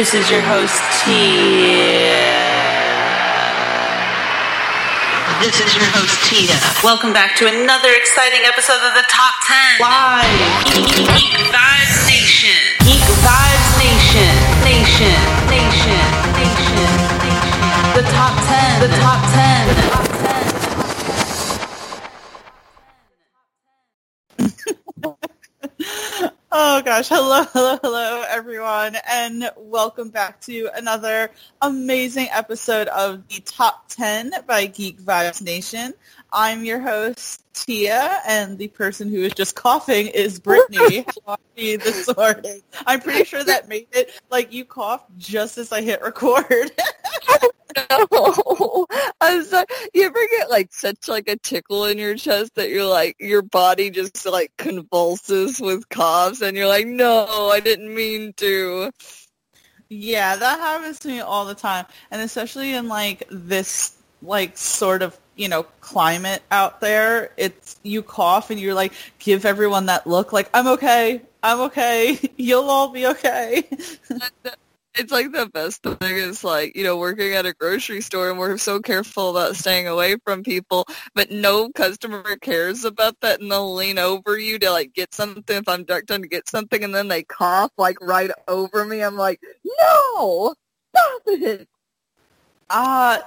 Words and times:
This 0.00 0.14
is 0.14 0.30
your 0.30 0.40
host, 0.40 0.80
Tia. 1.04 2.24
This 5.44 5.60
is 5.60 5.76
your 5.76 5.84
host, 5.92 6.16
Tia. 6.24 6.56
Welcome 6.82 7.12
back 7.12 7.36
to 7.36 7.44
another 7.44 7.92
exciting 7.92 8.40
episode 8.48 8.80
of 8.80 8.96
the 8.96 9.04
Top 9.12 9.34
10 9.44 9.76
Live 9.76 10.24
Geek 10.88 11.36
Vibes 11.52 12.08
Nation. 12.08 12.56
Geek 12.80 13.04
Vibes 13.20 13.76
Nation. 13.76 14.32
Nation. 14.64 15.20
Nation. 15.52 16.00
Nation. 16.32 16.96
Nation. 17.20 17.92
The 17.92 18.08
Top 18.08 18.32
10. 18.40 18.80
The 18.80 18.88
Top 19.04 19.20
10. 19.36 19.68
The 19.68 19.76
Top 19.84 20.08
10. 20.08 20.20
Oh 26.62 26.82
gosh, 26.82 27.08
hello, 27.08 27.42
hello, 27.54 27.78
hello 27.82 28.22
everyone, 28.28 28.94
and 29.08 29.50
welcome 29.56 30.10
back 30.10 30.42
to 30.42 30.68
another 30.74 31.30
amazing 31.62 32.28
episode 32.30 32.86
of 32.88 33.26
the 33.28 33.40
Top 33.40 33.88
10 33.88 34.34
by 34.46 34.66
Geek 34.66 35.00
Vibes 35.00 35.40
Nation. 35.40 35.94
I'm 36.30 36.66
your 36.66 36.78
host, 36.78 37.42
Tia, 37.54 38.20
and 38.28 38.58
the 38.58 38.68
person 38.68 39.08
who 39.08 39.22
is 39.22 39.32
just 39.32 39.56
coughing 39.56 40.08
is 40.08 40.38
Brittany. 40.38 41.06
How 41.26 41.32
are 41.32 41.38
you 41.56 41.78
this 41.78 42.14
morning? 42.14 42.60
I'm 42.86 43.00
pretty 43.00 43.24
sure 43.24 43.42
that 43.42 43.66
made 43.66 43.88
it 43.92 44.10
like 44.30 44.52
you 44.52 44.66
coughed 44.66 45.16
just 45.16 45.56
as 45.56 45.72
I 45.72 45.80
hit 45.80 46.02
record. 46.02 46.72
No, 47.76 48.86
I'm 49.20 49.44
sorry. 49.44 49.66
You 49.94 50.04
ever 50.06 50.18
get 50.30 50.50
like 50.50 50.72
such 50.72 51.08
like 51.08 51.28
a 51.28 51.36
tickle 51.36 51.84
in 51.84 51.98
your 51.98 52.16
chest 52.16 52.54
that 52.56 52.70
you're 52.70 52.84
like 52.88 53.16
your 53.20 53.42
body 53.42 53.90
just 53.90 54.26
like 54.26 54.52
convulses 54.56 55.60
with 55.60 55.88
coughs, 55.88 56.40
and 56.42 56.56
you're 56.56 56.68
like, 56.68 56.86
no, 56.86 57.50
I 57.52 57.60
didn't 57.60 57.94
mean 57.94 58.32
to. 58.38 58.90
Yeah, 59.88 60.36
that 60.36 60.60
happens 60.60 60.98
to 61.00 61.08
me 61.08 61.20
all 61.20 61.44
the 61.46 61.54
time, 61.54 61.86
and 62.10 62.22
especially 62.22 62.74
in 62.74 62.88
like 62.88 63.24
this 63.30 63.96
like 64.22 64.56
sort 64.56 65.02
of 65.02 65.18
you 65.36 65.48
know 65.48 65.64
climate 65.80 66.42
out 66.50 66.80
there. 66.80 67.32
It's 67.36 67.76
you 67.82 68.02
cough 68.02 68.50
and 68.50 68.60
you're 68.60 68.74
like 68.74 68.92
give 69.18 69.44
everyone 69.44 69.86
that 69.86 70.06
look 70.06 70.32
like 70.32 70.48
I'm 70.54 70.68
okay, 70.68 71.22
I'm 71.42 71.60
okay, 71.62 72.18
you'll 72.36 72.70
all 72.70 72.90
be 72.92 73.06
okay. 73.08 73.64
Uh, 74.44 74.50
It's 74.96 75.12
like 75.12 75.30
the 75.32 75.46
best 75.46 75.82
thing 75.82 76.16
is 76.16 76.42
like, 76.42 76.74
you 76.74 76.82
know, 76.82 76.96
working 76.96 77.32
at 77.34 77.46
a 77.46 77.54
grocery 77.54 78.00
store 78.00 78.28
and 78.30 78.38
we're 78.38 78.58
so 78.58 78.80
careful 78.80 79.30
about 79.30 79.54
staying 79.54 79.86
away 79.86 80.16
from 80.24 80.42
people, 80.42 80.84
but 81.14 81.30
no 81.30 81.70
customer 81.70 82.36
cares 82.36 82.84
about 82.84 83.14
that 83.20 83.40
and 83.40 83.50
they'll 83.50 83.72
lean 83.72 83.98
over 83.98 84.36
you 84.36 84.58
to 84.58 84.70
like 84.70 84.92
get 84.92 85.14
something 85.14 85.56
if 85.56 85.68
I'm 85.68 85.84
ducked 85.84 86.10
on 86.10 86.22
to 86.22 86.28
get 86.28 86.48
something 86.48 86.82
and 86.82 86.94
then 86.94 87.08
they 87.08 87.22
cough 87.22 87.70
like 87.78 88.00
right 88.00 88.30
over 88.48 88.84
me. 88.84 89.00
I'm 89.00 89.16
like, 89.16 89.40
no, 89.64 90.54
stop 90.94 91.22
it. 91.26 91.68
Uh, 92.68 93.18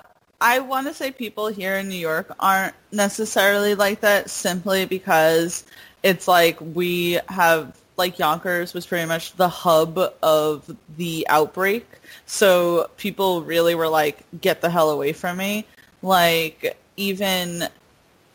I 0.42 0.60
want 0.60 0.88
to 0.88 0.94
say 0.94 1.12
people 1.12 1.48
here 1.48 1.76
in 1.76 1.88
New 1.88 1.96
York 1.96 2.36
aren't 2.40 2.76
necessarily 2.92 3.76
like 3.76 4.02
that 4.02 4.30
simply 4.30 4.86
because 4.86 5.66
it's 6.04 6.28
like 6.28 6.58
we 6.60 7.20
have 7.30 7.80
like 7.98 8.18
Yonkers 8.20 8.74
was 8.74 8.86
pretty 8.86 9.08
much 9.08 9.34
the 9.34 9.48
hub 9.48 10.00
of 10.22 10.76
the 10.98 11.26
outbreak. 11.30 11.86
So 12.26 12.90
people 12.98 13.44
really 13.44 13.76
were 13.76 13.88
like, 13.88 14.24
get 14.42 14.62
the 14.62 14.70
hell 14.70 14.90
away 14.90 15.14
from 15.14 15.38
me. 15.38 15.66
Like 16.02 16.78
even 16.98 17.68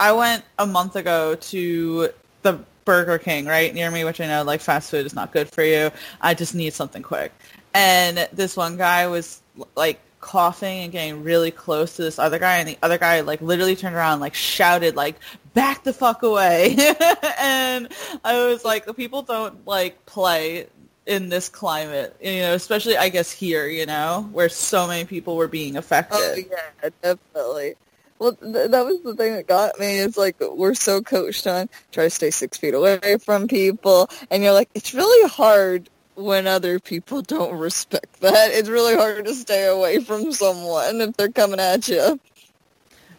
I 0.00 0.12
went 0.12 0.44
a 0.58 0.66
month 0.66 0.96
ago 0.96 1.34
to 1.34 2.10
the 2.42 2.60
Burger 2.84 3.18
King 3.18 3.46
right 3.46 3.74
near 3.74 3.90
me, 3.90 4.04
which 4.04 4.20
I 4.20 4.26
know 4.26 4.44
like 4.44 4.60
fast 4.60 4.90
food 4.90 5.04
is 5.04 5.14
not 5.14 5.32
good 5.32 5.48
for 5.48 5.62
you. 5.62 5.90
I 6.20 6.34
just 6.34 6.54
need 6.54 6.72
something 6.72 7.02
quick. 7.02 7.32
And 7.74 8.28
this 8.32 8.56
one 8.56 8.76
guy 8.76 9.06
was 9.06 9.42
like 9.76 10.00
coughing 10.28 10.80
and 10.80 10.92
getting 10.92 11.24
really 11.24 11.50
close 11.50 11.96
to 11.96 12.02
this 12.02 12.18
other 12.18 12.38
guy 12.38 12.58
and 12.58 12.68
the 12.68 12.76
other 12.82 12.98
guy 12.98 13.18
like 13.22 13.40
literally 13.40 13.74
turned 13.74 13.96
around 13.96 14.12
and, 14.12 14.20
like 14.20 14.34
shouted 14.34 14.94
like 14.94 15.16
back 15.54 15.82
the 15.84 15.92
fuck 15.92 16.22
away 16.22 16.76
and 17.40 17.88
i 18.24 18.46
was 18.46 18.62
like 18.62 18.84
the 18.84 18.92
people 18.92 19.22
don't 19.22 19.66
like 19.66 20.04
play 20.04 20.66
in 21.06 21.30
this 21.30 21.48
climate 21.48 22.14
you 22.20 22.40
know 22.40 22.52
especially 22.52 22.94
i 22.98 23.08
guess 23.08 23.32
here 23.32 23.66
you 23.66 23.86
know 23.86 24.28
where 24.32 24.50
so 24.50 24.86
many 24.86 25.06
people 25.06 25.34
were 25.34 25.48
being 25.48 25.76
oh, 25.76 25.78
affected 25.78 26.18
Oh 26.20 26.36
yeah, 26.36 26.90
definitely. 27.02 27.74
Well, 28.18 28.32
th- 28.34 28.70
that 28.70 28.84
was 28.84 29.00
the 29.02 29.14
thing 29.14 29.34
that 29.34 29.46
got 29.46 29.78
me. 29.78 29.98
Is 29.98 30.18
like 30.18 30.36
we're 30.40 30.74
so 30.74 31.00
coached 31.00 31.46
on 31.46 31.68
try 31.92 32.04
to 32.04 32.10
stay 32.10 32.30
six 32.30 32.58
feet 32.58 32.74
away 32.74 33.16
from 33.24 33.46
people, 33.46 34.10
and 34.30 34.42
you're 34.42 34.52
like, 34.52 34.68
it's 34.74 34.92
really 34.92 35.28
hard 35.28 35.88
when 36.18 36.46
other 36.46 36.78
people 36.80 37.22
don't 37.22 37.58
respect 37.58 38.20
that. 38.20 38.50
It's 38.50 38.68
really 38.68 38.96
hard 38.96 39.24
to 39.24 39.34
stay 39.34 39.66
away 39.66 40.00
from 40.00 40.32
someone 40.32 41.00
if 41.00 41.16
they're 41.16 41.30
coming 41.30 41.60
at 41.60 41.88
you. 41.88 42.18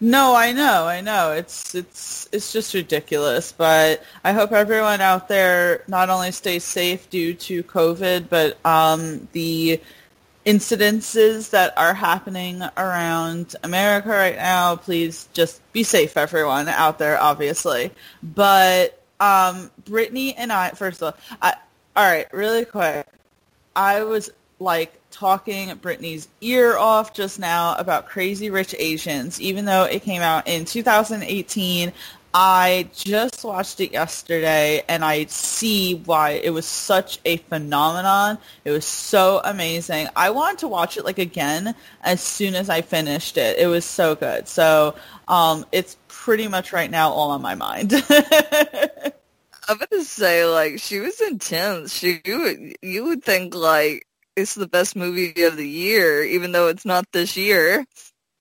No, 0.02 0.34
I 0.36 0.54
know, 0.54 0.86
I 0.86 1.02
know. 1.02 1.34
It's 1.34 1.76
it's 1.76 2.30
it's 2.32 2.54
just 2.54 2.74
ridiculous, 2.74 3.52
but 3.52 4.02
I 4.24 4.32
hope 4.32 4.54
everyone 4.54 5.02
out 5.02 5.28
there 5.28 5.84
not 5.88 6.09
only 6.09 6.32
stays 6.32 6.64
safe 6.64 7.09
due 7.09 7.34
to 7.34 7.64
COVID, 7.64 8.30
but 8.30 8.58
um, 8.66 9.28
the 9.34 9.82
incidences 10.46 11.50
that 11.50 11.78
are 11.78 11.94
happening 11.94 12.62
around 12.78 13.56
America 13.64 14.09
right 14.09 14.38
now. 14.38 14.78
Please 14.78 15.28
just 15.34 15.62
be 15.74 15.84
safe, 15.84 16.16
everyone 16.16 16.70
out 16.70 16.98
there, 16.98 17.22
obviously. 17.22 17.92
But 18.24 19.04
um, 19.20 19.70
Brittany 19.86 20.34
and 20.36 20.52
I, 20.52 20.70
first 20.72 21.02
of 21.02 21.14
all, 21.14 21.38
I, 21.42 21.56
all 22.00 22.06
right, 22.06 22.34
really 22.34 22.64
quick. 22.64 23.06
I 23.76 24.04
was 24.04 24.30
like 24.58 25.02
talking 25.12 25.76
Brittany's 25.76 26.30
ear 26.40 26.78
off 26.78 27.14
just 27.14 27.40
now 27.40 27.76
about 27.76 28.08
Crazy 28.08 28.50
Rich 28.50 28.74
Asians, 28.80 29.42
even 29.42 29.66
though 29.66 29.84
it 29.84 30.04
came 30.04 30.22
out 30.22 30.48
in 30.48 30.64
2018. 30.64 31.92
I 32.34 32.88
just 32.96 33.44
watched 33.44 33.82
it 33.82 33.92
yesterday 33.92 34.82
and 34.88 35.04
I 35.04 35.26
see 35.26 35.96
why 35.96 36.40
it 36.42 36.52
was 36.52 36.66
such 36.66 37.20
a 37.26 37.36
phenomenon. 37.36 38.38
It 38.64 38.72
was 38.72 38.86
so 38.86 39.42
amazing. 39.44 40.08
I 40.16 40.30
wanted 40.30 40.59
to 40.59 40.70
watch 40.70 40.96
it 40.96 41.04
like 41.04 41.20
again 41.20 41.76
as 42.02 42.22
soon 42.22 42.56
as 42.56 42.70
I 42.70 42.80
finished 42.80 43.38
it. 43.38 43.58
It 43.58 43.68
was 43.68 43.84
so 43.84 44.16
good. 44.16 44.48
So 44.48 44.96
um, 45.28 45.66
it's 45.74 45.98
pretty 46.08 46.48
much 46.48 46.72
right 46.72 46.90
now 46.90 47.09
all 47.09 47.32
on 47.32 47.42
my 47.42 47.56
mind. 47.56 47.92
I'm 49.69 49.78
gonna 49.78 50.03
say 50.03 50.46
like 50.46 50.80
she 50.80 51.00
was 51.00 51.22
intense. 51.22 51.94
She 51.94 52.22
you 52.25 52.40
would 52.40 52.75
you 52.81 53.03
would 53.06 53.24
think 53.24 53.53
like 53.53 54.03
it's 54.35 54.56
the 54.56 54.68
best 54.68 54.96
movie 54.96 55.44
of 55.44 55.57
the 55.57 55.68
year, 55.68 56.24
even 56.24 56.52
though 56.52 56.69
it's 56.69 56.85
not 56.85 57.06
this 57.12 57.38
year. 57.38 57.85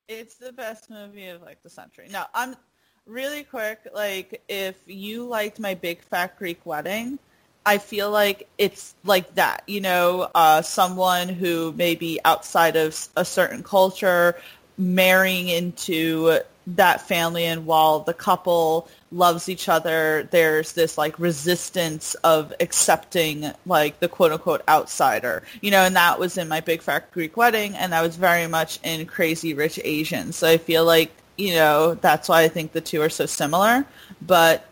It's 0.08 0.36
the 0.36 0.52
best 0.52 0.88
movie 0.88 1.26
of 1.26 1.42
like 1.42 1.62
the 1.62 1.68
century. 1.68 2.08
Now, 2.10 2.28
I'm 2.32 2.56
really 3.04 3.42
quick. 3.42 3.80
Like, 3.92 4.42
if 4.48 4.76
you 4.86 5.26
liked 5.26 5.60
my 5.60 5.74
Big 5.74 6.00
Fat 6.00 6.38
Greek 6.38 6.64
Wedding, 6.64 7.18
I 7.66 7.76
feel 7.76 8.10
like 8.10 8.48
it's 8.56 8.94
like 9.04 9.34
that. 9.34 9.64
You 9.66 9.82
know, 9.82 10.30
uh, 10.34 10.62
someone 10.62 11.28
who 11.28 11.72
may 11.72 11.94
be 11.94 12.18
outside 12.24 12.76
of 12.76 12.96
a 13.16 13.24
certain 13.24 13.62
culture 13.62 14.40
marrying 14.78 15.48
into 15.48 16.38
that 16.68 17.06
family, 17.06 17.44
and 17.44 17.66
while 17.66 18.00
the 18.00 18.14
couple 18.14 18.88
loves 19.10 19.48
each 19.48 19.68
other, 19.68 20.28
there's 20.30 20.72
this 20.72 20.98
like 20.98 21.18
resistance 21.18 22.14
of 22.16 22.52
accepting 22.60 23.52
like 23.66 24.00
the 24.00 24.08
quote 24.08 24.32
unquote 24.32 24.62
outsider. 24.68 25.42
You 25.60 25.70
know, 25.70 25.82
and 25.82 25.96
that 25.96 26.18
was 26.18 26.36
in 26.38 26.48
my 26.48 26.60
Big 26.60 26.82
Fat 26.82 27.10
Greek 27.12 27.36
Wedding, 27.36 27.74
and 27.74 27.92
that 27.92 28.02
was 28.02 28.16
very 28.16 28.46
much 28.46 28.78
in 28.82 29.06
Crazy 29.06 29.54
Rich 29.54 29.80
Asians. 29.84 30.36
So 30.36 30.48
I 30.48 30.58
feel 30.58 30.84
like 30.84 31.12
you 31.36 31.54
know 31.54 31.94
that's 31.94 32.28
why 32.28 32.42
I 32.42 32.48
think 32.48 32.72
the 32.72 32.80
two 32.80 33.00
are 33.02 33.08
so 33.08 33.26
similar. 33.26 33.86
But 34.22 34.66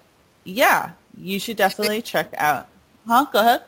yeah, 0.45 0.93
you 1.17 1.39
should 1.39 1.57
definitely 1.57 2.03
check 2.03 2.35
out. 2.37 2.69
Huh? 3.07 3.27
Go 3.33 3.41
ahead. 3.41 3.63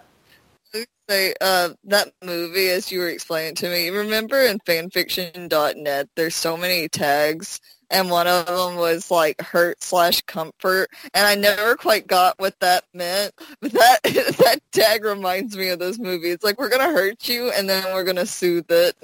Say 1.09 1.33
uh, 1.41 1.71
that 1.85 2.13
movie, 2.23 2.69
as 2.69 2.93
you 2.93 3.01
were 3.01 3.09
explaining 3.09 3.55
to 3.57 3.71
me. 3.71 3.89
Remember 3.89 4.43
in 4.43 4.59
fanfiction.net, 4.59 6.09
there's 6.15 6.35
so 6.35 6.55
many 6.55 6.87
tags, 6.91 7.61
and 7.91 8.11
one 8.11 8.27
of 8.27 8.47
them 8.47 8.77
was 8.77 9.11
like 9.11 9.41
hurt 9.41 9.83
slash 9.83 10.21
comfort, 10.23 10.91
and 11.15 11.27
I 11.27 11.35
never 11.35 11.77
quite 11.77 12.07
got 12.07 12.39
what 12.39 12.59
that 12.61 12.85
meant. 12.95 13.33
But 13.61 13.73
that 13.73 14.03
that 14.03 14.61
tag 14.73 15.05
reminds 15.05 15.57
me 15.57 15.69
of 15.69 15.79
this 15.79 15.99
movie. 15.99 16.31
It's 16.31 16.45
like 16.45 16.59
we're 16.59 16.69
gonna 16.69 16.93
hurt 16.93 17.29
you, 17.29 17.51
and 17.51 17.69
then 17.69 17.85
we're 17.95 18.05
gonna 18.05 18.27
soothe 18.27 18.71
it. 18.71 18.97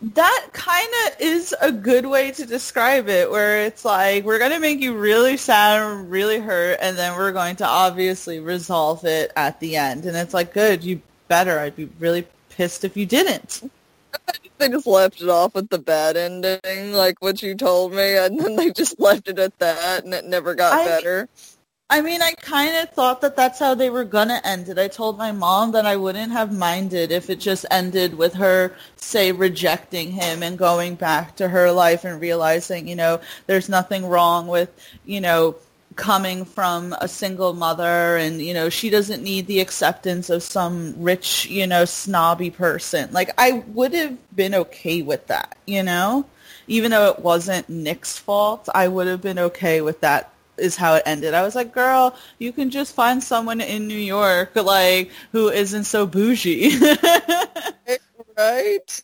That 0.00 0.46
kind 0.52 0.88
of 1.06 1.20
is 1.20 1.54
a 1.60 1.72
good 1.72 2.06
way 2.06 2.30
to 2.30 2.46
describe 2.46 3.08
it, 3.08 3.30
where 3.30 3.64
it's 3.64 3.84
like 3.84 4.24
we're 4.24 4.38
going 4.38 4.52
to 4.52 4.60
make 4.60 4.78
you 4.80 4.96
really 4.96 5.36
sad 5.36 5.82
and 5.82 6.08
really 6.08 6.38
hurt, 6.38 6.78
and 6.80 6.96
then 6.96 7.16
we're 7.16 7.32
going 7.32 7.56
to 7.56 7.66
obviously 7.66 8.38
resolve 8.38 9.04
it 9.04 9.32
at 9.34 9.58
the 9.58 9.76
end. 9.76 10.06
And 10.06 10.16
it's 10.16 10.32
like, 10.32 10.54
good, 10.54 10.84
you 10.84 11.02
better. 11.26 11.58
I'd 11.58 11.74
be 11.74 11.88
really 11.98 12.28
pissed 12.50 12.84
if 12.84 12.96
you 12.96 13.06
didn't. 13.06 13.68
They 14.58 14.68
just 14.68 14.86
left 14.86 15.22
it 15.22 15.28
off 15.28 15.54
with 15.54 15.68
the 15.68 15.78
bad 15.78 16.16
ending, 16.16 16.92
like 16.92 17.22
what 17.22 17.42
you 17.42 17.54
told 17.54 17.92
me, 17.92 18.16
and 18.16 18.38
then 18.38 18.56
they 18.56 18.70
just 18.70 18.98
left 19.00 19.28
it 19.28 19.38
at 19.38 19.58
that, 19.60 20.04
and 20.04 20.12
it 20.12 20.24
never 20.24 20.54
got 20.54 20.80
I- 20.80 20.84
better. 20.84 21.28
I 21.90 22.02
mean, 22.02 22.20
I 22.20 22.32
kind 22.32 22.76
of 22.76 22.90
thought 22.90 23.22
that 23.22 23.34
that's 23.34 23.58
how 23.58 23.74
they 23.74 23.88
were 23.88 24.04
going 24.04 24.28
to 24.28 24.46
end 24.46 24.68
it. 24.68 24.78
I 24.78 24.88
told 24.88 25.16
my 25.16 25.32
mom 25.32 25.72
that 25.72 25.86
I 25.86 25.96
wouldn't 25.96 26.32
have 26.32 26.52
minded 26.52 27.10
if 27.10 27.30
it 27.30 27.40
just 27.40 27.64
ended 27.70 28.12
with 28.12 28.34
her, 28.34 28.76
say, 28.96 29.32
rejecting 29.32 30.10
him 30.10 30.42
and 30.42 30.58
going 30.58 30.96
back 30.96 31.34
to 31.36 31.48
her 31.48 31.72
life 31.72 32.04
and 32.04 32.20
realizing, 32.20 32.86
you 32.86 32.94
know, 32.94 33.22
there's 33.46 33.70
nothing 33.70 34.04
wrong 34.04 34.48
with, 34.48 34.68
you 35.06 35.22
know, 35.22 35.56
coming 35.98 36.44
from 36.44 36.94
a 37.00 37.08
single 37.08 37.52
mother 37.52 38.16
and, 38.16 38.40
you 38.40 38.54
know, 38.54 38.70
she 38.70 38.88
doesn't 38.88 39.22
need 39.22 39.46
the 39.48 39.60
acceptance 39.60 40.30
of 40.30 40.42
some 40.42 40.94
rich, 40.96 41.46
you 41.46 41.66
know, 41.66 41.84
snobby 41.84 42.50
person. 42.50 43.10
Like, 43.12 43.30
I 43.36 43.64
would 43.74 43.92
have 43.92 44.16
been 44.34 44.54
okay 44.54 45.02
with 45.02 45.26
that, 45.26 45.58
you 45.66 45.82
know? 45.82 46.24
Even 46.68 46.92
though 46.92 47.10
it 47.10 47.18
wasn't 47.18 47.68
Nick's 47.68 48.16
fault, 48.16 48.68
I 48.72 48.86
would 48.86 49.08
have 49.08 49.20
been 49.20 49.38
okay 49.38 49.80
with 49.80 50.00
that 50.00 50.32
is 50.56 50.76
how 50.76 50.94
it 50.94 51.02
ended. 51.04 51.34
I 51.34 51.42
was 51.42 51.54
like, 51.54 51.72
girl, 51.72 52.16
you 52.38 52.52
can 52.52 52.70
just 52.70 52.94
find 52.94 53.22
someone 53.22 53.60
in 53.60 53.88
New 53.88 53.98
York 53.98 54.54
like 54.54 55.10
who 55.32 55.48
isn't 55.48 55.84
so 55.84 56.06
bougie. 56.06 56.78
right? 58.38 59.02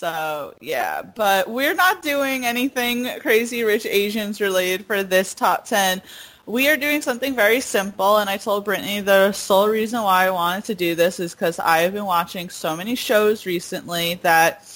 So 0.00 0.54
yeah, 0.62 1.02
but 1.02 1.50
we're 1.50 1.74
not 1.74 2.00
doing 2.00 2.46
anything 2.46 3.06
crazy 3.20 3.64
rich 3.64 3.84
Asians 3.84 4.40
related 4.40 4.86
for 4.86 5.02
this 5.02 5.34
top 5.34 5.66
10. 5.66 6.00
We 6.46 6.70
are 6.70 6.76
doing 6.78 7.02
something 7.02 7.36
very 7.36 7.60
simple, 7.60 8.16
and 8.16 8.30
I 8.30 8.38
told 8.38 8.64
Brittany 8.64 9.00
the 9.00 9.32
sole 9.32 9.68
reason 9.68 10.02
why 10.02 10.24
I 10.24 10.30
wanted 10.30 10.64
to 10.64 10.74
do 10.74 10.94
this 10.94 11.20
is 11.20 11.34
because 11.34 11.58
I 11.58 11.80
have 11.80 11.92
been 11.92 12.06
watching 12.06 12.48
so 12.48 12.74
many 12.74 12.94
shows 12.94 13.44
recently 13.44 14.14
that 14.22 14.66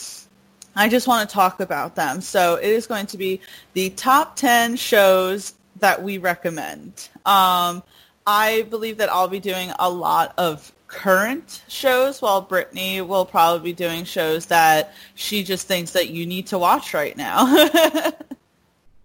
I 0.76 0.90
just 0.90 1.08
want 1.08 1.26
to 1.26 1.32
talk 1.32 1.58
about 1.58 1.94
them. 1.94 2.20
So 2.20 2.56
it 2.56 2.68
is 2.68 2.86
going 2.86 3.06
to 3.06 3.16
be 3.16 3.40
the 3.72 3.88
top 3.88 4.36
10 4.36 4.76
shows 4.76 5.54
that 5.76 6.02
we 6.02 6.18
recommend. 6.18 7.08
Um, 7.24 7.82
I 8.26 8.66
believe 8.68 8.98
that 8.98 9.10
I'll 9.10 9.28
be 9.28 9.40
doing 9.40 9.72
a 9.78 9.88
lot 9.88 10.34
of 10.36 10.70
current 10.94 11.62
shows 11.68 12.22
while 12.22 12.40
Brittany 12.40 13.00
will 13.00 13.26
probably 13.26 13.72
be 13.72 13.74
doing 13.74 14.04
shows 14.04 14.46
that 14.46 14.94
she 15.16 15.42
just 15.42 15.66
thinks 15.66 15.90
that 15.90 16.10
you 16.10 16.24
need 16.24 16.46
to 16.46 16.58
watch 16.58 16.94
right 16.94 17.16
now. 17.16 17.44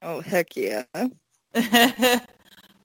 oh, 0.03 0.21
heck 0.21 0.55
yeah. 0.55 0.83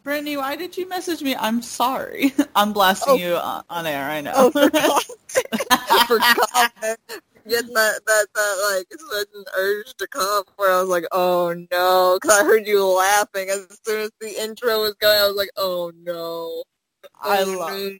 Brittany, 0.02 0.36
why 0.38 0.56
did 0.56 0.76
you 0.76 0.88
message 0.88 1.22
me? 1.22 1.36
I'm 1.36 1.60
sorry. 1.60 2.32
I'm 2.56 2.72
blasting 2.72 3.14
oh. 3.14 3.16
you 3.16 3.34
on, 3.34 3.64
on, 3.68 3.86
air, 3.86 4.04
I 4.10 4.20
know. 4.22 4.32
Oh, 4.34 4.50
for, 4.50 4.70
for 6.06 6.18
comment 6.18 6.98
getting 7.46 7.74
that 7.74 8.00
that 8.06 8.26
that 8.34 8.74
like 8.74 8.86
sudden 8.98 9.44
urge 9.54 9.94
to 9.98 10.06
come 10.08 10.44
where 10.56 10.72
I 10.72 10.80
was 10.80 10.88
like, 10.88 11.04
oh 11.12 11.54
no, 11.70 12.18
because 12.20 12.40
I 12.40 12.44
heard 12.44 12.66
you 12.66 12.86
laughing 12.86 13.50
as 13.50 13.66
soon 13.84 14.00
as 14.02 14.10
the 14.20 14.42
intro 14.42 14.80
was 14.80 14.94
going. 14.94 15.18
I 15.18 15.26
was 15.26 15.36
like, 15.36 15.50
oh 15.56 15.92
no. 15.94 16.64
I 17.20 17.42
oh, 17.42 17.58
love. 17.58 17.92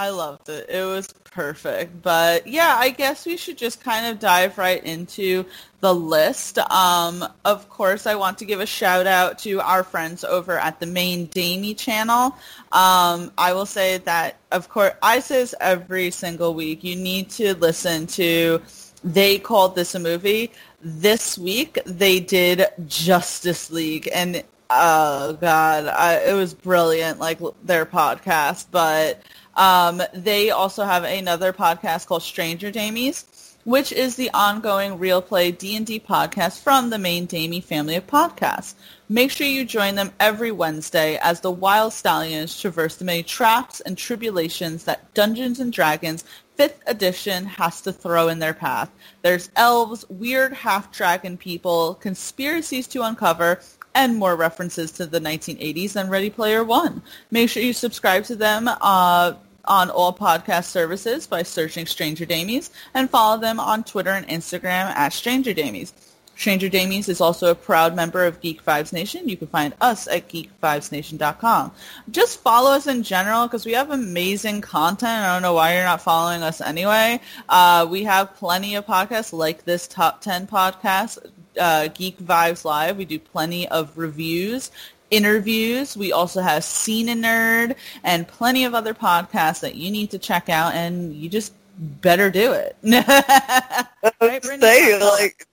I 0.00 0.08
loved 0.08 0.48
it. 0.48 0.70
It 0.70 0.82
was 0.82 1.08
perfect. 1.24 2.00
But 2.00 2.46
yeah, 2.46 2.74
I 2.74 2.88
guess 2.88 3.26
we 3.26 3.36
should 3.36 3.58
just 3.58 3.84
kind 3.84 4.06
of 4.06 4.18
dive 4.18 4.56
right 4.56 4.82
into 4.82 5.44
the 5.80 5.94
list. 5.94 6.56
Um, 6.56 7.22
of 7.44 7.68
course, 7.68 8.06
I 8.06 8.14
want 8.14 8.38
to 8.38 8.46
give 8.46 8.60
a 8.60 8.66
shout 8.66 9.06
out 9.06 9.40
to 9.40 9.60
our 9.60 9.84
friends 9.84 10.24
over 10.24 10.58
at 10.58 10.80
the 10.80 10.86
main 10.86 11.26
Damie 11.26 11.74
channel. 11.74 12.34
Um, 12.72 13.30
I 13.36 13.52
will 13.52 13.66
say 13.66 13.98
that, 13.98 14.38
of 14.50 14.70
course, 14.70 14.94
I 15.02 15.20
say 15.20 15.40
this 15.40 15.54
every 15.60 16.10
single 16.12 16.54
week. 16.54 16.82
You 16.82 16.96
need 16.96 17.28
to 17.32 17.54
listen 17.56 18.06
to 18.06 18.62
They 19.04 19.38
Called 19.38 19.74
This 19.74 19.94
a 19.94 19.98
Movie. 19.98 20.50
This 20.80 21.36
week, 21.36 21.78
they 21.84 22.20
did 22.20 22.64
Justice 22.86 23.70
League. 23.70 24.08
And, 24.14 24.44
oh, 24.70 25.34
God, 25.34 25.88
I, 25.88 26.20
it 26.20 26.32
was 26.32 26.54
brilliant, 26.54 27.18
like 27.18 27.38
their 27.62 27.84
podcast. 27.84 28.68
But 28.70 29.22
um, 29.56 30.02
they 30.12 30.50
also 30.50 30.84
have 30.84 31.04
another 31.04 31.52
podcast 31.52 32.06
called 32.06 32.22
Stranger 32.22 32.70
Damies 32.70 33.24
which 33.64 33.92
is 33.92 34.16
the 34.16 34.30
ongoing 34.32 34.98
Real 34.98 35.20
Play 35.20 35.50
D&D 35.50 36.00
podcast 36.00 36.62
from 36.62 36.90
the 36.90 36.98
main 36.98 37.26
Damie 37.26 37.60
family 37.60 37.94
of 37.96 38.06
podcasts. 38.06 38.74
Make 39.08 39.30
sure 39.30 39.46
you 39.46 39.64
join 39.64 39.96
them 39.96 40.12
every 40.18 40.50
Wednesday 40.50 41.18
as 41.22 41.40
the 41.40 41.50
Wild 41.50 41.92
Stallions 41.92 42.58
traverse 42.58 42.96
the 42.96 43.04
many 43.04 43.22
traps 43.22 43.80
and 43.80 43.98
tribulations 43.98 44.84
that 44.84 45.12
Dungeons 45.14 45.60
& 45.64 45.70
Dragons 45.70 46.24
5th 46.58 46.78
edition 46.86 47.44
has 47.46 47.80
to 47.82 47.92
throw 47.92 48.28
in 48.28 48.38
their 48.38 48.54
path. 48.54 48.90
There's 49.22 49.50
elves, 49.56 50.04
weird 50.08 50.52
half-dragon 50.52 51.36
people, 51.36 51.94
conspiracies 51.94 52.86
to 52.88 53.02
uncover, 53.02 53.60
and 53.94 54.16
more 54.16 54.36
references 54.36 54.92
to 54.92 55.06
the 55.06 55.20
1980s 55.20 55.92
than 55.92 56.08
Ready 56.08 56.30
Player 56.30 56.64
One. 56.64 57.02
Make 57.30 57.50
sure 57.50 57.62
you 57.62 57.72
subscribe 57.72 58.24
to 58.24 58.36
them 58.36 58.68
uh, 58.68 59.34
on 59.64 59.90
all 59.90 60.12
podcast 60.12 60.64
services 60.64 61.26
by 61.26 61.42
searching 61.42 61.86
Stranger 61.86 62.26
Damies 62.26 62.70
and 62.94 63.10
follow 63.10 63.40
them 63.40 63.60
on 63.60 63.84
Twitter 63.84 64.10
and 64.10 64.26
Instagram 64.28 64.86
at 64.96 65.12
Stranger 65.12 65.52
Damies. 65.52 65.92
Stranger 66.40 66.70
Damies 66.70 67.10
is 67.10 67.20
also 67.20 67.50
a 67.50 67.54
proud 67.54 67.94
member 67.94 68.24
of 68.24 68.40
Geek 68.40 68.64
Vibes 68.64 68.94
Nation. 68.94 69.28
You 69.28 69.36
can 69.36 69.48
find 69.48 69.74
us 69.78 70.08
at 70.08 70.26
geekvibesnation.com. 70.30 71.70
Just 72.10 72.40
follow 72.40 72.70
us 72.70 72.86
in 72.86 73.02
general 73.02 73.46
because 73.46 73.66
we 73.66 73.72
have 73.72 73.90
amazing 73.90 74.62
content. 74.62 75.22
I 75.22 75.34
don't 75.34 75.42
know 75.42 75.52
why 75.52 75.74
you're 75.74 75.84
not 75.84 76.00
following 76.00 76.42
us 76.42 76.62
anyway. 76.62 77.20
Uh, 77.46 77.86
we 77.90 78.04
have 78.04 78.34
plenty 78.36 78.74
of 78.74 78.86
podcasts 78.86 79.34
like 79.34 79.66
this 79.66 79.86
top 79.86 80.22
10 80.22 80.46
podcast, 80.46 81.18
uh, 81.58 81.88
Geek 81.88 82.18
Vibes 82.18 82.64
Live. 82.64 82.96
We 82.96 83.04
do 83.04 83.18
plenty 83.18 83.68
of 83.68 83.96
reviews 83.96 84.70
interviews. 85.10 85.96
We 85.96 86.12
also 86.12 86.40
have 86.40 86.64
Scene 86.64 87.08
a 87.08 87.14
Nerd 87.14 87.76
and 88.04 88.26
plenty 88.26 88.64
of 88.64 88.74
other 88.74 88.94
podcasts 88.94 89.60
that 89.60 89.74
you 89.74 89.90
need 89.90 90.10
to 90.10 90.18
check 90.18 90.48
out, 90.48 90.74
and 90.74 91.14
you 91.14 91.28
just 91.28 91.52
better 91.78 92.30
do 92.30 92.52
it. 92.52 92.76
right, 92.82 94.44
say, 94.44 95.00
like, 95.00 95.46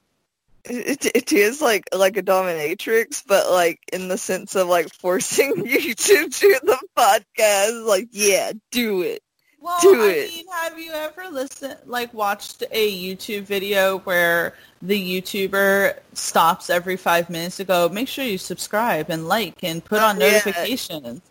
it, 0.65 1.05
it 1.05 1.31
is 1.33 1.61
like 1.61 1.85
like 1.93 2.17
a 2.17 2.23
dominatrix, 2.23 3.23
but 3.25 3.49
like 3.49 3.79
in 3.91 4.07
the 4.07 4.17
sense 4.17 4.55
of 4.55 4.67
like 4.67 4.93
forcing 4.93 5.53
you 5.65 5.93
to 5.93 6.27
do 6.29 6.59
the 6.63 6.79
podcast. 6.97 7.85
Like, 7.85 8.09
yeah, 8.11 8.51
do 8.71 9.01
it. 9.01 9.21
Well, 9.59 9.79
do 9.81 10.03
I 10.03 10.09
it. 10.09 10.29
mean, 10.29 10.45
have 10.51 10.79
you 10.79 10.91
ever 10.91 11.29
listened, 11.29 11.77
like, 11.85 12.13
watched 12.13 12.63
a 12.71 13.15
YouTube 13.15 13.43
video 13.43 13.99
where 13.99 14.53
the 14.81 15.21
YouTuber 15.21 15.97
stops 16.13 16.69
every 16.69 16.95
five 16.95 17.29
minutes 17.29 17.57
to 17.57 17.63
go, 17.63 17.89
make 17.89 18.07
sure 18.07 18.23
you 18.23 18.37
subscribe 18.37 19.09
and 19.09 19.27
like 19.27 19.63
and 19.63 19.83
put 19.83 20.01
on 20.01 20.19
yeah. 20.19 20.31
notifications? 20.31 21.21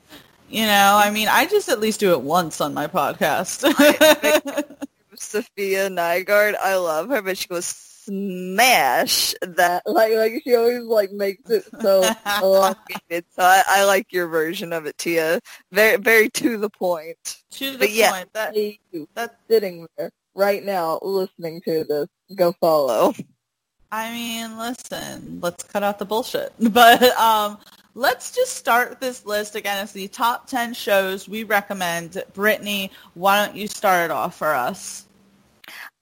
You 0.49 0.67
know, 0.67 1.00
I 1.02 1.11
mean, 1.11 1.28
I 1.28 1.46
just 1.46 1.69
at 1.69 1.81
least 1.81 2.00
do 2.00 2.12
it 2.12 2.20
once 2.20 2.61
on 2.61 2.75
my 2.75 2.87
podcast. 2.87 3.62
Sophia 5.14 5.88
Nygaard, 5.88 6.55
I 6.61 6.76
love 6.76 7.08
her, 7.08 7.23
but 7.23 7.38
she 7.38 7.49
goes, 7.49 7.95
smash 8.06 9.35
that 9.42 9.83
like 9.87 10.14
like 10.14 10.42
she 10.45 10.54
always 10.54 10.83
like 10.85 11.12
makes 11.12 11.50
it 11.50 11.64
so 11.80 12.09
elongated. 12.42 13.25
So 13.30 13.42
I, 13.42 13.62
I, 13.66 13.85
like 13.85 14.12
your 14.12 14.28
version 14.28 14.73
of 14.73 14.87
it, 14.87 14.97
Tia. 14.97 15.40
Very 15.73 15.97
very 15.97 16.30
to 16.30 16.57
the 16.57 16.71
point. 16.71 17.19
To 17.52 17.73
the 17.73 17.78
but 17.78 17.88
point. 17.88 18.30
Yeah, 18.35 18.73
that, 18.92 19.09
that's 19.14 19.35
sitting 19.49 19.87
there 19.97 20.11
right 20.35 20.64
now 20.64 20.99
listening 21.02 21.61
to 21.62 21.85
this. 21.85 22.09
Go 22.35 22.52
follow. 22.61 23.14
I 23.90 24.12
mean, 24.12 24.59
listen, 24.59 25.38
let's 25.40 25.64
cut 25.64 25.83
out 25.83 25.99
the 25.99 26.04
bullshit. 26.04 26.52
But 26.73 27.02
um 27.16 27.59
let's 27.95 28.33
just 28.33 28.54
start 28.54 29.00
this 29.00 29.25
list 29.25 29.54
again 29.54 29.78
as 29.78 29.92
the 29.92 30.09
top 30.09 30.47
10 30.47 30.75
shows 30.75 31.28
we 31.28 31.45
recommend. 31.45 32.23
Brittany, 32.35 32.90
why 33.14 33.45
don't 33.45 33.57
you 33.57 33.66
start 33.66 34.07
it 34.07 34.11
off 34.11 34.37
for 34.37 34.54
us? 34.54 35.05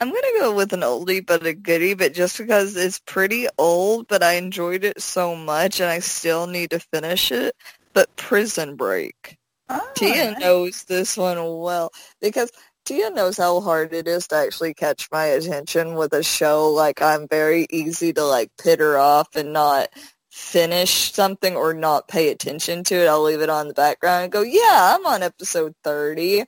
I'm 0.00 0.08
gonna 0.08 0.40
go 0.40 0.54
with 0.54 0.72
an 0.72 0.80
oldie 0.80 1.24
but 1.24 1.46
a 1.46 1.54
goodie, 1.54 1.94
but 1.94 2.14
just 2.14 2.38
because 2.38 2.76
it's 2.76 2.98
pretty 3.00 3.46
old, 3.58 4.08
but 4.08 4.22
I 4.22 4.34
enjoyed 4.34 4.84
it 4.84 5.00
so 5.00 5.36
much 5.36 5.80
and 5.80 5.88
I 5.88 6.00
still 6.00 6.46
need 6.46 6.70
to 6.70 6.80
finish 6.80 7.32
it. 7.32 7.54
But 7.92 8.14
Prison 8.16 8.76
Break. 8.76 9.38
Oh, 9.68 9.90
Tia 9.94 10.32
nice. 10.32 10.40
knows 10.40 10.84
this 10.84 11.16
one 11.16 11.38
well 11.58 11.90
because 12.20 12.50
Tia 12.84 13.10
knows 13.10 13.38
how 13.38 13.60
hard 13.60 13.94
it 13.94 14.06
is 14.06 14.28
to 14.28 14.36
actually 14.36 14.74
catch 14.74 15.08
my 15.10 15.24
attention 15.26 15.94
with 15.94 16.12
a 16.12 16.22
show. 16.22 16.70
Like 16.70 17.00
I'm 17.00 17.26
very 17.28 17.66
easy 17.70 18.12
to 18.12 18.24
like 18.24 18.50
pit 18.62 18.80
her 18.80 18.98
off 18.98 19.34
and 19.36 19.52
not 19.54 19.88
finish 20.34 21.12
something 21.12 21.54
or 21.54 21.72
not 21.72 22.08
pay 22.08 22.28
attention 22.28 22.82
to 22.82 22.96
it, 22.96 23.06
I'll 23.06 23.22
leave 23.22 23.40
it 23.40 23.48
on 23.48 23.68
the 23.68 23.74
background 23.74 24.24
and 24.24 24.32
go, 24.32 24.42
yeah, 24.42 24.96
I'm 24.96 25.06
on 25.06 25.22
episode 25.22 25.76
30, 25.84 26.42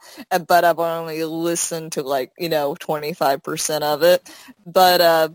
but 0.48 0.64
I've 0.64 0.80
only 0.80 1.22
listened 1.22 1.92
to 1.92 2.02
like, 2.02 2.32
you 2.36 2.48
know, 2.48 2.74
25% 2.80 3.82
of 3.82 4.02
it. 4.02 4.28
But, 4.66 5.00
uh, 5.00 5.28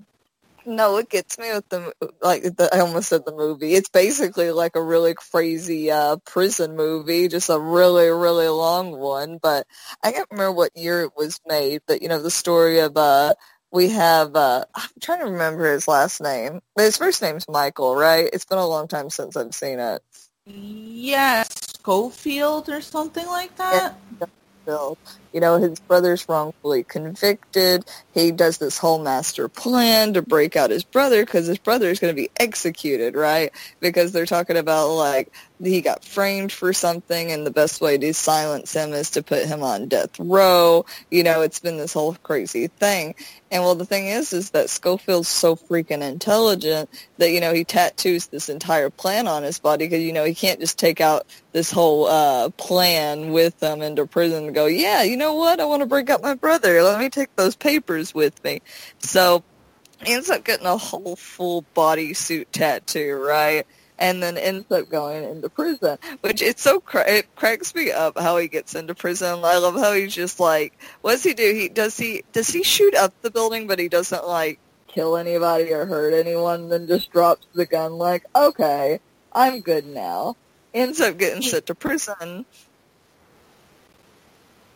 no, 0.65 0.97
it 0.97 1.09
gets 1.09 1.39
me 1.39 1.49
with 1.53 1.69
the, 1.69 1.93
like, 2.21 2.43
the, 2.43 2.69
I 2.73 2.79
almost 2.81 3.07
said 3.07 3.25
the 3.25 3.31
movie. 3.33 3.73
It's 3.73 3.89
basically 3.89 4.51
like 4.51 4.75
a 4.75 4.83
really 4.83 5.13
crazy, 5.13 5.89
uh, 5.89 6.17
prison 6.25 6.75
movie, 6.75 7.29
just 7.29 7.49
a 7.49 7.57
really, 7.57 8.09
really 8.09 8.49
long 8.49 8.91
one. 8.91 9.39
But 9.41 9.65
I 10.03 10.11
can't 10.11 10.27
remember 10.29 10.51
what 10.51 10.75
year 10.75 11.03
it 11.03 11.13
was 11.15 11.39
made, 11.47 11.83
but, 11.87 12.01
you 12.01 12.09
know, 12.09 12.21
the 12.21 12.29
story 12.29 12.79
of, 12.79 12.97
uh, 12.97 13.33
we 13.71 13.89
have 13.89 14.35
uh 14.35 14.65
I'm 14.75 14.89
trying 15.01 15.19
to 15.19 15.25
remember 15.25 15.71
his 15.71 15.87
last 15.87 16.21
name. 16.21 16.61
His 16.77 16.97
first 16.97 17.21
name's 17.21 17.47
Michael, 17.47 17.95
right? 17.95 18.29
It's 18.31 18.45
been 18.45 18.57
a 18.57 18.67
long 18.67 18.87
time 18.87 19.09
since 19.09 19.35
I've 19.35 19.53
seen 19.53 19.79
it. 19.79 20.01
Yes, 20.45 21.47
Schofield 21.79 22.69
or 22.69 22.81
something 22.81 23.25
like 23.27 23.55
that. 23.57 23.95
Yeah, 24.19 24.27
Schofield. 24.65 24.97
You 25.33 25.39
know, 25.39 25.57
his 25.57 25.79
brother's 25.79 26.27
wrongfully 26.27 26.83
convicted. 26.83 27.85
He 28.13 28.31
does 28.31 28.57
this 28.57 28.77
whole 28.77 28.99
master 28.99 29.47
plan 29.47 30.13
to 30.13 30.21
break 30.21 30.55
out 30.55 30.69
his 30.69 30.83
brother 30.83 31.23
because 31.25 31.47
his 31.47 31.57
brother 31.57 31.89
is 31.89 31.99
going 31.99 32.13
to 32.13 32.21
be 32.21 32.29
executed, 32.37 33.15
right? 33.15 33.51
Because 33.79 34.11
they're 34.11 34.25
talking 34.25 34.57
about 34.57 34.89
like 34.89 35.31
he 35.63 35.81
got 35.81 36.03
framed 36.03 36.51
for 36.51 36.73
something 36.73 37.31
and 37.31 37.45
the 37.45 37.51
best 37.51 37.81
way 37.81 37.97
to 37.97 38.13
silence 38.13 38.73
him 38.73 38.93
is 38.93 39.11
to 39.11 39.23
put 39.23 39.45
him 39.45 39.61
on 39.61 39.87
death 39.87 40.19
row. 40.19 40.85
You 41.09 41.23
know, 41.23 41.41
it's 41.41 41.59
been 41.59 41.77
this 41.77 41.93
whole 41.93 42.15
crazy 42.15 42.67
thing. 42.67 43.15
And 43.51 43.63
well, 43.63 43.75
the 43.75 43.85
thing 43.85 44.07
is, 44.07 44.33
is 44.33 44.51
that 44.51 44.69
Schofield's 44.69 45.27
so 45.27 45.55
freaking 45.55 46.01
intelligent 46.01 46.89
that, 47.17 47.31
you 47.31 47.41
know, 47.41 47.53
he 47.53 47.63
tattoos 47.63 48.27
this 48.27 48.49
entire 48.49 48.89
plan 48.89 49.27
on 49.27 49.43
his 49.43 49.59
body 49.59 49.85
because, 49.85 50.03
you 50.03 50.13
know, 50.13 50.23
he 50.23 50.33
can't 50.33 50.59
just 50.59 50.79
take 50.79 51.01
out 51.01 51.27
this 51.51 51.69
whole 51.69 52.07
uh, 52.07 52.49
plan 52.51 53.31
with 53.31 53.61
him 53.61 53.81
into 53.81 54.07
prison 54.07 54.45
and 54.45 54.55
go, 54.55 54.65
yeah, 54.67 55.03
you 55.03 55.17
know 55.17 55.20
what? 55.29 55.59
I 55.59 55.65
want 55.65 55.81
to 55.81 55.85
break 55.85 56.09
up 56.09 56.21
my 56.21 56.33
brother. 56.33 56.81
Let 56.83 56.99
me 56.99 57.09
take 57.09 57.35
those 57.35 57.55
papers 57.55 58.13
with 58.13 58.43
me. 58.43 58.61
So 58.99 59.43
he 60.03 60.13
ends 60.13 60.29
up 60.29 60.43
getting 60.43 60.65
a 60.65 60.77
whole 60.77 61.15
full 61.15 61.63
body 61.73 62.13
suit 62.13 62.51
tattoo, 62.51 63.15
right? 63.15 63.65
And 63.99 64.21
then 64.23 64.37
ends 64.37 64.71
up 64.71 64.89
going 64.89 65.23
into 65.23 65.49
prison, 65.49 65.97
which 66.21 66.41
it's 66.41 66.63
so 66.63 66.79
cra- 66.79 67.07
it 67.07 67.35
cracks 67.35 67.75
me 67.75 67.91
up 67.91 68.17
how 68.17 68.37
he 68.37 68.47
gets 68.47 68.73
into 68.73 68.95
prison. 68.95 69.41
I 69.43 69.57
love 69.57 69.75
how 69.75 69.93
he's 69.93 70.15
just 70.15 70.39
like, 70.39 70.73
what 71.01 71.11
does 71.11 71.23
he 71.23 71.33
do? 71.33 71.53
He 71.53 71.69
does 71.69 71.97
he 71.97 72.23
does 72.31 72.49
he 72.49 72.63
shoot 72.63 72.95
up 72.95 73.13
the 73.21 73.29
building, 73.29 73.67
but 73.67 73.77
he 73.77 73.89
doesn't 73.89 74.25
like 74.25 74.59
kill 74.87 75.17
anybody 75.17 75.71
or 75.71 75.85
hurt 75.85 76.13
anyone. 76.13 76.69
Then 76.69 76.87
just 76.87 77.11
drops 77.11 77.45
the 77.53 77.67
gun, 77.67 77.93
like, 77.93 78.25
okay, 78.35 78.99
I'm 79.31 79.61
good 79.61 79.85
now. 79.85 80.35
Ends 80.73 80.99
up 81.01 81.17
getting 81.17 81.43
sent 81.43 81.67
to 81.67 81.75
prison 81.75 82.45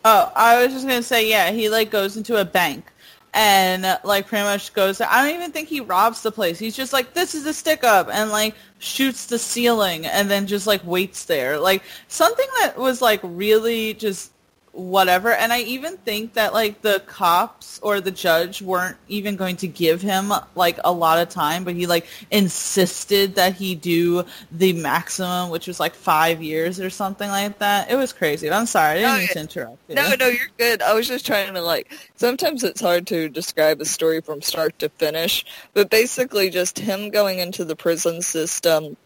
Oh, 0.07 0.31
I 0.35 0.63
was 0.63 0.71
just 0.71 0.87
gonna 0.87 1.01
say, 1.01 1.27
yeah, 1.27 1.49
he 1.49 1.67
like 1.67 1.89
goes 1.89 2.15
into 2.15 2.39
a 2.39 2.45
bank 2.45 2.85
and 3.33 3.99
like 4.03 4.27
pretty 4.27 4.43
much 4.43 4.71
goes. 4.73 5.01
I 5.01 5.25
don't 5.25 5.35
even 5.35 5.51
think 5.51 5.67
he 5.67 5.81
robs 5.81 6.21
the 6.21 6.31
place. 6.31 6.59
He's 6.59 6.75
just 6.75 6.93
like, 6.93 7.15
this 7.15 7.33
is 7.33 7.45
a 7.47 7.53
stick 7.53 7.83
up, 7.83 8.07
and 8.11 8.29
like 8.29 8.53
shoots 8.77 9.25
the 9.25 9.39
ceiling, 9.39 10.05
and 10.05 10.29
then 10.29 10.45
just 10.45 10.67
like 10.67 10.85
waits 10.85 11.25
there, 11.25 11.59
like 11.59 11.81
something 12.07 12.45
that 12.59 12.77
was 12.77 13.01
like 13.01 13.19
really 13.23 13.95
just 13.95 14.31
whatever. 14.75 15.31
And 15.31 15.53
I 15.53 15.61
even 15.61 15.97
think 15.97 16.33
that 16.33 16.53
like 16.53 16.81
the 16.81 17.01
cops 17.05 17.79
or 17.81 18.01
the 18.01 18.11
judge 18.11 18.61
weren't 18.61 18.97
even 19.07 19.37
going 19.37 19.55
to 19.57 19.67
give 19.67 20.01
him 20.01 20.33
like 20.53 20.79
a 20.83 20.91
lot 20.91 21.19
of 21.19 21.29
time, 21.29 21.63
but 21.63 21.75
he 21.75 21.87
like 21.87 22.05
insisted 22.29 23.35
that 23.35 23.53
he 23.53 23.73
do 23.73 24.25
the 24.51 24.73
maximum, 24.73 25.49
which 25.49 25.67
was 25.67 25.79
like 25.79 25.95
five 25.95 26.43
years 26.43 26.79
or 26.79 26.89
something 26.89 27.29
like 27.29 27.59
that. 27.59 27.89
It 27.89 27.95
was 27.95 28.11
crazy. 28.11 28.51
I'm 28.51 28.65
sorry, 28.65 28.91
I 28.91 28.95
didn't 28.95 29.11
no, 29.11 29.17
mean 29.17 29.27
to 29.27 29.39
interrupt. 29.39 29.77
You. 29.87 29.95
No, 29.95 30.15
no, 30.19 30.27
you're 30.27 30.47
good. 30.57 30.81
I 30.81 30.93
was 30.93 31.07
just 31.07 31.25
trying 31.25 31.53
to 31.53 31.61
like. 31.61 31.91
Sometimes 32.15 32.63
it's 32.63 32.81
hard 32.81 33.07
to 33.07 33.29
describe 33.29 33.79
a 33.81 33.85
story 33.85 34.21
from 34.21 34.41
start 34.41 34.77
to 34.79 34.89
finish, 34.89 35.45
but 35.73 35.89
basically 35.89 36.49
just 36.49 36.79
him 36.79 37.09
going 37.09 37.39
into 37.39 37.63
the 37.63 37.75
prison 37.75 38.21
system 38.21 38.97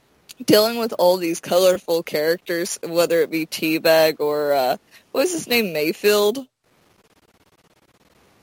dealing 0.46 0.78
with 0.78 0.94
all 1.00 1.18
these 1.18 1.40
colorful 1.40 2.04
characters, 2.04 2.80
whether 2.84 3.22
it 3.22 3.32
be 3.32 3.46
T-Bag 3.46 4.20
or 4.20 4.54
uh, 4.54 4.78
what 5.12 5.22
was 5.22 5.32
his 5.32 5.48
name, 5.48 5.74
Mayfield? 5.74 6.48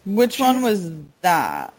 Which 0.04 0.38
one 0.38 0.62
was 0.62 0.90
that? 1.22 1.72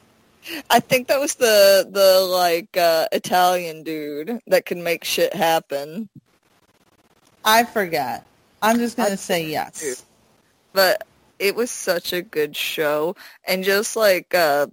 I 0.70 0.80
think 0.80 1.08
that 1.08 1.20
was 1.20 1.36
the 1.36 1.88
the 1.90 2.22
like 2.22 2.76
uh, 2.78 3.08
Italian 3.12 3.84
dude 3.84 4.40
that 4.48 4.66
can 4.66 4.84
make 4.84 5.04
shit 5.04 5.34
happen. 5.34 6.10
I 7.44 7.64
forget. 7.64 8.26
I'm 8.62 8.78
just 8.78 8.98
gonna 8.98 9.12
I 9.12 9.16
say 9.16 9.46
yes. 9.48 10.06
But 10.74 11.06
it 11.40 11.56
was 11.56 11.70
such 11.72 12.14
a 12.14 12.22
good 12.22 12.56
show, 12.56 13.16
and 13.46 13.64
just 13.64 13.96
like 13.96 14.34
uh, 14.34 14.68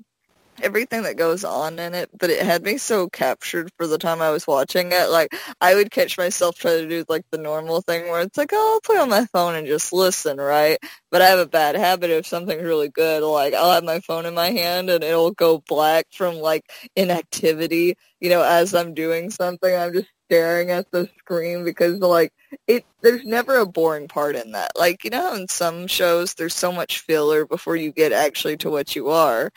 everything 0.64 1.02
that 1.02 1.16
goes 1.16 1.44
on 1.44 1.78
in 1.78 1.94
it, 1.94 2.10
but 2.18 2.30
it 2.30 2.44
had 2.44 2.62
me 2.64 2.78
so 2.78 3.08
captured 3.08 3.70
for 3.76 3.86
the 3.86 3.98
time 3.98 4.22
I 4.22 4.30
was 4.30 4.46
watching 4.46 4.90
it. 4.92 5.10
Like 5.10 5.34
I 5.60 5.74
would 5.74 5.90
catch 5.90 6.18
myself 6.18 6.56
trying 6.56 6.82
to 6.82 6.88
do 6.88 7.04
like 7.08 7.24
the 7.30 7.38
normal 7.38 7.82
thing 7.82 8.04
where 8.08 8.22
it's 8.22 8.38
like, 8.38 8.50
oh, 8.52 8.74
I'll 8.74 8.80
play 8.80 9.00
on 9.00 9.10
my 9.10 9.26
phone 9.26 9.54
and 9.54 9.66
just 9.66 9.92
listen, 9.92 10.38
right? 10.38 10.78
But 11.10 11.22
I 11.22 11.26
have 11.26 11.38
a 11.38 11.46
bad 11.46 11.76
habit 11.76 12.10
if 12.10 12.26
something's 12.26 12.62
really 12.62 12.88
good, 12.88 13.22
like 13.22 13.54
I'll 13.54 13.72
have 13.72 13.84
my 13.84 14.00
phone 14.00 14.26
in 14.26 14.34
my 14.34 14.50
hand 14.50 14.90
and 14.90 15.04
it'll 15.04 15.32
go 15.32 15.62
black 15.68 16.06
from 16.12 16.36
like 16.36 16.64
inactivity, 16.96 17.96
you 18.20 18.30
know, 18.30 18.42
as 18.42 18.74
I'm 18.74 18.94
doing 18.94 19.30
something. 19.30 19.74
I'm 19.74 19.92
just 19.92 20.08
staring 20.26 20.70
at 20.70 20.90
the 20.90 21.08
screen 21.18 21.64
because 21.64 21.98
like 22.00 22.32
it 22.66 22.84
there's 23.02 23.24
never 23.24 23.58
a 23.58 23.66
boring 23.66 24.08
part 24.08 24.36
in 24.36 24.52
that. 24.52 24.72
Like, 24.76 25.04
you 25.04 25.10
know, 25.10 25.34
in 25.34 25.48
some 25.48 25.86
shows 25.86 26.34
there's 26.34 26.54
so 26.54 26.72
much 26.72 27.00
filler 27.00 27.46
before 27.46 27.76
you 27.76 27.92
get 27.92 28.12
actually 28.12 28.56
to 28.58 28.70
what 28.70 28.96
you 28.96 29.10
are 29.10 29.50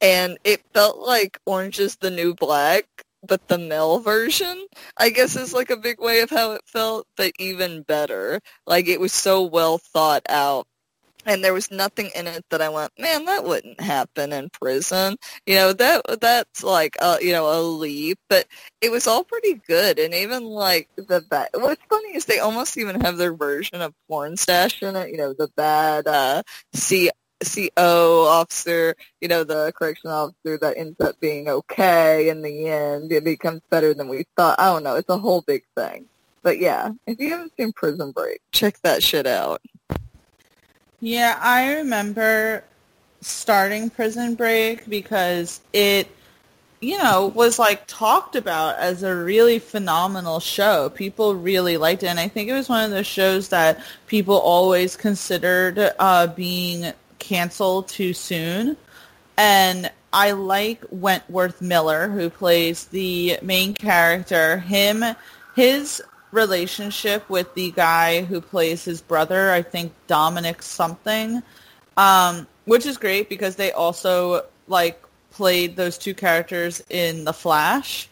and 0.00 0.38
it 0.44 0.62
felt 0.72 0.98
like 0.98 1.38
Orange 1.46 1.78
is 1.78 1.96
the 1.96 2.10
New 2.10 2.34
Black, 2.34 2.84
but 3.26 3.48
the 3.48 3.58
male 3.58 4.00
version, 4.00 4.66
I 4.96 5.10
guess 5.10 5.36
is 5.36 5.54
like 5.54 5.70
a 5.70 5.76
big 5.76 6.00
way 6.00 6.20
of 6.20 6.30
how 6.30 6.52
it 6.52 6.62
felt, 6.66 7.06
but 7.16 7.32
even 7.38 7.82
better. 7.82 8.40
Like 8.66 8.88
it 8.88 9.00
was 9.00 9.12
so 9.12 9.42
well 9.42 9.78
thought 9.78 10.22
out. 10.28 10.66
And 11.26 11.42
there 11.42 11.54
was 11.54 11.70
nothing 11.70 12.10
in 12.14 12.26
it 12.26 12.44
that 12.50 12.60
I 12.60 12.68
went, 12.68 12.92
man, 12.98 13.24
that 13.24 13.44
wouldn't 13.44 13.80
happen 13.80 14.30
in 14.30 14.50
prison. 14.50 15.16
You 15.46 15.54
know, 15.54 15.72
that 15.72 16.20
that's 16.20 16.62
like, 16.62 16.96
a, 17.00 17.16
you 17.22 17.32
know, 17.32 17.48
a 17.48 17.60
leap. 17.62 18.18
But 18.28 18.46
it 18.82 18.90
was 18.90 19.06
all 19.06 19.24
pretty 19.24 19.54
good. 19.66 19.98
And 19.98 20.12
even 20.12 20.44
like 20.44 20.90
the 20.96 21.22
bad, 21.22 21.48
what's 21.54 21.80
funny 21.88 22.14
is 22.14 22.26
they 22.26 22.40
almost 22.40 22.76
even 22.76 23.00
have 23.00 23.16
their 23.16 23.34
version 23.34 23.80
of 23.80 23.94
Pornstache 24.10 24.86
in 24.86 24.96
it. 24.96 25.10
You 25.12 25.16
know, 25.16 25.32
the 25.32 25.48
bad 25.56 26.06
uh, 26.06 26.42
C 26.74 27.10
CO 27.44 28.26
officer, 28.26 28.94
you 29.20 29.28
know, 29.28 29.44
the 29.44 29.72
correctional 29.76 30.16
officer 30.16 30.58
that 30.58 30.76
ends 30.76 31.00
up 31.00 31.18
being 31.20 31.48
okay 31.48 32.28
in 32.28 32.42
the 32.42 32.68
end. 32.68 33.12
It 33.12 33.24
becomes 33.24 33.60
better 33.70 33.94
than 33.94 34.08
we 34.08 34.26
thought. 34.36 34.58
I 34.58 34.66
don't 34.66 34.82
know. 34.82 34.96
It's 34.96 35.08
a 35.08 35.18
whole 35.18 35.42
big 35.42 35.64
thing. 35.76 36.06
But 36.42 36.58
yeah, 36.58 36.92
if 37.06 37.18
you 37.18 37.30
haven't 37.30 37.52
seen 37.56 37.72
Prison 37.72 38.12
Break, 38.12 38.40
check 38.52 38.78
that 38.82 39.02
shit 39.02 39.26
out. 39.26 39.62
Yeah, 41.00 41.38
I 41.40 41.74
remember 41.76 42.64
starting 43.22 43.90
Prison 43.90 44.34
Break 44.34 44.88
because 44.88 45.62
it, 45.72 46.08
you 46.80 46.98
know, 46.98 47.28
was 47.28 47.58
like 47.58 47.86
talked 47.86 48.36
about 48.36 48.76
as 48.76 49.02
a 49.02 49.16
really 49.16 49.58
phenomenal 49.58 50.38
show. 50.38 50.90
People 50.90 51.34
really 51.34 51.78
liked 51.78 52.02
it. 52.02 52.08
And 52.08 52.20
I 52.20 52.28
think 52.28 52.50
it 52.50 52.52
was 52.52 52.68
one 52.68 52.84
of 52.84 52.90
those 52.90 53.06
shows 53.06 53.48
that 53.48 53.80
people 54.06 54.38
always 54.38 54.96
considered 54.96 55.92
uh, 55.98 56.26
being 56.26 56.92
cancel 57.24 57.82
too 57.82 58.12
soon. 58.12 58.76
And 59.36 59.90
I 60.12 60.32
like 60.32 60.84
Wentworth 60.90 61.60
Miller, 61.60 62.08
who 62.08 62.30
plays 62.30 62.84
the 62.86 63.38
main 63.42 63.74
character. 63.74 64.58
Him, 64.58 65.04
his 65.56 66.02
relationship 66.30 67.28
with 67.28 67.52
the 67.54 67.70
guy 67.72 68.22
who 68.22 68.40
plays 68.40 68.84
his 68.84 69.00
brother, 69.00 69.50
I 69.50 69.62
think 69.62 69.92
Dominic 70.06 70.62
something, 70.62 71.42
um, 71.96 72.46
which 72.66 72.86
is 72.86 72.96
great 72.96 73.28
because 73.28 73.56
they 73.56 73.72
also 73.72 74.44
like 74.68 75.02
played 75.30 75.76
those 75.76 75.98
two 75.98 76.14
characters 76.14 76.82
in 76.90 77.24
The 77.24 77.32
Flash. 77.32 78.08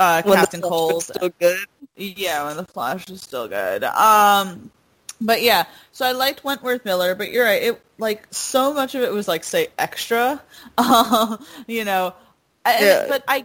Uh, 0.00 0.22
Captain 0.22 0.60
Cold. 0.60 1.04
Still 1.04 1.30
good. 1.38 1.66
Yeah, 1.96 2.46
when 2.46 2.56
The 2.56 2.64
Flash 2.64 3.08
is 3.10 3.22
still 3.22 3.48
good. 3.48 3.84
Um, 3.84 4.70
but 5.20 5.42
yeah, 5.42 5.64
so 5.92 6.06
I 6.06 6.12
liked 6.12 6.44
Wentworth 6.44 6.84
Miller, 6.84 7.14
but 7.14 7.30
you're 7.30 7.44
right. 7.44 7.62
It 7.62 7.80
like 7.98 8.26
so 8.30 8.74
much 8.74 8.94
of 8.94 9.02
it 9.02 9.12
was 9.12 9.28
like 9.28 9.44
say 9.44 9.68
extra, 9.78 10.42
um, 10.78 11.44
you 11.66 11.84
know. 11.84 12.14
Yeah. 12.66 13.06
but 13.08 13.24
I 13.28 13.44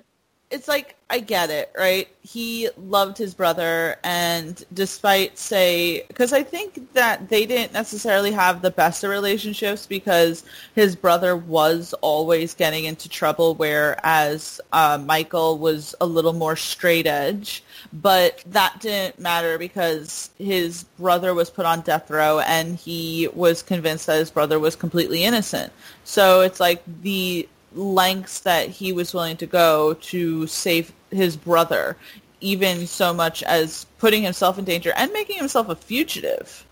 it's 0.52 0.68
like 0.68 0.96
I 1.12 1.20
get 1.20 1.50
it, 1.50 1.72
right? 1.78 2.08
He 2.22 2.70
loved 2.78 3.18
his 3.18 3.34
brother, 3.34 3.98
and 4.04 4.64
despite 4.74 5.38
say, 5.38 6.06
because 6.08 6.34
I 6.34 6.44
think 6.44 6.94
that 6.94 7.30
they 7.30 7.46
didn't 7.46 7.74
necessarily 7.74 8.32
have 8.32 8.62
the 8.62 8.72
best 8.72 9.04
of 9.04 9.12
relationships 9.12 9.86
because 9.86 10.44
his 10.74 10.96
brother 10.96 11.36
was 11.36 11.94
always 12.02 12.56
getting 12.56 12.86
into 12.86 13.10
trouble, 13.10 13.56
whereas 13.56 14.60
uh, 14.72 15.00
Michael 15.04 15.58
was 15.60 15.94
a 16.02 16.06
little 16.06 16.34
more 16.34 16.56
straight 16.56 17.08
edge. 17.08 17.64
But 17.94 18.44
that 18.48 18.80
didn't 18.82 19.20
matter 19.20 19.58
because 19.58 20.32
his 20.38 20.84
brother 20.98 21.34
was 21.34 21.50
put 21.50 21.66
on 21.66 21.82
death 21.82 22.10
row, 22.10 22.40
and 22.40 22.76
he 22.76 23.30
was 23.34 23.62
convinced 23.62 24.08
that 24.08 24.18
his 24.18 24.32
brother 24.32 24.60
was 24.60 24.76
completely 24.76 25.24
innocent. 25.24 25.72
So 26.04 26.42
it's 26.42 26.60
like 26.60 26.82
the 27.02 27.48
lengths 27.74 28.40
that 28.42 28.70
he 28.70 28.92
was 28.92 29.14
willing 29.14 29.38
to 29.38 29.46
go 29.46 29.94
to 29.96 30.48
save 30.48 30.92
his 31.12 31.38
brother, 31.38 31.96
even 32.42 32.88
so 32.88 33.14
much 33.14 33.44
as 33.44 33.86
putting 33.98 34.24
himself 34.24 34.58
in 34.58 34.66
danger 34.66 34.94
and 34.96 35.12
making 35.14 35.38
himself 35.38 35.70
a 35.70 35.76
fugitive. 35.76 36.66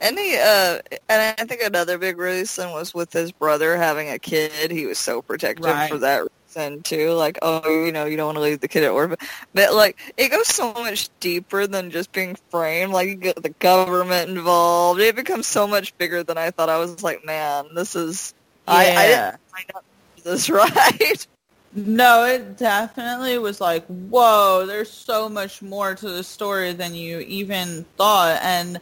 And 0.00 0.18
he, 0.18 0.34
uh, 0.36 0.78
and 1.10 1.34
I 1.38 1.44
think 1.44 1.60
another 1.62 1.98
big 1.98 2.16
reason 2.16 2.70
was 2.70 2.94
with 2.94 3.12
his 3.12 3.32
brother 3.32 3.76
having 3.76 4.08
a 4.08 4.18
kid. 4.18 4.70
He 4.70 4.86
was 4.86 4.98
so 4.98 5.20
protective 5.20 5.66
right. 5.66 5.90
for 5.90 5.98
that 5.98 6.26
into, 6.56 7.12
like, 7.12 7.38
oh, 7.42 7.84
you 7.84 7.92
know, 7.92 8.06
you 8.06 8.16
don't 8.16 8.26
want 8.26 8.36
to 8.36 8.42
leave 8.42 8.60
the 8.60 8.66
kid 8.66 8.82
at 8.82 8.90
orphan. 8.90 9.18
But 9.52 9.74
like, 9.74 9.98
it 10.16 10.30
goes 10.30 10.48
so 10.48 10.72
much 10.72 11.10
deeper 11.20 11.66
than 11.66 11.90
just 11.90 12.12
being 12.12 12.36
framed. 12.48 12.92
Like, 12.92 13.08
you 13.08 13.14
get 13.14 13.42
the 13.42 13.50
government 13.50 14.30
involved. 14.30 15.00
It 15.00 15.14
becomes 15.14 15.46
so 15.46 15.68
much 15.68 15.96
bigger 15.98 16.22
than 16.22 16.38
I 16.38 16.50
thought. 16.50 16.68
I 16.70 16.78
was 16.78 17.02
like, 17.02 17.24
man, 17.24 17.66
this 17.74 17.94
is. 17.94 18.34
Yeah. 18.66 18.74
I, 18.74 18.80
I 18.96 19.06
didn't 19.06 19.40
find 19.52 19.70
out 19.76 19.84
this 20.22 20.50
right. 20.50 21.26
No, 21.72 22.24
it 22.24 22.56
definitely 22.56 23.38
was 23.38 23.60
like, 23.60 23.86
whoa, 23.86 24.66
there's 24.66 24.90
so 24.90 25.28
much 25.28 25.62
more 25.62 25.94
to 25.94 26.08
the 26.08 26.24
story 26.24 26.72
than 26.72 26.94
you 26.94 27.20
even 27.20 27.84
thought. 27.96 28.40
And 28.42 28.80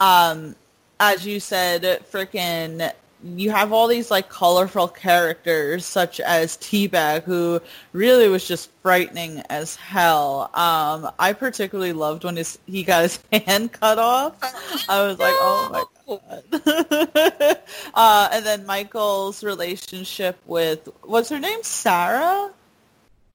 um, 0.00 0.56
as 0.98 1.26
you 1.26 1.38
said, 1.38 1.82
freaking 2.10 2.92
you 3.22 3.50
have 3.50 3.72
all 3.72 3.86
these 3.86 4.10
like 4.10 4.28
colorful 4.28 4.88
characters 4.88 5.84
such 5.84 6.20
as 6.20 6.56
T-Bag 6.56 7.24
who 7.24 7.60
really 7.92 8.28
was 8.28 8.46
just 8.46 8.70
frightening 8.82 9.42
as 9.50 9.76
hell. 9.76 10.50
Um, 10.54 11.10
I 11.18 11.32
particularly 11.32 11.92
loved 11.92 12.24
when 12.24 12.36
his, 12.36 12.58
he 12.66 12.82
got 12.82 13.02
his 13.02 13.18
hand 13.32 13.72
cut 13.72 13.98
off. 13.98 14.36
I 14.88 15.06
was 15.06 15.18
like, 15.18 15.34
oh 15.36 15.68
my 15.72 15.84
god. 16.06 17.58
uh, 17.94 18.28
and 18.32 18.44
then 18.44 18.66
Michael's 18.66 19.44
relationship 19.44 20.38
with, 20.46 20.88
what's 21.02 21.28
her 21.28 21.38
name? 21.38 21.62
Sarah? 21.62 22.50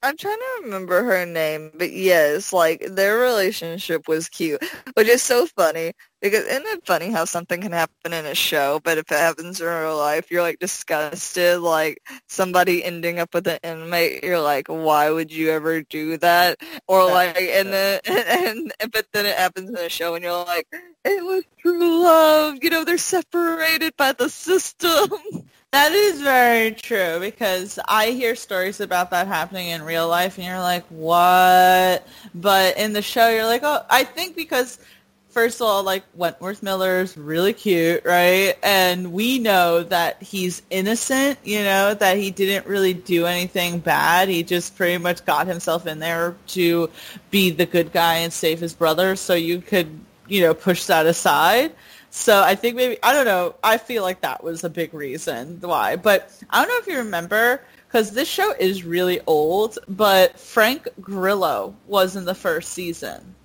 I'm 0.05 0.17
trying 0.17 0.38
to 0.38 0.62
remember 0.65 1.03
her 1.03 1.25
name, 1.25 1.71
but 1.74 1.91
yes, 1.91 2.53
like 2.53 2.85
their 2.91 3.17
relationship 3.17 4.07
was 4.07 4.29
cute, 4.29 4.63
which 4.93 5.07
is 5.07 5.24
so 5.24 5.47
funny 5.47 5.93
because 6.21 6.45
isn't 6.45 6.67
it 6.67 6.85
funny 6.85 7.09
how 7.09 7.25
something 7.25 7.59
can 7.59 7.71
happen 7.71 8.13
in 8.13 8.27
a 8.27 8.35
show, 8.35 8.79
but 8.83 9.00
if 9.00 9.12
it 9.12 9.17
happens 9.17 9.59
in 9.59 9.65
real 9.65 9.97
life, 9.97 10.29
you're 10.29 10.43
like 10.43 10.59
disgusted. 10.59 11.59
Like 11.59 11.97
somebody 12.27 12.83
ending 12.83 13.17
up 13.17 13.33
with 13.33 13.47
an 13.47 13.57
inmate, 13.63 14.24
you're 14.24 14.39
like, 14.39 14.67
why 14.67 15.09
would 15.09 15.31
you 15.31 15.50
ever 15.50 15.81
do 15.81 16.17
that? 16.17 16.59
Or 16.88 17.05
like, 17.05 17.41
and 17.41 17.74
then 17.74 18.00
and, 18.05 18.71
and 18.79 18.91
but 18.93 19.07
then 19.12 19.25
it 19.25 19.35
happens 19.35 19.71
in 19.71 19.75
a 19.75 19.89
show, 19.89 20.13
and 20.13 20.24
you're 20.24 20.45
like, 20.45 20.67
it 21.03 21.25
was 21.25 21.43
true 21.57 22.03
love. 22.03 22.59
You 22.62 22.69
know, 22.69 22.83
they're 22.85 23.00
separated 23.00 23.97
by 23.97 24.12
the 24.12 24.29
system. 24.29 25.09
That 25.75 25.91
is 25.91 26.22
very 26.22 26.72
true 26.72 27.20
because 27.20 27.77
I 27.86 28.12
hear 28.12 28.34
stories 28.38 28.79
about 28.79 29.12
that 29.12 29.27
happening 29.27 29.67
in 29.67 29.84
real 29.84 30.08
life 30.08 30.38
and 30.38 30.48
you're 30.48 30.58
like, 30.58 30.86
what? 30.86 32.08
But 32.34 32.77
in 32.77 32.94
the 32.94 33.01
show, 33.01 33.27
you're 33.27 33.44
like, 33.44 33.63
oh, 33.65 33.86
I 33.89 34.05
think 34.05 34.38
because 34.38 34.79
first 35.27 35.60
of 35.60 35.67
all, 35.67 35.84
like 35.84 36.05
Wentworth 36.13 36.63
Miller 36.63 37.01
is 37.01 37.17
really 37.17 37.51
cute, 37.51 38.05
right? 38.05 38.53
And 38.63 39.12
we 39.12 39.38
know 39.38 39.84
that 39.84 40.24
he's 40.24 40.62
innocent, 40.70 41.39
you 41.44 41.62
know, 41.62 41.94
that 41.94 42.15
he 42.15 42.32
didn't 42.32 42.67
really 42.67 42.94
do 42.94 43.25
anything 43.25 43.79
bad. 43.79 44.29
He 44.29 44.44
just 44.44 44.77
pretty 44.77 44.98
much 44.98 45.25
got 45.25 45.46
himself 45.46 45.88
in 45.88 46.00
there 46.00 46.38
to 46.48 46.89
be 47.32 47.50
the 47.50 47.65
good 47.65 47.91
guy 47.91 48.20
and 48.20 48.32
save 48.32 48.62
his 48.62 48.74
brother. 48.74 49.17
So 49.17 49.34
you 49.34 49.60
could, 49.60 49.89
you 50.29 50.39
know, 50.39 50.53
push 50.53 50.86
that 50.86 51.05
aside. 51.05 51.74
So 52.15 52.41
I 52.41 52.55
think 52.55 52.77
maybe 52.77 52.98
I 53.03 53.12
don't 53.12 53.25
know. 53.25 53.55
I 53.62 53.77
feel 53.77 54.01
like 54.01 54.22
that 54.22 54.41
was 54.41 54.63
a 54.63 54.69
big 54.69 54.93
reason 54.93 55.60
why. 55.60 55.98
But 55.98 56.31
I 56.50 56.62
don't 56.62 56.69
know 56.69 56.77
if 56.77 56.88
you 56.88 56.98
remember 56.98 57.62
because 57.88 58.12
this 58.12 58.29
show 58.29 58.53
is 58.57 58.86
really 58.86 59.19
old. 59.27 59.77
But 59.89 60.39
Frank 60.39 60.88
Grillo 61.01 61.75
was 61.88 62.15
in 62.15 62.24
the 62.24 62.34
first 62.34 62.72
season. 62.72 63.36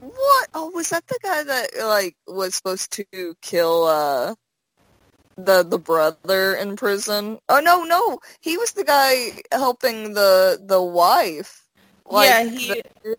What? 0.00 0.48
Oh, 0.52 0.72
was 0.74 0.90
that 0.90 1.06
the 1.06 1.18
guy 1.22 1.44
that 1.44 1.68
like 1.78 2.16
was 2.26 2.56
supposed 2.56 2.90
to 2.90 3.36
kill 3.40 3.84
uh 3.84 4.34
the 5.36 5.62
the 5.62 5.78
brother 5.78 6.56
in 6.56 6.74
prison? 6.74 7.38
Oh 7.48 7.60
no, 7.60 7.84
no, 7.84 8.18
he 8.40 8.58
was 8.58 8.72
the 8.72 8.84
guy 8.84 9.40
helping 9.52 10.14
the 10.14 10.60
the 10.60 10.82
wife. 10.82 11.68
Like, 12.04 12.26
yeah, 12.26 12.44
he. 12.50 12.82
The, 13.04 13.16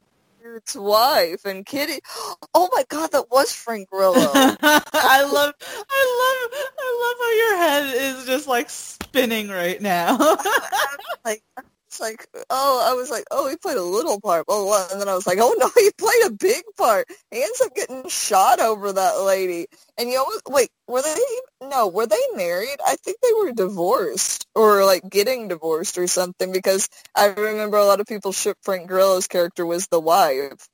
wife 0.76 1.46
and 1.46 1.66
Kitty. 1.66 2.00
Oh 2.56 2.70
my 2.72 2.84
god, 2.88 3.12
that 3.14 3.32
was 3.32 3.52
Frank 3.52 3.90
Grillo. 3.90 4.14
I 4.16 5.24
love, 5.24 5.54
I 5.62 6.04
love, 6.22 6.62
I 6.80 6.90
love 7.02 7.18
how 7.20 7.34
your 7.34 7.58
head 7.58 7.96
is 8.20 8.26
just 8.26 8.48
like 8.48 8.70
spinning 8.70 9.50
right 9.50 9.82
now. 9.82 10.18
like 11.26 11.42
it's 11.94 12.00
like, 12.00 12.28
oh, 12.50 12.90
I 12.90 12.94
was 12.94 13.12
like, 13.12 13.26
oh, 13.30 13.48
he 13.48 13.56
played 13.56 13.78
a 13.78 13.84
little 13.84 14.20
part, 14.20 14.48
blah, 14.48 14.64
blah, 14.64 14.88
and 14.92 15.00
then 15.00 15.08
I 15.08 15.14
was 15.14 15.28
like, 15.28 15.38
oh 15.40 15.54
no, 15.60 15.70
he 15.76 15.92
played 15.96 16.26
a 16.26 16.32
big 16.32 16.64
part. 16.76 17.08
He 17.30 17.44
ends 17.44 17.62
up 17.62 17.76
getting 17.76 18.08
shot 18.10 18.60
over 18.60 18.92
that 18.92 19.22
lady. 19.22 19.68
And 19.98 20.10
you 20.10 20.18
almost, 20.18 20.42
wait, 20.48 20.70
were 20.88 21.04
they, 21.04 21.68
no, 21.70 21.88
were 21.88 22.08
they 22.08 22.16
married? 22.36 22.78
I 22.86 22.96
think 22.96 23.18
they 23.22 23.34
were 23.34 23.52
divorced 23.52 24.48
or 24.56 24.86
like 24.86 25.08
getting 25.08 25.48
divorced 25.50 26.00
or 26.00 26.08
something 26.08 26.52
because 26.52 26.90
I 27.16 27.28
remember 27.28 27.78
a 27.78 27.86
lot 27.86 28.00
of 28.00 28.08
people 28.08 28.32
ship 28.32 28.58
Frank 28.64 28.88
Grillo's 28.88 29.28
character 29.28 29.64
was 29.64 29.88
the 29.88 30.00
wife. 30.00 30.68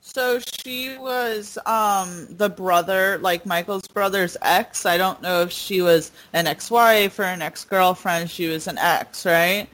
So 0.00 0.38
she 0.38 0.96
was 0.96 1.58
um, 1.66 2.28
the 2.30 2.48
brother, 2.48 3.18
like 3.18 3.44
Michael's 3.44 3.86
brother's 3.88 4.38
ex. 4.40 4.86
I 4.86 4.96
don't 4.96 5.20
know 5.20 5.42
if 5.42 5.52
she 5.52 5.82
was 5.82 6.10
an 6.32 6.46
ex-wife 6.46 7.18
or 7.18 7.24
an 7.24 7.42
ex-girlfriend. 7.42 8.30
She 8.30 8.46
was 8.46 8.66
an 8.66 8.78
ex, 8.78 9.26
right? 9.26 9.68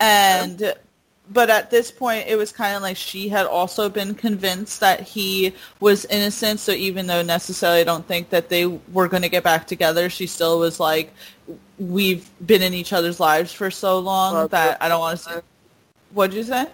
And 0.00 0.74
but 1.30 1.50
at 1.50 1.70
this 1.70 1.90
point 1.90 2.26
it 2.26 2.36
was 2.36 2.52
kind 2.52 2.74
of 2.76 2.82
like 2.82 2.96
she 2.96 3.28
had 3.28 3.46
also 3.46 3.88
been 3.88 4.14
convinced 4.14 4.80
that 4.80 5.00
he 5.00 5.52
was 5.80 6.04
innocent 6.06 6.60
so 6.60 6.72
even 6.72 7.06
though 7.06 7.22
necessarily 7.22 7.80
i 7.80 7.84
don't 7.84 8.06
think 8.06 8.30
that 8.30 8.48
they 8.48 8.66
were 8.66 9.08
going 9.08 9.22
to 9.22 9.28
get 9.28 9.44
back 9.44 9.66
together 9.66 10.08
she 10.08 10.26
still 10.26 10.58
was 10.58 10.80
like 10.80 11.12
we've 11.78 12.30
been 12.44 12.62
in 12.62 12.74
each 12.74 12.92
other's 12.92 13.20
lives 13.20 13.52
for 13.52 13.70
so 13.70 13.98
long 13.98 14.34
well, 14.34 14.48
that 14.48 14.80
i 14.80 14.88
don't 14.88 15.00
want 15.00 15.18
to 15.18 15.24
say. 15.24 15.40
what'd 16.12 16.34
you 16.34 16.42
say 16.42 16.66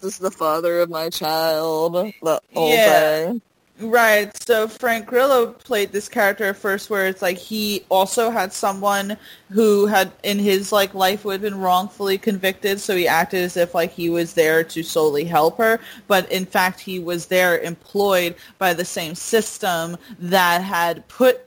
this 0.00 0.14
is 0.14 0.18
the 0.18 0.30
father 0.30 0.80
of 0.80 0.90
my 0.90 1.08
child 1.08 1.94
the 2.22 2.40
whole 2.52 2.70
yeah. 2.70 3.26
thing 3.26 3.42
Right. 3.80 4.30
So 4.46 4.68
Frank 4.68 5.06
Grillo 5.06 5.52
played 5.52 5.90
this 5.90 6.08
character 6.08 6.52
first 6.52 6.90
where 6.90 7.06
it's 7.06 7.22
like 7.22 7.38
he 7.38 7.86
also 7.88 8.30
had 8.30 8.52
someone 8.52 9.16
who 9.50 9.86
had 9.86 10.12
in 10.22 10.38
his 10.38 10.70
like 10.70 10.92
life 10.92 11.22
who 11.22 11.30
had 11.30 11.40
been 11.40 11.58
wrongfully 11.58 12.18
convicted, 12.18 12.78
so 12.80 12.94
he 12.94 13.08
acted 13.08 13.42
as 13.42 13.56
if 13.56 13.74
like 13.74 13.92
he 13.92 14.10
was 14.10 14.34
there 14.34 14.62
to 14.64 14.82
solely 14.82 15.24
help 15.24 15.56
her, 15.56 15.80
but 16.08 16.30
in 16.30 16.44
fact 16.44 16.80
he 16.80 16.98
was 16.98 17.26
there 17.26 17.58
employed 17.58 18.34
by 18.58 18.74
the 18.74 18.84
same 18.84 19.14
system 19.14 19.96
that 20.18 20.62
had 20.62 21.08
put 21.08 21.40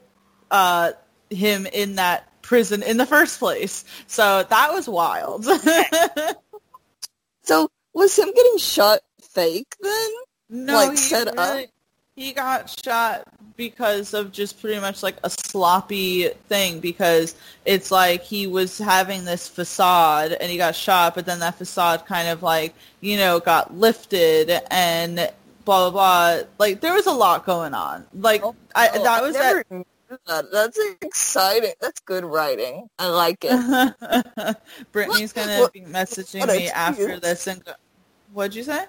uh, 0.49 0.91
him 1.29 1.67
in 1.67 1.95
that 1.95 2.29
prison 2.41 2.81
in 2.81 2.97
the 2.97 3.05
first 3.05 3.37
place. 3.37 3.85
So 4.07 4.43
that 4.49 4.73
was 4.73 4.89
wild. 4.89 5.45
so 7.43 7.69
was 7.93 8.17
him 8.17 8.31
getting 8.33 8.57
shot 8.57 9.01
fake 9.21 9.75
then? 9.81 10.09
No, 10.49 10.73
like 10.73 10.97
set 10.97 11.27
really, 11.35 11.63
up 11.65 11.72
he 12.15 12.31
got 12.31 12.69
shot 12.83 13.23
because 13.55 14.13
of 14.13 14.31
just 14.31 14.59
pretty 14.59 14.79
much 14.79 15.03
like 15.03 15.15
a 15.23 15.29
sloppy 15.29 16.27
thing 16.47 16.79
because 16.79 17.35
it's 17.65 17.91
like 17.91 18.23
he 18.23 18.47
was 18.47 18.77
having 18.77 19.25
this 19.25 19.47
facade 19.47 20.31
and 20.33 20.51
he 20.51 20.57
got 20.57 20.75
shot 20.75 21.13
but 21.15 21.25
then 21.25 21.39
that 21.39 21.55
facade 21.55 22.05
kind 22.05 22.27
of 22.27 22.41
like 22.41 22.73
you 23.01 23.15
know 23.15 23.39
got 23.39 23.75
lifted 23.75 24.49
and 24.71 25.17
blah 25.65 25.89
blah 25.89 25.91
blah 25.91 26.43
like 26.57 26.81
there 26.81 26.93
was 26.93 27.05
a 27.05 27.11
lot 27.11 27.45
going 27.45 27.73
on 27.73 28.03
like 28.15 28.43
oh, 28.43 28.55
I 28.75 28.89
that 28.97 29.21
was 29.21 29.35
that 29.35 29.65
that. 30.27 30.51
That's 30.51 30.79
exciting. 31.01 31.73
That's 31.81 31.99
good 32.01 32.23
writing. 32.23 32.87
I 32.99 33.07
like 33.07 33.39
it. 33.49 34.57
Brittany's 34.91 35.33
gonna 35.33 35.67
be 35.73 35.81
messaging 35.81 36.47
me 36.47 36.69
after 36.69 37.19
this 37.19 37.47
and 37.47 37.63
go, 37.65 37.73
what'd 38.31 38.55
you 38.55 38.63
say? 38.63 38.85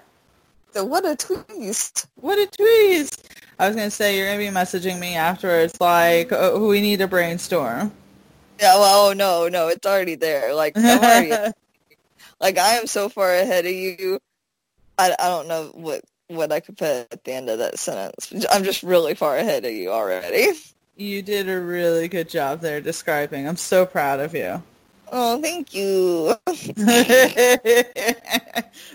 What 0.83 1.05
a 1.05 1.15
twist. 1.15 2.07
What 2.15 2.37
a 2.37 2.47
twist. 2.47 3.29
I 3.57 3.67
was 3.67 3.75
going 3.75 3.87
to 3.87 3.95
say, 3.95 4.17
you're 4.17 4.27
going 4.27 4.39
to 4.39 4.51
be 4.51 4.57
messaging 4.57 4.99
me 4.99 5.15
afterwards 5.15 5.79
like, 5.79 6.31
oh, 6.31 6.67
we 6.67 6.81
need 6.81 7.01
a 7.01 7.07
brainstorm. 7.07 7.91
Yeah, 8.59 8.75
well, 8.75 9.07
oh, 9.07 9.13
no, 9.13 9.47
no, 9.47 9.67
it's 9.69 9.85
already 9.85 10.15
there. 10.15 10.53
Like, 10.53 10.75
like, 12.39 12.57
I 12.57 12.75
am 12.75 12.87
so 12.87 13.09
far 13.09 13.33
ahead 13.33 13.65
of 13.65 13.71
you. 13.71 14.19
I, 14.97 15.15
I 15.19 15.27
don't 15.27 15.47
know 15.47 15.71
what, 15.73 16.01
what 16.27 16.51
I 16.51 16.59
could 16.59 16.77
put 16.77 17.07
at 17.11 17.23
the 17.23 17.33
end 17.33 17.49
of 17.49 17.59
that 17.59 17.79
sentence. 17.79 18.33
I'm 18.51 18.63
just 18.63 18.83
really 18.83 19.13
far 19.13 19.37
ahead 19.37 19.65
of 19.65 19.71
you 19.71 19.91
already. 19.91 20.53
You 20.97 21.21
did 21.21 21.49
a 21.49 21.59
really 21.59 22.07
good 22.07 22.29
job 22.29 22.61
there 22.61 22.79
describing. 22.79 23.47
I'm 23.47 23.57
so 23.57 23.85
proud 23.85 24.21
of 24.21 24.33
you. 24.33 24.63
Oh, 25.11 25.41
thank 25.41 25.73
you. 25.73 26.35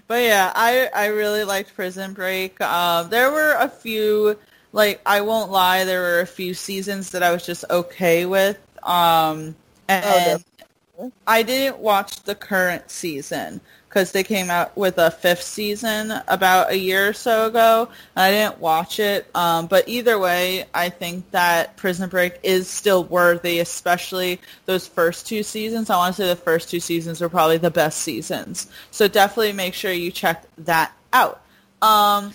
but 0.07 0.23
yeah, 0.23 0.53
I 0.55 0.89
I 0.95 1.07
really 1.07 1.45
liked 1.45 1.75
Prison 1.75 2.13
Break. 2.13 2.61
Um, 2.61 3.09
there 3.11 3.31
were 3.31 3.55
a 3.59 3.69
few, 3.69 4.37
like 4.73 5.01
I 5.07 5.21
won't 5.21 5.51
lie, 5.51 5.85
there 5.85 6.01
were 6.01 6.21
a 6.21 6.27
few 6.27 6.55
seasons 6.55 7.11
that 7.11 7.23
I 7.23 7.33
was 7.33 7.47
just 7.47 7.65
okay 7.71 8.27
with. 8.27 8.59
Um, 8.83 9.55
and 9.89 10.45
oh, 10.99 11.13
I 11.27 11.43
didn't 11.43 11.79
watch 11.79 12.23
the 12.23 12.35
current 12.35 12.91
season, 12.91 13.61
because 13.91 14.13
they 14.13 14.23
came 14.23 14.51
out 14.51 14.77
with 14.77 14.99
a 14.99 15.11
fifth 15.11 15.43
season 15.43 16.13
about 16.29 16.71
a 16.71 16.79
year 16.79 17.09
or 17.09 17.13
so 17.13 17.49
ago. 17.49 17.89
I 18.15 18.31
didn't 18.31 18.61
watch 18.61 19.01
it, 19.01 19.29
um, 19.35 19.67
but 19.67 19.89
either 19.89 20.17
way, 20.17 20.67
I 20.73 20.91
think 20.91 21.29
that 21.33 21.77
Prison 21.77 22.09
Break 22.09 22.39
is 22.45 22.69
still 22.69 23.03
worthy, 23.03 23.59
especially 23.59 24.41
those 24.67 24.87
first 24.87 25.27
two 25.27 25.43
seasons. 25.43 25.91
I 25.91 25.97
want 25.97 26.15
to 26.15 26.23
say 26.23 26.29
the 26.29 26.37
first 26.37 26.71
two 26.71 26.79
seasons 26.79 27.21
were 27.21 27.29
probably 27.29 27.59
the 27.59 27.73
best 27.73 28.03
seasons. 28.03 28.71
So 28.93 29.09
definitely 29.09 29.55
make 29.55 29.75
sure 29.75 29.91
you 29.91 30.13
check 30.13 30.45
that 30.59 30.93
out. 31.13 31.43
Um, 31.83 32.33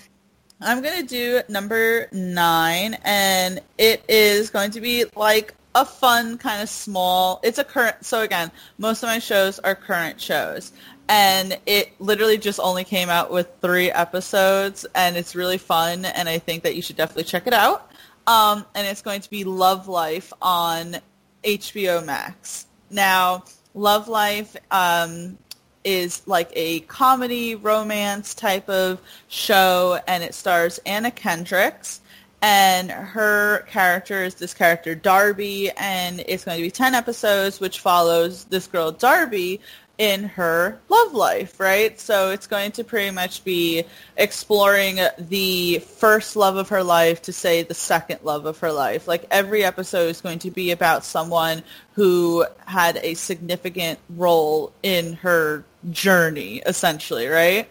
I'm 0.60 0.82
going 0.82 1.00
to 1.00 1.06
do 1.06 1.40
number 1.48 2.08
nine, 2.12 2.98
and 3.02 3.62
it 3.78 4.04
is 4.08 4.50
going 4.50 4.72
to 4.72 4.82
be 4.82 5.06
like 5.16 5.54
a 5.74 5.84
fun 5.84 6.38
kind 6.38 6.62
of 6.62 6.68
small. 6.70 7.38
It's 7.42 7.58
a 7.58 7.64
current. 7.64 8.04
So 8.04 8.22
again, 8.22 8.50
most 8.78 9.02
of 9.02 9.08
my 9.08 9.18
shows 9.18 9.58
are 9.58 9.74
current 9.74 10.18
shows, 10.20 10.72
and 11.08 11.58
it 11.66 11.92
literally 12.00 12.38
just 12.38 12.58
only 12.60 12.84
came 12.84 13.08
out 13.08 13.30
with 13.30 13.48
three 13.60 13.90
episodes, 13.90 14.86
and 14.94 15.16
it's 15.16 15.34
really 15.34 15.58
fun, 15.58 16.04
and 16.04 16.28
I 16.28 16.38
think 16.38 16.62
that 16.64 16.74
you 16.74 16.82
should 16.82 16.96
definitely 16.96 17.24
check 17.24 17.46
it 17.46 17.52
out. 17.52 17.90
Um, 18.26 18.64
and 18.74 18.86
it's 18.86 19.02
going 19.02 19.20
to 19.20 19.30
be 19.30 19.44
Love 19.44 19.86
Life 19.86 20.32
on 20.42 20.96
HBO 21.44 22.04
Max. 22.04 22.66
Now, 22.90 23.44
Love 23.74 24.08
Life 24.08 24.56
um, 24.70 25.38
is 25.84 26.26
like 26.26 26.50
a 26.54 26.80
comedy 26.80 27.54
romance 27.54 28.34
type 28.34 28.68
of 28.68 29.00
show, 29.28 30.00
and 30.08 30.24
it 30.24 30.34
stars 30.34 30.80
Anna 30.86 31.10
Kendricks 31.10 32.00
and 32.42 32.90
her 32.90 33.60
character 33.62 34.22
is 34.22 34.34
this 34.34 34.52
character 34.52 34.94
Darby, 34.94 35.70
and 35.76 36.22
it's 36.28 36.44
going 36.44 36.58
to 36.58 36.62
be 36.62 36.70
10 36.70 36.94
episodes, 36.94 37.60
which 37.60 37.80
follows 37.80 38.44
this 38.44 38.66
girl 38.66 38.92
Darby 38.92 39.60
in 39.98 40.24
her 40.24 40.78
love 40.88 41.14
life, 41.14 41.58
right? 41.58 41.98
So 41.98 42.30
it's 42.30 42.46
going 42.46 42.72
to 42.72 42.84
pretty 42.84 43.10
much 43.10 43.44
be 43.44 43.84
exploring 44.16 45.00
the 45.18 45.78
first 45.78 46.36
love 46.36 46.56
of 46.56 46.68
her 46.68 46.82
life 46.82 47.22
to 47.22 47.32
say 47.32 47.62
the 47.62 47.74
second 47.74 48.20
love 48.22 48.44
of 48.44 48.58
her 48.58 48.72
life. 48.72 49.08
Like 49.08 49.24
every 49.30 49.64
episode 49.64 50.08
is 50.08 50.20
going 50.20 50.38
to 50.40 50.50
be 50.50 50.70
about 50.70 51.04
someone 51.04 51.62
who 51.94 52.44
had 52.66 52.98
a 53.02 53.14
significant 53.14 53.98
role 54.10 54.72
in 54.82 55.14
her 55.14 55.64
journey, 55.90 56.62
essentially, 56.66 57.26
right? 57.26 57.68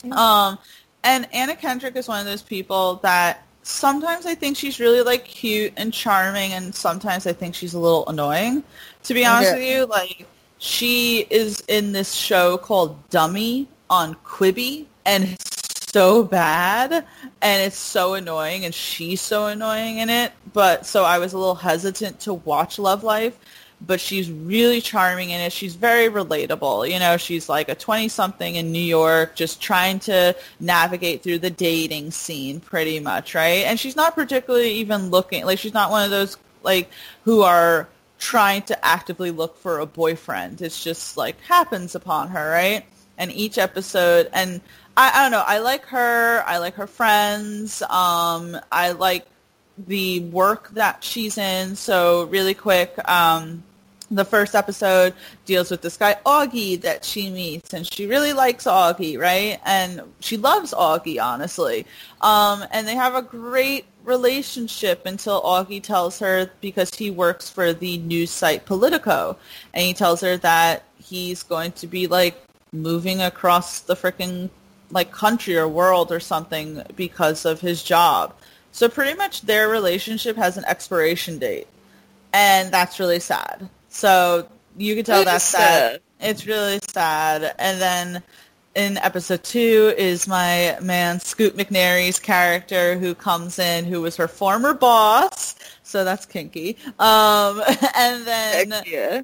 Mm-hmm. 0.00 0.12
Um, 0.12 0.58
and 1.04 1.28
Anna 1.34 1.54
Kendrick 1.54 1.96
is 1.96 2.08
one 2.08 2.20
of 2.20 2.26
those 2.26 2.42
people 2.42 2.96
that 2.96 3.44
sometimes 3.62 4.24
I 4.24 4.34
think 4.34 4.56
she's 4.56 4.80
really 4.80 5.02
like 5.02 5.24
cute 5.24 5.74
and 5.76 5.92
charming, 5.92 6.52
and 6.54 6.74
sometimes 6.74 7.26
I 7.26 7.34
think 7.34 7.54
she's 7.54 7.74
a 7.74 7.78
little 7.78 8.06
annoying. 8.08 8.64
To 9.04 9.14
be 9.14 9.24
honest 9.24 9.54
with 9.54 9.64
you, 9.64 9.86
like 9.86 10.26
she 10.58 11.26
is 11.30 11.62
in 11.68 11.92
this 11.92 12.12
show 12.12 12.58
called 12.58 13.08
Dummy 13.10 13.68
on 13.88 14.14
Quibi, 14.16 14.86
and 15.06 15.24
it's 15.24 15.90
so 15.92 16.22
bad, 16.22 17.04
and 17.40 17.62
it's 17.62 17.78
so 17.78 18.14
annoying, 18.14 18.64
and 18.64 18.74
she's 18.74 19.20
so 19.20 19.46
annoying 19.46 19.98
in 19.98 20.10
it. 20.10 20.32
But 20.52 20.86
so 20.86 21.04
I 21.04 21.18
was 21.18 21.32
a 21.32 21.38
little 21.38 21.54
hesitant 21.54 22.20
to 22.20 22.34
watch 22.34 22.78
Love 22.78 23.04
Life 23.04 23.38
but 23.80 24.00
she's 24.00 24.30
really 24.30 24.80
charming 24.80 25.30
in 25.30 25.40
it. 25.40 25.52
She's 25.52 25.76
very 25.76 26.08
relatable. 26.08 26.90
You 26.90 26.98
know, 26.98 27.16
she's 27.16 27.48
like 27.48 27.68
a 27.68 27.76
20-something 27.76 28.56
in 28.56 28.72
New 28.72 28.78
York 28.78 29.36
just 29.36 29.60
trying 29.60 30.00
to 30.00 30.34
navigate 30.58 31.22
through 31.22 31.38
the 31.38 31.50
dating 31.50 32.10
scene 32.10 32.60
pretty 32.60 32.98
much, 33.00 33.34
right? 33.34 33.64
And 33.64 33.78
she's 33.78 33.96
not 33.96 34.14
particularly 34.14 34.72
even 34.72 35.10
looking, 35.10 35.44
like 35.44 35.58
she's 35.58 35.74
not 35.74 35.90
one 35.90 36.04
of 36.04 36.10
those 36.10 36.36
like 36.64 36.90
who 37.22 37.42
are 37.42 37.88
trying 38.18 38.62
to 38.62 38.84
actively 38.84 39.30
look 39.30 39.56
for 39.58 39.78
a 39.78 39.86
boyfriend. 39.86 40.60
It's 40.62 40.82
just 40.82 41.16
like 41.16 41.40
happens 41.42 41.94
upon 41.94 42.28
her, 42.28 42.50
right? 42.50 42.84
And 43.16 43.32
each 43.32 43.58
episode, 43.58 44.28
and 44.32 44.60
I, 44.96 45.12
I 45.14 45.22
don't 45.22 45.32
know, 45.32 45.44
I 45.46 45.58
like 45.58 45.86
her. 45.86 46.42
I 46.46 46.58
like 46.58 46.74
her 46.74 46.86
friends. 46.86 47.82
Um, 47.82 48.58
I 48.70 48.92
like 48.92 49.26
the 49.86 50.20
work 50.20 50.70
that 50.70 51.04
she's 51.04 51.38
in. 51.38 51.76
So 51.76 52.24
really 52.24 52.54
quick, 52.54 52.96
um, 53.08 53.62
the 54.10 54.24
first 54.24 54.54
episode 54.54 55.14
deals 55.44 55.70
with 55.70 55.82
this 55.82 55.96
guy 55.96 56.16
Augie 56.24 56.80
that 56.80 57.04
she 57.04 57.30
meets, 57.30 57.74
and 57.74 57.90
she 57.92 58.06
really 58.06 58.32
likes 58.32 58.64
Augie, 58.64 59.18
right? 59.18 59.60
And 59.64 60.02
she 60.20 60.36
loves 60.36 60.72
Augie, 60.72 61.22
honestly. 61.22 61.86
Um, 62.20 62.64
and 62.70 62.88
they 62.88 62.94
have 62.94 63.14
a 63.14 63.22
great 63.22 63.84
relationship 64.08 65.06
until 65.06 65.40
Augie 65.42 65.82
tells 65.82 66.18
her 66.18 66.50
because 66.60 66.92
he 66.94 67.10
works 67.10 67.48
for 67.48 67.72
the 67.72 67.98
news 67.98 68.30
site 68.30 68.64
Politico, 68.66 69.36
and 69.72 69.84
he 69.84 69.94
tells 69.94 70.20
her 70.22 70.36
that 70.38 70.82
he's 70.98 71.42
going 71.42 71.72
to 71.72 71.86
be 71.86 72.06
like 72.06 72.42
moving 72.72 73.20
across 73.20 73.80
the 73.80 73.94
freaking 73.94 74.50
like 74.90 75.12
country 75.12 75.56
or 75.56 75.68
world 75.68 76.10
or 76.10 76.20
something 76.20 76.82
because 76.96 77.44
of 77.44 77.60
his 77.60 77.82
job. 77.82 78.34
So 78.72 78.88
pretty 78.88 79.16
much 79.16 79.42
their 79.42 79.68
relationship 79.68 80.36
has 80.36 80.56
an 80.56 80.64
expiration 80.66 81.38
date. 81.38 81.66
And 82.32 82.72
that's 82.72 82.98
really 83.00 83.20
sad. 83.20 83.68
So 83.88 84.48
you 84.76 84.94
can 84.94 85.04
tell 85.04 85.24
that's 85.24 85.44
sad. 85.44 85.92
sad. 85.92 86.00
It's 86.20 86.46
really 86.46 86.78
sad. 86.90 87.54
And 87.58 87.80
then 87.80 88.22
in 88.78 88.96
episode 88.98 89.42
two 89.42 89.92
is 89.98 90.28
my 90.28 90.78
man 90.80 91.18
Scoot 91.20 91.56
McNairy's 91.56 92.20
character 92.20 92.96
who 92.96 93.14
comes 93.14 93.58
in, 93.58 93.84
who 93.84 94.00
was 94.00 94.16
her 94.16 94.28
former 94.28 94.72
boss. 94.72 95.56
So 95.82 96.04
that's 96.04 96.24
kinky. 96.24 96.76
Um, 96.98 97.62
and 97.96 98.24
then 98.24 98.72
yeah 98.86 99.22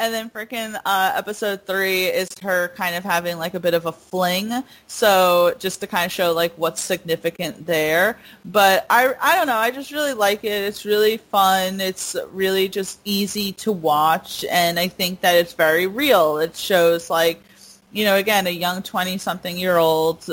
and 0.00 0.14
then 0.14 0.30
freaking 0.30 0.80
uh, 0.86 1.12
episode 1.14 1.66
three 1.66 2.04
is 2.06 2.28
her 2.42 2.68
kind 2.68 2.96
of 2.96 3.04
having 3.04 3.36
like 3.36 3.52
a 3.52 3.60
bit 3.60 3.74
of 3.74 3.84
a 3.84 3.92
fling. 3.92 4.64
So 4.86 5.54
just 5.58 5.80
to 5.80 5.86
kind 5.86 6.06
of 6.06 6.12
show 6.12 6.32
like 6.32 6.54
what's 6.56 6.80
significant 6.80 7.66
there. 7.66 8.18
But 8.46 8.86
I 8.88 9.14
I 9.20 9.36
don't 9.36 9.46
know. 9.46 9.56
I 9.56 9.70
just 9.70 9.92
really 9.92 10.14
like 10.14 10.42
it. 10.42 10.64
It's 10.64 10.86
really 10.86 11.18
fun. 11.18 11.80
It's 11.82 12.16
really 12.32 12.68
just 12.68 12.98
easy 13.04 13.52
to 13.52 13.72
watch, 13.72 14.44
and 14.50 14.78
I 14.78 14.88
think 14.88 15.20
that 15.20 15.34
it's 15.36 15.52
very 15.52 15.86
real. 15.86 16.38
It 16.38 16.56
shows 16.56 17.10
like 17.10 17.42
you 17.92 18.04
know, 18.04 18.16
again, 18.16 18.46
a 18.46 18.50
young 18.50 18.82
20-something 18.82 19.56
year 19.56 19.76
old 19.76 20.28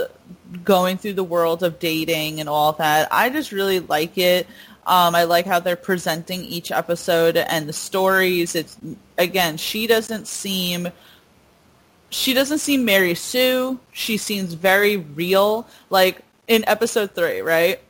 going 0.64 0.98
through 0.98 1.14
the 1.14 1.24
world 1.24 1.64
of 1.64 1.80
dating 1.80 2.40
and 2.40 2.48
all 2.48 2.74
that. 2.74 3.08
I 3.12 3.30
just 3.30 3.52
really 3.52 3.80
like 3.80 4.18
it. 4.18 4.48
Um, 4.86 5.16
I 5.16 5.26
like 5.26 5.46
how 5.46 5.60
they're 5.60 5.76
presenting 5.76 6.46
each 6.46 6.72
episode 6.72 7.36
and 7.36 7.68
the 7.68 7.74
stories. 7.74 8.56
It's 8.56 8.78
again, 9.18 9.58
she 9.58 9.86
doesn't 9.86 10.28
seem 10.28 10.90
she 12.10 12.34
doesn't 12.34 12.60
seem 12.60 12.86
Mary 12.86 13.16
Sue. 13.16 13.80
She 13.92 14.16
seems 14.16 14.54
very 14.54 14.96
real. 14.96 15.68
Like 15.90 16.22
in 16.48 16.64
episode 16.68 17.12
three, 17.16 17.42
right? 17.42 17.82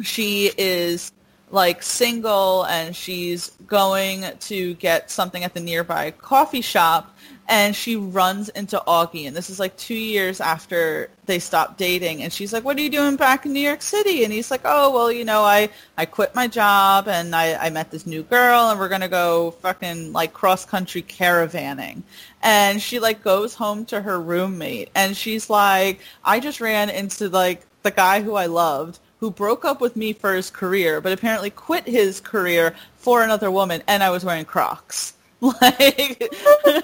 She 0.00 0.52
is 0.56 1.10
like 1.50 1.82
single 1.82 2.64
and 2.66 2.94
she's 2.94 3.50
going 3.66 4.24
to 4.40 4.74
get 4.74 5.10
something 5.10 5.42
at 5.42 5.54
the 5.54 5.60
nearby 5.60 6.12
coffee 6.12 6.60
shop 6.60 7.16
and 7.48 7.74
she 7.74 7.96
runs 7.96 8.50
into 8.50 8.82
Augie 8.86 9.26
and 9.26 9.34
this 9.34 9.48
is 9.48 9.58
like 9.58 9.76
two 9.76 9.94
years 9.94 10.40
after 10.40 11.08
they 11.24 11.38
stopped 11.38 11.78
dating 11.78 12.22
and 12.22 12.32
she's 12.32 12.52
like, 12.52 12.64
What 12.64 12.76
are 12.76 12.80
you 12.80 12.90
doing 12.90 13.16
back 13.16 13.46
in 13.46 13.52
New 13.52 13.60
York 13.60 13.80
City? 13.80 14.22
And 14.24 14.32
he's 14.32 14.50
like, 14.50 14.60
Oh 14.64 14.92
well, 14.92 15.10
you 15.10 15.24
know, 15.24 15.42
I, 15.42 15.70
I 15.96 16.04
quit 16.04 16.34
my 16.34 16.46
job 16.46 17.08
and 17.08 17.34
I, 17.34 17.54
I 17.54 17.70
met 17.70 17.90
this 17.90 18.06
new 18.06 18.22
girl 18.22 18.70
and 18.70 18.78
we're 18.78 18.88
gonna 18.88 19.08
go 19.08 19.52
fucking 19.62 20.12
like 20.12 20.32
cross 20.34 20.64
country 20.64 21.02
caravanning 21.02 22.02
and 22.42 22.82
she 22.82 22.98
like 22.98 23.22
goes 23.22 23.54
home 23.54 23.86
to 23.86 24.02
her 24.02 24.20
roommate 24.20 24.90
and 24.94 25.16
she's 25.16 25.48
like, 25.48 26.00
I 26.24 26.40
just 26.40 26.60
ran 26.60 26.90
into 26.90 27.28
like 27.30 27.64
the 27.82 27.90
guy 27.90 28.20
who 28.22 28.34
I 28.34 28.46
loved 28.46 28.98
who 29.20 29.30
broke 29.30 29.64
up 29.64 29.80
with 29.80 29.96
me 29.96 30.12
for 30.12 30.34
his 30.34 30.48
career, 30.50 31.00
but 31.00 31.12
apparently 31.12 31.50
quit 31.50 31.84
his 31.88 32.20
career 32.20 32.74
for 32.94 33.24
another 33.24 33.50
woman, 33.50 33.82
and 33.88 34.00
I 34.02 34.10
was 34.10 34.24
wearing 34.24 34.44
Crocs. 34.44 35.14
Like, 35.60 36.18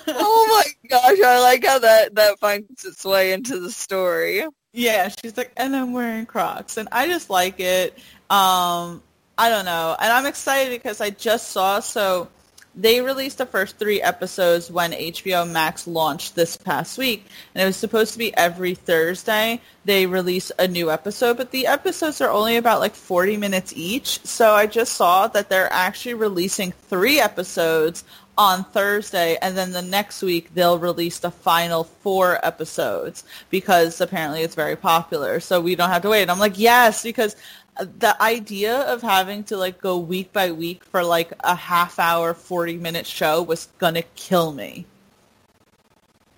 oh 0.07 0.65
my 0.65 0.89
gosh, 0.89 1.21
I 1.21 1.41
like 1.41 1.65
how 1.65 1.81
that 1.81 2.15
that 2.15 2.39
finds 2.39 2.85
its 2.85 3.05
way 3.05 3.33
into 3.33 3.59
the 3.59 3.71
story. 3.71 4.45
Yeah, 4.73 5.09
she's 5.09 5.37
like, 5.37 5.53
and 5.57 5.75
I'm 5.75 5.93
wearing 5.93 6.25
Crocs, 6.25 6.77
and 6.77 6.89
I 6.93 7.09
just 7.09 7.31
like 7.31 7.59
it. 7.59 7.95
Um, 8.31 9.03
I 9.37 9.49
don't 9.49 9.65
know, 9.65 9.97
and 10.01 10.13
I'm 10.13 10.27
excited 10.27 10.71
because 10.71 11.01
I 11.01 11.11
just 11.11 11.49
saw 11.51 11.81
so 11.81 12.29
they 12.77 13.01
released 13.01 13.39
the 13.39 13.47
first 13.47 13.79
three 13.79 14.03
episodes 14.03 14.71
when 14.71 14.93
HBO 14.93 15.49
Max 15.49 15.87
launched 15.87 16.35
this 16.35 16.57
past 16.57 16.99
week, 16.99 17.27
and 17.55 17.63
it 17.63 17.67
was 17.67 17.77
supposed 17.77 18.13
to 18.15 18.19
be 18.19 18.37
every 18.37 18.75
Thursday. 18.75 19.61
They 19.85 20.07
release 20.07 20.51
a 20.59 20.67
new 20.67 20.91
episode, 20.91 21.37
but 21.37 21.53
the 21.53 21.69
episodes 21.69 22.21
are 22.21 22.31
only 22.31 22.57
about 22.57 22.81
like 22.81 22.95
40 22.95 23.37
minutes 23.37 23.73
each. 23.77 24.25
So 24.25 24.53
I 24.53 24.67
just 24.67 24.95
saw 24.95 25.29
that 25.29 25.49
they're 25.49 25.73
actually 25.73 26.15
releasing 26.15 26.73
three 26.73 27.21
episodes 27.21 28.03
on 28.37 28.65
Thursday, 28.65 29.37
and 29.41 29.57
then 29.57 29.73
the 29.73 29.83
next 29.83 30.23
week 30.23 30.55
they'll 30.55 30.79
release 30.79 31.19
the 31.19 31.31
final 31.31 31.85
four 31.85 32.45
episodes 32.45 33.25
because 33.51 34.01
apparently 34.01 34.43
it's 34.43 34.55
very 34.55 34.77
popular. 34.77 35.41
So 35.41 35.61
we 35.61 35.75
don't 35.75 35.91
have 35.91 36.03
to 36.03 36.09
wait. 36.09 36.29
I'm 36.29 36.39
like, 36.39 36.59
yes, 36.59 37.03
because 37.03 37.37
the 37.79 38.21
idea 38.23 38.81
of 38.83 39.03
having 39.03 39.45
to 39.45 39.57
like 39.57 39.81
go 39.81 39.99
week 39.99 40.33
by 40.33 40.53
week 40.53 40.85
for 40.85 41.03
like 41.03 41.33
a 41.41 41.55
half 41.55 41.99
hour 41.99 42.35
40 42.35 42.77
minute 42.77 43.07
show 43.07 43.43
was 43.43 43.67
gonna 43.79 44.03
kill 44.15 44.53
me 44.53 44.87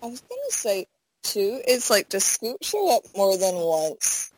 i 0.02 0.06
was 0.06 0.22
gonna 0.22 0.40
say 0.48 0.86
too 1.26 1.60
is 1.66 1.90
like 1.90 2.08
does 2.08 2.24
Scoot 2.24 2.64
show 2.64 2.96
up 2.96 3.02
more 3.16 3.36
than 3.36 3.54
once? 3.56 4.32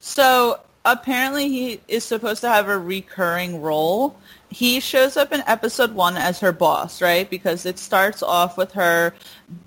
So 0.00 0.60
apparently 0.84 1.48
he 1.48 1.80
is 1.86 2.04
supposed 2.04 2.40
to 2.40 2.48
have 2.48 2.68
a 2.68 2.78
recurring 2.78 3.60
role. 3.62 4.16
He 4.52 4.80
shows 4.80 5.16
up 5.16 5.32
in 5.32 5.42
episode 5.46 5.94
one 5.94 6.16
as 6.16 6.40
her 6.40 6.52
boss, 6.52 7.00
right? 7.00 7.28
Because 7.28 7.64
it 7.64 7.78
starts 7.78 8.22
off 8.22 8.56
with 8.56 8.72
her 8.72 9.14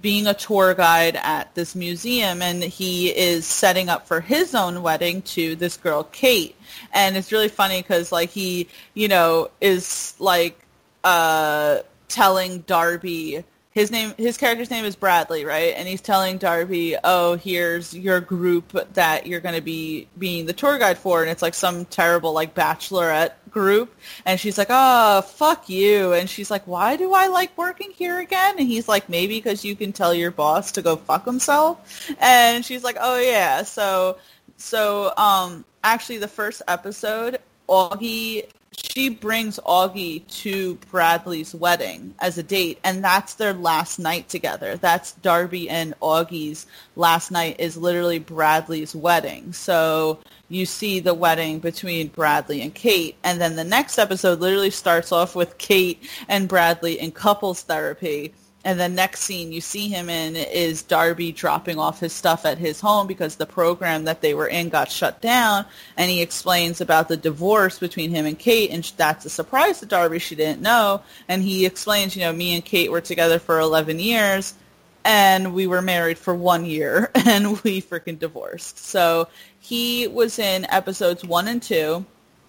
being 0.01 0.27
a 0.27 0.33
tour 0.33 0.73
guide 0.75 1.15
at 1.15 1.53
this 1.55 1.75
museum 1.75 2.41
and 2.41 2.63
he 2.63 3.09
is 3.09 3.45
setting 3.47 3.89
up 3.89 4.07
for 4.07 4.21
his 4.21 4.53
own 4.53 4.83
wedding 4.83 5.23
to 5.23 5.55
this 5.55 5.75
girl, 5.75 6.03
Kate. 6.03 6.55
And 6.93 7.17
it's 7.17 7.31
really 7.31 7.49
funny 7.49 7.81
because 7.81 8.11
like 8.11 8.29
he, 8.29 8.67
you 8.93 9.07
know, 9.07 9.49
is 9.59 10.13
like 10.19 10.59
uh, 11.03 11.79
telling 12.07 12.59
Darby 12.59 13.43
his 13.75 13.91
name 13.91 14.13
his 14.17 14.37
character's 14.37 14.71
name 14.71 14.85
is 14.85 14.95
Bradley, 14.95 15.43
right? 15.43 15.73
And 15.75 15.85
he's 15.85 15.99
telling 15.99 16.37
Darby, 16.37 16.95
"Oh, 17.03 17.35
here's 17.35 17.93
your 17.93 18.21
group 18.21 18.71
that 18.93 19.27
you're 19.27 19.41
going 19.41 19.55
to 19.55 19.61
be 19.61 20.07
being 20.17 20.45
the 20.45 20.53
tour 20.53 20.79
guide 20.79 20.97
for." 20.97 21.21
And 21.21 21.29
it's 21.29 21.41
like 21.41 21.53
some 21.53 21.83
terrible 21.85 22.31
like 22.31 22.55
bachelorette 22.55 23.33
group. 23.51 23.93
And 24.25 24.39
she's 24.39 24.57
like, 24.57 24.69
"Oh, 24.69 25.21
fuck 25.23 25.67
you." 25.67 26.13
And 26.13 26.29
she's 26.29 26.49
like, 26.49 26.65
"Why 26.65 26.95
do 26.95 27.13
I 27.13 27.27
like 27.27 27.55
working 27.57 27.91
here 27.91 28.19
again?" 28.19 28.55
And 28.57 28.67
he's 28.67 28.87
like, 28.87 29.09
"Maybe 29.09 29.37
because 29.37 29.65
you 29.65 29.75
can 29.75 29.91
tell 29.91 30.13
your 30.13 30.31
boss 30.31 30.71
to 30.71 30.81
go 30.81 30.95
fuck 30.95 31.25
himself." 31.25 32.09
And 32.19 32.63
she's 32.63 32.83
like, 32.83 32.97
"Oh 32.99 33.19
yeah." 33.19 33.63
So 33.63 34.17
so 34.57 35.11
um 35.17 35.65
actually 35.83 36.17
the 36.17 36.29
first 36.29 36.61
episode 36.69 37.39
Augie 37.67 38.47
she 38.77 39.09
brings 39.09 39.59
Augie 39.59 40.27
to 40.41 40.75
Bradley's 40.91 41.53
wedding 41.53 42.15
as 42.19 42.37
a 42.37 42.43
date, 42.43 42.79
and 42.83 43.03
that's 43.03 43.35
their 43.35 43.53
last 43.53 43.99
night 43.99 44.29
together. 44.29 44.77
That's 44.77 45.11
Darby 45.13 45.69
and 45.69 45.93
Augie's 46.01 46.65
last 46.95 47.31
night 47.31 47.57
is 47.59 47.77
literally 47.77 48.19
Bradley's 48.19 48.95
wedding. 48.95 49.53
So 49.53 50.19
you 50.49 50.65
see 50.65 50.99
the 50.99 51.13
wedding 51.13 51.59
between 51.59 52.07
Bradley 52.07 52.61
and 52.61 52.73
Kate, 52.73 53.15
and 53.23 53.41
then 53.41 53.55
the 53.55 53.63
next 53.63 53.97
episode 53.97 54.39
literally 54.39 54.69
starts 54.69 55.11
off 55.11 55.35
with 55.35 55.57
Kate 55.57 56.01
and 56.27 56.47
Bradley 56.47 56.99
in 56.99 57.11
couples 57.11 57.63
therapy 57.63 58.33
and 58.65 58.79
the 58.79 58.89
next 58.89 59.21
scene 59.21 59.51
you 59.51 59.61
see 59.61 59.89
him 59.89 60.09
in 60.09 60.35
is 60.35 60.81
Darby 60.81 61.31
dropping 61.31 61.77
off 61.77 61.99
his 61.99 62.13
stuff 62.13 62.47
at 62.47 62.57
his 62.57 62.81
home 62.81 63.05
because 63.05 63.35
the 63.35 63.45
program 63.45 64.05
that 64.05 64.21
they 64.21 64.33
were 64.33 64.47
in 64.47 64.69
got 64.69 64.89
shut 64.89 65.21
down. 65.21 65.65
And 65.95 66.09
he 66.09 66.23
explains 66.23 66.81
about 66.81 67.07
the 67.07 67.15
divorce 67.15 67.77
between 67.77 68.09
him 68.09 68.25
and 68.25 68.37
Kate. 68.37 68.71
And 68.71 68.83
that's 68.97 69.23
a 69.23 69.29
surprise 69.29 69.81
to 69.81 69.85
Darby. 69.85 70.17
She 70.17 70.33
didn't 70.33 70.63
know. 70.63 71.03
And 71.27 71.43
he 71.43 71.67
explains, 71.67 72.15
you 72.15 72.23
know, 72.23 72.33
me 72.33 72.55
and 72.55 72.65
Kate 72.65 72.91
were 72.91 73.01
together 73.01 73.37
for 73.37 73.59
11 73.59 73.99
years 73.99 74.55
and 75.03 75.53
we 75.53 75.67
were 75.67 75.83
married 75.83 76.17
for 76.17 76.33
one 76.33 76.65
year 76.65 77.11
and 77.15 77.61
we 77.61 77.83
freaking 77.83 78.17
divorced. 78.17 78.79
So 78.79 79.27
he 79.59 80.07
was 80.07 80.39
in 80.39 80.65
episodes 80.71 81.23
one 81.23 81.47
and 81.47 81.61
two. 81.61 82.03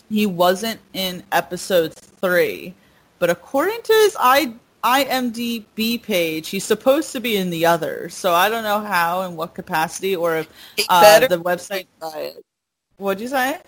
He 0.09 0.24
wasn't 0.24 0.81
in 0.94 1.24
episode 1.31 1.92
three. 1.92 2.74
But 3.18 3.29
according 3.29 3.83
to 3.83 3.92
his 3.92 4.16
I 4.18 4.55
IMDb 4.87 6.01
page, 6.01 6.49
he's 6.49 6.64
supposed 6.64 7.11
to 7.11 7.20
be 7.20 7.37
in 7.37 7.51
the 7.51 7.66
other. 7.66 8.09
So 8.09 8.33
I 8.33 8.49
don't 8.49 8.62
know 8.62 8.79
how 8.79 9.22
and 9.22 9.37
what 9.37 9.53
capacity 9.53 10.14
or 10.14 10.37
if 10.37 10.49
uh, 10.88 11.27
the 11.27 11.40
website. 11.40 11.87
Riot. 12.01 12.44
What'd 12.99 13.20
you 13.20 13.27
say? 13.27 13.59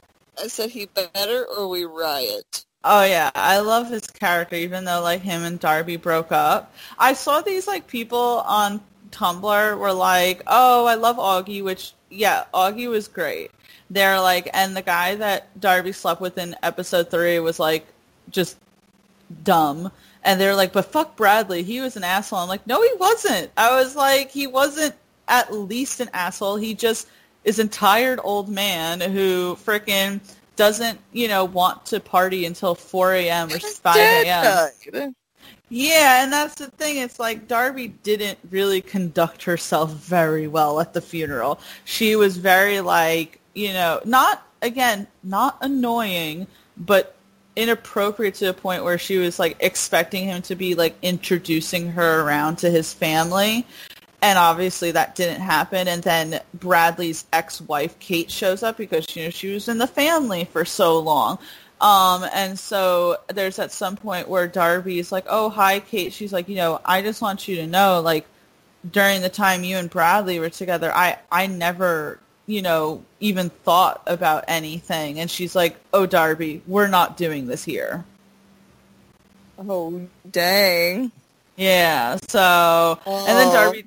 I 0.41 0.47
said 0.47 0.71
he 0.71 0.87
better 0.87 1.45
or 1.45 1.69
we 1.69 1.85
riot. 1.85 2.65
Oh 2.85 3.05
yeah, 3.05 3.33
I 3.35 3.59
love 3.59 3.91
his 3.91 4.07
character, 4.07 4.55
even 4.55 4.85
though 4.85 5.03
like 5.03 5.21
him 5.21 5.43
and 5.43 5.59
Darby 5.59 5.97
broke 5.97 6.31
up. 6.31 6.73
I 6.99 7.15
saw 7.15 7.41
these 7.41 7.67
like 7.67 7.89
people 7.89 8.45
on 8.47 8.81
Tumblr 9.11 9.79
were 9.79 9.93
like, 9.93 10.43
"Oh, 10.47 10.87
I 10.87 10.95
love 10.95 11.17
Augie," 11.17 11.65
which 11.65 11.95
yeah, 12.11 12.45
Augie 12.55 12.89
was 12.89 13.09
great. 13.09 13.51
They're 13.91 14.21
like, 14.21 14.49
and 14.55 14.77
the 14.77 14.83
guy 14.83 15.17
that 15.17 15.59
Darby 15.61 15.91
slept 15.91 16.21
with 16.21 16.39
in 16.39 16.55
episode 16.63 17.11
three 17.11 17.41
was 17.41 17.59
like 17.59 17.87
just 18.31 18.57
dumb. 19.43 19.91
And 20.29 20.39
they're 20.39 20.55
like, 20.55 20.75
but 20.75 20.85
fuck 20.85 21.17
Bradley. 21.17 21.63
He 21.63 21.81
was 21.81 21.97
an 21.97 22.05
asshole. 22.05 22.41
I'm 22.41 22.49
like, 22.49 22.67
no, 22.67 22.83
he 22.83 22.91
wasn't. 22.99 23.51
I 23.57 23.75
was 23.75 23.97
like, 23.97 24.31
he 24.31 24.47
wasn't 24.47 24.95
at 25.27 25.55
least 25.55 26.01
an 26.01 26.11
asshole. 26.13 26.57
He 26.57 26.75
just 26.75 27.09
is 27.45 27.59
a 27.59 27.67
tired 27.67 28.21
old 28.23 28.47
man 28.47 29.01
who 29.01 29.57
freaking 29.65 30.21
doesn't, 30.55 30.99
you 31.15 31.29
know, 31.29 31.47
want 31.47 31.87
to 31.87 31.99
party 31.99 32.45
until 32.45 32.75
4 32.75 33.15
a.m. 33.15 33.51
or 33.51 33.59
5 33.59 33.97
a.m. 33.97 35.15
Yeah, 35.71 36.23
and 36.23 36.31
that's 36.31 36.57
the 36.57 36.67
thing. 36.73 36.99
It's 36.99 37.19
like 37.19 37.49
Darby 37.49 37.89
didn't 37.89 38.39
really 38.51 38.83
conduct 38.83 39.45
herself 39.45 39.93
very 39.93 40.47
well 40.47 40.79
at 40.81 40.93
the 40.93 41.01
funeral. 41.01 41.59
She 41.87 42.17
was 42.17 42.37
very 42.37 42.81
like, 42.81 43.41
you 43.55 43.73
know, 43.73 44.03
not 44.05 44.47
again, 44.61 45.07
not 45.23 45.57
annoying, 45.63 46.47
but 46.77 47.15
inappropriate 47.59 48.37
to 48.37 48.47
a 48.47 48.53
point 48.53 48.85
where 48.85 48.99
she 48.99 49.19
was 49.19 49.39
like 49.39 49.57
expecting 49.59 50.27
him 50.27 50.41
to 50.43 50.55
be 50.55 50.77
like 50.77 50.95
introducing 51.03 51.91
her 51.91 52.23
around 52.23 52.57
to 52.59 52.71
his 52.71 52.95
family. 52.95 53.67
And 54.23 54.39
obviously 54.39 54.93
that 54.93 55.17
didn't 55.17 55.41
happen. 55.41 55.89
And 55.89 56.03
then 56.03 56.41
bradley's 56.55 57.27
ex-wife 57.33 57.99
kate 57.99 58.31
shows 58.31 58.63
up 58.63 58.77
because 58.77 59.05
you 59.17 59.25
know 59.25 59.31
she 59.31 59.53
was 59.53 59.69
in 59.69 59.79
the 59.79 59.89
family 59.89 60.45
for 60.45 60.65
so 60.65 61.01
long. 61.01 61.39
Um, 61.81 62.25
and 62.33 62.59
so 62.59 63.19
there's 63.29 63.59
at 63.59 63.73
some 63.73 63.97
point 63.97 64.29
where 64.29 64.47
darby's 64.47 65.11
like 65.11 65.25
oh 65.29 65.49
hi 65.49 65.81
kate. 65.81 66.13
She's 66.13 66.33
like 66.33 66.49
you 66.49 66.57
know 66.57 66.81
i 66.85 67.03
just 67.03 67.21
want 67.21 67.49
you 67.49 67.57
to 67.57 67.67
know 67.67 68.01
like 68.01 68.27
during 68.91 69.23
the 69.23 69.29
time 69.29 69.65
you 69.65 69.77
and 69.77 69.91
bradley 69.91 70.39
were 70.39 70.51
together 70.51 70.93
i 70.95 71.19
i 71.33 71.49
never 71.49 72.21
you 72.49 72.63
know, 72.63 73.05
even 73.21 73.51
thought 73.51 74.03
about 74.07 74.43
anything. 74.49 75.21
And 75.21 75.31
she's 75.31 75.55
like, 75.55 75.77
oh, 75.93 76.07
Darby, 76.07 76.63
we're 76.67 76.89
not 76.89 77.19
doing 77.19 77.47
this 77.47 77.63
here. 77.63 78.05
Oh, 79.59 80.09
dang. 80.31 81.13
Yeah, 81.57 82.17
so, 82.29 82.99
oh. 83.05 83.27
and 83.29 83.37
then 83.37 83.53
Darby, 83.53 83.85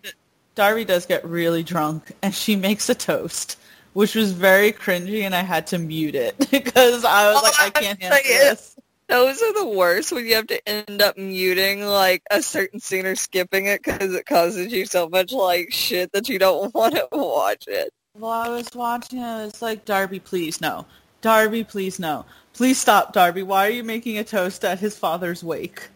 Darby 0.56 0.86
does 0.86 1.06
get 1.08 1.26
really 1.26 1.64
drunk 1.64 2.12
and 2.22 2.36
she 2.36 2.56
makes 2.56 2.88
a 2.90 2.96
toast, 2.96 3.58
which 3.94 4.14
was 4.14 4.32
very 4.32 4.72
cringy 4.72 5.24
and 5.24 5.34
I 5.34 5.42
had 5.42 5.68
to 5.68 5.80
mute 5.80 6.16
it 6.16 6.38
because 6.52 7.04
I 7.04 7.34
was 7.34 7.42
like, 7.42 7.60
I 7.60 7.70
can't 7.82 8.02
handle 8.02 8.20
this. 8.24 8.76
Those 9.08 9.42
are 9.42 9.54
the 9.54 9.68
worst 9.68 10.12
when 10.12 10.26
you 10.26 10.36
have 10.36 10.48
to 10.48 10.70
end 10.70 11.02
up 11.02 11.18
muting 11.18 11.84
like 11.84 12.22
a 12.30 12.42
certain 12.42 12.80
scene 12.80 13.06
or 13.06 13.16
skipping 13.16 13.66
it 13.66 13.82
because 13.84 14.14
it 14.14 14.26
causes 14.26 14.72
you 14.72 14.86
so 14.86 15.10
much 15.10 15.34
like 15.34 15.74
shit 15.74 16.12
that 16.12 16.30
you 16.30 16.38
don't 16.38 16.74
want 16.76 16.96
to 16.96 17.08
watch 17.12 17.66
it. 17.68 17.92
Well, 18.18 18.32
I 18.32 18.50
was 18.50 18.68
watching 18.76 19.20
it. 19.20 19.46
It's 19.46 19.62
like 19.62 19.86
Darby, 19.86 20.20
please 20.20 20.60
no. 20.60 20.86
Darby, 21.22 21.64
please 21.64 21.98
no. 21.98 22.26
Please 22.54 22.78
stop, 22.78 23.14
Darby. 23.14 23.42
Why 23.42 23.68
are 23.68 23.72
you 23.72 23.86
making 23.86 24.18
a 24.18 24.24
toast 24.24 24.66
at 24.66 24.80
his 24.80 24.98
father's 24.98 25.44
wake? 25.46 25.88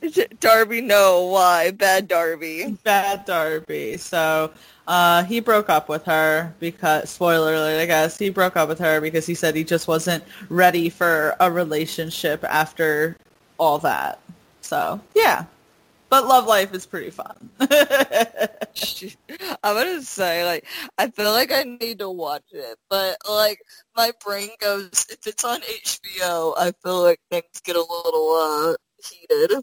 Darby, 0.40 0.80
no. 0.80 1.26
Why? 1.26 1.70
Bad 1.70 2.08
Darby. 2.08 2.78
Bad 2.82 3.26
Darby. 3.26 3.98
So 3.98 4.50
uh, 4.88 5.24
he 5.24 5.40
broke 5.40 5.68
up 5.68 5.90
with 5.90 6.04
her 6.06 6.54
because, 6.60 7.10
spoiler 7.10 7.52
alert, 7.52 7.80
I 7.80 7.86
guess, 7.86 8.18
he 8.18 8.30
broke 8.30 8.56
up 8.56 8.68
with 8.70 8.78
her 8.78 9.00
because 9.02 9.26
he 9.26 9.34
said 9.34 9.54
he 9.54 9.62
just 9.62 9.86
wasn't 9.86 10.24
ready 10.48 10.88
for 10.88 11.36
a 11.40 11.50
relationship 11.50 12.42
after 12.44 13.16
all 13.58 13.78
that. 13.80 14.18
So, 14.62 14.98
yeah, 15.14 15.44
but 16.10 16.26
Love 16.26 16.46
Life 16.46 16.74
is 16.74 16.84
pretty 16.84 17.10
fun. 17.10 17.48
I'm 19.62 19.74
gonna 19.76 20.02
say, 20.02 20.44
like, 20.44 20.66
I 20.98 21.08
feel 21.08 21.30
like 21.30 21.52
I 21.52 21.62
need 21.62 22.00
to 22.00 22.10
watch 22.10 22.44
it, 22.52 22.76
but 22.90 23.16
like, 23.28 23.60
my 23.96 24.12
brain 24.24 24.50
goes, 24.60 25.06
if 25.08 25.26
it's 25.26 25.44
on 25.44 25.60
HBO, 25.60 26.54
I 26.58 26.72
feel 26.82 27.02
like 27.02 27.20
things 27.30 27.60
get 27.64 27.76
a 27.76 27.80
little 27.80 28.34
uh, 28.34 28.74
heated. 29.08 29.62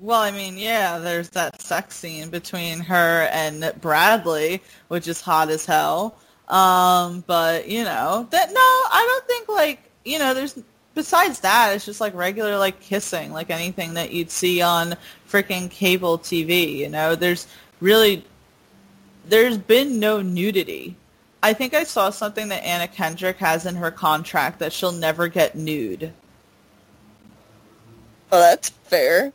Well, 0.00 0.20
I 0.20 0.30
mean, 0.30 0.56
yeah, 0.56 0.98
there's 0.98 1.28
that 1.30 1.60
sex 1.60 1.96
scene 1.96 2.30
between 2.30 2.80
her 2.80 3.28
and 3.32 3.72
Bradley, 3.80 4.62
which 4.88 5.06
is 5.06 5.20
hot 5.20 5.50
as 5.50 5.66
hell. 5.66 6.16
Um, 6.48 7.24
but 7.26 7.68
you 7.68 7.84
know, 7.84 8.26
that 8.30 8.48
no, 8.48 8.60
I 8.60 9.04
don't 9.06 9.26
think 9.26 9.48
like 9.48 9.90
you 10.04 10.18
know, 10.18 10.32
there's 10.34 10.58
besides 10.94 11.40
that, 11.40 11.74
it's 11.74 11.84
just 11.84 12.00
like 12.00 12.14
regular 12.14 12.58
like 12.58 12.80
kissing, 12.80 13.32
like 13.32 13.50
anything 13.50 13.94
that 13.94 14.12
you'd 14.12 14.30
see 14.30 14.60
on 14.62 14.96
freaking 15.28 15.70
cable 15.70 16.18
TV. 16.18 16.76
You 16.76 16.88
know, 16.88 17.14
there's 17.14 17.46
really 17.80 18.24
there's 19.26 19.58
been 19.58 20.00
no 20.00 20.22
nudity. 20.22 20.96
I 21.42 21.52
think 21.52 21.74
I 21.74 21.84
saw 21.84 22.10
something 22.10 22.48
that 22.48 22.64
Anna 22.64 22.88
Kendrick 22.88 23.36
has 23.38 23.66
in 23.66 23.76
her 23.76 23.90
contract 23.90 24.58
that 24.58 24.72
she'll 24.72 24.92
never 24.92 25.28
get 25.28 25.54
nude. 25.54 26.12
Well, 28.30 28.40
that's 28.40 28.70
fair. 28.70 29.32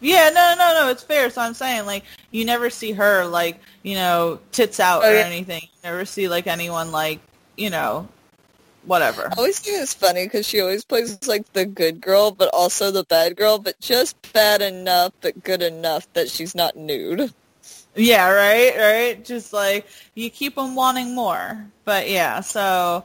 Yeah, 0.00 0.30
no, 0.32 0.54
no, 0.56 0.80
no, 0.80 0.90
it's 0.90 1.02
fair. 1.02 1.28
So 1.28 1.42
I'm 1.42 1.54
saying, 1.54 1.84
like, 1.84 2.04
you 2.30 2.44
never 2.44 2.70
see 2.70 2.92
her, 2.92 3.26
like, 3.26 3.60
you 3.82 3.94
know, 3.94 4.38
tits 4.52 4.80
out 4.80 5.02
oh, 5.04 5.10
or 5.10 5.14
yeah. 5.14 5.26
anything. 5.26 5.62
You 5.62 5.78
never 5.84 6.04
see, 6.04 6.28
like, 6.28 6.46
anyone, 6.46 6.92
like, 6.92 7.20
you 7.56 7.70
know, 7.70 8.08
whatever. 8.84 9.28
I 9.30 9.34
always 9.36 9.58
think 9.58 9.80
it's 9.82 9.94
funny 9.94 10.24
because 10.24 10.46
she 10.46 10.60
always 10.60 10.84
plays 10.84 11.26
like 11.26 11.52
the 11.52 11.66
good 11.66 12.00
girl, 12.00 12.30
but 12.30 12.50
also 12.52 12.90
the 12.90 13.04
bad 13.04 13.36
girl, 13.36 13.58
but 13.58 13.78
just 13.80 14.16
bad 14.32 14.62
enough, 14.62 15.12
but 15.20 15.42
good 15.42 15.62
enough 15.62 16.12
that 16.14 16.28
she's 16.28 16.54
not 16.54 16.76
nude. 16.76 17.32
Yeah, 17.94 18.30
right, 18.30 18.76
right. 18.76 19.24
Just 19.24 19.52
like 19.52 19.86
you 20.14 20.30
keep 20.30 20.54
them 20.54 20.74
wanting 20.74 21.14
more. 21.14 21.66
But 21.84 22.08
yeah, 22.08 22.40
so 22.40 23.04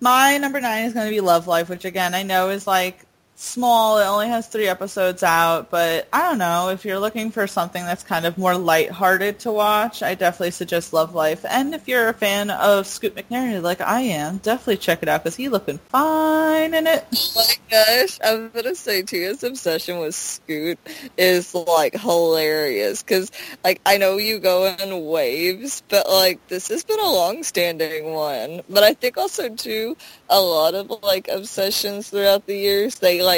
my 0.00 0.36
number 0.38 0.60
nine 0.60 0.84
is 0.84 0.94
going 0.94 1.06
to 1.06 1.10
be 1.10 1.20
Love 1.20 1.46
Life, 1.46 1.68
which 1.68 1.84
again 1.84 2.14
I 2.14 2.22
know 2.22 2.50
is 2.50 2.66
like 2.66 3.04
small. 3.40 3.98
It 3.98 4.04
only 4.04 4.28
has 4.28 4.46
three 4.46 4.68
episodes 4.68 5.22
out, 5.22 5.70
but 5.70 6.08
I 6.12 6.28
don't 6.28 6.38
know. 6.38 6.68
If 6.68 6.84
you're 6.84 6.98
looking 6.98 7.30
for 7.30 7.46
something 7.46 7.82
that's 7.82 8.02
kind 8.02 8.26
of 8.26 8.36
more 8.36 8.56
lighthearted 8.56 9.38
to 9.40 9.52
watch, 9.52 10.02
I 10.02 10.14
definitely 10.14 10.50
suggest 10.50 10.92
Love 10.92 11.14
Life. 11.14 11.44
And 11.48 11.74
if 11.74 11.88
you're 11.88 12.08
a 12.08 12.14
fan 12.14 12.50
of 12.50 12.86
Scoot 12.86 13.16
McNairy 13.16 13.62
like 13.62 13.80
I 13.80 14.02
am, 14.02 14.38
definitely 14.38 14.76
check 14.76 15.02
it 15.02 15.08
out 15.08 15.24
because 15.24 15.36
he's 15.36 15.50
looking 15.50 15.78
fine 15.88 16.74
in 16.74 16.86
it. 16.86 17.06
Oh 17.12 17.32
my 17.36 17.54
gosh, 17.70 18.20
I 18.22 18.34
was 18.34 18.50
gonna 18.52 18.74
say 18.74 19.02
too, 19.02 19.20
his 19.20 19.42
obsession 19.42 19.98
with 20.00 20.14
Scoot 20.14 20.78
is 21.16 21.54
like 21.54 21.94
hilarious 21.94 23.02
because 23.02 23.32
like 23.64 23.80
I 23.86 23.96
know 23.96 24.18
you 24.18 24.38
go 24.38 24.66
in 24.66 25.06
waves, 25.06 25.82
but 25.88 26.08
like 26.08 26.46
this 26.48 26.68
has 26.68 26.84
been 26.84 27.00
a 27.00 27.10
long-standing 27.10 28.12
one. 28.12 28.60
But 28.68 28.82
I 28.82 28.92
think 28.92 29.16
also 29.16 29.48
too 29.48 29.96
a 30.28 30.40
lot 30.40 30.74
of 30.74 30.92
like 31.02 31.28
obsessions 31.28 32.10
throughout 32.10 32.46
the 32.46 32.56
years 32.56 32.96
they 32.96 33.22
like 33.22 33.29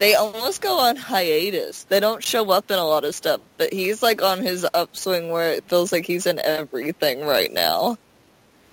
they 0.00 0.14
almost 0.14 0.62
go 0.62 0.80
on 0.80 0.96
hiatus. 0.96 1.84
They 1.84 2.00
don't 2.00 2.24
show 2.24 2.50
up 2.50 2.70
in 2.70 2.78
a 2.78 2.84
lot 2.84 3.04
of 3.04 3.14
stuff, 3.14 3.40
but 3.58 3.72
he's 3.72 4.02
like 4.02 4.22
on 4.22 4.38
his 4.40 4.66
upswing 4.74 5.30
where 5.30 5.52
it 5.52 5.64
feels 5.64 5.92
like 5.92 6.06
he's 6.06 6.26
in 6.26 6.38
everything 6.38 7.20
right 7.26 7.52
now. 7.52 7.98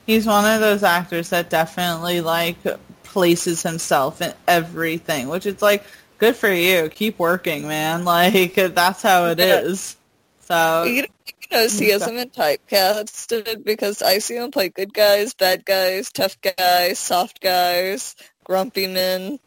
He's 0.05 0.25
one 0.25 0.45
of 0.45 0.61
those 0.61 0.83
actors 0.83 1.29
that 1.31 1.49
definitely 1.49 2.21
like 2.21 2.57
places 3.03 3.61
himself 3.61 4.21
in 4.21 4.33
everything, 4.47 5.27
which 5.27 5.45
is 5.45 5.61
like 5.61 5.83
good 6.17 6.35
for 6.35 6.51
you. 6.51 6.87
Keep 6.89 7.19
working, 7.19 7.67
man. 7.67 8.05
Like 8.05 8.55
that's 8.55 9.01
how 9.01 9.25
it 9.25 9.39
Yeah. 9.39 9.59
is. 9.59 9.97
So 10.41 10.83
You 10.85 11.01
know, 11.01 11.07
you 11.27 11.57
know 11.57 11.67
he 11.67 11.89
hasn't 11.89 12.15
been 12.15 12.29
typecasted 12.29 13.65
because 13.65 14.01
I 14.01 14.19
see 14.19 14.37
him 14.37 14.51
play 14.51 14.69
good 14.69 14.93
guys, 14.93 15.33
bad 15.33 15.65
guys, 15.65 16.09
tough 16.11 16.37
guys, 16.41 16.99
soft 16.99 17.41
guys, 17.41 18.15
grumpy 18.45 18.87
men. 18.87 19.39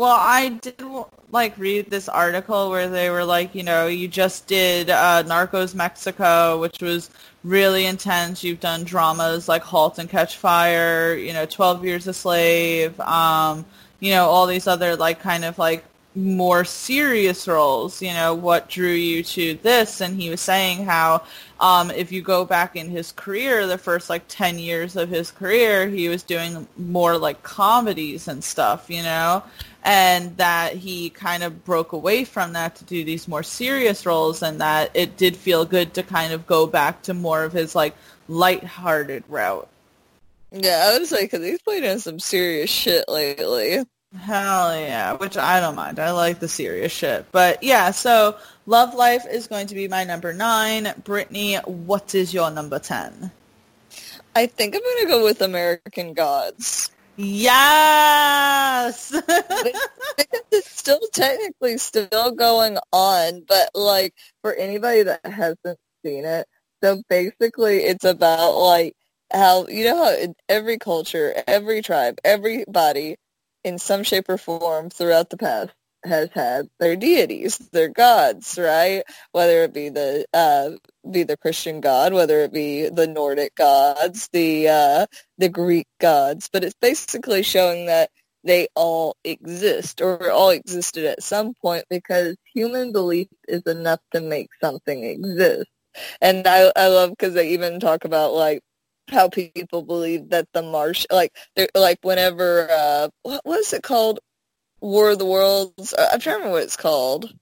Well, 0.00 0.16
I 0.18 0.48
did 0.48 0.82
like 1.30 1.58
read 1.58 1.90
this 1.90 2.08
article 2.08 2.70
where 2.70 2.88
they 2.88 3.10
were 3.10 3.22
like, 3.22 3.54
you 3.54 3.62
know, 3.62 3.86
you 3.86 4.08
just 4.08 4.46
did 4.46 4.88
uh, 4.88 5.22
Narcos 5.24 5.74
Mexico, 5.74 6.58
which 6.58 6.80
was 6.80 7.10
really 7.44 7.84
intense. 7.84 8.42
You've 8.42 8.60
done 8.60 8.84
dramas 8.84 9.46
like 9.46 9.60
Halt 9.62 9.98
and 9.98 10.08
Catch 10.08 10.38
Fire, 10.38 11.14
you 11.14 11.34
know, 11.34 11.44
Twelve 11.44 11.84
Years 11.84 12.06
a 12.06 12.14
Slave, 12.14 12.98
um, 13.00 13.66
you 13.98 14.12
know, 14.12 14.24
all 14.24 14.46
these 14.46 14.66
other 14.66 14.96
like 14.96 15.20
kind 15.20 15.44
of 15.44 15.58
like 15.58 15.84
more 16.14 16.64
serious 16.64 17.46
roles. 17.46 18.02
You 18.02 18.12
know, 18.12 18.34
what 18.34 18.68
drew 18.68 18.92
you 18.92 19.22
to 19.22 19.54
this? 19.62 20.00
And 20.00 20.20
he 20.20 20.30
was 20.30 20.40
saying 20.40 20.84
how 20.84 21.22
um, 21.60 21.90
if 21.90 22.10
you 22.10 22.22
go 22.22 22.44
back 22.44 22.76
in 22.76 22.88
his 22.88 23.12
career, 23.12 23.66
the 23.66 23.78
first 23.78 24.10
like 24.10 24.24
10 24.28 24.58
years 24.58 24.96
of 24.96 25.08
his 25.08 25.30
career, 25.30 25.88
he 25.88 26.08
was 26.08 26.22
doing 26.22 26.66
more 26.76 27.16
like 27.16 27.42
comedies 27.42 28.28
and 28.28 28.42
stuff, 28.42 28.86
you 28.88 29.02
know, 29.02 29.42
and 29.84 30.36
that 30.36 30.74
he 30.74 31.10
kind 31.10 31.42
of 31.42 31.64
broke 31.64 31.92
away 31.92 32.24
from 32.24 32.52
that 32.54 32.76
to 32.76 32.84
do 32.84 33.04
these 33.04 33.28
more 33.28 33.42
serious 33.42 34.04
roles 34.04 34.42
and 34.42 34.60
that 34.60 34.90
it 34.94 35.16
did 35.16 35.36
feel 35.36 35.64
good 35.64 35.94
to 35.94 36.02
kind 36.02 36.32
of 36.32 36.46
go 36.46 36.66
back 36.66 37.02
to 37.02 37.14
more 37.14 37.44
of 37.44 37.52
his 37.52 37.74
like 37.74 37.94
light-hearted 38.28 39.24
route. 39.28 39.68
Yeah, 40.52 40.90
I 40.92 40.98
was 40.98 41.10
say 41.10 41.24
because 41.24 41.44
he's 41.44 41.62
played 41.62 41.84
in 41.84 42.00
some 42.00 42.18
serious 42.18 42.70
shit 42.70 43.08
lately. 43.08 43.84
Hell 44.16 44.76
yeah, 44.76 45.12
which 45.14 45.36
I 45.36 45.60
don't 45.60 45.76
mind. 45.76 46.00
I 46.00 46.10
like 46.10 46.40
the 46.40 46.48
serious 46.48 46.90
shit. 46.90 47.26
But 47.30 47.62
yeah, 47.62 47.92
so 47.92 48.36
Love 48.66 48.94
Life 48.94 49.24
is 49.30 49.46
going 49.46 49.68
to 49.68 49.74
be 49.74 49.86
my 49.86 50.02
number 50.02 50.32
nine. 50.32 50.92
Brittany, 51.04 51.56
what 51.56 52.14
is 52.14 52.34
your 52.34 52.50
number 52.50 52.80
10? 52.80 53.30
I 54.34 54.46
think 54.46 54.74
I'm 54.74 54.82
gonna 54.82 55.08
go 55.08 55.24
with 55.24 55.42
American 55.42 56.12
Gods. 56.14 56.90
Yes. 57.16 59.14
It's 60.52 60.68
still 60.68 61.00
technically 61.12 61.78
still 61.78 62.32
going 62.32 62.76
on, 62.92 63.44
but 63.46 63.70
like 63.72 64.14
for 64.42 64.52
anybody 64.54 65.04
that 65.04 65.24
hasn't 65.24 65.78
seen 66.04 66.24
it, 66.24 66.48
so 66.82 67.02
basically 67.08 67.78
it's 67.84 68.04
about 68.04 68.56
like 68.56 68.94
how 69.32 69.68
you 69.68 69.84
know 69.84 70.04
how 70.04 70.10
in 70.16 70.34
every 70.48 70.76
culture, 70.76 71.40
every 71.46 71.82
tribe, 71.82 72.18
everybody 72.24 73.16
in 73.64 73.78
some 73.78 74.02
shape 74.02 74.28
or 74.28 74.38
form 74.38 74.90
throughout 74.90 75.30
the 75.30 75.36
past 75.36 75.70
has 76.04 76.30
had 76.32 76.68
their 76.78 76.96
deities, 76.96 77.58
their 77.72 77.88
gods, 77.88 78.58
right? 78.58 79.02
Whether 79.32 79.64
it 79.64 79.74
be 79.74 79.88
the 79.90 80.26
uh, 80.32 80.70
be 81.10 81.24
the 81.24 81.36
Christian 81.36 81.80
god, 81.80 82.12
whether 82.12 82.40
it 82.40 82.52
be 82.52 82.88
the 82.88 83.06
Nordic 83.06 83.54
gods, 83.54 84.28
the 84.32 84.68
uh, 84.68 85.06
the 85.38 85.48
Greek 85.48 85.86
gods, 86.00 86.48
but 86.52 86.64
it's 86.64 86.76
basically 86.80 87.42
showing 87.42 87.86
that 87.86 88.10
they 88.44 88.68
all 88.74 89.16
exist 89.24 90.00
or 90.00 90.30
all 90.30 90.50
existed 90.50 91.04
at 91.04 91.22
some 91.22 91.54
point 91.60 91.84
because 91.90 92.36
human 92.54 92.92
belief 92.92 93.28
is 93.48 93.62
enough 93.66 94.00
to 94.12 94.20
make 94.20 94.48
something 94.62 95.04
exist. 95.04 95.68
And 96.20 96.46
I 96.46 96.72
I 96.76 96.88
love 96.88 97.10
because 97.10 97.34
they 97.34 97.50
even 97.50 97.80
talk 97.80 98.04
about 98.04 98.32
like 98.32 98.62
how 99.10 99.28
people 99.28 99.82
believe 99.82 100.30
that 100.30 100.48
the 100.52 100.62
Marsh 100.62 101.06
like 101.10 101.36
they're 101.56 101.68
like 101.74 101.98
whenever 102.02 102.68
uh 102.70 103.08
what 103.22 103.44
was 103.44 103.72
it 103.72 103.82
called? 103.82 104.20
War 104.80 105.10
of 105.10 105.18
the 105.18 105.26
Worlds? 105.26 105.92
Uh, 105.92 106.08
I'm 106.12 106.20
trying 106.20 106.34
to 106.34 106.38
remember 106.38 106.52
what 106.54 106.62
it's 106.62 106.76
called. 106.76 107.32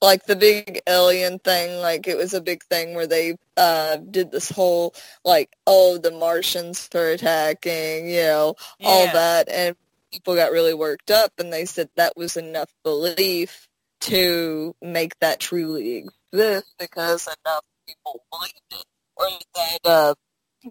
Like 0.00 0.26
the 0.26 0.36
big 0.36 0.80
alien 0.88 1.40
thing 1.40 1.80
like 1.80 2.06
it 2.06 2.16
was 2.16 2.32
a 2.34 2.40
big 2.40 2.62
thing 2.64 2.94
where 2.94 3.06
they 3.06 3.36
uh 3.56 3.96
did 3.96 4.30
this 4.30 4.48
whole 4.48 4.94
like 5.24 5.50
oh 5.66 5.98
the 5.98 6.12
Martians 6.12 6.88
are 6.94 7.10
attacking 7.10 8.08
you 8.08 8.22
know 8.22 8.54
all 8.84 9.06
that. 9.06 9.48
And 9.48 9.76
people 10.12 10.34
got 10.36 10.52
really 10.52 10.74
worked 10.74 11.10
up 11.10 11.32
and 11.38 11.52
they 11.52 11.64
said 11.64 11.88
that 11.96 12.16
was 12.16 12.36
enough 12.36 12.72
belief 12.84 13.68
to 14.00 14.74
make 14.80 15.18
that 15.18 15.40
truly 15.40 16.06
exist 16.32 16.74
because 16.78 17.26
enough 17.26 17.64
people 17.86 18.22
believed 18.30 18.54
it. 18.72 18.84
Or 19.16 19.26
that 19.56 19.78
uh 19.84 20.14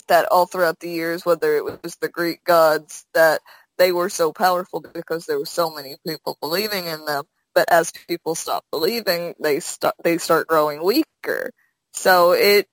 that 0.08 0.28
all 0.32 0.46
throughout 0.46 0.80
the 0.80 0.90
years 0.90 1.26
whether 1.26 1.56
it 1.56 1.66
was 1.66 1.98
the 2.02 2.10
Greek 2.10 2.44
gods 2.44 3.06
that 3.14 3.42
they 3.78 3.92
were 3.92 4.10
so 4.10 4.34
powerful 4.34 4.84
because 4.94 5.26
there 5.26 5.40
were 5.40 5.46
so 5.46 5.70
many 5.70 5.96
people 6.06 6.38
believing 6.42 6.86
in 6.86 7.06
them 7.06 7.26
but 7.56 7.72
as 7.72 7.92
people 8.08 8.36
stop 8.36 8.66
believing 8.72 9.34
they 9.40 9.60
start 9.60 9.96
they 10.04 10.18
start 10.18 10.48
growing 10.48 10.84
weaker 10.84 11.52
so 11.94 12.32
it 12.32 12.68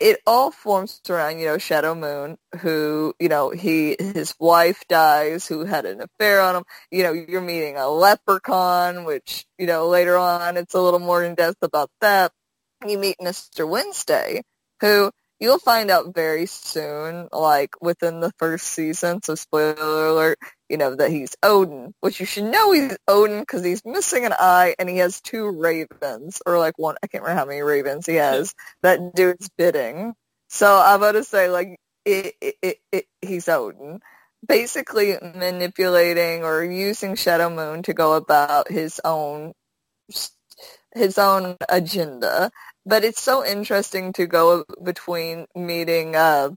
it 0.00 0.20
all 0.26 0.50
forms 0.50 1.00
around, 1.08 1.38
you 1.38 1.46
know, 1.46 1.58
Shadow 1.58 1.94
Moon, 1.94 2.38
who, 2.60 3.14
you 3.20 3.28
know, 3.28 3.50
he, 3.50 3.96
his 3.98 4.34
wife 4.40 4.82
dies, 4.88 5.46
who 5.46 5.64
had 5.64 5.84
an 5.86 6.00
affair 6.00 6.40
on 6.40 6.56
him. 6.56 6.64
You 6.90 7.02
know, 7.02 7.12
you're 7.12 7.42
meeting 7.42 7.76
a 7.76 7.88
leprechaun, 7.88 9.04
which, 9.04 9.44
you 9.58 9.66
know, 9.66 9.88
later 9.88 10.16
on 10.16 10.56
it's 10.56 10.74
a 10.74 10.80
little 10.80 11.00
more 11.00 11.22
in 11.22 11.34
depth 11.34 11.62
about 11.62 11.90
that. 12.00 12.32
You 12.86 12.98
meet 12.98 13.16
Mr. 13.20 13.68
Wednesday, 13.68 14.42
who 14.80 15.10
you'll 15.40 15.58
find 15.58 15.90
out 15.90 16.14
very 16.14 16.46
soon, 16.46 17.28
like 17.32 17.74
within 17.80 18.20
the 18.20 18.32
first 18.38 18.66
season, 18.66 19.22
so 19.22 19.34
spoiler 19.34 20.06
alert, 20.06 20.38
you 20.68 20.76
know, 20.76 20.94
that 20.94 21.10
he's 21.10 21.34
Odin, 21.42 21.94
which 22.00 22.20
you 22.20 22.26
should 22.26 22.44
know 22.44 22.72
he's 22.72 22.96
Odin 23.08 23.40
because 23.40 23.64
he's 23.64 23.84
missing 23.84 24.26
an 24.26 24.34
eye 24.38 24.74
and 24.78 24.88
he 24.88 24.98
has 24.98 25.20
two 25.20 25.48
ravens, 25.48 26.40
or 26.46 26.58
like 26.58 26.78
one, 26.78 26.96
I 27.02 27.06
can't 27.06 27.24
remember 27.24 27.40
how 27.40 27.46
many 27.46 27.62
ravens 27.62 28.06
he 28.06 28.16
has, 28.16 28.54
that 28.82 29.14
do 29.14 29.34
his 29.38 29.48
bidding. 29.56 30.14
So 30.48 30.80
I'm 30.84 31.00
going 31.00 31.14
to 31.14 31.24
say, 31.24 31.48
like, 31.48 31.78
it, 32.04 32.34
it, 32.40 32.76
it, 32.92 33.04
he's 33.22 33.48
Odin. 33.48 34.00
Basically 34.46 35.16
manipulating 35.20 36.44
or 36.44 36.64
using 36.64 37.14
Shadow 37.14 37.50
Moon 37.50 37.82
to 37.82 37.92
go 37.92 38.14
about 38.14 38.70
his 38.70 39.00
own 39.04 39.52
his 40.94 41.18
own 41.18 41.56
agenda. 41.68 42.50
But 42.86 43.04
it's 43.04 43.22
so 43.22 43.44
interesting 43.46 44.12
to 44.14 44.26
go 44.26 44.64
between 44.82 45.46
meeting 45.56 46.16
uh, 46.16 46.50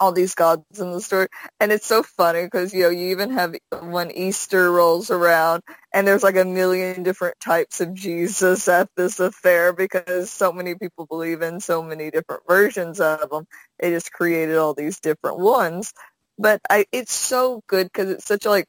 all 0.00 0.12
these 0.12 0.34
gods 0.36 0.64
in 0.80 0.92
the 0.92 1.00
story, 1.02 1.28
and 1.60 1.72
it's 1.72 1.86
so 1.86 2.02
funny 2.04 2.44
because 2.44 2.74
you 2.74 2.84
know 2.84 2.90
you 2.90 3.08
even 3.10 3.30
have 3.32 3.56
when 3.82 4.12
Easter 4.12 4.72
rolls 4.72 5.10
around, 5.10 5.62
and 5.94 6.06
there's 6.06 6.24
like 6.24 6.36
a 6.36 6.46
million 6.46 7.02
different 7.04 7.40
types 7.40 7.80
of 7.82 7.94
Jesus 7.94 8.68
at 8.68 8.88
this 8.96 9.20
affair 9.20 9.72
because 9.74 10.30
so 10.30 10.52
many 10.52 10.76
people 10.76 11.06
believe 11.06 11.42
in 11.42 11.60
so 11.60 11.82
many 11.82 12.10
different 12.12 12.42
versions 12.48 13.00
of 13.00 13.30
them. 13.30 13.46
They 13.80 13.90
just 13.90 14.12
created 14.12 14.58
all 14.58 14.74
these 14.74 15.00
different 15.00 15.40
ones. 15.40 15.94
But 16.38 16.62
I, 16.70 16.86
it's 16.92 17.14
so 17.14 17.62
good 17.68 17.86
because 17.88 18.10
it's 18.10 18.26
such 18.26 18.46
a 18.46 18.50
like 18.50 18.66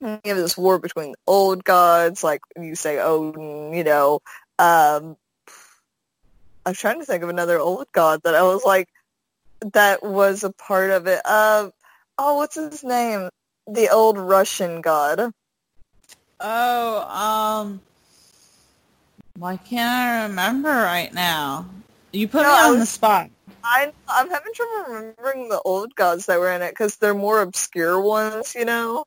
you 0.00 0.20
have 0.26 0.36
this 0.36 0.56
war 0.56 0.78
between 0.78 1.14
old 1.26 1.64
gods, 1.64 2.24
like 2.24 2.40
you 2.60 2.74
say 2.76 3.00
Odin, 3.00 3.74
you 3.74 3.84
know. 3.84 4.20
Um, 4.58 5.16
I 6.68 6.72
was 6.72 6.78
trying 6.78 7.00
to 7.00 7.06
think 7.06 7.22
of 7.22 7.30
another 7.30 7.58
old 7.58 7.86
god 7.92 8.20
that 8.24 8.34
I 8.34 8.42
was 8.42 8.62
like, 8.62 8.90
that 9.72 10.02
was 10.02 10.44
a 10.44 10.52
part 10.52 10.90
of 10.90 11.06
it. 11.06 11.22
Uh, 11.24 11.70
oh, 12.18 12.34
what's 12.34 12.56
his 12.56 12.84
name? 12.84 13.30
The 13.66 13.88
old 13.88 14.18
Russian 14.18 14.82
god. 14.82 15.32
Oh, 16.38 17.00
um, 17.08 17.80
why 19.38 19.56
can't 19.56 19.88
I 19.88 20.26
remember 20.26 20.68
right 20.68 21.12
now? 21.14 21.64
You 22.12 22.28
put 22.28 22.42
No, 22.42 22.50
me 22.50 22.74
on 22.74 22.78
the 22.80 22.84
spot. 22.84 23.30
I, 23.64 23.92
I'm 24.08 24.30
having 24.30 24.52
trouble 24.54 24.94
remembering 24.94 25.48
the 25.48 25.60
old 25.64 25.94
gods 25.94 26.26
that 26.26 26.38
were 26.38 26.50
in 26.50 26.62
it 26.62 26.70
because 26.70 26.96
they're 26.96 27.14
more 27.14 27.42
obscure 27.42 28.00
ones, 28.00 28.54
you 28.54 28.64
know. 28.64 29.04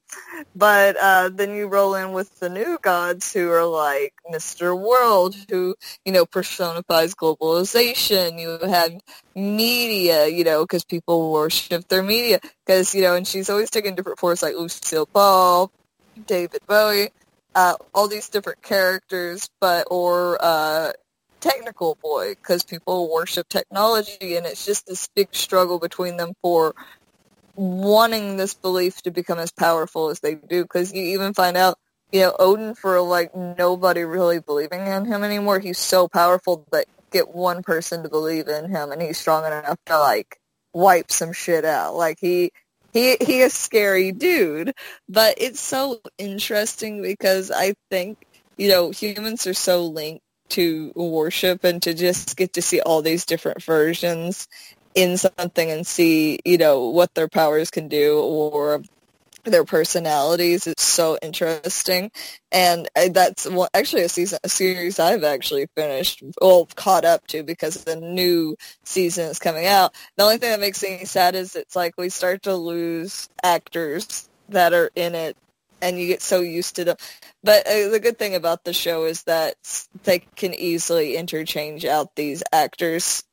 But 0.56 0.98
uh, 0.98 1.30
then 1.34 1.56
you 1.56 1.68
roll 1.68 1.96
in 1.96 2.14
with 2.14 2.30
the 2.40 2.50
new 2.50 2.78
gods 2.82 3.34
who 3.34 3.50
are 3.50 3.66
like 3.66 4.14
Mr. 4.32 4.80
World, 4.80 5.36
who 5.50 5.76
you 6.06 6.12
know 6.12 6.26
personifies 6.26 7.16
globalization. 7.16 8.40
You 8.40 8.60
have 8.68 8.92
media, 9.36 10.28
you 10.28 10.44
know, 10.44 10.64
because 10.64 10.86
people 10.86 11.32
worship 11.32 11.88
their 11.88 12.04
media. 12.04 12.40
Because 12.66 12.94
you 12.94 13.02
know, 13.02 13.16
and 13.16 13.28
she's 13.28 13.50
always 13.50 13.70
taking 13.70 13.96
different 13.96 14.20
forms 14.20 14.44
like 14.44 14.56
Lucille 14.56 15.08
Ball, 15.14 15.72
David 16.28 16.62
Bowie, 16.68 17.10
uh, 17.56 17.76
all 17.94 18.08
these 18.08 18.30
different 18.30 18.62
characters, 18.62 19.50
but 19.60 19.88
or 19.90 20.38
uh, 20.42 20.92
technical 21.42 21.98
boy 22.02 22.36
because 22.36 22.64
people 22.64 23.12
worship 23.12 23.48
technology 23.50 24.36
and 24.36 24.46
it's 24.46 24.66
just 24.66 24.86
this 24.88 25.10
big 25.16 25.28
struggle 25.32 25.80
between 25.80 26.18
them 26.18 26.34
for 26.42 26.74
wanting 27.56 28.38
this 28.38 28.54
belief 28.54 29.02
to 29.02 29.12
become 29.12 29.40
as 29.40 29.52
powerful 29.52 30.10
as 30.10 30.20
they 30.22 30.36
do 30.36 30.64
because 30.64 30.94
you 30.94 31.02
even 31.02 31.34
find 31.34 31.58
out 31.58 31.78
you 32.12 32.22
know 32.22 32.36
odin 32.40 32.74
for 32.76 33.02
like 33.02 33.36
nobody 33.36 34.04
really 34.04 34.40
believing 34.40 34.88
in 34.88 35.06
him 35.06 35.24
anymore 35.24 35.60
he's 35.60 35.78
so 35.78 36.08
powerful 36.08 36.66
that 36.72 36.86
get 37.12 37.36
one 37.36 37.62
person 37.62 38.04
to 38.04 38.10
believe 38.10 38.48
in 38.48 38.70
him 38.70 38.92
and 38.92 39.02
he's 39.02 39.18
strong 39.18 39.46
enough 39.46 39.78
to 39.86 40.00
like 40.00 40.38
wipe 40.74 41.12
some 41.12 41.34
shit 41.34 41.66
out. 41.66 41.96
Like 41.96 42.18
he 42.20 42.52
he 42.94 43.18
he 43.22 43.42
a 43.42 43.50
scary 43.50 44.12
dude 44.12 44.74
but 45.08 45.36
it's 45.38 45.62
so 45.62 46.02
interesting 46.18 47.02
because 47.02 47.50
i 47.50 47.74
think 47.90 48.18
you 48.58 48.68
know 48.68 48.92
humans 48.92 49.48
are 49.48 49.54
so 49.54 49.86
linked 49.86 50.26
to 50.52 50.92
worship 50.96 51.64
and 51.64 51.82
to 51.82 51.94
just 51.94 52.38
get 52.38 52.54
to 52.54 52.62
see 52.62 52.80
all 52.82 53.02
these 53.02 53.26
different 53.26 53.64
versions 53.64 54.48
in 54.94 55.18
something 55.18 55.72
and 55.72 55.88
see, 55.88 56.40
you 56.46 56.58
know, 56.58 56.90
what 56.90 57.14
their 57.16 57.28
powers 57.28 57.72
can 57.72 57.88
do 57.88 58.20
or 58.20 58.82
their 59.44 59.64
personalities. 59.64 60.68
It's 60.68 60.84
so 60.84 61.18
interesting, 61.22 62.12
and 62.52 62.88
that's 63.12 63.50
one, 63.50 63.70
actually 63.74 64.04
a 64.04 64.10
season, 64.10 64.38
a 64.44 64.50
series 64.50 65.00
I've 65.00 65.24
actually 65.24 65.68
finished, 65.76 66.22
well, 66.40 66.68
caught 66.76 67.06
up 67.06 67.26
to 67.28 67.42
because 67.42 67.84
the 67.84 67.96
new 67.96 68.56
season 68.84 69.32
is 69.32 69.40
coming 69.40 69.66
out. 69.66 69.96
The 70.16 70.24
only 70.24 70.38
thing 70.38 70.52
that 70.52 70.60
makes 70.60 70.84
me 70.84 71.06
sad 71.06 71.34
is 71.34 71.56
it's 71.56 71.76
like 71.76 71.96
we 71.98 72.10
start 72.10 72.44
to 72.44 72.56
lose 72.56 73.30
actors 73.44 74.30
that 74.50 74.74
are 74.74 74.92
in 74.96 75.16
it, 75.16 75.36
and 75.82 76.00
you 76.00 76.08
get 76.08 76.22
so 76.22 76.42
used 76.42 76.76
to 76.76 76.86
them. 76.86 76.98
But 77.44 77.68
uh, 77.68 77.90
the 77.90 78.00
good 78.00 78.18
thing 78.20 78.36
about 78.36 78.64
the 78.64 78.74
show 78.74 79.06
is 79.06 79.24
that 79.24 79.56
they 80.04 80.20
can 80.36 80.54
easily 80.54 81.16
interchange 81.16 81.86
out 81.86 82.16
these 82.16 82.44
actors 82.52 83.24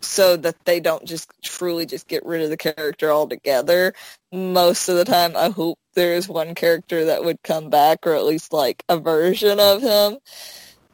so 0.00 0.36
that 0.36 0.56
they 0.64 0.80
don't 0.80 1.04
just 1.04 1.30
truly 1.42 1.86
just 1.86 2.08
get 2.08 2.24
rid 2.24 2.42
of 2.42 2.50
the 2.50 2.56
character 2.56 3.10
altogether. 3.10 3.92
Most 4.32 4.88
of 4.88 4.96
the 4.96 5.04
time, 5.04 5.36
I 5.36 5.50
hope 5.50 5.78
there 5.94 6.14
is 6.14 6.28
one 6.28 6.54
character 6.54 7.04
that 7.06 7.24
would 7.24 7.42
come 7.42 7.68
back, 7.68 8.06
or 8.06 8.14
at 8.14 8.24
least 8.24 8.52
like 8.52 8.82
a 8.88 8.98
version 8.98 9.60
of 9.60 9.82
him. 9.82 10.18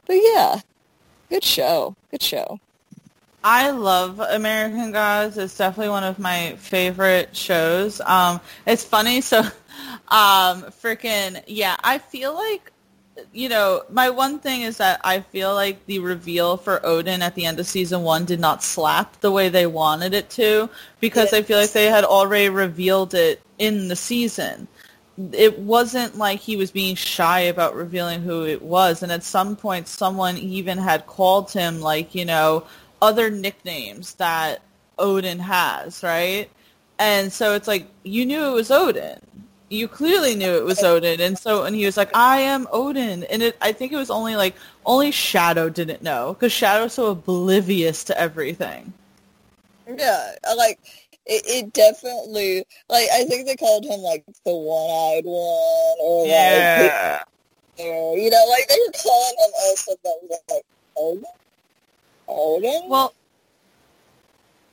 But 0.05 0.17
yeah, 0.21 0.59
good 1.29 1.43
show. 1.43 1.95
Good 2.11 2.21
show. 2.21 2.59
I 3.49 3.69
love 3.69 4.19
American 4.19 4.91
Gods. 4.91 5.37
It's 5.37 5.57
definitely 5.57 5.91
one 5.91 6.03
of 6.03 6.19
my 6.19 6.57
favorite 6.57 7.33
shows. 7.33 8.01
Um, 8.01 8.41
it's 8.65 8.83
funny, 8.83 9.21
so 9.21 9.39
um, 10.09 10.63
freaking 10.83 11.41
yeah. 11.47 11.77
I 11.81 11.99
feel 11.99 12.33
like 12.33 12.73
you 13.31 13.47
know 13.47 13.83
my 13.89 14.09
one 14.09 14.39
thing 14.39 14.63
is 14.63 14.79
that 14.79 14.99
I 15.05 15.21
feel 15.21 15.53
like 15.53 15.85
the 15.85 15.99
reveal 15.99 16.57
for 16.57 16.85
Odin 16.85 17.21
at 17.21 17.35
the 17.35 17.45
end 17.45 17.57
of 17.57 17.65
season 17.65 18.01
one 18.01 18.25
did 18.25 18.41
not 18.41 18.65
slap 18.65 19.21
the 19.21 19.31
way 19.31 19.47
they 19.47 19.65
wanted 19.65 20.13
it 20.13 20.29
to 20.31 20.69
because 20.99 21.31
I 21.31 21.41
feel 21.41 21.57
like 21.57 21.71
they 21.71 21.85
had 21.85 22.03
already 22.03 22.49
revealed 22.49 23.13
it 23.13 23.41
in 23.59 23.87
the 23.87 23.95
season. 23.95 24.67
It 25.31 25.57
wasn't 25.57 26.17
like 26.17 26.41
he 26.41 26.57
was 26.57 26.69
being 26.69 26.95
shy 26.95 27.39
about 27.39 27.75
revealing 27.75 28.23
who 28.23 28.45
it 28.45 28.61
was, 28.61 29.03
and 29.03 29.11
at 29.11 29.23
some 29.23 29.55
point, 29.55 29.87
someone 29.87 30.37
even 30.37 30.77
had 30.77 31.07
called 31.07 31.49
him 31.53 31.79
like 31.79 32.13
you 32.13 32.25
know 32.25 32.65
other 33.01 33.29
nicknames 33.29 34.13
that 34.15 34.61
Odin 34.97 35.39
has, 35.39 36.03
right? 36.03 36.49
And 36.99 37.31
so 37.31 37.53
it's 37.53 37.67
like 37.67 37.87
you 38.03 38.25
knew 38.25 38.45
it 38.47 38.53
was 38.53 38.71
Odin. 38.71 39.19
You 39.69 39.87
clearly 39.87 40.33
knew 40.33 40.55
it 40.55 40.63
was 40.63 40.81
Odin, 40.81 41.19
and 41.19 41.37
so 41.37 41.63
and 41.63 41.75
he 41.75 41.85
was 41.85 41.97
like, 41.97 42.15
"I 42.15 42.39
am 42.39 42.67
Odin," 42.71 43.23
and 43.25 43.43
it, 43.43 43.57
I 43.61 43.73
think 43.73 43.91
it 43.91 43.97
was 43.97 44.09
only 44.09 44.35
like 44.35 44.55
only 44.85 45.11
Shadow 45.11 45.69
didn't 45.69 46.01
know 46.01 46.33
because 46.33 46.53
Shadow's 46.53 46.93
so 46.93 47.07
oblivious 47.07 48.05
to 48.05 48.19
everything. 48.19 48.93
Yeah, 49.87 50.35
like 50.55 50.79
it, 51.25 51.43
it. 51.45 51.73
Definitely, 51.73 52.65
like 52.89 53.07
I 53.13 53.25
think 53.25 53.45
they 53.45 53.57
called 53.57 53.83
him 53.83 53.99
like 53.99 54.23
the 54.45 54.55
one-eyed 54.55 55.25
one, 55.25 55.97
or 55.99 56.21
like 56.23 56.29
Yeah, 56.29 57.23
or, 57.79 58.17
you 58.17 58.29
know, 58.29 58.45
like 58.49 58.67
they 58.69 58.79
were 58.85 58.93
calling 58.93 59.35
him 59.37 59.51
us, 59.71 59.87
and 59.87 59.97
like 60.49 60.65
Odin. 60.95 61.23
Odin. 62.27 62.89
well, 62.89 63.13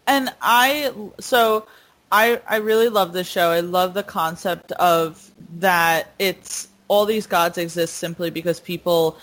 and 0.07 0.33
I 0.41 0.93
so 1.21 1.67
I 2.11 2.41
I 2.49 2.57
really 2.57 2.89
love 2.89 3.13
this 3.13 3.27
show. 3.29 3.51
I 3.51 3.61
love 3.61 3.95
the 3.95 4.03
concept 4.03 4.73
of 4.73 5.31
that 5.59 6.13
it's 6.19 6.69
all 6.89 7.07
these 7.07 7.27
gods 7.27 7.59
exist 7.59 7.97
simply 7.97 8.31
because 8.31 8.61
people 8.61 9.19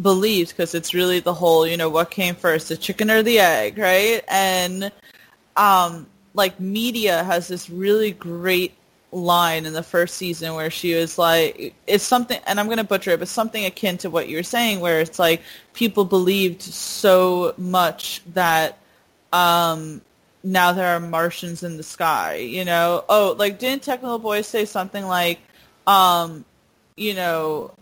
believed 0.00 0.50
because 0.50 0.74
it's 0.74 0.94
really 0.94 1.20
the 1.20 1.34
whole 1.34 1.66
you 1.66 1.76
know 1.76 1.88
what 1.88 2.10
came 2.10 2.34
first 2.34 2.68
the 2.68 2.76
chicken 2.76 3.10
or 3.10 3.22
the 3.22 3.38
egg 3.38 3.76
right 3.76 4.22
and 4.28 4.90
um 5.56 6.06
like 6.34 6.58
media 6.58 7.22
has 7.24 7.48
this 7.48 7.68
really 7.68 8.12
great 8.12 8.72
line 9.12 9.66
in 9.66 9.72
the 9.72 9.82
first 9.82 10.14
season 10.16 10.54
where 10.54 10.70
she 10.70 10.94
was 10.94 11.18
like 11.18 11.74
it's 11.86 12.04
something 12.04 12.40
and 12.46 12.60
i'm 12.60 12.66
going 12.66 12.78
to 12.78 12.84
butcher 12.84 13.10
it 13.10 13.18
but 13.18 13.26
something 13.26 13.64
akin 13.64 13.98
to 13.98 14.08
what 14.08 14.28
you're 14.28 14.42
saying 14.42 14.78
where 14.78 15.00
it's 15.00 15.18
like 15.18 15.42
people 15.74 16.04
believed 16.04 16.62
so 16.62 17.52
much 17.58 18.22
that 18.34 18.78
um 19.32 20.00
now 20.44 20.72
there 20.72 20.86
are 20.86 21.00
martians 21.00 21.62
in 21.62 21.76
the 21.76 21.82
sky 21.82 22.36
you 22.36 22.64
know? 22.64 23.04
Oh 23.08 23.34
like 23.36 23.58
didn't 23.58 23.82
technical 23.82 24.18
boys 24.18 24.46
say 24.46 24.64
something 24.64 25.04
like 25.04 25.40
um 25.86 26.44
you 26.96 27.14
know 27.14 27.72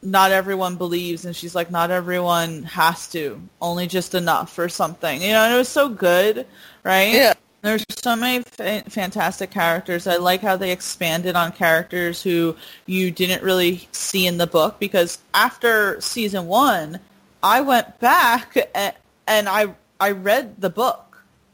not 0.00 0.30
everyone 0.30 0.76
believes 0.76 1.26
and 1.26 1.36
she's 1.36 1.54
like 1.54 1.70
not 1.70 1.90
everyone 1.90 2.62
has 2.62 3.08
to 3.08 3.40
only 3.60 3.86
just 3.86 4.14
enough 4.14 4.58
or 4.58 4.68
something 4.70 5.20
you 5.20 5.32
know? 5.32 5.42
And 5.42 5.54
it 5.54 5.58
was 5.58 5.68
so 5.68 5.88
good 5.88 6.46
right? 6.82 7.12
Yeah. 7.12 7.34
There's 7.62 7.84
so 7.90 8.14
many 8.16 8.44
fa- 8.44 8.84
fantastic 8.88 9.50
characters. 9.50 10.06
I 10.06 10.16
like 10.16 10.40
how 10.40 10.56
they 10.56 10.70
expanded 10.70 11.36
on 11.36 11.52
characters 11.52 12.22
who 12.22 12.56
you 12.86 13.10
didn't 13.10 13.42
really 13.42 13.88
see 13.92 14.26
in 14.26 14.38
the 14.38 14.46
book 14.46 14.78
because 14.78 15.18
after 15.34 16.00
season 16.00 16.46
one 16.46 17.00
i 17.42 17.60
went 17.60 17.98
back 18.00 18.56
and, 18.74 18.94
and 19.26 19.48
i 19.48 19.66
i 20.00 20.10
read 20.10 20.60
the 20.60 20.70
book 20.70 21.07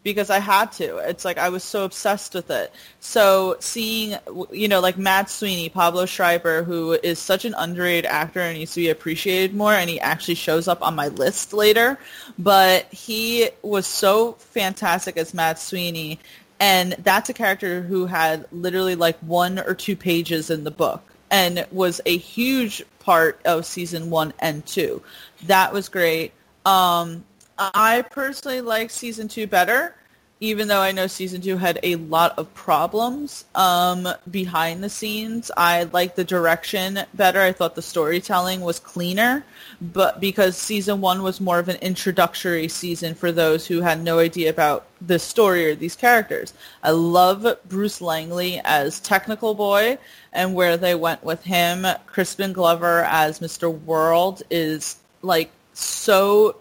because 0.05 0.31
I 0.31 0.39
had 0.39 0.71
to. 0.73 0.99
It's 0.99 1.25
like 1.25 1.39
I 1.39 1.49
was 1.49 1.65
so 1.65 1.85
obsessed 1.85 2.35
with 2.35 2.51
it. 2.51 2.73
So 3.01 3.57
seeing, 3.59 4.17
you 4.53 4.69
know, 4.69 4.81
like 4.81 4.97
Mad 4.99 5.29
Sweeney, 5.29 5.71
Pablo 5.71 6.07
Schreiber, 6.07 6.63
who 6.63 6.93
is 6.93 7.19
such 7.19 7.45
an 7.45 7.55
underrated 7.55 8.07
actor 8.07 8.41
and 8.41 8.57
needs 8.57 8.75
to 8.75 8.81
be 8.81 8.91
appreciated 8.91 9.57
more, 9.57 9.73
and 9.73 9.91
he 9.91 9.99
actually 9.99 10.37
shows 10.37 10.69
up 10.69 10.83
on 10.83 10.95
my 10.95 11.09
list 11.09 11.53
later. 11.53 11.99
But 12.39 12.85
he 12.93 13.49
was 13.63 13.87
so 13.87 14.33
fantastic 14.33 15.17
as 15.17 15.35
Mad 15.35 15.59
Sweeney, 15.59 16.21
and 16.61 16.93
that's 16.99 17.31
a 17.31 17.35
character 17.35 17.83
who 17.83 18.07
had 18.07 18.47
literally 18.53 18.95
like 18.95 19.19
one 19.21 19.59
or 19.59 19.75
two 19.75 19.97
pages 19.97 20.51
in 20.51 20.65
the 20.65 20.71
book 20.71 21.03
and 21.31 21.67
was 21.73 22.01
a 22.07 22.17
huge 22.17 22.85
part 23.01 23.41
of 23.45 23.67
season 23.67 24.11
one 24.11 24.35
and 24.39 24.65
two. 24.67 25.03
That 25.47 25.73
was 25.73 25.89
great. 25.89 26.33
Um, 26.67 27.25
I 27.59 28.05
personally 28.11 28.61
like 28.61 28.91
season 28.91 29.29
two 29.29 29.47
better, 29.47 29.95
even 30.41 30.67
though 30.67 30.81
I 30.81 30.93
know 30.93 31.07
season 31.07 31.41
two 31.41 31.57
had 31.57 31.79
a 31.83 31.97
lot 31.97 32.37
of 32.37 32.53
problems 32.55 33.45
um, 33.55 34.09
behind 34.31 34.83
the 34.83 34.91
scenes. 34.91 35.51
I 35.57 35.85
like 35.85 36.17
the 36.17 36.25
direction 36.25 36.99
better. 37.15 37.41
I 37.41 37.53
thought 37.53 37.77
the 37.77 37.83
storytelling 37.83 38.61
was 38.61 38.81
cleaner, 38.81 39.45
but 39.81 40.21
because 40.21 40.57
season 40.57 41.01
one 41.01 41.23
was 41.23 41.41
more 41.41 41.61
of 41.61 41.69
an 41.69 41.77
introductory 41.77 42.67
season 42.67 43.15
for 43.15 43.31
those 43.31 43.67
who 43.67 43.81
had 43.81 44.03
no 44.03 44.19
idea 44.19 44.51
about 44.51 44.87
the 45.01 45.19
story 45.19 45.71
or 45.71 45.75
these 45.77 45.95
characters. 45.97 46.55
I 46.83 46.91
love 46.91 47.47
Bruce 47.69 48.01
Langley 48.01 48.61
as 48.65 48.99
Technical 48.99 49.55
Boy, 49.55 49.99
and 50.33 50.55
where 50.55 50.77
they 50.77 50.97
went 50.97 51.23
with 51.23 51.45
him, 51.45 51.87
Crispin 52.07 52.53
Glover 52.53 53.05
as 53.05 53.39
Mr. 53.39 53.71
World 53.71 54.43
is 54.51 54.97
like 55.23 55.51
so 55.73 56.57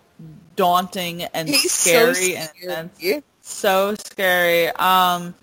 daunting 0.56 1.24
and 1.24 1.49
He's 1.49 1.72
scary 1.72 2.34
so 2.34 2.38
and 2.38 2.49
scary. 2.56 2.72
intense. 2.72 3.24
so 3.41 3.95
scary. 4.06 4.68
Um, 4.70 5.34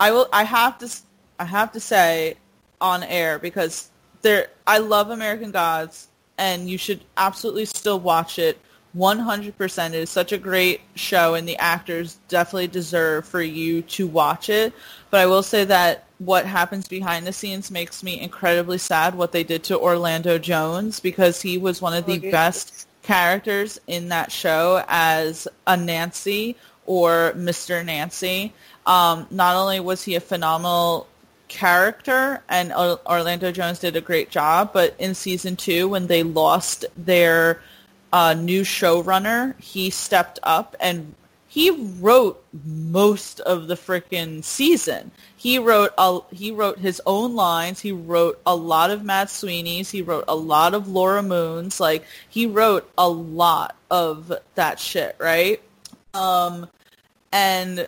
I 0.00 0.10
will. 0.10 0.28
I 0.32 0.44
have 0.44 0.78
to. 0.78 0.90
I 1.38 1.44
have 1.44 1.72
to 1.72 1.80
say 1.80 2.36
on 2.80 3.02
air 3.02 3.38
because 3.38 3.90
there. 4.22 4.48
I 4.66 4.78
love 4.78 5.10
American 5.10 5.50
Gods, 5.50 6.08
and 6.38 6.68
you 6.68 6.78
should 6.78 7.00
absolutely 7.16 7.64
still 7.66 8.00
watch 8.00 8.38
it 8.38 8.58
100% 8.96 9.88
it 9.88 9.94
is 9.94 10.10
such 10.10 10.32
a 10.32 10.38
great 10.38 10.80
show 10.94 11.34
and 11.34 11.48
the 11.48 11.56
actors 11.58 12.18
definitely 12.28 12.68
deserve 12.68 13.26
for 13.26 13.42
you 13.42 13.82
to 13.82 14.06
watch 14.06 14.48
it. 14.48 14.72
But 15.10 15.20
I 15.20 15.26
will 15.26 15.42
say 15.42 15.64
that 15.64 16.04
what 16.18 16.46
happens 16.46 16.86
behind 16.86 17.26
the 17.26 17.32
scenes 17.32 17.70
makes 17.70 18.02
me 18.04 18.20
incredibly 18.20 18.78
sad 18.78 19.16
what 19.16 19.32
they 19.32 19.42
did 19.42 19.64
to 19.64 19.78
Orlando 19.78 20.38
Jones 20.38 21.00
because 21.00 21.42
he 21.42 21.58
was 21.58 21.82
one 21.82 21.92
of 21.92 22.06
the 22.06 22.18
Okay. 22.18 22.30
best 22.30 22.86
characters 23.04 23.80
in 23.86 24.08
that 24.08 24.32
show 24.32 24.82
as 24.88 25.46
a 25.66 25.76
Nancy 25.76 26.56
or 26.86 27.32
Mr. 27.36 27.84
Nancy. 27.84 28.52
Um, 28.86 29.26
not 29.30 29.56
only 29.56 29.78
was 29.78 30.02
he 30.02 30.16
a 30.16 30.20
phenomenal 30.20 31.06
character 31.48 32.42
and 32.48 32.72
Or- 32.72 33.00
Orlando 33.06 33.52
Jones 33.52 33.78
did 33.78 33.94
a 33.94 34.00
great 34.00 34.30
job, 34.30 34.72
but 34.72 34.94
in 34.98 35.14
season 35.14 35.54
two 35.54 35.88
when 35.88 36.06
they 36.08 36.22
lost 36.22 36.84
their 36.96 37.62
uh, 38.12 38.34
new 38.34 38.62
showrunner, 38.62 39.58
he 39.60 39.90
stepped 39.90 40.38
up 40.42 40.74
and 40.80 41.14
he 41.54 41.70
wrote 41.70 42.44
most 42.64 43.38
of 43.38 43.68
the 43.68 43.76
freaking 43.76 44.42
season. 44.42 45.12
He 45.36 45.56
wrote 45.56 45.92
a, 45.96 46.18
he 46.32 46.50
wrote 46.50 46.80
his 46.80 47.00
own 47.06 47.36
lines. 47.36 47.78
He 47.78 47.92
wrote 47.92 48.40
a 48.44 48.56
lot 48.56 48.90
of 48.90 49.04
Mad 49.04 49.30
Sweeney's. 49.30 49.92
He 49.92 50.02
wrote 50.02 50.24
a 50.26 50.34
lot 50.34 50.74
of 50.74 50.88
Laura 50.88 51.22
Moon's. 51.22 51.78
Like 51.78 52.06
he 52.28 52.46
wrote 52.46 52.90
a 52.98 53.08
lot 53.08 53.76
of 53.88 54.32
that 54.56 54.80
shit, 54.80 55.14
right? 55.20 55.62
Um, 56.12 56.68
and 57.30 57.86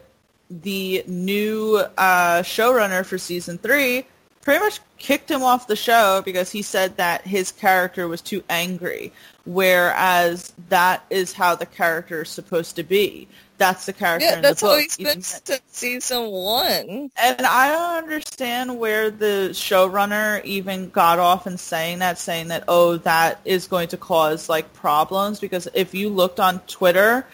the 0.49 1.03
new 1.09 1.83
uh, 1.99 2.43
showrunner 2.43 3.05
for 3.05 3.19
season 3.19 3.59
three 3.59 4.07
pretty 4.43 4.61
much 4.61 4.79
kicked 4.97 5.29
him 5.29 5.43
off 5.43 5.67
the 5.67 5.75
show 5.75 6.23
because 6.25 6.53
he 6.53 6.62
said 6.62 6.97
that 6.99 7.23
his 7.23 7.51
character 7.51 8.07
was 8.07 8.23
too 8.23 8.45
angry, 8.49 9.12
whereas 9.45 10.53
that 10.69 11.05
is 11.11 11.33
how 11.33 11.57
the 11.57 11.67
character 11.67 12.23
is 12.23 12.29
supposed 12.29 12.77
to 12.77 12.85
be. 12.85 13.27
That's 13.59 13.86
the 13.86 13.92
character 13.92 14.26
Yeah, 14.26 14.36
in 14.36 14.42
that's 14.42 14.61
the 14.61 14.66
how 14.68 14.76
he's 14.76 14.98
Even- 15.00 15.14
been 15.14 15.22
since 15.22 15.61
season 15.70 16.26
one. 16.30 17.11
and 17.16 17.46
I 17.46 17.68
don't 17.68 18.04
understand 18.04 18.78
where 18.78 19.11
the 19.11 19.50
showrunner 19.52 20.44
even 20.44 20.90
got 20.90 21.18
off 21.18 21.46
in 21.46 21.57
saying 21.59 22.00
that, 22.00 22.18
saying 22.18 22.48
that, 22.48 22.64
oh, 22.68 22.96
that 22.98 23.40
is 23.44 23.66
going 23.66 23.88
to 23.88 23.96
cause 23.96 24.48
like 24.48 24.72
problems. 24.72 25.40
Because 25.40 25.68
if 25.74 25.94
you 25.94 26.09
looked 26.09 26.40
on 26.40 26.61
Twitter, 26.66 27.26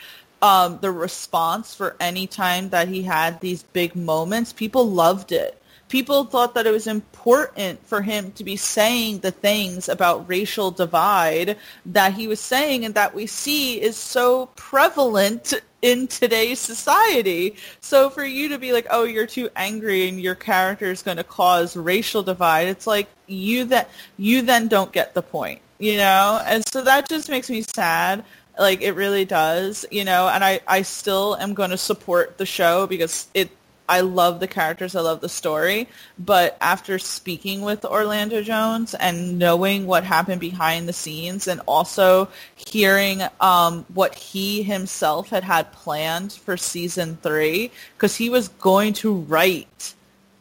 um, 0.42 0.78
the 0.80 0.90
response 0.90 1.74
for 1.74 1.94
any 2.00 2.26
time 2.26 2.68
that 2.70 2.88
he 2.88 3.02
had 3.02 3.40
these 3.40 3.62
big 3.62 3.94
moments, 3.94 4.52
people 4.52 4.88
loved 4.88 5.30
it. 5.32 5.61
People 5.92 6.24
thought 6.24 6.54
that 6.54 6.66
it 6.66 6.70
was 6.70 6.86
important 6.86 7.86
for 7.86 8.00
him 8.00 8.32
to 8.32 8.44
be 8.44 8.56
saying 8.56 9.18
the 9.18 9.30
things 9.30 9.90
about 9.90 10.26
racial 10.26 10.70
divide 10.70 11.58
that 11.84 12.14
he 12.14 12.26
was 12.26 12.40
saying 12.40 12.86
and 12.86 12.94
that 12.94 13.14
we 13.14 13.26
see 13.26 13.78
is 13.78 13.94
so 13.94 14.46
prevalent 14.56 15.52
in 15.82 16.06
today's 16.06 16.58
society. 16.58 17.56
So 17.82 18.08
for 18.08 18.24
you 18.24 18.48
to 18.48 18.58
be 18.58 18.72
like, 18.72 18.86
oh, 18.88 19.04
you're 19.04 19.26
too 19.26 19.50
angry 19.54 20.08
and 20.08 20.18
your 20.18 20.34
character 20.34 20.90
is 20.90 21.02
going 21.02 21.18
to 21.18 21.24
cause 21.24 21.76
racial 21.76 22.22
divide, 22.22 22.68
it's 22.68 22.86
like 22.86 23.08
you 23.26 23.66
that 23.66 23.90
you 24.16 24.40
then 24.40 24.68
don't 24.68 24.92
get 24.92 25.12
the 25.12 25.20
point, 25.20 25.60
you 25.78 25.98
know? 25.98 26.40
And 26.46 26.66
so 26.66 26.80
that 26.80 27.06
just 27.06 27.28
makes 27.28 27.50
me 27.50 27.60
sad. 27.60 28.24
Like 28.58 28.80
it 28.80 28.92
really 28.92 29.26
does, 29.26 29.84
you 29.90 30.06
know, 30.06 30.26
and 30.28 30.42
I, 30.42 30.60
I 30.66 30.82
still 30.82 31.36
am 31.36 31.52
going 31.52 31.68
to 31.68 31.76
support 31.76 32.38
the 32.38 32.46
show 32.46 32.86
because 32.86 33.28
it 33.34 33.50
I 33.92 34.00
love 34.00 34.40
the 34.40 34.48
characters, 34.48 34.96
I 34.96 35.02
love 35.02 35.20
the 35.20 35.28
story, 35.28 35.86
but 36.18 36.56
after 36.62 36.98
speaking 36.98 37.60
with 37.60 37.84
Orlando 37.84 38.42
Jones 38.42 38.94
and 38.94 39.38
knowing 39.38 39.86
what 39.86 40.02
happened 40.02 40.40
behind 40.40 40.88
the 40.88 40.94
scenes 40.94 41.46
and 41.46 41.60
also 41.68 42.30
hearing 42.54 43.20
um, 43.38 43.84
what 43.92 44.14
he 44.14 44.62
himself 44.62 45.28
had 45.28 45.44
had 45.44 45.72
planned 45.72 46.32
for 46.32 46.56
season 46.56 47.18
three, 47.20 47.70
because 47.94 48.16
he 48.16 48.30
was 48.30 48.48
going 48.48 48.94
to 48.94 49.12
write 49.12 49.92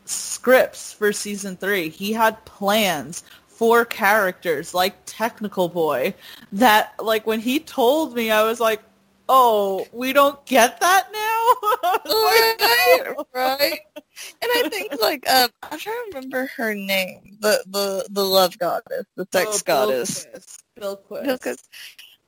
scripts 0.05 0.93
for 0.93 1.11
season 1.11 1.57
three. 1.57 1.89
He 1.89 2.13
had 2.13 2.45
plans 2.45 3.25
for 3.47 3.83
characters 3.83 4.73
like 4.73 4.95
Technical 5.05 5.67
Boy 5.67 6.13
that 6.53 6.93
like 7.03 7.27
when 7.27 7.41
he 7.41 7.59
told 7.59 8.15
me 8.15 8.31
I 8.31 8.43
was 8.43 8.61
like, 8.61 8.81
Oh, 9.33 9.87
we 9.93 10.11
don't 10.11 10.45
get 10.45 10.81
that 10.81 11.07
now? 11.13 12.01
right, 12.05 13.15
right. 13.33 13.79
And 13.95 14.03
I 14.43 14.69
think 14.69 14.91
like 15.01 15.29
um, 15.29 15.49
I'm 15.63 15.79
trying 15.79 15.95
to 15.95 16.15
remember 16.15 16.49
her 16.57 16.75
name, 16.75 17.37
the 17.39 17.63
the 17.65 18.07
the 18.09 18.25
love 18.25 18.57
goddess, 18.57 19.05
the 19.15 19.25
sex 19.31 19.47
Oh, 19.47 19.61
goddess. 19.63 20.27
Because 20.75 21.63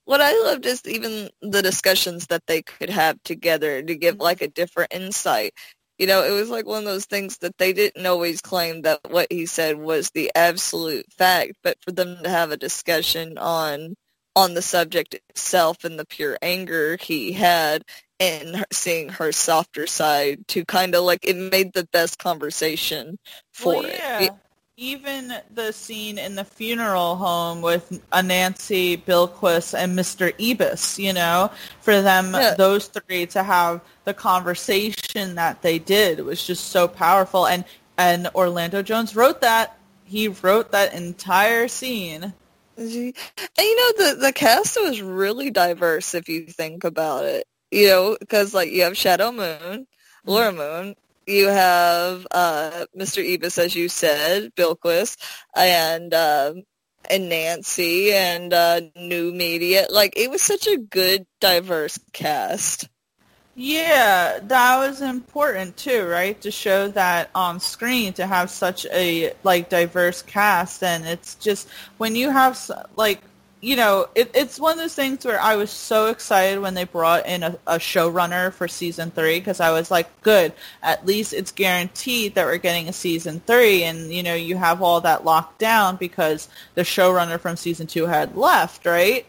what 0.06 0.22
I 0.22 0.32
loved 0.44 0.66
is 0.66 0.82
even 0.86 1.30
the 1.42 1.62
discussions 1.62 2.28
that 2.28 2.44
they 2.48 2.62
could 2.62 2.90
have 2.90 3.22
together 3.24 3.82
to 3.82 3.96
give 3.96 4.22
like 4.22 4.42
a 4.42 4.48
different 4.48 4.94
insight. 4.94 5.54
You 5.98 6.08
know, 6.08 6.24
it 6.24 6.32
was 6.32 6.50
like 6.50 6.66
one 6.66 6.80
of 6.80 6.86
those 6.86 7.06
things 7.06 7.38
that 7.40 7.58
they 7.58 7.74
didn't 7.74 8.06
always 8.06 8.40
claim 8.40 8.84
that 8.84 9.02
what 9.10 9.28
he 9.30 9.46
said 9.46 9.78
was 9.78 10.10
the 10.12 10.32
absolute 10.36 11.12
fact, 11.12 11.56
but 11.64 11.76
for 11.82 11.92
them 11.92 12.24
to 12.24 12.30
have 12.30 12.52
a 12.52 12.58
discussion 12.58 13.38
on 13.38 13.96
on 14.36 14.54
the 14.54 14.62
subject 14.62 15.14
itself 15.30 15.84
and 15.84 16.00
the 16.00 16.06
pure 16.06 16.38
anger 16.42 16.98
he 16.98 17.32
had 17.34 17.84
and 18.20 18.66
seeing 18.72 19.10
her 19.10 19.32
softer 19.32 19.86
side 19.86 20.48
to 20.48 20.66
kind 20.66 20.96
of 20.96 21.04
like 21.04 21.26
it 21.28 21.36
made 21.36 21.74
the 21.74 21.88
best 21.92 22.18
conversation 22.20 23.18
for 23.52 23.74
well, 23.76 23.86
it. 23.86 23.96
yeah. 23.98 24.20
It- 24.24 24.34
Even 24.76 25.32
the 25.54 25.72
scene 25.72 26.18
in 26.18 26.34
the 26.34 26.44
funeral 26.44 27.16
home 27.16 27.62
with 27.62 28.02
a 28.12 28.24
Nancy 28.24 28.98
Bilquis 28.98 29.76
and 29.78 29.98
Mr. 29.98 30.34
Ibis, 30.42 30.98
you 30.98 31.14
know, 31.14 31.52
for 31.82 32.02
them, 32.02 32.34
Yeah. 32.34 32.56
those 32.56 32.88
three 32.88 33.28
to 33.28 33.44
have 33.44 33.82
the 34.06 34.16
conversation 34.16 35.36
that 35.36 35.62
they 35.62 35.78
did 35.78 36.20
was 36.22 36.44
just 36.46 36.70
so 36.70 36.88
powerful. 36.88 37.46
And 37.46 37.66
and 38.00 38.28
Orlando 38.34 38.82
Jones 38.82 39.16
wrote 39.16 39.42
that. 39.42 39.78
He 40.06 40.28
wrote 40.30 40.72
that 40.72 40.96
entire 40.96 41.68
scene. 41.68 42.34
And 42.78 42.92
you 42.92 43.76
know 43.76 43.92
the 44.14 44.18
the 44.22 44.34
cast 44.34 44.78
was 44.82 45.02
really 45.02 45.52
diverse 45.52 46.14
if 46.16 46.28
you 46.30 46.46
think 46.48 46.84
about 46.84 47.26
it. 47.26 47.46
You 47.72 47.88
know, 47.88 48.18
because 48.20 48.54
like 48.54 48.72
you 48.72 48.84
have 48.84 48.98
Shadow 48.98 49.32
Moon, 49.32 49.88
Laura 50.26 50.52
Moon, 50.52 50.96
you 51.28 51.48
have 51.48 52.28
uh, 52.32 52.86
Mr. 52.96 53.22
Ibis, 53.24 53.58
as 53.58 53.76
you 53.76 53.90
said, 53.90 54.54
Bilquis, 54.56 55.18
and 55.56 56.14
um 56.14 56.64
and 57.10 57.30
Nancy, 57.30 58.14
and 58.14 58.54
uh, 58.54 58.82
New 58.96 59.34
Media. 59.34 59.88
Like 59.90 60.14
it 60.18 60.30
was 60.30 60.42
such 60.42 60.68
a 60.68 60.78
good, 60.78 61.26
diverse 61.42 62.00
cast. 62.14 62.88
Yeah, 63.56 64.40
that 64.42 64.78
was 64.80 65.02
important 65.02 65.78
too, 65.78 66.08
right? 66.08 66.40
To 66.42 66.50
show 66.50 66.88
that 66.90 67.30
on 67.36 67.60
screen 67.60 68.14
to 68.14 68.26
have 68.26 68.50
such 68.50 68.86
a 68.88 69.34
like 69.44 69.70
diverse 69.70 70.24
cast, 70.24 70.82
and 70.82 71.06
it's 71.06 71.36
just 71.36 71.70
when 71.98 72.16
you 72.16 72.32
have 72.32 72.60
like 72.96 73.22
you 73.62 73.78
know, 73.78 74.08
it, 74.14 74.30
it's 74.34 74.60
one 74.60 74.74
of 74.74 74.80
those 74.80 74.96
things 74.96 75.24
where 75.24 75.40
I 75.40 75.56
was 75.56 75.70
so 75.72 76.08
excited 76.08 76.60
when 76.60 76.74
they 76.74 76.84
brought 76.84 77.26
in 77.28 77.44
a, 77.44 77.58
a 77.66 77.76
showrunner 77.78 78.52
for 78.52 78.68
season 78.68 79.10
three 79.12 79.40
because 79.40 79.62
I 79.62 79.72
was 79.72 79.90
like, 79.90 80.10
good, 80.22 80.52
at 80.82 81.06
least 81.06 81.32
it's 81.32 81.52
guaranteed 81.54 82.36
that 82.36 82.46
we're 82.46 82.58
getting 82.58 82.90
a 82.90 82.94
season 82.94 83.40
three, 83.46 83.84
and 83.84 84.12
you 84.12 84.24
know, 84.24 84.34
you 84.36 84.58
have 84.58 84.82
all 84.82 85.00
that 85.02 85.24
locked 85.26 85.60
down 85.60 85.96
because 85.98 86.50
the 86.74 86.82
showrunner 86.82 87.40
from 87.40 87.56
season 87.56 87.86
two 87.88 88.08
had 88.08 88.36
left, 88.36 88.86
right? 88.86 89.26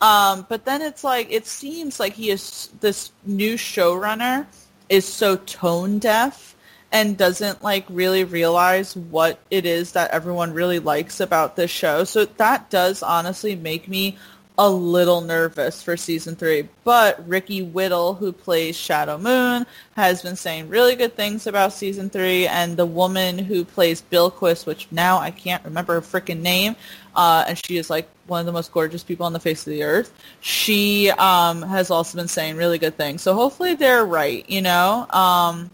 Um, 0.00 0.46
but 0.48 0.64
then 0.64 0.82
it's 0.82 1.04
like 1.04 1.28
it 1.30 1.46
seems 1.46 1.98
like 1.98 2.12
he 2.12 2.30
is 2.30 2.70
this 2.80 3.12
new 3.24 3.54
showrunner 3.54 4.46
is 4.88 5.06
so 5.06 5.36
tone 5.36 5.98
deaf 5.98 6.54
and 6.92 7.16
doesn't 7.16 7.62
like 7.62 7.84
really 7.88 8.24
realize 8.24 8.96
what 8.96 9.40
it 9.50 9.66
is 9.66 9.92
that 9.92 10.10
everyone 10.10 10.52
really 10.52 10.78
likes 10.78 11.20
about 11.20 11.56
this 11.56 11.70
show. 11.70 12.04
So 12.04 12.24
that 12.24 12.70
does 12.70 13.02
honestly 13.02 13.56
make 13.56 13.88
me 13.88 14.16
a 14.58 14.70
little 14.70 15.20
nervous 15.20 15.82
for 15.82 15.96
season 15.96 16.34
three. 16.34 16.68
But 16.84 17.26
Ricky 17.28 17.62
Whittle, 17.62 18.14
who 18.14 18.32
plays 18.32 18.76
Shadow 18.76 19.18
Moon, 19.18 19.66
has 19.94 20.22
been 20.22 20.36
saying 20.36 20.68
really 20.68 20.96
good 20.96 21.14
things 21.14 21.46
about 21.46 21.72
season 21.72 22.08
three, 22.08 22.46
and 22.46 22.76
the 22.76 22.86
woman 22.86 23.38
who 23.38 23.64
plays 23.64 24.02
Bilquis, 24.10 24.64
which 24.64 24.88
now 24.90 25.18
I 25.18 25.30
can't 25.30 25.64
remember 25.64 25.94
her 25.94 26.00
freaking 26.00 26.40
name, 26.40 26.76
uh, 27.14 27.44
and 27.46 27.58
she 27.66 27.76
is 27.76 27.90
like 27.90 28.08
one 28.26 28.40
of 28.40 28.46
the 28.46 28.52
most 28.52 28.72
gorgeous 28.72 29.04
people 29.04 29.26
on 29.26 29.32
the 29.32 29.40
face 29.40 29.66
of 29.66 29.72
the 29.72 29.82
earth. 29.82 30.12
She 30.40 31.10
um, 31.10 31.62
has 31.62 31.90
also 31.90 32.16
been 32.16 32.28
saying 32.28 32.56
really 32.56 32.78
good 32.78 32.96
things. 32.96 33.22
So 33.22 33.34
hopefully 33.34 33.74
they're 33.74 34.04
right, 34.04 34.48
you 34.48 34.62
know. 34.62 35.06
Um, 35.10 35.70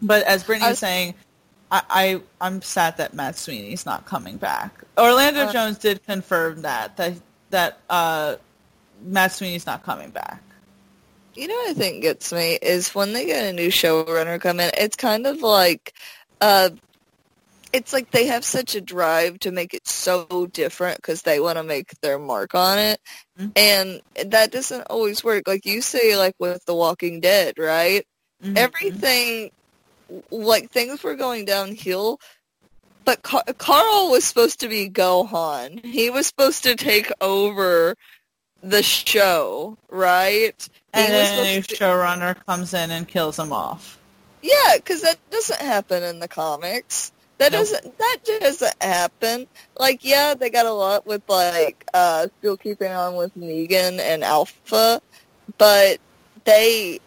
but 0.00 0.24
as 0.24 0.44
Brittany 0.44 0.70
was 0.70 0.78
saying, 0.78 1.14
I, 1.70 1.82
I 1.88 2.20
I'm 2.40 2.60
sad 2.62 2.96
that 2.96 3.14
Mad 3.14 3.36
Sweeney's 3.36 3.86
not 3.86 4.04
coming 4.06 4.36
back. 4.36 4.84
Orlando 4.98 5.46
Uh, 5.46 5.52
Jones 5.52 5.78
did 5.78 6.04
confirm 6.06 6.62
that 6.62 6.96
that 6.96 7.14
that 7.52 7.78
uh, 7.88 8.36
Mad 9.04 9.28
Sweeney's 9.28 9.66
not 9.66 9.84
coming 9.84 10.10
back. 10.10 10.42
You 11.34 11.48
know 11.48 11.54
what 11.54 11.70
I 11.70 11.74
think 11.74 12.02
gets 12.02 12.32
me 12.32 12.58
is 12.60 12.94
when 12.94 13.12
they 13.14 13.24
get 13.24 13.46
a 13.46 13.52
new 13.52 13.68
showrunner 13.68 14.38
come 14.40 14.60
in, 14.60 14.70
it's 14.76 14.96
kind 14.96 15.26
of 15.26 15.40
like 15.40 15.94
uh 16.42 16.70
it's 17.72 17.92
like 17.92 18.10
they 18.10 18.26
have 18.26 18.44
such 18.44 18.74
a 18.74 18.82
drive 18.82 19.38
to 19.40 19.50
make 19.50 19.72
it 19.72 19.88
so 19.88 20.46
different 20.52 20.98
because 20.98 21.22
they 21.22 21.40
want 21.40 21.56
to 21.56 21.62
make 21.62 21.88
their 22.02 22.18
mark 22.18 22.54
on 22.54 22.78
it. 22.78 23.00
Mhm. 23.40 23.52
And 23.56 24.02
that 24.30 24.52
doesn't 24.52 24.82
always 24.90 25.24
work. 25.24 25.44
Like 25.46 25.64
you 25.64 25.80
say, 25.80 26.16
like 26.18 26.34
with 26.38 26.62
The 26.66 26.74
Walking 26.74 27.20
Dead, 27.20 27.54
right? 27.58 28.06
Mhm. 28.44 28.56
Everything, 28.58 29.50
like 30.30 30.70
things 30.70 31.02
were 31.02 31.14
going 31.14 31.46
downhill. 31.46 32.18
But 33.04 33.22
Car- 33.22 33.44
Carl 33.58 34.10
was 34.10 34.24
supposed 34.24 34.60
to 34.60 34.68
be 34.68 34.88
Gohan. 34.88 35.84
He 35.84 36.10
was 36.10 36.26
supposed 36.26 36.62
to 36.64 36.74
take 36.76 37.10
over 37.20 37.96
the 38.62 38.82
show, 38.82 39.76
right? 39.90 40.68
and 40.94 41.06
he 41.06 41.12
then 41.12 41.38
a 41.46 41.54
new 41.56 41.62
to- 41.62 41.74
showrunner 41.74 42.36
comes 42.46 42.74
in 42.74 42.90
and 42.90 43.08
kills 43.08 43.38
him 43.38 43.52
off. 43.52 43.98
Yeah, 44.42 44.76
because 44.76 45.02
that 45.02 45.16
doesn't 45.30 45.60
happen 45.60 46.02
in 46.02 46.18
the 46.20 46.28
comics. 46.28 47.12
That 47.38 47.50
Nope. 47.52 47.60
doesn't 47.62 47.98
that 47.98 48.18
doesn't 48.40 48.82
happen. 48.82 49.46
Like, 49.78 50.04
yeah, 50.04 50.34
they 50.34 50.50
got 50.50 50.66
a 50.66 50.72
lot 50.72 51.06
with 51.06 51.22
like 51.28 51.84
uh 51.94 52.28
still 52.38 52.56
keeping 52.56 52.92
on 52.92 53.16
with 53.16 53.36
Negan 53.36 53.98
and 53.98 54.22
Alpha, 54.22 55.00
but 55.58 55.98
they 56.44 57.00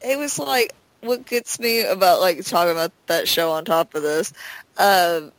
it 0.00 0.18
was 0.18 0.38
like 0.38 0.72
what 1.00 1.26
gets 1.26 1.58
me 1.58 1.82
about 1.82 2.20
like 2.20 2.44
talking 2.44 2.72
about 2.72 2.92
that 3.06 3.28
show 3.28 3.52
on 3.52 3.64
top 3.64 3.94
of 3.94 4.02
this. 4.02 4.32
Um, 4.76 5.32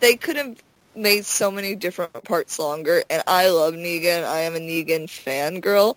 they 0.00 0.16
could 0.16 0.36
have 0.36 0.56
made 0.94 1.24
so 1.24 1.50
many 1.50 1.74
different 1.74 2.24
parts 2.24 2.58
longer, 2.58 3.02
and 3.10 3.22
I 3.26 3.48
love 3.50 3.74
Negan. 3.74 4.24
I 4.24 4.40
am 4.40 4.54
a 4.54 4.60
Negan 4.60 5.04
fangirl. 5.04 5.96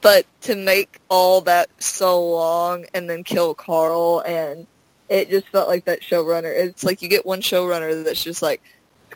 But 0.00 0.26
to 0.42 0.56
make 0.56 1.00
all 1.08 1.42
that 1.42 1.68
so 1.78 2.24
long 2.24 2.86
and 2.94 3.08
then 3.08 3.22
kill 3.22 3.54
Carl, 3.54 4.20
and 4.20 4.66
it 5.08 5.30
just 5.30 5.48
felt 5.48 5.68
like 5.68 5.84
that 5.84 6.00
showrunner. 6.00 6.52
It's 6.52 6.82
like 6.82 7.02
you 7.02 7.08
get 7.08 7.26
one 7.26 7.40
showrunner 7.40 8.02
that's 8.02 8.24
just 8.24 8.42
like, 8.42 8.62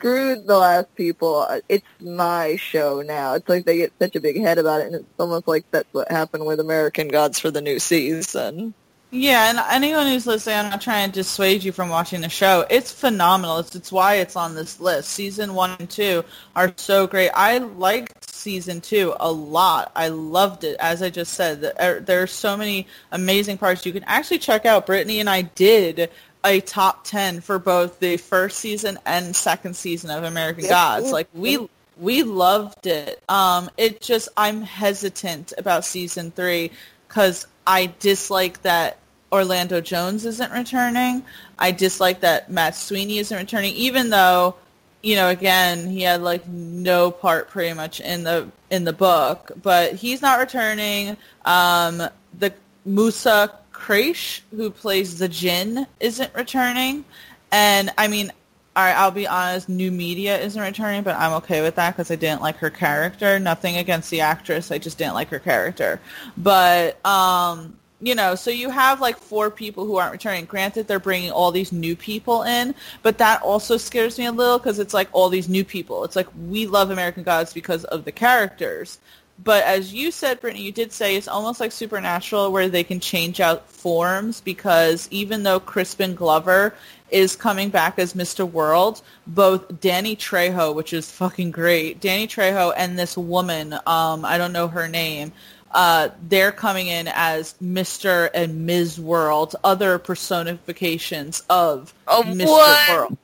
screw 0.00 0.36
the 0.36 0.56
last 0.56 0.94
people. 0.94 1.46
It's 1.68 1.86
my 2.00 2.56
show 2.56 3.02
now. 3.02 3.34
It's 3.34 3.48
like 3.48 3.66
they 3.66 3.76
get 3.76 3.92
such 4.00 4.16
a 4.16 4.20
big 4.20 4.40
head 4.40 4.58
about 4.58 4.80
it, 4.80 4.86
and 4.86 4.96
it's 4.96 5.04
almost 5.18 5.46
like 5.46 5.64
that's 5.70 5.92
what 5.92 6.10
happened 6.10 6.46
with 6.46 6.58
American 6.58 7.08
Gods 7.08 7.38
for 7.38 7.50
the 7.50 7.60
new 7.60 7.78
season. 7.78 8.74
Yeah, 9.12 9.50
and 9.50 9.58
anyone 9.70 10.06
who's 10.06 10.26
listening, 10.26 10.56
I'm 10.56 10.70
not 10.70 10.80
trying 10.80 11.10
to 11.10 11.12
dissuade 11.12 11.64
you 11.64 11.72
from 11.72 11.88
watching 11.88 12.20
the 12.20 12.28
show. 12.28 12.64
It's 12.70 12.92
phenomenal. 12.92 13.58
It's, 13.58 13.74
it's 13.74 13.90
why 13.90 14.14
it's 14.16 14.36
on 14.36 14.54
this 14.54 14.80
list. 14.80 15.10
Season 15.10 15.52
one 15.52 15.74
and 15.80 15.90
two 15.90 16.24
are 16.54 16.72
so 16.76 17.08
great. 17.08 17.30
I 17.34 17.58
liked 17.58 18.30
season 18.30 18.80
two 18.80 19.12
a 19.18 19.30
lot. 19.30 19.90
I 19.96 20.08
loved 20.08 20.62
it. 20.62 20.76
As 20.78 21.02
I 21.02 21.10
just 21.10 21.32
said, 21.32 21.60
there, 21.60 21.74
er, 21.80 22.00
there 22.00 22.22
are 22.22 22.28
so 22.28 22.56
many 22.56 22.86
amazing 23.10 23.58
parts. 23.58 23.84
You 23.84 23.92
can 23.92 24.04
actually 24.04 24.38
check 24.38 24.64
out. 24.64 24.86
Brittany 24.86 25.18
and 25.18 25.28
I 25.28 25.42
did 25.42 26.10
a 26.44 26.60
top 26.60 27.04
10 27.04 27.40
for 27.40 27.58
both 27.58 28.00
the 28.00 28.16
first 28.16 28.58
season 28.58 28.98
and 29.04 29.34
second 29.34 29.76
season 29.76 30.10
of 30.10 30.24
American 30.24 30.64
Yep. 30.64 30.70
Gods. 30.70 31.12
Like 31.12 31.28
we 31.34 31.68
we 31.98 32.22
loved 32.22 32.86
it. 32.86 33.22
Um 33.28 33.70
it 33.76 34.00
just 34.00 34.28
I'm 34.36 34.62
hesitant 34.62 35.52
about 35.58 35.84
season 35.84 36.30
3 36.30 36.70
cuz 37.08 37.46
I 37.66 37.92
dislike 37.98 38.62
that 38.62 38.98
Orlando 39.32 39.80
Jones 39.80 40.24
isn't 40.24 40.50
returning. 40.52 41.22
I 41.58 41.70
dislike 41.72 42.20
that 42.20 42.50
Mad 42.50 42.74
Sweeney 42.74 43.18
isn't 43.18 43.36
returning 43.36 43.74
even 43.74 44.10
though 44.10 44.56
you 45.02 45.16
know 45.16 45.28
again 45.28 45.88
he 45.88 46.02
had 46.02 46.22
like 46.22 46.46
no 46.48 47.10
part 47.10 47.50
pretty 47.50 47.74
much 47.74 48.00
in 48.00 48.24
the 48.24 48.48
in 48.70 48.84
the 48.84 48.92
book, 48.92 49.52
but 49.62 49.94
he's 49.94 50.22
not 50.22 50.38
returning. 50.38 51.16
Um 51.44 52.02
the 52.38 52.54
Mousa 52.86 53.50
Kraish, 53.80 54.40
who 54.54 54.70
plays 54.70 55.18
the 55.18 55.28
Jinn, 55.28 55.86
isn't 55.98 56.34
returning. 56.34 57.04
And 57.50 57.90
I 57.96 58.08
mean, 58.08 58.30
all 58.76 58.84
right, 58.84 58.96
I'll 58.96 59.10
be 59.10 59.26
honest, 59.26 59.68
new 59.68 59.90
media 59.90 60.38
isn't 60.38 60.60
returning, 60.60 61.02
but 61.02 61.16
I'm 61.16 61.32
okay 61.34 61.62
with 61.62 61.74
that 61.76 61.96
because 61.96 62.10
I 62.10 62.16
didn't 62.16 62.42
like 62.42 62.56
her 62.58 62.70
character. 62.70 63.38
Nothing 63.40 63.78
against 63.78 64.10
the 64.10 64.20
actress, 64.20 64.70
I 64.70 64.78
just 64.78 64.98
didn't 64.98 65.14
like 65.14 65.28
her 65.30 65.40
character. 65.40 66.00
But 66.36 67.04
um, 67.04 67.76
you 68.00 68.14
know, 68.14 68.34
so 68.34 68.50
you 68.50 68.70
have 68.70 69.00
like 69.00 69.18
four 69.18 69.50
people 69.50 69.84
who 69.86 69.96
aren't 69.96 70.12
returning. 70.12 70.44
Granted, 70.44 70.86
they're 70.86 70.98
bringing 70.98 71.30
all 71.30 71.50
these 71.50 71.72
new 71.72 71.96
people 71.96 72.42
in, 72.44 72.74
but 73.02 73.18
that 73.18 73.42
also 73.42 73.76
scares 73.76 74.18
me 74.18 74.26
a 74.26 74.32
little 74.32 74.58
because 74.58 74.78
it's 74.78 74.94
like 74.94 75.08
all 75.12 75.28
these 75.28 75.48
new 75.48 75.64
people. 75.64 76.04
It's 76.04 76.16
like 76.16 76.28
we 76.48 76.66
love 76.66 76.90
American 76.90 77.22
Gods 77.22 77.52
because 77.52 77.84
of 77.84 78.04
the 78.04 78.12
characters. 78.12 78.98
But 79.42 79.64
as 79.64 79.92
you 79.92 80.10
said, 80.10 80.40
Brittany, 80.40 80.64
you 80.64 80.72
did 80.72 80.92
say 80.92 81.16
it's 81.16 81.28
almost 81.28 81.60
like 81.60 81.72
Supernatural 81.72 82.52
where 82.52 82.68
they 82.68 82.84
can 82.84 83.00
change 83.00 83.40
out 83.40 83.68
forms 83.70 84.40
because 84.40 85.08
even 85.10 85.42
though 85.44 85.60
Crispin 85.60 86.14
Glover 86.14 86.74
is 87.10 87.36
coming 87.36 87.70
back 87.70 87.98
as 87.98 88.12
Mr. 88.14 88.48
World, 88.48 89.02
both 89.26 89.80
Danny 89.80 90.14
Trejo, 90.14 90.74
which 90.74 90.92
is 90.92 91.10
fucking 91.10 91.50
great, 91.52 92.00
Danny 92.00 92.26
Trejo 92.26 92.72
and 92.76 92.98
this 92.98 93.16
woman, 93.16 93.74
um, 93.86 94.24
I 94.24 94.36
don't 94.36 94.52
know 94.52 94.68
her 94.68 94.88
name, 94.88 95.32
uh, 95.72 96.08
they're 96.28 96.52
coming 96.52 96.88
in 96.88 97.08
as 97.08 97.54
Mr. 97.62 98.28
and 98.34 98.66
Ms. 98.66 99.00
World, 99.00 99.56
other 99.64 99.98
personifications 99.98 101.44
of 101.48 101.94
Oh, 102.06 102.22
Mr. 102.26 102.46
what? 102.46 102.90
World. 102.90 103.18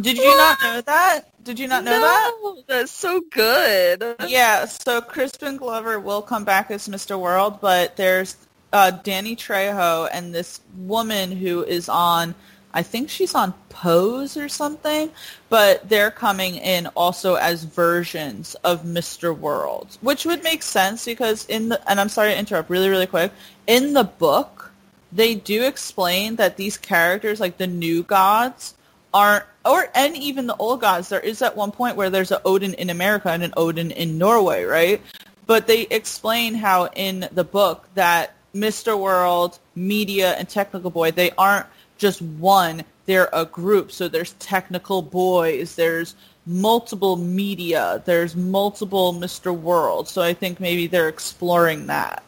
Did 0.00 0.18
you 0.18 0.36
not 0.36 0.62
know 0.62 0.80
that? 0.82 1.29
Did 1.42 1.58
you 1.58 1.68
not 1.68 1.84
know 1.84 1.98
that? 1.98 2.32
no, 2.42 2.62
That's 2.66 2.92
so 2.92 3.22
good. 3.30 4.16
Yeah, 4.26 4.66
so 4.66 5.00
Crispin 5.00 5.56
Glover 5.56 5.98
will 5.98 6.22
come 6.22 6.44
back 6.44 6.70
as 6.70 6.88
Mr. 6.88 7.18
World, 7.18 7.60
but 7.60 7.96
there's 7.96 8.36
uh, 8.72 8.90
Danny 8.90 9.36
Trejo 9.36 10.08
and 10.12 10.34
this 10.34 10.60
woman 10.76 11.32
who 11.32 11.64
is 11.64 11.88
on, 11.88 12.34
I 12.74 12.82
think 12.82 13.08
she's 13.08 13.34
on 13.34 13.54
Pose 13.68 14.36
or 14.36 14.48
something, 14.48 15.10
but 15.48 15.88
they're 15.88 16.10
coming 16.10 16.56
in 16.56 16.86
also 16.88 17.34
as 17.34 17.64
versions 17.64 18.54
of 18.62 18.82
Mr. 18.82 19.36
World, 19.36 19.98
which 20.02 20.24
would 20.26 20.44
make 20.44 20.62
sense 20.62 21.04
because 21.04 21.46
in 21.46 21.70
the, 21.70 21.90
and 21.90 21.98
I'm 21.98 22.08
sorry 22.10 22.32
to 22.32 22.38
interrupt 22.38 22.70
really, 22.70 22.88
really 22.88 23.06
quick, 23.06 23.32
in 23.66 23.94
the 23.94 24.04
book, 24.04 24.72
they 25.12 25.34
do 25.34 25.64
explain 25.64 26.36
that 26.36 26.56
these 26.56 26.76
characters, 26.76 27.40
like 27.40 27.56
the 27.56 27.66
new 27.66 28.02
gods, 28.02 28.74
aren't 29.12 29.44
or 29.64 29.88
and 29.94 30.16
even 30.16 30.46
the 30.46 30.56
old 30.56 30.80
gods 30.80 31.08
there 31.08 31.20
is 31.20 31.42
at 31.42 31.56
one 31.56 31.70
point 31.70 31.96
where 31.96 32.10
there's 32.10 32.30
an 32.30 32.38
odin 32.44 32.74
in 32.74 32.90
america 32.90 33.30
and 33.30 33.42
an 33.42 33.52
odin 33.56 33.90
in 33.90 34.18
norway 34.18 34.64
right? 34.64 35.00
But 35.46 35.66
they 35.66 35.82
explain 35.82 36.54
how 36.54 36.86
in 36.94 37.28
the 37.32 37.44
book 37.44 37.88
that 37.94 38.34
mr 38.54 38.98
world 38.98 39.58
media 39.74 40.32
and 40.32 40.48
technical 40.48 40.90
boy 40.90 41.10
they 41.10 41.30
aren't 41.32 41.66
just 41.98 42.22
one 42.22 42.82
they're 43.06 43.28
a 43.32 43.44
group. 43.44 43.90
So 43.90 44.06
there's 44.06 44.32
technical 44.34 45.02
boys 45.02 45.74
there's 45.74 46.14
multiple 46.46 47.16
media 47.16 48.02
there's 48.06 48.34
multiple 48.36 49.12
mr 49.12 49.56
world. 49.56 50.08
So 50.08 50.22
i 50.22 50.32
think 50.32 50.60
maybe 50.60 50.86
they're 50.86 51.08
exploring 51.08 51.86
that 51.86 52.22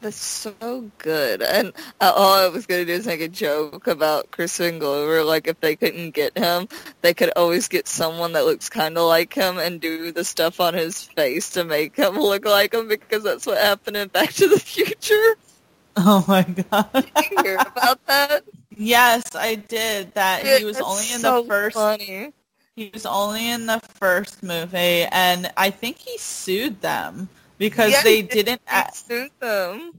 That's 0.00 0.16
so 0.16 0.90
good. 0.98 1.42
And 1.42 1.72
uh, 2.00 2.12
all 2.14 2.32
I 2.32 2.48
was 2.48 2.66
going 2.66 2.80
to 2.80 2.84
do 2.86 2.98
is 2.98 3.06
make 3.06 3.20
a 3.20 3.28
joke 3.28 3.86
about 3.86 4.30
Chris 4.30 4.58
Glover. 4.58 5.22
Like, 5.22 5.46
if 5.46 5.60
they 5.60 5.76
couldn't 5.76 6.12
get 6.12 6.36
him, 6.36 6.68
they 7.02 7.12
could 7.12 7.30
always 7.36 7.68
get 7.68 7.86
someone 7.86 8.32
that 8.32 8.46
looks 8.46 8.68
kind 8.70 8.96
of 8.96 9.06
like 9.06 9.34
him 9.34 9.58
and 9.58 9.80
do 9.80 10.10
the 10.10 10.24
stuff 10.24 10.58
on 10.60 10.72
his 10.72 11.02
face 11.02 11.50
to 11.50 11.64
make 11.64 11.96
him 11.96 12.14
look 12.18 12.46
like 12.46 12.72
him 12.72 12.88
because 12.88 13.22
that's 13.22 13.46
what 13.46 13.58
happened 13.58 13.96
in 13.96 14.08
Back 14.08 14.32
to 14.34 14.48
the 14.48 14.58
Future. 14.58 15.36
oh 15.96 16.24
my 16.28 16.44
god 16.44 16.88
Did 16.92 17.10
you 17.32 17.42
hear 17.42 17.56
about 17.56 18.06
that? 18.06 18.44
yes 18.76 19.34
i 19.34 19.56
did 19.56 20.14
that 20.14 20.46
he 20.46 20.64
was 20.64 20.80
only 20.80 21.02
in 21.12 21.18
so 21.18 21.42
the 21.42 21.48
first 21.48 21.74
funny. 21.74 22.32
He 22.76 22.90
was 22.94 23.04
only 23.04 23.50
in 23.50 23.66
the 23.66 23.80
first 23.80 24.42
movie, 24.42 25.04
and 25.10 25.52
I 25.56 25.68
think 25.70 25.98
he 25.98 26.16
sued 26.16 26.80
them 26.80 27.28
because 27.60 27.92
Yeah, 27.92 28.02
they 28.02 28.22
did. 28.22 28.30
didn't 28.46 28.62
It 28.66 28.86
a- 28.88 28.92
suit 28.92 29.32
them. 29.38 29.92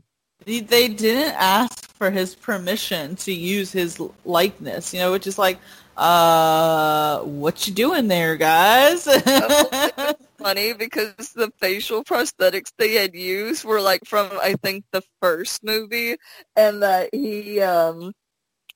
they 0.44 0.88
didn't 0.90 1.36
ask 1.36 1.90
for 1.94 2.10
his 2.10 2.34
permission 2.36 3.16
to 3.18 3.32
use 3.32 3.72
his 3.72 4.02
likeness. 4.26 4.94
You 4.94 5.00
know, 5.02 5.12
which 5.12 5.28
is 5.28 5.38
like, 5.38 5.60
uh, 5.96 7.20
what 7.22 7.68
you 7.68 7.74
doing 7.74 8.08
there, 8.08 8.36
guys? 8.36 9.06
Funny 10.40 10.74
because 10.74 11.14
the 11.36 11.52
facial 11.60 12.04
prosthetics 12.04 12.72
they 12.80 12.94
had 12.94 13.14
used 13.14 13.64
were 13.64 13.80
like 13.80 14.02
from 14.06 14.28
I 14.42 14.56
think 14.56 14.84
the 14.92 15.04
first 15.22 15.64
movie 15.64 16.16
and 16.56 16.82
that 16.82 17.10
he 17.14 17.62
um 17.62 18.12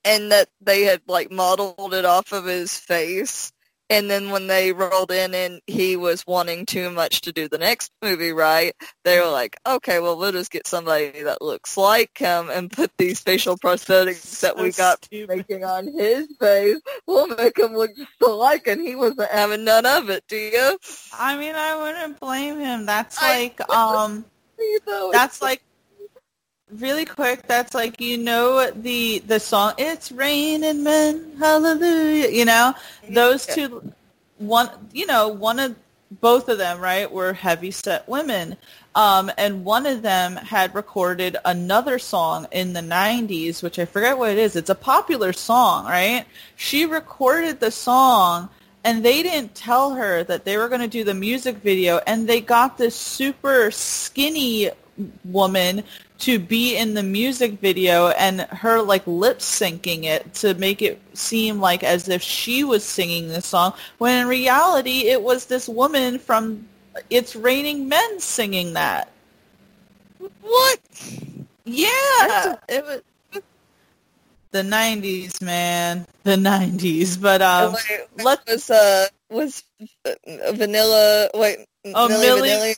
and 0.04 0.32
that 0.32 0.48
they 0.62 0.84
had 0.84 1.02
like 1.08 1.32
modeled 1.32 1.96
it 1.96 2.06
off 2.06 2.32
of 2.34 2.46
his 2.46 2.78
face 2.78 3.52
and 3.90 4.10
then 4.10 4.30
when 4.30 4.48
they 4.48 4.74
rolled 4.74 5.12
in 5.12 5.34
and 5.34 5.62
he 5.68 5.96
was 5.96 6.26
wanting 6.26 6.66
too 6.66 6.90
much 6.90 7.22
to 7.22 7.32
do 7.32 7.48
the 7.48 7.58
next 7.58 7.92
movie 8.02 8.32
right 8.32 8.74
they 9.04 9.20
were 9.20 9.30
like 9.30 9.58
okay 9.68 10.00
well 10.00 10.18
we'll 10.18 10.32
just 10.32 10.52
get 10.52 10.68
somebody 10.68 11.24
that 11.24 11.42
looks 11.42 11.78
like 11.78 12.18
him 12.18 12.50
and 12.50 12.72
put 12.72 12.92
these 12.98 13.20
facial 13.20 13.58
prosthetics 13.58 14.40
that 14.42 14.58
we 14.58 14.72
got 14.72 15.04
stupid. 15.06 15.38
making 15.38 15.64
on 15.64 15.88
his 15.88 16.28
face 16.40 16.80
we'll 17.08 17.28
make 17.28 17.58
him 17.58 17.74
look 17.74 17.96
just 17.96 18.10
alike 18.26 18.68
and 18.68 18.82
he 18.82 18.96
wasn't 18.96 19.30
having 19.32 19.64
none 19.64 19.86
of 19.86 20.10
it 20.10 20.24
do 20.28 20.36
you 20.36 20.78
I 21.18 21.38
mean, 21.38 21.56
I 21.56 21.76
wouldn't 21.76 22.20
blame 22.20 22.60
him. 22.60 22.86
That's 22.86 23.22
like, 23.22 23.60
um, 23.70 24.26
that's 25.12 25.42
like 25.42 25.62
really 26.72 27.06
quick, 27.06 27.44
that's 27.48 27.74
like 27.74 28.00
you 28.02 28.18
know 28.18 28.72
the 28.72 29.20
the 29.20 29.40
song 29.40 29.74
"It's 29.78 30.12
Raining 30.12 30.84
Men," 30.84 31.34
Hallelujah. 31.40 32.30
You 32.30 32.46
know 32.46 32.74
those 33.10 33.46
two, 33.46 33.94
one 34.38 34.70
you 34.94 35.06
know 35.06 35.28
one 35.28 35.60
of 35.60 35.76
both 36.22 36.50
of 36.50 36.58
them 36.58 36.80
right 36.80 37.12
were 37.12 37.34
heavy 37.34 37.72
set 37.72 38.08
women, 38.08 38.56
um, 38.96 39.32
and 39.38 39.66
one 39.66 39.86
of 39.86 40.02
them 40.02 40.36
had 40.36 40.74
recorded 40.76 41.38
another 41.46 42.00
song 42.00 42.48
in 42.52 42.74
the 42.74 42.82
'90s, 42.82 43.62
which 43.62 43.80
I 43.80 43.86
forget 43.86 44.18
what 44.18 44.32
it 44.32 44.38
is. 44.38 44.56
It's 44.56 44.70
a 44.70 44.76
popular 44.76 45.34
song, 45.34 45.86
right? 45.86 46.26
She 46.56 46.86
recorded 46.86 47.60
the 47.60 47.72
song 47.72 48.50
and 48.84 49.04
they 49.04 49.24
didn't 49.24 49.56
tell 49.56 49.96
her 49.96 50.24
that 50.24 50.46
they 50.46 50.58
were 50.58 50.70
going 50.70 50.80
to 50.82 50.88
do 50.88 51.04
the 51.04 51.14
music 51.14 51.58
video 51.58 52.00
and 52.06 52.30
they 52.30 52.40
got 52.40 52.78
this 52.78 52.96
super 52.96 53.72
skinny 53.72 54.70
woman 55.24 55.84
to 56.20 56.40
be 56.40 56.78
in 56.78 56.94
the 56.94 57.04
music 57.04 57.60
video 57.60 58.10
and 58.10 58.42
her 58.42 58.82
like 58.82 59.06
lip 59.06 59.40
syncing 59.40 60.06
it 60.06 60.34
to 60.36 60.54
make 60.56 60.82
it 60.82 61.00
seem 61.14 61.60
like 61.60 61.84
as 61.84 62.08
if 62.08 62.22
she 62.22 62.64
was 62.64 62.84
singing 62.84 63.28
the 63.28 63.42
song 63.42 63.74
when 63.98 64.22
in 64.22 64.28
reality 64.28 65.08
it 65.08 65.22
was 65.22 65.46
this 65.46 65.68
woman 65.68 66.18
from 66.20 66.68
It's 67.10 67.36
Raining 67.36 67.90
Men 67.90 68.20
singing 68.20 68.74
that. 68.74 69.12
What? 70.42 70.80
Yeah, 71.66 72.56
it 72.70 72.86
was 72.86 73.02
the 74.52 74.62
90s, 74.62 75.42
man. 75.42 76.06
The 76.24 76.36
90s. 76.38 77.22
But 77.22 77.42
um 77.42 77.74
Wait, 77.74 78.24
let 78.24 78.40
was 78.48 78.70
uh 78.70 79.08
was 79.30 79.64
uh, 80.06 80.14
Vanilla 80.54 81.30
wait 81.34 81.66
Oh, 81.94 82.08
Milli 82.08 82.26
Milli- 82.26 82.42
Vanilli? 82.50 82.76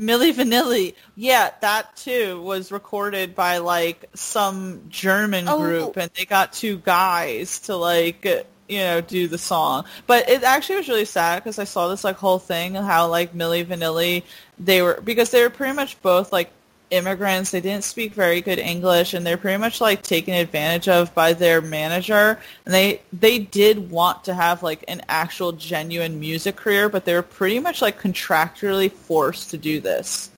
Milli 0.00 0.32
Vanilli. 0.32 0.94
Yeah, 1.14 1.50
that 1.60 1.94
too 1.96 2.40
was 2.40 2.72
recorded 2.72 3.34
by 3.34 3.58
like 3.58 4.08
some 4.14 4.82
German 4.88 5.46
Oh. 5.48 5.58
group 5.58 5.96
and 5.96 6.10
they 6.16 6.24
got 6.24 6.52
two 6.52 6.78
guys 6.78 7.58
to 7.60 7.76
like 7.76 8.24
you 8.68 8.78
know 8.78 9.00
do 9.00 9.28
the 9.28 9.36
song. 9.38 9.84
But 10.06 10.28
it 10.28 10.42
actually 10.42 10.76
was 10.76 10.88
really 10.88 11.04
sad 11.04 11.42
because 11.44 11.58
I 11.58 11.64
saw 11.64 11.88
this 11.88 12.02
like 12.04 12.16
whole 12.16 12.38
thing 12.38 12.74
how 12.74 13.08
like 13.08 13.34
Milli 13.34 13.64
Vanilli 13.64 14.22
they 14.58 14.80
were 14.80 15.00
because 15.04 15.30
they 15.30 15.42
were 15.42 15.50
pretty 15.50 15.74
much 15.74 16.00
both 16.02 16.32
like 16.32 16.50
immigrants. 16.90 17.50
They 17.50 17.60
didn't 17.60 17.84
speak 17.84 18.14
very 18.14 18.40
good 18.40 18.58
English 18.58 19.14
and 19.14 19.26
they're 19.26 19.36
pretty 19.36 19.58
much 19.58 19.80
like 19.80 20.02
taken 20.02 20.34
advantage 20.34 20.88
of 20.88 21.14
by 21.14 21.32
their 21.32 21.60
manager. 21.60 22.38
And 22.64 22.74
they 22.74 23.02
they 23.12 23.38
did 23.38 23.90
want 23.90 24.24
to 24.24 24.34
have 24.34 24.62
like 24.62 24.84
an 24.88 25.02
actual 25.08 25.52
genuine 25.52 26.20
music 26.20 26.56
career, 26.56 26.88
but 26.88 27.04
they 27.04 27.14
were 27.14 27.22
pretty 27.22 27.60
much 27.60 27.80
like 27.80 28.00
contractually 28.00 28.90
forced 28.90 29.50
to 29.50 29.58
do 29.58 29.80
this. 29.80 30.30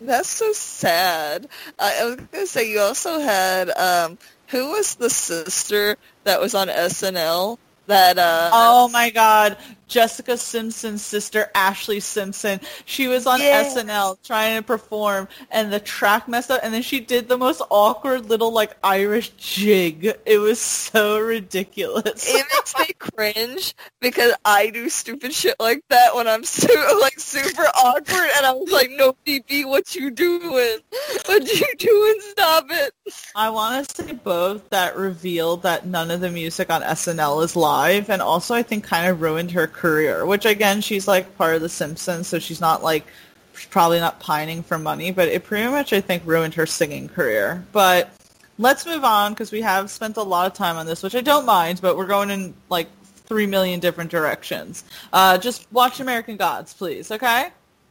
That's 0.00 0.28
so 0.28 0.52
sad. 0.52 1.48
I, 1.78 2.00
I 2.00 2.04
was 2.04 2.16
gonna 2.16 2.46
say 2.46 2.70
you 2.70 2.80
also 2.80 3.18
had 3.20 3.70
um 3.70 4.18
who 4.48 4.70
was 4.70 4.94
the 4.94 5.10
sister 5.10 5.96
that 6.24 6.40
was 6.40 6.54
on 6.54 6.68
SNL 6.68 7.58
that 7.86 8.18
uh 8.18 8.50
Oh 8.52 8.88
my 8.88 9.10
god, 9.10 9.56
Jessica 9.88 10.36
Simpson's 10.36 11.02
sister 11.02 11.50
Ashlee 11.54 12.02
Simpson. 12.02 12.60
She 12.84 13.06
was 13.08 13.26
on 13.26 13.40
Yeah. 13.40 13.64
SNL 13.64 14.18
trying 14.24 14.56
to 14.56 14.62
perform 14.62 15.28
and 15.50 15.72
the 15.72 15.80
track 15.80 16.28
messed 16.28 16.50
up 16.50 16.60
and 16.62 16.72
then 16.74 16.82
she 16.82 17.00
did 17.00 17.28
the 17.28 17.38
most 17.38 17.62
awkward 17.70 18.28
little 18.28 18.52
like 18.52 18.76
Irish 18.82 19.30
jig. 19.36 20.12
It 20.26 20.38
was 20.38 20.60
so 20.60 21.18
ridiculous. 21.18 22.28
it 22.28 22.46
makes 22.52 22.74
me 22.78 22.94
cringe 22.98 23.74
because 24.00 24.32
I 24.44 24.70
do 24.70 24.88
stupid 24.88 25.32
shit 25.32 25.54
like 25.60 25.82
that 25.90 26.14
when 26.14 26.26
I'm 26.28 26.44
su- 26.44 26.66
like 27.00 27.18
super 27.20 27.62
awkward 27.82 28.28
and 28.36 28.46
I 28.46 28.52
was 28.52 28.70
like, 28.70 28.90
no, 28.90 29.14
BB, 29.26 29.66
what 29.66 29.94
you 29.94 30.10
doing? 30.10 30.78
What 31.26 31.44
you 31.60 31.66
doing? 31.78 32.14
Stop 32.20 32.66
it. 32.70 32.92
I 33.34 33.50
want 33.50 33.88
to 33.88 33.94
say 34.04 34.12
both 34.12 34.68
that 34.70 34.96
revealed 34.96 35.62
that 35.62 35.86
none 35.86 36.10
of 36.10 36.20
the 36.20 36.30
music 36.30 36.70
on 36.70 36.82
SNL 36.82 37.44
is 37.44 37.54
live, 37.56 38.10
and 38.10 38.20
also 38.22 38.54
I 38.54 38.62
think 38.62 38.84
kind 38.84 39.06
of 39.08 39.20
ruined 39.20 39.50
her 39.52 39.66
career. 39.76 40.26
Which 40.26 40.44
again, 40.44 40.80
she's 40.80 41.06
like 41.06 41.36
part 41.36 41.54
of 41.54 41.62
The 41.62 41.68
Simpsons, 41.68 42.28
so 42.28 42.38
she's 42.38 42.60
not 42.60 42.82
like 42.82 43.06
she's 43.54 43.68
probably 43.68 44.00
not 44.00 44.20
pining 44.20 44.62
for 44.62 44.78
money, 44.78 45.10
but 45.10 45.28
it 45.28 45.44
pretty 45.44 45.68
much 45.70 45.92
I 45.92 46.00
think 46.00 46.22
ruined 46.26 46.54
her 46.54 46.66
singing 46.66 47.08
career. 47.08 47.64
But 47.72 48.10
let's 48.58 48.86
move 48.86 49.04
on 49.04 49.32
because 49.32 49.52
we 49.52 49.62
have 49.62 49.90
spent 49.90 50.16
a 50.16 50.22
lot 50.22 50.46
of 50.46 50.54
time 50.54 50.76
on 50.76 50.86
this, 50.86 51.02
which 51.02 51.14
I 51.14 51.20
don't 51.20 51.46
mind, 51.46 51.80
but 51.80 51.96
we're 51.96 52.06
going 52.06 52.30
in 52.30 52.54
like 52.68 52.88
three 53.26 53.46
million 53.46 53.80
different 53.80 54.10
directions. 54.10 54.84
Uh, 55.12 55.38
just 55.38 55.70
watch 55.72 56.00
American 56.00 56.36
Gods, 56.36 56.74
please. 56.74 57.10
Okay, 57.10 57.48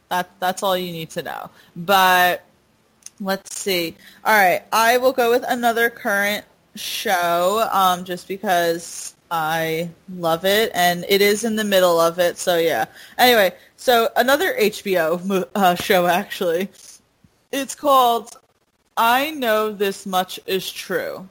that 0.08 0.30
that's 0.40 0.62
all 0.62 0.76
you 0.76 0.92
need 0.92 1.10
to 1.10 1.22
know. 1.22 1.50
But 1.74 2.42
Let's 3.20 3.58
see. 3.58 3.96
All 4.24 4.36
right, 4.36 4.62
I 4.72 4.98
will 4.98 5.12
go 5.12 5.30
with 5.30 5.44
another 5.48 5.88
current 5.88 6.44
show, 6.74 7.66
um, 7.72 8.04
just 8.04 8.28
because 8.28 9.15
I 9.30 9.90
love 10.16 10.44
it, 10.44 10.70
and 10.74 11.04
it 11.08 11.20
is 11.20 11.44
in 11.44 11.56
the 11.56 11.64
middle 11.64 12.00
of 12.00 12.18
it. 12.18 12.38
So 12.38 12.58
yeah. 12.58 12.86
Anyway, 13.18 13.52
so 13.76 14.08
another 14.16 14.54
HBO 14.54 15.48
uh, 15.54 15.74
show 15.74 16.06
actually. 16.06 16.68
It's 17.52 17.74
called 17.74 18.36
"I 18.96 19.30
Know 19.30 19.72
This 19.72 20.06
Much 20.06 20.38
Is 20.46 20.70
True," 20.70 21.28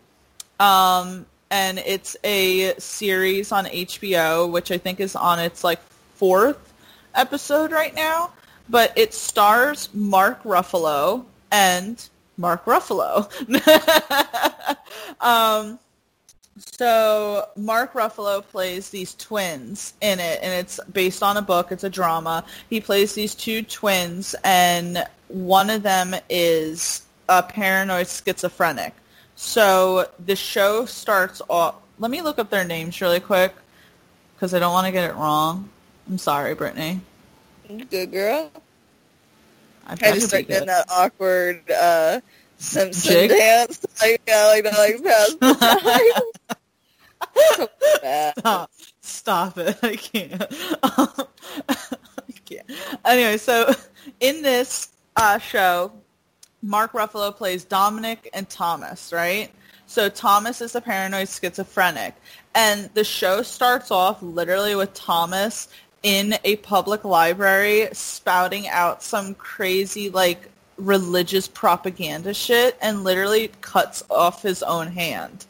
um, 0.59 1.25
and 1.51 1.79
it's 1.79 2.17
a 2.23 2.75
series 2.77 3.51
on 3.51 3.65
HBO, 3.65 4.51
which 4.51 4.71
I 4.71 4.77
think 4.77 4.99
is 4.99 5.15
on 5.15 5.39
its 5.39 5.63
like 5.63 5.81
fourth 6.15 6.73
episode 7.13 7.71
right 7.71 7.95
now. 7.95 8.31
But 8.67 8.93
it 8.97 9.13
stars 9.13 9.89
Mark 9.93 10.43
Ruffalo 10.43 11.23
and 11.51 12.03
Mark 12.37 12.65
Ruffalo. 12.65 13.29
um, 15.21 15.79
so 16.77 17.47
Mark 17.55 17.93
Ruffalo 17.93 18.45
plays 18.45 18.89
these 18.89 19.13
twins 19.15 19.93
in 20.01 20.19
it, 20.19 20.39
and 20.41 20.53
it's 20.53 20.79
based 20.91 21.23
on 21.23 21.37
a 21.37 21.41
book. 21.41 21.71
It's 21.71 21.83
a 21.83 21.89
drama. 21.89 22.43
He 22.69 22.81
plays 22.81 23.13
these 23.13 23.33
two 23.35 23.61
twins, 23.61 24.35
and 24.43 25.05
one 25.29 25.69
of 25.69 25.83
them 25.83 26.15
is 26.29 27.03
a 27.29 27.41
paranoid 27.43 28.07
schizophrenic. 28.07 28.93
So 29.35 30.09
the 30.25 30.35
show 30.35 30.85
starts 30.85 31.41
off. 31.49 31.75
Let 31.99 32.11
me 32.11 32.21
look 32.21 32.39
up 32.39 32.49
their 32.49 32.65
names 32.65 32.99
really 32.99 33.19
quick 33.19 33.53
because 34.35 34.53
I 34.53 34.59
don't 34.59 34.73
want 34.73 34.85
to 34.85 34.91
get 34.91 35.09
it 35.09 35.15
wrong. 35.15 35.69
I'm 36.09 36.17
sorry, 36.17 36.55
Brittany. 36.55 36.99
Good 37.89 38.11
girl. 38.11 38.51
I 39.87 39.93
I 39.93 40.11
just 40.11 40.33
like 40.33 40.47
doing 40.47 40.65
that 40.65 40.85
awkward 40.89 41.69
uh 41.71 42.19
Simpson 42.57 43.11
Jig? 43.11 43.29
dance. 43.29 43.85
Like, 44.01 44.21
yeah, 44.27 44.45
like 44.47 44.63
that, 44.63 45.37
like 45.41 46.54
Stop. 48.37 48.71
Stop 49.01 49.57
it. 49.57 49.77
I 49.83 49.95
can't. 49.95 50.45
I 50.83 52.31
can't. 52.45 52.71
Anyway, 53.03 53.37
so 53.37 53.73
in 54.19 54.41
this 54.41 54.89
uh, 55.15 55.37
show, 55.37 55.91
Mark 56.61 56.93
Ruffalo 56.93 57.35
plays 57.35 57.63
Dominic 57.63 58.29
and 58.33 58.49
Thomas, 58.49 59.13
right? 59.13 59.51
So 59.87 60.09
Thomas 60.09 60.61
is 60.61 60.75
a 60.75 60.81
paranoid 60.81 61.29
schizophrenic. 61.29 62.15
And 62.55 62.89
the 62.93 63.03
show 63.03 63.43
starts 63.43 63.91
off 63.91 64.21
literally 64.21 64.75
with 64.75 64.93
Thomas 64.93 65.67
in 66.03 66.35
a 66.43 66.55
public 66.57 67.03
library 67.03 67.89
spouting 67.93 68.67
out 68.67 69.03
some 69.03 69.35
crazy, 69.35 70.09
like, 70.09 70.49
religious 70.77 71.47
propaganda 71.47 72.33
shit 72.33 72.77
and 72.81 73.03
literally 73.03 73.49
cuts 73.61 74.03
off 74.09 74.41
his 74.41 74.61
own 74.63 74.87
hand 74.87 75.45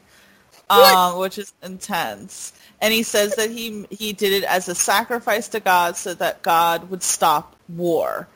um, 0.69 1.19
which 1.19 1.37
is 1.37 1.53
intense. 1.63 2.53
And 2.81 2.93
he 2.93 3.03
says 3.03 3.35
that 3.35 3.51
he 3.51 3.85
he 3.89 4.13
did 4.13 4.33
it 4.33 4.43
as 4.43 4.67
a 4.67 4.75
sacrifice 4.75 5.47
to 5.49 5.59
God 5.59 5.95
so 5.95 6.13
that 6.15 6.41
God 6.41 6.89
would 6.89 7.03
stop 7.03 7.55
war. 7.69 8.27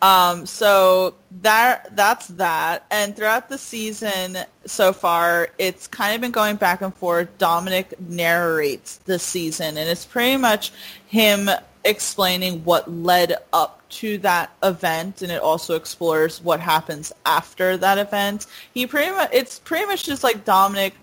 Um, 0.00 0.46
so 0.46 1.14
that 1.42 1.96
that's 1.96 2.28
that. 2.28 2.86
And 2.90 3.16
throughout 3.16 3.48
the 3.48 3.58
season 3.58 4.38
so 4.64 4.92
far, 4.92 5.48
it's 5.58 5.88
kind 5.88 6.14
of 6.14 6.20
been 6.20 6.30
going 6.30 6.56
back 6.56 6.82
and 6.82 6.94
forth. 6.94 7.36
Dominic 7.38 7.98
narrates 8.00 8.98
the 8.98 9.18
season, 9.18 9.76
and 9.76 9.88
it's 9.88 10.06
pretty 10.06 10.36
much 10.36 10.72
him 11.06 11.50
explaining 11.84 12.64
what 12.64 12.90
led 12.90 13.34
up 13.52 13.82
to 13.88 14.18
that 14.18 14.50
event, 14.62 15.22
and 15.22 15.32
it 15.32 15.40
also 15.40 15.74
explores 15.74 16.42
what 16.42 16.60
happens 16.60 17.12
after 17.26 17.76
that 17.78 17.98
event. 17.98 18.46
He 18.74 18.86
pretty 18.86 19.10
much 19.10 19.30
it's 19.32 19.58
pretty 19.58 19.86
much 19.86 20.04
just 20.04 20.22
like 20.22 20.44
Dominic 20.44 20.94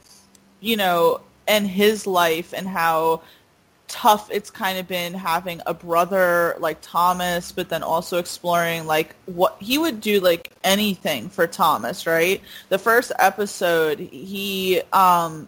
you 0.66 0.76
know, 0.76 1.22
and 1.48 1.68
his 1.68 2.08
life 2.08 2.52
and 2.52 2.68
how 2.68 3.22
tough 3.88 4.32
it's 4.32 4.50
kind 4.50 4.80
of 4.80 4.88
been 4.88 5.14
having 5.14 5.62
a 5.68 5.76
brother 5.76 6.56
like 6.58 6.80
Thomas, 6.82 7.52
but 7.52 7.70
then 7.70 7.84
also 7.84 8.18
exploring 8.18 8.88
like 8.88 9.16
what 9.28 9.58
he 9.60 9.78
would 9.78 10.02
do 10.02 10.20
like 10.20 10.52
anything 10.64 11.30
for 11.30 11.46
Thomas, 11.46 12.08
right? 12.08 12.42
The 12.70 12.80
first 12.80 13.12
episode, 13.20 14.00
he, 14.00 14.82
um, 14.92 15.48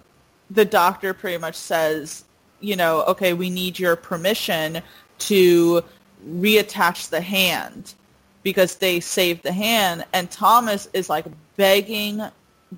the 0.52 0.66
doctor 0.66 1.16
pretty 1.16 1.40
much 1.40 1.56
says, 1.56 2.24
you 2.60 2.76
know, 2.76 3.02
okay, 3.06 3.34
we 3.34 3.50
need 3.50 3.80
your 3.80 3.96
permission 3.96 4.84
to 5.18 5.84
reattach 6.30 7.10
the 7.10 7.22
hand 7.22 7.96
because 8.44 8.76
they 8.76 9.00
saved 9.00 9.42
the 9.42 9.52
hand 9.52 10.06
and 10.14 10.30
Thomas 10.30 10.88
is 10.94 11.10
like 11.10 11.26
begging 11.56 12.22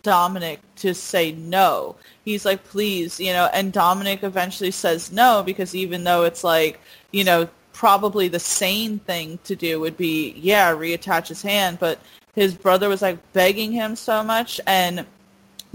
Dominic 0.03 0.59
to 0.77 0.93
say 0.93 1.31
no. 1.31 1.95
He's 2.25 2.45
like, 2.45 2.63
please, 2.63 3.19
you 3.19 3.33
know, 3.33 3.49
and 3.53 3.73
Dominic 3.73 4.23
eventually 4.23 4.71
says 4.71 5.11
no 5.11 5.43
because 5.43 5.75
even 5.75 6.03
though 6.03 6.23
it's 6.23 6.43
like, 6.43 6.79
you 7.11 7.23
know, 7.23 7.49
probably 7.73 8.27
the 8.27 8.39
sane 8.39 8.99
thing 8.99 9.39
to 9.45 9.55
do 9.55 9.79
would 9.79 9.97
be, 9.97 10.33
yeah, 10.37 10.71
reattach 10.73 11.27
his 11.27 11.41
hand, 11.41 11.79
but 11.79 11.99
his 12.35 12.53
brother 12.53 12.89
was 12.89 13.01
like 13.01 13.17
begging 13.33 13.71
him 13.71 13.95
so 13.95 14.23
much 14.23 14.61
and 14.67 15.05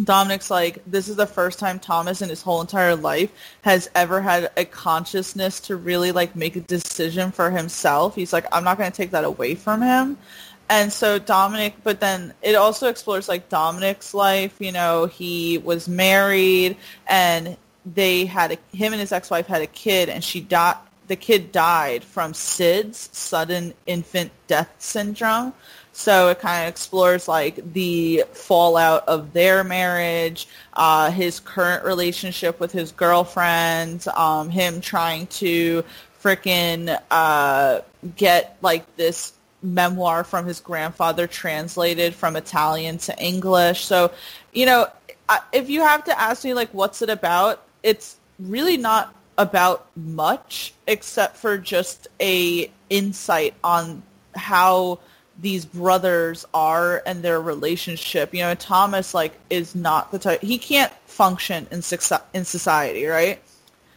Dominic's 0.02 0.50
like, 0.50 0.82
this 0.86 1.08
is 1.08 1.14
the 1.14 1.26
first 1.26 1.60
time 1.60 1.78
Thomas 1.78 2.20
in 2.20 2.28
his 2.28 2.42
whole 2.42 2.60
entire 2.60 2.96
life 2.96 3.30
has 3.62 3.88
ever 3.94 4.20
had 4.20 4.50
a 4.56 4.64
consciousness 4.64 5.60
to 5.60 5.76
really 5.76 6.10
like 6.10 6.34
make 6.34 6.56
a 6.56 6.60
decision 6.60 7.30
for 7.30 7.50
himself. 7.50 8.16
He's 8.16 8.32
like, 8.32 8.46
I'm 8.50 8.64
not 8.64 8.76
going 8.76 8.90
to 8.90 8.96
take 8.96 9.12
that 9.12 9.24
away 9.24 9.54
from 9.54 9.82
him. 9.82 10.18
And 10.74 10.92
so 10.92 11.20
Dominic, 11.20 11.74
but 11.84 12.00
then 12.00 12.34
it 12.42 12.56
also 12.56 12.88
explores 12.88 13.28
like 13.28 13.48
Dominic's 13.48 14.12
life. 14.12 14.56
You 14.58 14.72
know, 14.72 15.06
he 15.06 15.58
was 15.58 15.88
married 15.88 16.76
and 17.06 17.56
they 17.86 18.24
had 18.24 18.50
a, 18.50 18.76
him 18.76 18.92
and 18.92 18.98
his 18.98 19.12
ex-wife 19.12 19.46
had 19.46 19.62
a 19.62 19.68
kid 19.68 20.08
and 20.08 20.24
she 20.24 20.40
died. 20.40 20.74
The 21.06 21.14
kid 21.14 21.52
died 21.52 22.02
from 22.02 22.32
SIDS, 22.32 23.14
sudden 23.14 23.72
infant 23.86 24.32
death 24.48 24.74
syndrome. 24.80 25.52
So 25.92 26.30
it 26.30 26.40
kind 26.40 26.64
of 26.64 26.70
explores 26.70 27.28
like 27.28 27.72
the 27.72 28.24
fallout 28.32 29.06
of 29.06 29.32
their 29.32 29.62
marriage, 29.62 30.48
uh, 30.72 31.12
his 31.12 31.38
current 31.38 31.84
relationship 31.84 32.58
with 32.58 32.72
his 32.72 32.90
girlfriend, 32.90 34.08
um, 34.08 34.50
him 34.50 34.80
trying 34.80 35.28
to 35.28 35.84
freaking 36.20 36.98
uh, 37.12 37.82
get 38.16 38.56
like 38.60 38.96
this 38.96 39.33
memoir 39.64 40.22
from 40.22 40.46
his 40.46 40.60
grandfather 40.60 41.26
translated 41.26 42.14
from 42.14 42.36
Italian 42.36 42.98
to 42.98 43.18
English. 43.18 43.84
So, 43.84 44.12
you 44.52 44.66
know, 44.66 44.86
if 45.52 45.70
you 45.70 45.80
have 45.80 46.04
to 46.04 46.20
ask 46.20 46.44
me 46.44 46.54
like 46.54 46.72
what's 46.72 47.02
it 47.02 47.08
about, 47.08 47.62
it's 47.82 48.16
really 48.38 48.76
not 48.76 49.14
about 49.38 49.86
much 49.96 50.74
except 50.86 51.36
for 51.36 51.58
just 51.58 52.06
a 52.20 52.70
insight 52.90 53.54
on 53.64 54.02
how 54.36 55.00
these 55.40 55.64
brothers 55.64 56.46
are 56.54 57.02
and 57.06 57.22
their 57.22 57.40
relationship. 57.40 58.32
You 58.34 58.42
know, 58.42 58.54
Thomas 58.54 59.14
like 59.14 59.32
is 59.50 59.74
not 59.74 60.12
the 60.12 60.18
type 60.18 60.42
he 60.42 60.58
can't 60.58 60.92
function 61.06 61.66
in 61.70 61.82
in 62.32 62.44
society, 62.44 63.06
right? 63.06 63.40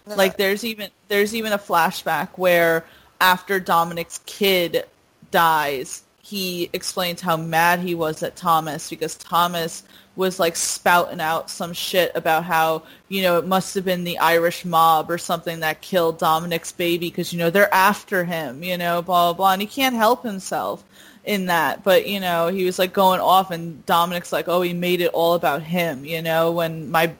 No. 0.07 0.15
Like 0.15 0.37
there's 0.37 0.63
even 0.63 0.89
there's 1.09 1.35
even 1.35 1.53
a 1.53 1.59
flashback 1.59 2.29
where 2.37 2.85
after 3.19 3.59
Dominic's 3.59 4.19
kid 4.25 4.85
dies, 5.31 6.03
he 6.21 6.69
explains 6.73 7.21
how 7.21 7.37
mad 7.37 7.79
he 7.79 7.95
was 7.95 8.21
at 8.21 8.35
Thomas 8.35 8.89
because 8.89 9.15
Thomas 9.15 9.83
was 10.17 10.39
like 10.39 10.55
spouting 10.55 11.21
out 11.21 11.49
some 11.49 11.71
shit 11.71 12.11
about 12.15 12.43
how, 12.43 12.83
you 13.07 13.21
know, 13.21 13.37
it 13.37 13.45
must 13.45 13.75
have 13.75 13.85
been 13.85 14.03
the 14.03 14.17
Irish 14.17 14.65
mob 14.65 15.11
or 15.11 15.17
something 15.17 15.59
that 15.59 15.81
killed 15.81 16.17
Dominic's 16.17 16.71
baby 16.71 17.09
because, 17.09 17.31
you 17.31 17.39
know, 17.39 17.49
they're 17.49 17.73
after 17.73 18.25
him, 18.25 18.63
you 18.63 18.77
know, 18.77 19.01
blah, 19.01 19.31
blah, 19.31 19.37
blah. 19.37 19.53
And 19.53 19.61
he 19.61 19.67
can't 19.67 19.95
help 19.95 20.23
himself 20.23 20.83
in 21.23 21.45
that. 21.45 21.83
But, 21.83 22.07
you 22.07 22.19
know, 22.19 22.47
he 22.47 22.65
was 22.65 22.79
like 22.79 22.93
going 22.93 23.21
off 23.21 23.51
and 23.51 23.85
Dominic's 23.85 24.33
like, 24.33 24.47
oh, 24.47 24.61
he 24.61 24.73
made 24.73 25.01
it 25.01 25.11
all 25.13 25.35
about 25.35 25.61
him, 25.61 26.03
you 26.03 26.21
know, 26.21 26.51
when 26.51 26.89
my 26.89 27.13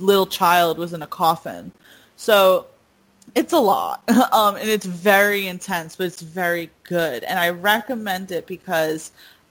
little 0.00 0.26
child 0.26 0.76
was 0.76 0.92
in 0.92 1.02
a 1.02 1.06
coffin. 1.06 1.70
So 2.16 2.66
it's 3.34 3.52
a 3.52 3.58
lot. 3.58 4.02
Um, 4.32 4.56
and 4.56 4.68
it's 4.68 4.86
very 4.86 5.48
intense, 5.48 5.96
but 5.96 6.06
it's 6.06 6.22
very 6.22 6.70
good. 6.84 7.24
And 7.24 7.38
I 7.38 7.50
recommend 7.50 8.30
it 8.30 8.46
because 8.46 9.10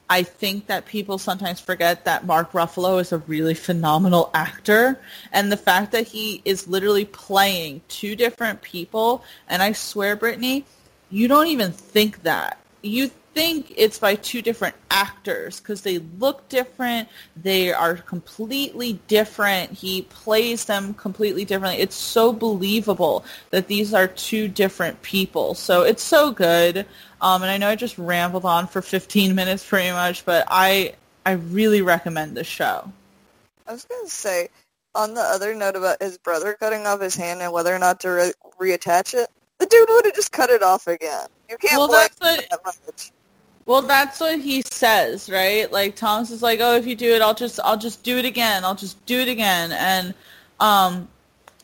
I 0.10 0.24
think 0.24 0.68
that 0.68 0.86
people 0.86 1.18
sometimes 1.18 1.60
forget 1.60 2.06
that 2.06 2.26
Mark 2.26 2.54
Ruffalo 2.54 3.00
is 3.00 3.12
a 3.12 3.18
really 3.20 3.54
phenomenal 3.54 4.32
actor. 4.34 5.00
And 5.34 5.52
the 5.52 5.58
fact 5.58 5.92
that 5.92 6.08
he 6.08 6.42
is 6.46 6.68
literally 6.68 7.06
playing 7.06 7.82
two 7.90 8.16
different 8.16 8.62
people, 8.62 9.24
and 9.48 9.62
I 9.62 9.74
swear, 9.74 10.16
Brittany, 10.16 10.66
you 11.10 11.28
don't 11.28 11.48
even 11.48 11.72
think 11.72 12.24
that. 12.24 12.58
You 12.82 13.12
think 13.40 13.74
it's 13.78 13.98
by 13.98 14.16
two 14.16 14.42
different 14.42 14.76
actors 14.92 15.62
because 15.62 15.82
they 15.82 16.00
look 16.20 16.50
different. 16.50 17.08
They 17.42 17.72
are 17.72 17.96
completely 17.96 19.00
different. 19.08 19.72
He 19.72 20.02
plays 20.02 20.66
them 20.66 20.94
completely 20.94 21.46
differently. 21.46 21.82
It's 21.82 21.96
so 21.96 22.34
believable 22.34 23.24
that 23.52 23.68
these 23.68 23.94
are 23.94 24.10
two 24.10 24.50
different 24.50 25.02
people. 25.04 25.54
So 25.54 25.84
it's 25.84 26.04
so 26.04 26.32
good. 26.32 26.86
Um, 27.22 27.42
and 27.42 27.50
I 27.50 27.56
know 27.58 27.70
I 27.70 27.78
just 27.78 27.98
rambled 27.98 28.44
on 28.44 28.68
for 28.68 28.82
15 28.82 29.34
minutes 29.34 29.66
pretty 29.66 29.92
much, 29.92 30.26
but 30.26 30.46
I 30.50 30.96
I 31.26 31.32
really 31.32 31.82
recommend 31.82 32.36
this 32.36 32.48
show. 32.48 32.92
I 33.66 33.72
was 33.72 33.86
going 33.86 34.04
to 34.04 34.12
say, 34.12 34.50
on 34.96 35.14
the 35.14 35.22
other 35.22 35.56
note 35.56 35.78
about 35.78 36.02
his 36.02 36.18
brother 36.18 36.58
cutting 36.60 36.86
off 36.86 37.00
his 37.00 37.16
hand 37.16 37.42
and 37.42 37.54
whether 37.54 37.74
or 37.74 37.80
not 37.80 38.02
to 38.02 38.10
re- 38.10 38.34
reattach 38.60 39.14
it, 39.14 39.30
the 39.60 39.66
dude 39.66 39.88
would 39.88 40.04
have 40.04 40.16
just 40.16 40.34
cut 40.34 40.50
it 40.50 40.62
off 40.62 40.88
again. 40.88 41.28
You 41.50 41.58
can't 41.58 41.78
well, 41.78 41.88
blame 41.88 42.10
that 42.50 42.60
much. 42.66 43.12
Well, 43.70 43.84
that's 43.84 44.20
what 44.20 44.40
he 44.40 44.64
says, 44.64 45.30
right? 45.30 45.72
Like 45.72 45.96
Thomas 45.96 46.32
is 46.32 46.42
like, 46.42 46.60
"Oh, 46.60 46.76
if 46.76 46.88
you 46.88 46.96
do 46.96 47.14
it, 47.14 47.22
I'll 47.22 47.36
just 47.36 47.60
I'll 47.64 47.78
just 47.78 48.02
do 48.04 48.18
it 48.18 48.26
again. 48.26 48.66
I'll 48.66 48.74
just 48.74 49.06
do 49.06 49.20
it 49.20 49.28
again." 49.28 49.72
And 49.72 50.16
um 50.60 51.08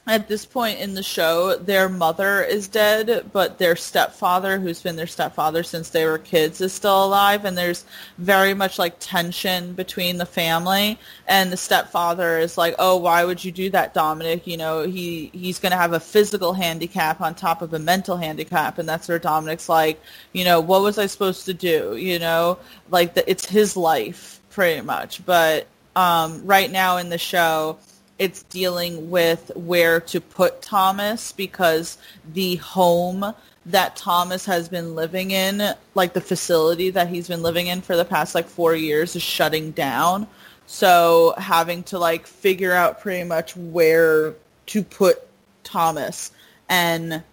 at 0.08 0.28
this 0.28 0.45
point 0.45 0.80
in 0.80 0.93
the 0.93 1.01
show, 1.01 1.56
their 1.56 1.89
mother 1.89 2.41
is 2.43 2.68
dead, 2.68 3.32
but 3.34 3.58
their 3.58 3.76
stepfather, 3.76 4.60
who's 4.60 4.84
been 4.84 4.97
their 4.97 5.08
stepfather 5.08 5.64
since 5.64 5.89
they 5.89 6.06
were 6.06 6.20
kids, 6.20 6.62
is 6.62 6.74
still 6.74 7.06
alive. 7.06 7.43
And 7.43 7.58
there's 7.58 7.86
very 8.20 8.53
much 8.53 8.78
like 8.78 8.97
tension 8.99 9.74
between 9.74 10.18
the 10.18 10.26
family. 10.26 10.99
And 11.28 11.51
the 11.51 11.58
stepfather 11.58 12.38
is 12.38 12.56
like, 12.56 12.76
"Oh, 12.78 12.97
why 12.97 13.26
would 13.26 13.43
you 13.43 13.51
do 13.51 13.72
that, 13.72 13.95
Dominic? 13.95 14.45
You 14.45 14.58
know, 14.58 14.84
he 14.84 15.32
he's 15.34 15.58
going 15.58 15.72
to 15.72 15.78
have 15.78 15.93
a 15.93 15.99
physical 15.99 16.53
handicap 16.53 17.20
on 17.20 17.34
top 17.34 17.64
of 17.64 17.74
a 17.74 17.80
mental 17.80 18.18
handicap." 18.18 18.78
And 18.78 18.88
that's 18.88 19.08
where 19.08 19.18
Dominic's 19.20 19.68
like, 19.70 19.99
"You 20.34 20.45
know, 20.45 20.60
what 20.60 20.84
was 20.84 20.99
I 20.99 21.08
supposed 21.08 21.45
to 21.45 21.53
do? 21.53 21.95
You 21.97 22.20
know, 22.20 22.60
like 22.91 23.16
the, 23.16 23.28
it's 23.30 23.45
his 23.47 23.76
life, 23.76 24.39
pretty 24.51 24.82
much." 24.82 25.26
But 25.26 25.66
um, 25.95 26.45
right 26.45 26.70
now 26.72 26.97
in 26.97 27.10
the 27.10 27.18
show 27.18 27.80
it's 28.18 28.43
dealing 28.43 29.09
with 29.09 29.51
where 29.55 29.99
to 29.99 30.22
put 30.22 30.61
Thomas 30.61 31.32
because 31.32 31.97
the 32.34 32.55
home 32.57 33.34
that 33.66 33.95
Thomas 33.95 34.45
has 34.45 34.70
been 34.70 34.95
living 34.95 35.32
in, 35.32 35.74
like 35.95 36.13
the 36.13 36.22
facility 36.22 36.91
that 36.91 37.07
he's 37.07 37.28
been 37.28 37.41
living 37.41 37.68
in 37.68 37.82
for 37.82 37.95
the 37.95 38.05
past 38.05 38.36
like 38.36 38.47
four 38.47 38.76
years 38.76 39.16
is 39.16 39.24
shutting 39.24 39.72
down. 39.72 40.28
So 40.68 41.34
having 41.38 41.84
to 41.84 41.99
like 41.99 42.26
figure 42.26 42.74
out 42.74 43.01
pretty 43.01 43.24
much 43.24 43.55
where 43.57 44.36
to 44.68 44.84
put 44.84 45.28
Thomas. 45.63 46.32
And 46.70 47.24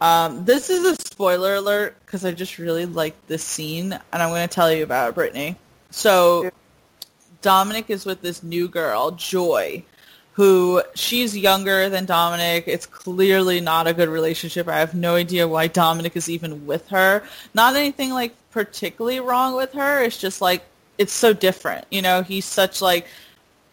um, 0.00 0.44
this 0.44 0.70
is 0.70 0.84
a 0.84 0.94
spoiler 0.94 1.56
alert 1.56 1.96
because 2.04 2.24
I 2.24 2.32
just 2.32 2.58
really 2.58 2.86
like 2.86 3.14
this 3.26 3.42
scene 3.42 3.92
and 3.92 4.22
I'm 4.22 4.28
going 4.28 4.46
to 4.46 4.54
tell 4.54 4.72
you 4.72 4.84
about 4.84 5.10
it, 5.10 5.14
Brittany. 5.14 5.56
So 5.90 6.50
Dominic 7.42 7.90
is 7.90 8.04
with 8.04 8.20
this 8.20 8.42
new 8.42 8.68
girl, 8.68 9.10
Joy, 9.12 9.84
who 10.38 10.80
she's 10.94 11.36
younger 11.36 11.88
than 11.88 12.04
Dominic. 12.04 12.62
It's 12.68 12.86
clearly 12.86 13.60
not 13.60 13.88
a 13.88 13.92
good 13.92 14.08
relationship. 14.08 14.68
I 14.68 14.78
have 14.78 14.94
no 14.94 15.16
idea 15.16 15.48
why 15.48 15.66
Dominic 15.66 16.14
is 16.14 16.30
even 16.30 16.64
with 16.64 16.86
her. 16.90 17.24
Not 17.54 17.74
anything 17.74 18.10
like 18.10 18.36
particularly 18.52 19.18
wrong 19.18 19.56
with 19.56 19.72
her. 19.72 20.00
It's 20.04 20.16
just 20.16 20.40
like 20.40 20.62
it's 20.96 21.12
so 21.12 21.32
different. 21.32 21.86
You 21.90 22.02
know, 22.02 22.22
he's 22.22 22.44
such 22.44 22.80
like 22.80 23.08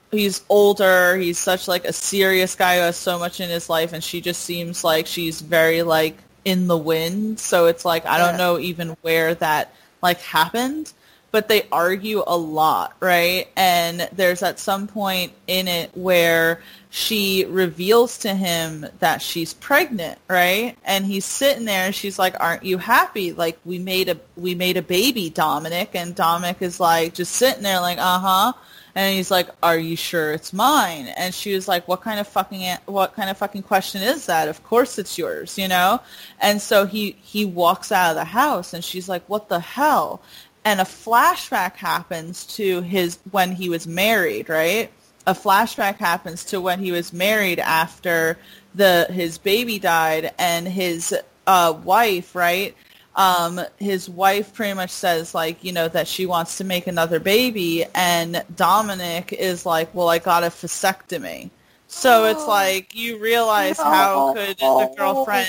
he's 0.10 0.44
older. 0.50 1.18
He's 1.18 1.38
such 1.38 1.68
like 1.68 1.86
a 1.86 1.94
serious 1.94 2.56
guy 2.56 2.78
who 2.78 2.82
has 2.82 2.98
so 2.98 3.20
much 3.20 3.40
in 3.40 3.52
his 3.52 3.70
life, 3.70 3.94
and 3.94 4.04
she 4.04 4.20
just 4.20 4.42
seems 4.42 4.84
like 4.84 5.06
she's 5.06 5.42
very 5.42 5.84
like 5.84 6.18
in 6.46 6.66
the 6.66 6.78
wind. 6.78 7.40
So 7.40 7.68
it's 7.68 7.86
like 7.86 8.08
I 8.08 8.18
don't 8.18 8.40
know 8.40 8.58
even 8.58 8.98
where 9.04 9.36
that 9.36 9.72
like 10.02 10.20
happened 10.20 10.92
but 11.36 11.50
they 11.50 11.68
argue 11.70 12.24
a 12.26 12.38
lot, 12.38 12.96
right? 13.02 13.50
And 13.58 14.08
there's 14.14 14.42
at 14.42 14.58
some 14.58 14.88
point 14.88 15.34
in 15.48 15.68
it 15.68 15.92
where 15.94 16.62
she 16.90 17.44
reveals 17.44 18.20
to 18.20 18.34
him 18.34 18.86
that 19.00 19.22
she's 19.22 19.54
pregnant, 19.54 20.18
right? 20.30 20.78
And 20.86 21.06
he's 21.06 21.26
sitting 21.26 21.66
there 21.66 21.88
and 21.88 21.94
she's 21.94 22.18
like, 22.18 22.40
"Aren't 22.40 22.64
you 22.64 22.78
happy? 22.78 23.34
Like 23.34 23.60
we 23.66 23.80
made 23.80 24.08
a 24.08 24.18
we 24.38 24.56
made 24.56 24.78
a 24.78 24.82
baby, 24.82 25.30
Dominic." 25.30 25.90
And 25.94 26.16
Dominic 26.16 26.62
is 26.62 26.80
like 26.80 27.14
just 27.14 27.34
sitting 27.34 27.64
there 27.64 27.82
like, 27.82 27.98
"Uh-huh." 27.98 28.54
And 28.96 29.14
he's 29.14 29.30
like, 29.30 29.50
"Are 29.62 29.78
you 29.78 29.98
sure 29.98 30.32
it's 30.32 30.54
mine?" 30.54 31.08
And 31.18 31.34
she 31.36 31.54
was 31.54 31.68
like, 31.68 31.86
"What 31.86 32.00
kind 32.00 32.18
of 32.18 32.30
fucking 32.30 32.78
what 32.86 33.14
kind 33.14 33.30
of 33.30 33.38
fucking 33.38 33.64
question 33.64 34.02
is 34.02 34.28
that? 34.28 34.48
Of 34.48 34.64
course 34.64 34.98
it's 34.98 35.18
yours, 35.18 35.58
you 35.58 35.68
know." 35.68 36.00
And 36.40 36.62
so 36.62 36.86
he 36.86 37.18
he 37.22 37.44
walks 37.44 37.92
out 37.92 38.12
of 38.12 38.16
the 38.16 38.24
house, 38.24 38.74
and 38.74 38.86
she's 38.86 39.10
like, 39.10 39.24
"What 39.28 39.50
the 39.50 39.60
hell?" 39.60 40.22
And 40.66 40.82
a 40.82 40.84
flashback 40.84 41.76
happens 41.76 42.46
to 42.58 42.82
his 42.82 43.20
when 43.32 43.52
he 43.52 43.70
was 43.70 43.88
married, 43.88 44.50
right? 44.50 44.92
A 45.28 45.34
flashback 45.34 45.96
happens 45.96 46.44
to 46.46 46.60
when 46.60 46.80
he 46.80 46.92
was 46.92 47.14
married 47.14 47.60
after 47.60 48.38
the 48.76 49.08
his 49.10 49.38
baby 49.38 49.80
died 49.80 50.34
and 50.38 50.68
his 50.68 51.16
uh, 51.48 51.80
wife, 51.84 52.36
right? 52.36 52.76
um, 53.16 53.62
his 53.78 54.10
wife 54.10 54.54
pretty 54.54 54.74
much 54.74 54.90
says 54.92 55.34
like, 55.34 55.64
you 55.64 55.72
know, 55.72 55.88
that 55.88 56.08
she 56.08 56.26
wants 56.26 56.58
to 56.58 56.64
make 56.64 56.88
another 56.88 57.20
baby, 57.20 57.86
and 57.96 58.44
Dominic 58.56 59.32
is 59.34 59.66
like, 59.66 59.94
well, 59.94 60.10
I 60.10 60.20
got 60.20 60.44
a 60.44 60.48
vasectomy. 60.48 61.50
So 61.88 62.26
it's 62.26 62.46
like 62.48 62.94
you 62.94 63.20
realize 63.20 63.78
how 63.78 64.34
could 64.34 64.58
the 64.58 64.94
girlfriend 64.98 65.48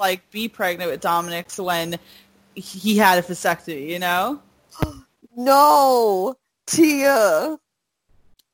like 0.00 0.28
be 0.30 0.48
pregnant 0.48 0.90
with 0.90 1.00
Dominic 1.00 1.52
when 1.56 1.98
he 2.54 2.96
had 2.96 3.18
a 3.18 3.22
vasectomy, 3.22 3.88
you 3.88 3.98
know? 3.98 4.40
No, 5.36 6.34
Tia. 6.66 7.58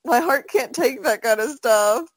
My 0.05 0.21
heart 0.21 0.49
can't 0.49 0.75
take 0.75 1.03
that 1.03 1.23
kind 1.23 1.41
of 1.41 1.51
stuff. 1.51 2.09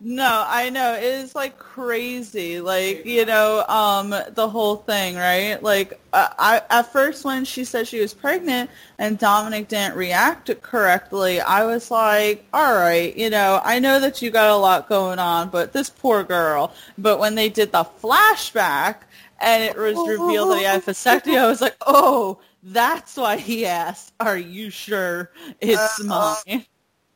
No, 0.00 0.44
I 0.46 0.70
know. 0.70 0.94
It 0.94 1.02
is 1.02 1.34
like 1.34 1.58
crazy. 1.58 2.60
Like, 2.60 3.04
you 3.04 3.24
know, 3.24 3.64
um 3.68 4.14
the 4.30 4.48
whole 4.48 4.76
thing, 4.76 5.16
right? 5.16 5.60
Like 5.60 5.98
uh, 6.12 6.28
I 6.38 6.62
at 6.70 6.92
first 6.92 7.24
when 7.24 7.44
she 7.44 7.64
said 7.64 7.88
she 7.88 8.00
was 8.00 8.14
pregnant 8.14 8.70
and 8.98 9.18
Dominic 9.18 9.68
didn't 9.68 9.96
react 9.96 10.50
correctly, 10.62 11.40
I 11.40 11.64
was 11.64 11.90
like, 11.90 12.46
"All 12.52 12.74
right, 12.74 13.16
you 13.16 13.30
know, 13.30 13.60
I 13.64 13.78
know 13.80 13.98
that 13.98 14.22
you 14.22 14.30
got 14.30 14.50
a 14.50 14.56
lot 14.56 14.88
going 14.88 15.18
on, 15.18 15.48
but 15.48 15.72
this 15.72 15.90
poor 15.90 16.22
girl." 16.22 16.72
But 16.96 17.18
when 17.18 17.34
they 17.34 17.48
did 17.48 17.72
the 17.72 17.84
flashback 17.84 18.98
and 19.40 19.64
it 19.64 19.76
was 19.76 20.06
revealed 20.06 20.50
that 20.50 20.58
he 20.58 20.64
had 20.64 20.84
vasectomy, 20.84 21.38
I 21.38 21.48
was 21.48 21.60
like, 21.60 21.76
"Oh, 21.86 22.38
that's 22.72 23.16
why 23.16 23.36
he 23.36 23.66
asked, 23.66 24.12
"Are 24.20 24.36
you 24.38 24.70
sure 24.70 25.30
it's 25.60 26.00
Uh, 26.00 26.04
mine?" 26.46 26.66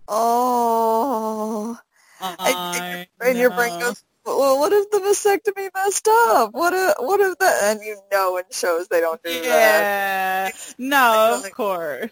Oh. 0.09 1.79
I 2.21 3.07
And, 3.21 3.31
and 3.31 3.39
your 3.39 3.51
brain 3.51 3.81
goes, 3.81 4.05
well, 4.25 4.59
what 4.61 4.73
if 4.73 4.91
the 4.91 4.99
vasectomy 4.99 5.69
messed 5.75 6.07
up? 6.09 6.53
What 6.55 6.73
if, 6.73 6.95
what 7.01 7.19
if 7.21 7.37
the, 7.39 7.53
and 7.65 7.81
you 7.83 7.99
know 8.13 8.37
in 8.37 8.45
shows 8.53 8.87
they 8.89 9.01
don't 9.01 9.21
do 9.23 9.33
that. 9.43 10.53
Yeah. 10.55 10.73
No, 10.79 11.35
of 11.37 11.43
Like- 11.43 11.53
course. 11.55 12.11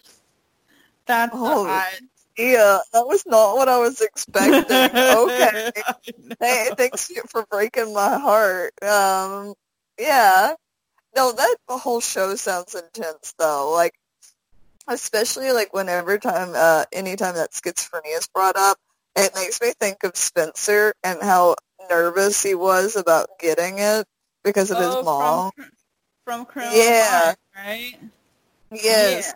That's 1.05 1.31
Oh, 1.33 1.65
I, 1.65 1.89
Yeah, 2.37 2.79
that 2.93 3.07
was 3.07 3.25
not 3.25 3.55
what 3.55 3.69
I 3.69 3.77
was 3.77 4.01
expecting. 4.01 4.63
okay. 4.97 5.71
Hey, 6.39 6.69
thanks 6.77 7.11
for 7.29 7.45
breaking 7.49 7.93
my 7.93 8.17
heart. 8.17 8.73
Um, 8.83 9.53
yeah. 9.97 10.53
No, 11.15 11.31
that 11.31 11.55
whole 11.67 12.01
show 12.01 12.35
sounds 12.35 12.75
intense 12.75 13.33
though. 13.37 13.71
Like, 13.71 13.93
especially 14.87 15.51
like 15.51 15.73
whenever 15.73 16.17
time, 16.17 16.53
uh, 16.55 16.85
anytime 16.91 17.35
that 17.35 17.51
schizophrenia 17.51 18.17
is 18.17 18.27
brought 18.33 18.55
up, 18.57 18.77
it 19.15 19.31
makes 19.35 19.61
me 19.61 19.73
think 19.79 20.03
of 20.03 20.15
Spencer 20.15 20.93
and 21.03 21.21
how 21.21 21.55
nervous 21.89 22.41
he 22.43 22.55
was 22.55 22.95
about 22.95 23.27
getting 23.39 23.79
it 23.79 24.05
because 24.43 24.71
of 24.71 24.77
Oh, 24.77 24.81
his 24.81 25.03
mom. 25.03 25.51
From, 26.25 26.45
from 26.45 26.45
Yeah. 26.73 27.33
Minds, 27.55 27.99
right? 28.01 28.09
Yes. 28.71 29.33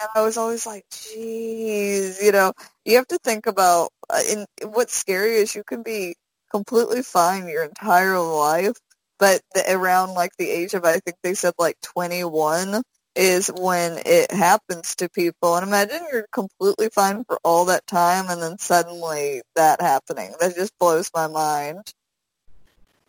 And 0.00 0.08
I 0.14 0.22
was 0.22 0.36
always 0.36 0.66
like, 0.66 0.84
geez, 0.90 2.22
you 2.22 2.32
know, 2.32 2.52
you 2.84 2.96
have 2.96 3.08
to 3.08 3.18
think 3.18 3.46
about, 3.46 3.90
uh, 4.10 4.20
in, 4.30 4.46
what's 4.70 4.94
scary 4.94 5.36
is 5.36 5.54
you 5.54 5.64
can 5.64 5.82
be 5.82 6.14
completely 6.52 7.02
fine 7.02 7.48
your 7.48 7.64
entire 7.64 8.18
life, 8.18 8.76
but 9.18 9.42
the, 9.54 9.64
around 9.72 10.14
like 10.14 10.32
the 10.38 10.50
age 10.50 10.74
of, 10.74 10.84
I 10.84 10.98
think 11.00 11.16
they 11.22 11.34
said 11.34 11.54
like 11.58 11.76
21 11.82 12.82
is 13.14 13.48
when 13.48 14.00
it 14.06 14.30
happens 14.30 14.94
to 14.96 15.08
people. 15.08 15.56
And 15.56 15.66
imagine 15.66 16.06
you're 16.12 16.26
completely 16.32 16.88
fine 16.90 17.24
for 17.24 17.38
all 17.42 17.64
that 17.66 17.86
time 17.86 18.26
and 18.28 18.40
then 18.40 18.58
suddenly 18.58 19.42
that 19.56 19.80
happening. 19.80 20.32
That 20.40 20.54
just 20.54 20.78
blows 20.78 21.10
my 21.14 21.26
mind. 21.26 21.92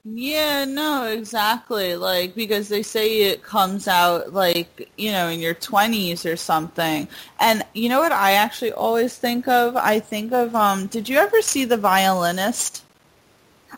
Yeah, 0.05 0.65
no, 0.65 1.05
exactly. 1.05 1.95
Like 1.95 2.33
because 2.33 2.69
they 2.69 2.81
say 2.81 3.23
it 3.23 3.43
comes 3.43 3.87
out 3.87 4.33
like, 4.33 4.89
you 4.97 5.11
know, 5.11 5.27
in 5.27 5.39
your 5.39 5.53
20s 5.53 6.25
or 6.25 6.37
something. 6.37 7.07
And 7.39 7.63
you 7.73 7.89
know 7.89 7.99
what 7.99 8.11
I 8.11 8.33
actually 8.33 8.71
always 8.71 9.15
think 9.15 9.47
of? 9.47 9.75
I 9.75 9.99
think 9.99 10.31
of 10.31 10.55
um 10.55 10.87
did 10.87 11.09
you 11.09 11.17
ever 11.17 11.41
see 11.41 11.65
The 11.65 11.77
Violinist? 11.77 12.83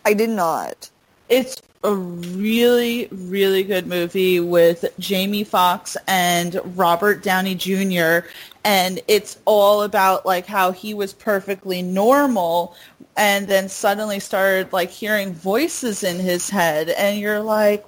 I 0.06 0.14
did 0.14 0.30
not. 0.30 0.90
It's 1.28 1.62
a 1.84 1.94
really, 1.96 3.08
really 3.12 3.64
good 3.64 3.88
movie 3.88 4.40
with 4.40 4.86
Jamie 5.00 5.44
Foxx 5.44 5.98
and 6.08 6.60
Robert 6.78 7.24
Downey 7.24 7.56
Jr. 7.56 8.28
And 8.64 9.02
it's 9.08 9.40
all 9.46 9.82
about 9.84 10.26
like 10.26 10.46
how 10.46 10.72
he 10.72 10.94
was 10.94 11.14
perfectly 11.14 11.82
normal 11.82 12.76
and 13.18 13.48
then 13.48 13.68
suddenly 13.70 14.20
started 14.20 14.72
like 14.72 14.90
hearing 14.90 15.34
voices 15.34 16.04
in 16.04 16.20
his 16.20 16.50
head 16.50 16.90
and 16.90 17.20
you're 17.20 17.42
like 17.42 17.84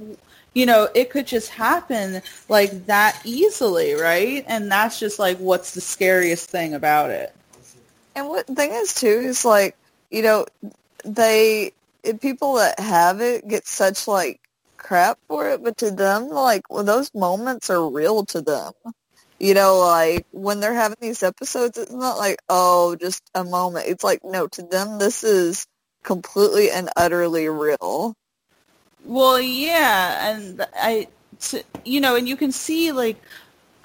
you 0.54 0.66
know 0.66 0.90
it 0.94 1.10
could 1.10 1.26
just 1.26 1.50
happen 1.50 2.22
like 2.50 2.86
that 2.88 3.20
easily 3.24 3.94
right 3.94 4.44
and 4.48 4.70
that's 4.70 5.00
just 5.00 5.20
like 5.20 5.38
what's 5.38 5.74
the 5.74 5.82
scariest 5.82 6.50
thing 6.50 6.74
about 6.74 7.10
it 7.10 7.34
And 8.16 8.28
what 8.30 8.48
thing 8.48 8.72
is 8.74 8.94
too 8.94 9.08
is 9.08 9.46
like, 9.46 9.76
you 10.12 10.22
know, 10.22 10.46
they 11.06 11.74
it- 12.04 12.22
people 12.22 12.56
that 12.56 12.80
have 12.80 13.22
it 13.22 13.48
get 13.48 13.68
such 13.68 14.08
like 14.08 14.40
crap 14.78 15.18
for 15.28 15.50
it, 15.50 15.64
but 15.64 15.78
to 15.78 15.92
them, 15.92 16.30
like, 16.30 16.64
well, 16.70 16.84
those 16.84 17.10
moments 17.14 17.70
are 17.70 17.90
real 17.90 18.26
to 18.26 18.42
them. 18.42 18.74
You 19.40 19.54
know, 19.54 19.78
like 19.80 20.26
when 20.32 20.60
they're 20.60 20.74
having 20.74 20.98
these 21.02 21.24
episodes, 21.24 21.78
it's 21.78 21.92
not 21.92 22.18
like 22.18 22.38
oh, 22.50 22.96
just 22.96 23.24
a 23.36 23.44
moment. 23.44 23.88
It's 23.88 24.04
like 24.04 24.22
no, 24.24 24.48
to 24.48 24.64
them, 24.64 25.00
this 25.00 25.24
is 25.24 25.66
completely 26.04 26.70
and 26.72 26.90
utterly 26.96 27.50
real. 27.50 28.16
Well, 29.06 29.40
yeah, 29.40 30.32
and 30.32 30.66
I, 30.76 31.08
t- 31.40 31.64
you 31.84 32.00
know, 32.00 32.16
and 32.16 32.28
you 32.28 32.38
can 32.38 32.52
see 32.52 32.92
like, 32.92 33.22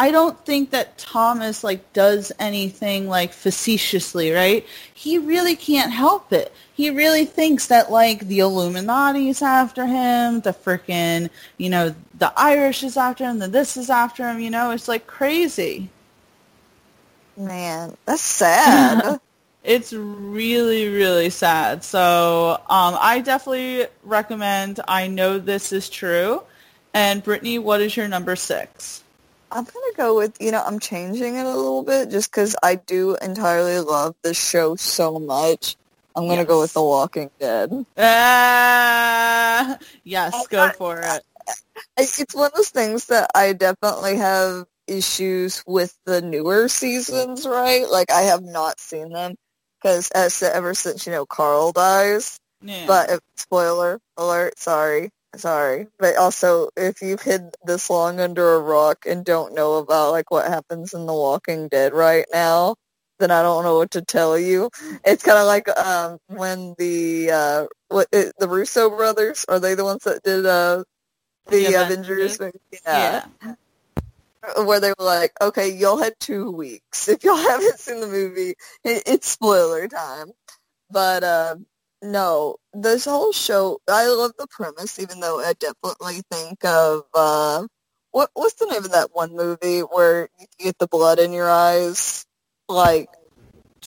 I 0.00 0.12
don't 0.12 0.38
think 0.44 0.70
that 0.70 0.96
Thomas 0.96 1.64
like 1.64 1.92
does 1.92 2.30
anything 2.38 3.08
like 3.08 3.32
facetiously, 3.32 4.30
right? 4.30 4.64
He 4.94 5.18
really 5.18 5.56
can't 5.56 5.92
help 5.92 6.32
it. 6.32 6.52
He 6.72 6.90
really 6.90 7.24
thinks 7.24 7.66
that 7.66 7.90
like 7.90 8.28
the 8.28 8.38
Illuminati's 8.38 9.42
after 9.42 9.86
him, 9.86 10.40
the 10.40 10.52
frickin', 10.52 11.30
you 11.56 11.68
know, 11.68 11.94
the 12.16 12.32
Irish 12.36 12.84
is 12.84 12.96
after 12.96 13.24
him, 13.24 13.40
the 13.40 13.48
this 13.48 13.76
is 13.76 13.90
after 13.90 14.28
him. 14.28 14.38
You 14.38 14.50
know, 14.50 14.70
it's 14.70 14.86
like 14.86 15.08
crazy. 15.08 15.90
Man, 17.36 17.96
that's 18.04 18.22
sad. 18.22 19.20
It's 19.64 19.92
really, 19.92 20.88
really 20.88 21.28
sad. 21.28 21.84
So 21.84 22.52
um, 22.70 22.96
I 22.98 23.20
definitely 23.20 23.86
recommend 24.02 24.80
I 24.88 25.08
Know 25.08 25.38
This 25.38 25.72
Is 25.72 25.90
True. 25.90 26.42
And 26.94 27.22
Brittany, 27.22 27.58
what 27.58 27.82
is 27.82 27.94
your 27.94 28.08
number 28.08 28.34
six? 28.34 29.02
I'm 29.50 29.64
gonna 29.64 29.96
go 29.96 30.16
with 30.16 30.36
you 30.40 30.50
know 30.52 30.62
I'm 30.64 30.78
changing 30.78 31.36
it 31.36 31.44
a 31.46 31.56
little 31.56 31.82
bit 31.82 32.10
just 32.10 32.30
because 32.30 32.54
I 32.62 32.74
do 32.74 33.16
entirely 33.22 33.78
love 33.80 34.14
this 34.22 34.38
show 34.38 34.76
so 34.76 35.18
much. 35.18 35.76
I'm 36.14 36.26
gonna 36.26 36.44
go 36.44 36.60
with 36.60 36.74
The 36.74 36.82
Walking 36.82 37.30
Dead. 37.38 37.86
Ah, 37.96 39.78
yes, 40.04 40.46
go 40.48 40.70
for 40.70 41.00
it. 41.00 41.22
It's 41.96 42.34
one 42.34 42.46
of 42.46 42.52
those 42.52 42.70
things 42.70 43.06
that 43.06 43.30
I 43.34 43.52
definitely 43.54 44.16
have 44.18 44.66
issues 44.86 45.64
with 45.66 45.96
the 46.04 46.20
newer 46.20 46.68
seasons. 46.68 47.46
Right, 47.46 47.88
like 47.88 48.10
I 48.12 48.22
have 48.22 48.42
not 48.42 48.78
seen 48.78 49.10
them 49.10 49.34
because 49.80 50.10
ever 50.42 50.74
since 50.74 51.06
you 51.06 51.12
know 51.12 51.26
Carl 51.26 51.72
dies. 51.72 52.38
Yeah. 52.60 52.84
But 52.86 53.10
if, 53.10 53.20
spoiler 53.36 54.00
alert, 54.16 54.58
sorry, 54.58 55.10
sorry. 55.38 55.86
But 55.98 56.16
also, 56.16 56.70
if 56.76 57.00
you've 57.02 57.22
hid 57.22 57.56
this 57.64 57.90
long 57.90 58.20
under 58.20 58.54
a 58.54 58.60
rock 58.60 59.06
and 59.06 59.24
don't 59.24 59.54
know 59.54 59.76
about 59.76 60.12
like 60.12 60.30
what 60.30 60.46
happens 60.48 60.94
in 60.94 61.06
The 61.06 61.14
Walking 61.14 61.68
Dead 61.68 61.92
right 61.92 62.26
now, 62.32 62.76
then 63.18 63.30
I 63.30 63.42
don't 63.42 63.64
know 63.64 63.76
what 63.76 63.92
to 63.92 64.02
tell 64.02 64.38
you. 64.38 64.70
It's 65.04 65.22
kind 65.22 65.38
of 65.38 65.46
like 65.46 65.68
um 65.78 66.18
when 66.28 66.74
the 66.78 67.30
uh 67.30 67.66
what 67.88 68.08
it, 68.12 68.32
the 68.38 68.48
Russo 68.48 68.90
brothers 68.90 69.44
are 69.48 69.58
they 69.58 69.74
the 69.74 69.84
ones 69.84 70.04
that 70.04 70.22
did 70.22 70.46
uh 70.46 70.84
the, 71.48 71.64
The 71.64 71.74
Avengers? 71.74 72.38
Avengers? 72.38 72.40
movie? 72.40 72.80
Yeah. 72.84 73.22
yeah. 73.42 73.54
Where 74.64 74.80
they 74.80 74.90
were 74.98 75.04
like, 75.04 75.32
okay, 75.40 75.70
y'all 75.70 75.98
had 75.98 76.14
two 76.20 76.50
weeks. 76.50 77.08
If 77.08 77.24
y'all 77.24 77.36
haven't 77.50 77.78
seen 77.78 78.00
the 78.00 78.06
movie, 78.06 78.54
it, 78.84 79.02
it's 79.06 79.28
spoiler 79.30 79.88
time. 79.88 80.32
But 80.90 81.24
uh, 81.24 81.56
no, 82.02 82.56
this 82.72 83.04
whole 83.04 83.32
show, 83.32 83.80
I 83.88 84.06
love 84.08 84.32
the 84.38 84.46
premise, 84.48 84.98
even 84.98 85.20
though 85.20 85.40
I 85.40 85.54
definitely 85.54 86.22
think 86.30 86.64
of 86.64 87.02
uh, 87.14 87.66
what 88.10 88.30
what's 88.34 88.54
the 88.54 88.66
name 88.66 88.84
of 88.84 88.92
that 88.92 89.14
one 89.14 89.34
movie 89.34 89.80
where 89.80 90.28
you 90.38 90.46
get 90.58 90.78
the 90.78 90.86
blood 90.86 91.18
in 91.18 91.32
your 91.32 91.50
eyes, 91.50 92.24
like 92.68 93.08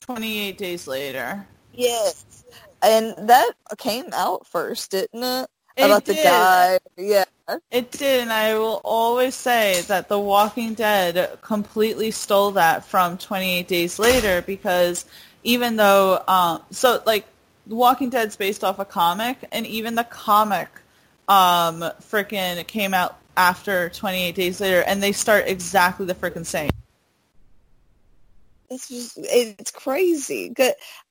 28 0.00 0.58
days 0.58 0.86
later. 0.86 1.46
yes, 1.72 2.44
and 2.82 3.14
that 3.28 3.52
came 3.78 4.06
out 4.12 4.46
first, 4.46 4.90
didn't 4.90 5.22
it? 5.22 5.48
It 5.76 5.84
About 5.84 6.04
the 6.04 6.14
guy, 6.14 6.78
yeah. 6.98 7.24
It 7.70 7.90
did, 7.90 8.20
and 8.20 8.32
I 8.32 8.54
will 8.54 8.80
always 8.84 9.34
say 9.34 9.80
that 9.88 10.08
The 10.08 10.18
Walking 10.18 10.74
Dead 10.74 11.38
completely 11.40 12.10
stole 12.10 12.52
that 12.52 12.84
from 12.84 13.16
28 13.16 13.66
Days 13.68 13.98
Later 13.98 14.42
because 14.42 15.06
even 15.44 15.76
though, 15.76 16.22
um, 16.28 16.62
so 16.70 17.02
like, 17.06 17.26
The 17.66 17.74
Walking 17.76 18.10
Dead's 18.10 18.36
based 18.36 18.64
off 18.64 18.78
a 18.78 18.84
comic, 18.84 19.38
and 19.52 19.66
even 19.66 19.94
the 19.94 20.04
comic 20.04 20.68
um, 21.28 21.80
frickin' 22.00 22.66
came 22.66 22.92
out 22.92 23.18
after 23.36 23.88
28 23.88 24.34
days 24.34 24.60
later, 24.60 24.82
and 24.86 25.02
they 25.02 25.12
start 25.12 25.46
exactly 25.46 26.06
the 26.06 26.14
freaking 26.14 26.46
same. 26.46 26.70
It's 28.68 28.88
just 28.88 29.18
it's 29.18 29.70
crazy. 29.70 30.52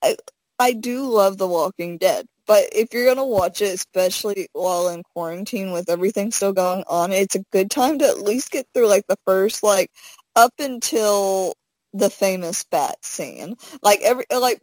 I 0.01 0.17
I 0.59 0.73
do 0.73 1.09
love 1.09 1.37
The 1.37 1.47
Walking 1.47 1.97
Dead, 1.97 2.25
but 2.47 2.65
if 2.73 2.93
you're 2.93 3.05
gonna 3.05 3.25
watch 3.25 3.61
it, 3.61 3.73
especially 3.73 4.47
while 4.53 4.89
in 4.89 5.03
quarantine 5.13 5.71
with 5.71 5.89
everything 5.89 6.31
still 6.31 6.53
going 6.53 6.83
on, 6.87 7.11
it's 7.11 7.35
a 7.35 7.43
good 7.51 7.69
time 7.71 7.99
to 7.99 8.05
at 8.05 8.21
least 8.21 8.51
get 8.51 8.67
through 8.73 8.87
like 8.87 9.05
the 9.07 9.17
first 9.25 9.63
like 9.63 9.89
up 10.35 10.53
until 10.59 11.53
the 11.93 12.09
famous 12.09 12.63
bat 12.63 12.97
scene. 13.03 13.55
Like 13.81 14.01
every 14.01 14.25
like 14.31 14.61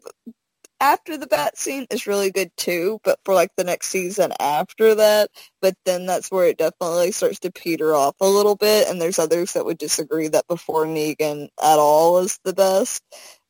after 0.81 1.19
the 1.19 1.27
bat 1.29 1.59
scene 1.59 1.87
is 1.91 2.07
really 2.07 2.31
good 2.33 2.51
too, 2.57 3.01
but 3.05 3.19
for 3.25 3.35
like 3.35 3.51
the 3.57 3.65
next 3.65 3.89
season 3.89 4.33
after 4.41 4.95
that, 4.97 5.31
but 5.63 5.75
then 5.87 6.07
that's 6.07 6.31
where 6.31 6.47
it 6.49 6.59
definitely 6.59 7.13
starts 7.13 7.41
to 7.41 7.53
peter 7.53 7.95
off 7.95 8.17
a 8.21 8.27
little 8.29 8.57
bit, 8.57 8.89
and 8.89 9.01
there's 9.03 9.19
others 9.21 9.55
that 9.55 9.67
would 9.67 9.79
disagree 9.79 10.29
that 10.29 10.49
before 10.49 10.87
Negan 10.87 11.49
at 11.63 11.79
all 11.79 12.19
is 12.21 12.39
the 12.45 12.55
best. 12.55 13.03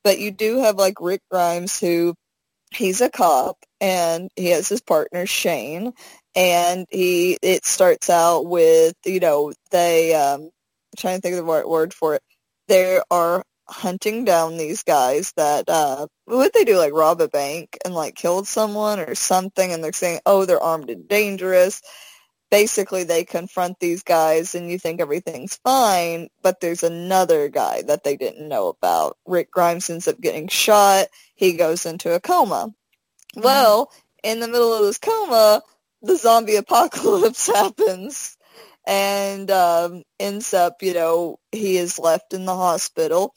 But 0.03 0.19
you 0.19 0.31
do 0.31 0.59
have 0.59 0.77
like 0.77 0.95
Rick 1.01 1.21
Grimes 1.31 1.79
who 1.79 2.15
he's 2.73 3.01
a 3.01 3.09
cop 3.09 3.57
and 3.81 4.29
he 4.35 4.47
has 4.51 4.69
his 4.69 4.81
partner 4.81 5.25
Shane 5.25 5.93
and 6.35 6.85
he 6.91 7.37
it 7.41 7.65
starts 7.65 8.09
out 8.09 8.45
with, 8.47 8.95
you 9.05 9.19
know, 9.19 9.53
they 9.71 10.13
um 10.15 10.43
I'm 10.43 10.51
trying 10.97 11.17
to 11.17 11.21
think 11.21 11.33
of 11.33 11.45
the 11.45 11.51
right 11.51 11.67
word 11.67 11.93
for 11.93 12.15
it. 12.15 12.23
There 12.67 13.03
are 13.11 13.43
hunting 13.69 14.25
down 14.25 14.57
these 14.57 14.83
guys 14.83 15.31
that 15.37 15.69
uh 15.69 16.07
what 16.25 16.53
they 16.53 16.63
do 16.63 16.77
like 16.77 16.93
rob 16.93 17.21
a 17.21 17.27
bank 17.27 17.77
and 17.85 17.93
like 17.93 18.15
killed 18.15 18.47
someone 18.47 18.99
or 18.99 19.15
something 19.15 19.71
and 19.71 19.83
they're 19.83 19.93
saying 19.93 20.19
oh 20.25 20.45
they're 20.45 20.61
armed 20.61 20.89
and 20.89 21.07
dangerous. 21.07 21.81
Basically 22.51 23.03
they 23.03 23.25
confront 23.25 23.79
these 23.79 24.01
guys 24.01 24.55
and 24.55 24.71
you 24.71 24.79
think 24.79 24.99
everything's 24.99 25.57
fine 25.63 26.29
but 26.41 26.59
there's 26.59 26.83
another 26.83 27.47
guy 27.47 27.83
that 27.83 28.03
they 28.03 28.17
didn't 28.17 28.47
know 28.47 28.69
about. 28.69 29.17
Rick 29.25 29.51
grimes 29.51 29.89
ends 29.89 30.07
up 30.07 30.19
getting 30.19 30.47
shot. 30.47 31.07
He 31.35 31.53
goes 31.53 31.85
into 31.85 32.13
a 32.13 32.19
coma. 32.19 32.73
Mm-hmm. 33.35 33.41
well 33.41 33.91
in 34.23 34.39
the 34.39 34.47
middle 34.47 34.73
of 34.73 34.81
this 34.81 34.97
coma 34.97 35.61
the 36.01 36.17
zombie 36.17 36.55
apocalypse 36.63 37.45
happens 37.45 38.37
and 38.89 39.51
um, 39.51 40.03
ends 40.19 40.53
up, 40.53 40.81
you 40.81 40.95
know, 40.95 41.39
he 41.51 41.77
is 41.77 41.99
left 41.99 42.33
in 42.33 42.45
the 42.45 42.55
hospital 42.55 43.35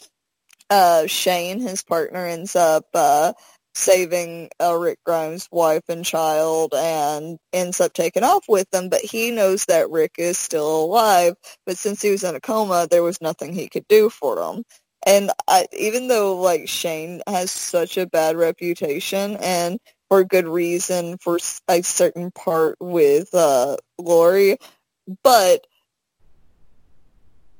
uh, 0.72 1.06
Shane, 1.06 1.60
his 1.60 1.84
partner, 1.84 2.26
ends 2.26 2.56
up 2.56 2.86
uh, 2.94 3.34
saving 3.74 4.50
uh, 4.62 4.76
Rick 4.76 5.00
Grimes' 5.04 5.48
wife 5.52 5.84
and 5.88 6.04
child 6.04 6.74
and 6.76 7.38
ends 7.52 7.80
up 7.80 7.92
taking 7.92 8.24
off 8.24 8.46
with 8.48 8.70
them. 8.70 8.88
But 8.88 9.02
he 9.02 9.30
knows 9.32 9.66
that 9.66 9.90
Rick 9.90 10.14
is 10.18 10.38
still 10.38 10.84
alive. 10.84 11.34
But 11.66 11.78
since 11.78 12.02
he 12.02 12.10
was 12.10 12.24
in 12.24 12.36
a 12.36 12.40
coma, 12.40 12.88
there 12.90 13.02
was 13.02 13.20
nothing 13.20 13.52
he 13.52 13.68
could 13.68 13.86
do 13.88 14.10
for 14.10 14.42
him. 14.42 14.64
And 15.06 15.30
I, 15.48 15.66
even 15.78 16.08
though 16.08 16.40
like 16.40 16.68
Shane 16.68 17.22
has 17.28 17.50
such 17.50 17.98
a 17.98 18.06
bad 18.06 18.36
reputation 18.36 19.36
and 19.42 19.78
for 20.08 20.24
good 20.24 20.48
reason 20.48 21.18
for 21.18 21.38
a 21.68 21.82
certain 21.82 22.30
part 22.32 22.76
with 22.80 23.34
uh, 23.34 23.76
Lori, 23.98 24.58
but 25.24 25.66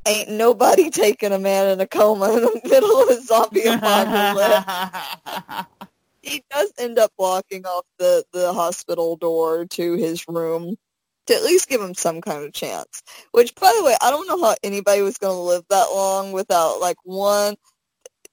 ain't 0.07 0.31
nobody 0.31 0.91
taking 0.91 1.33
a 1.33 1.39
man 1.39 1.71
in 1.71 1.81
a 1.81 1.87
coma 1.87 2.33
in 2.33 2.43
the 2.43 2.61
middle 2.65 3.03
of 3.03 3.09
a 3.09 3.21
zombie 3.23 3.65
apocalypse. 3.65 5.67
he 6.23 6.43
does 6.51 6.73
end 6.79 6.99
up 6.99 7.13
walking 7.19 7.65
off 7.67 7.85
the, 7.99 8.25
the 8.33 8.53
hospital 8.53 9.17
door 9.17 9.67
to 9.67 9.95
his 9.95 10.27
room 10.29 10.77
to 11.27 11.35
at 11.35 11.43
least 11.43 11.69
give 11.69 11.81
him 11.81 11.95
some 11.95 12.21
kind 12.21 12.45
of 12.45 12.53
chance. 12.53 13.03
Which, 13.33 13.55
by 13.55 13.73
the 13.77 13.85
way, 13.85 13.97
I 14.01 14.11
don't 14.11 14.27
know 14.27 14.43
how 14.43 14.57
anybody 14.63 15.03
was 15.03 15.19
going 15.19 15.35
to 15.35 15.41
live 15.41 15.65
that 15.71 15.89
long 15.93 16.33
without, 16.33 16.81
like, 16.81 16.97
one, 17.05 17.57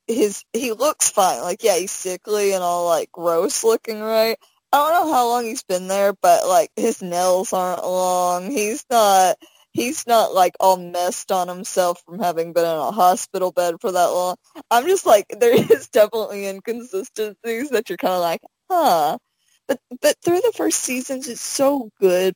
his, 0.07 0.43
he 0.53 0.71
looks 0.71 1.09
fine. 1.09 1.41
Like, 1.41 1.63
yeah, 1.63 1.77
he's 1.77 1.91
sickly 1.91 2.53
and 2.53 2.63
all, 2.63 2.87
like, 2.87 3.11
gross 3.11 3.63
looking, 3.63 4.01
right? 4.01 4.37
I 4.71 4.77
don't 4.77 5.07
know 5.07 5.13
how 5.13 5.27
long 5.27 5.45
he's 5.45 5.63
been 5.63 5.87
there, 5.87 6.13
but, 6.13 6.47
like, 6.47 6.71
his 6.75 7.01
nails 7.01 7.53
aren't 7.53 7.83
long. 7.83 8.51
He's 8.51 8.85
not 8.89 9.37
he's 9.79 10.05
not 10.05 10.33
like 10.33 10.55
all 10.59 10.77
messed 10.77 11.31
on 11.31 11.47
himself 11.47 12.03
from 12.05 12.19
having 12.19 12.51
been 12.51 12.65
in 12.65 12.69
a 12.69 12.91
hospital 12.91 13.51
bed 13.51 13.75
for 13.79 13.91
that 13.91 14.07
long. 14.07 14.35
I'm 14.69 14.85
just 14.85 15.05
like 15.05 15.25
there 15.39 15.53
is 15.53 15.89
definitely 15.89 16.47
inconsistencies 16.47 17.69
that 17.69 17.89
you're 17.89 17.97
kind 17.97 18.13
of 18.13 18.21
like, 18.21 18.41
huh. 18.69 19.17
But 19.67 19.79
but 20.01 20.15
through 20.23 20.41
the 20.41 20.53
first 20.55 20.81
seasons, 20.81 21.27
it's 21.27 21.41
so 21.41 21.89
good 21.99 22.33